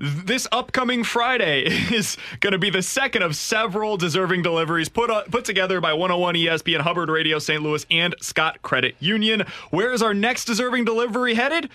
This 0.00 0.46
upcoming 0.52 1.02
Friday 1.02 1.64
is 1.92 2.16
going 2.40 2.52
to 2.52 2.58
be 2.58 2.70
the 2.70 2.82
second 2.82 3.22
of 3.22 3.34
several 3.34 3.96
deserving 3.96 4.42
deliveries 4.42 4.88
put 4.88 5.10
uh, 5.10 5.22
put 5.22 5.44
together 5.44 5.80
by 5.80 5.92
101 5.92 6.34
ESPN, 6.36 6.80
Hubbard 6.80 7.08
Radio, 7.08 7.38
St. 7.40 7.62
Louis, 7.62 7.84
and 7.90 8.14
Scott 8.20 8.62
Credit 8.62 8.94
Union. 9.00 9.44
Where 9.70 9.92
is 9.92 10.00
our 10.02 10.14
next 10.14 10.44
deserving 10.44 10.84
delivery 10.84 11.34
headed? 11.34 11.68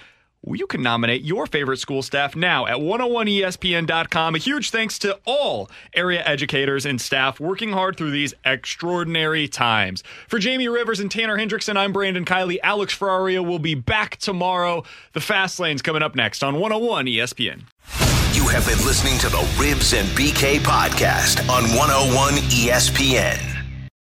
You 0.45 0.68
can 0.68 0.82
nominate 0.82 1.24
your 1.24 1.48
favorite 1.48 1.78
school 1.78 2.02
staff 2.02 2.36
now 2.36 2.65
at 2.68 2.78
101ESPN.com. 2.78 4.36
A 4.36 4.38
huge 4.38 4.72
thanks 4.72 4.99
to 4.99 5.18
all 5.26 5.70
area 5.95 6.22
educators 6.26 6.86
and 6.86 6.99
staff 6.99 7.40
working 7.40 7.72
hard 7.72 7.95
through 7.95 8.11
these 8.11 8.34
extraordinary 8.44 9.48
times. 9.48 10.03
For 10.28 10.40
Jamie 10.40 10.68
Rivers 10.68 10.99
and 10.99 11.10
Tanner 11.10 11.38
Hendrickson, 11.38 11.78
I'm 11.78 11.94
Brandon 11.94 12.26
Kiley. 12.26 12.57
Alex 12.61 12.98
Ferrario 12.98 13.45
will 13.45 13.60
be 13.60 13.76
back 13.76 14.18
tomorrow. 14.18 14.84
The 15.14 15.22
Fast 15.22 15.60
Lane's 15.60 15.82
coming 15.82 16.03
up 16.03 16.15
next 16.15 16.44
on 16.44 16.56
101 16.60 17.06
ESPN. 17.06 17.61
You 18.34 18.48
have 18.48 18.65
been 18.65 18.86
listening 18.86 19.18
to 19.20 19.30
the 19.30 19.49
Ribs 19.60 19.94
and 19.94 20.07
BK 20.10 20.57
podcast 20.60 21.40
on 21.49 21.64
101 21.76 22.34
ESPN. 22.49 23.52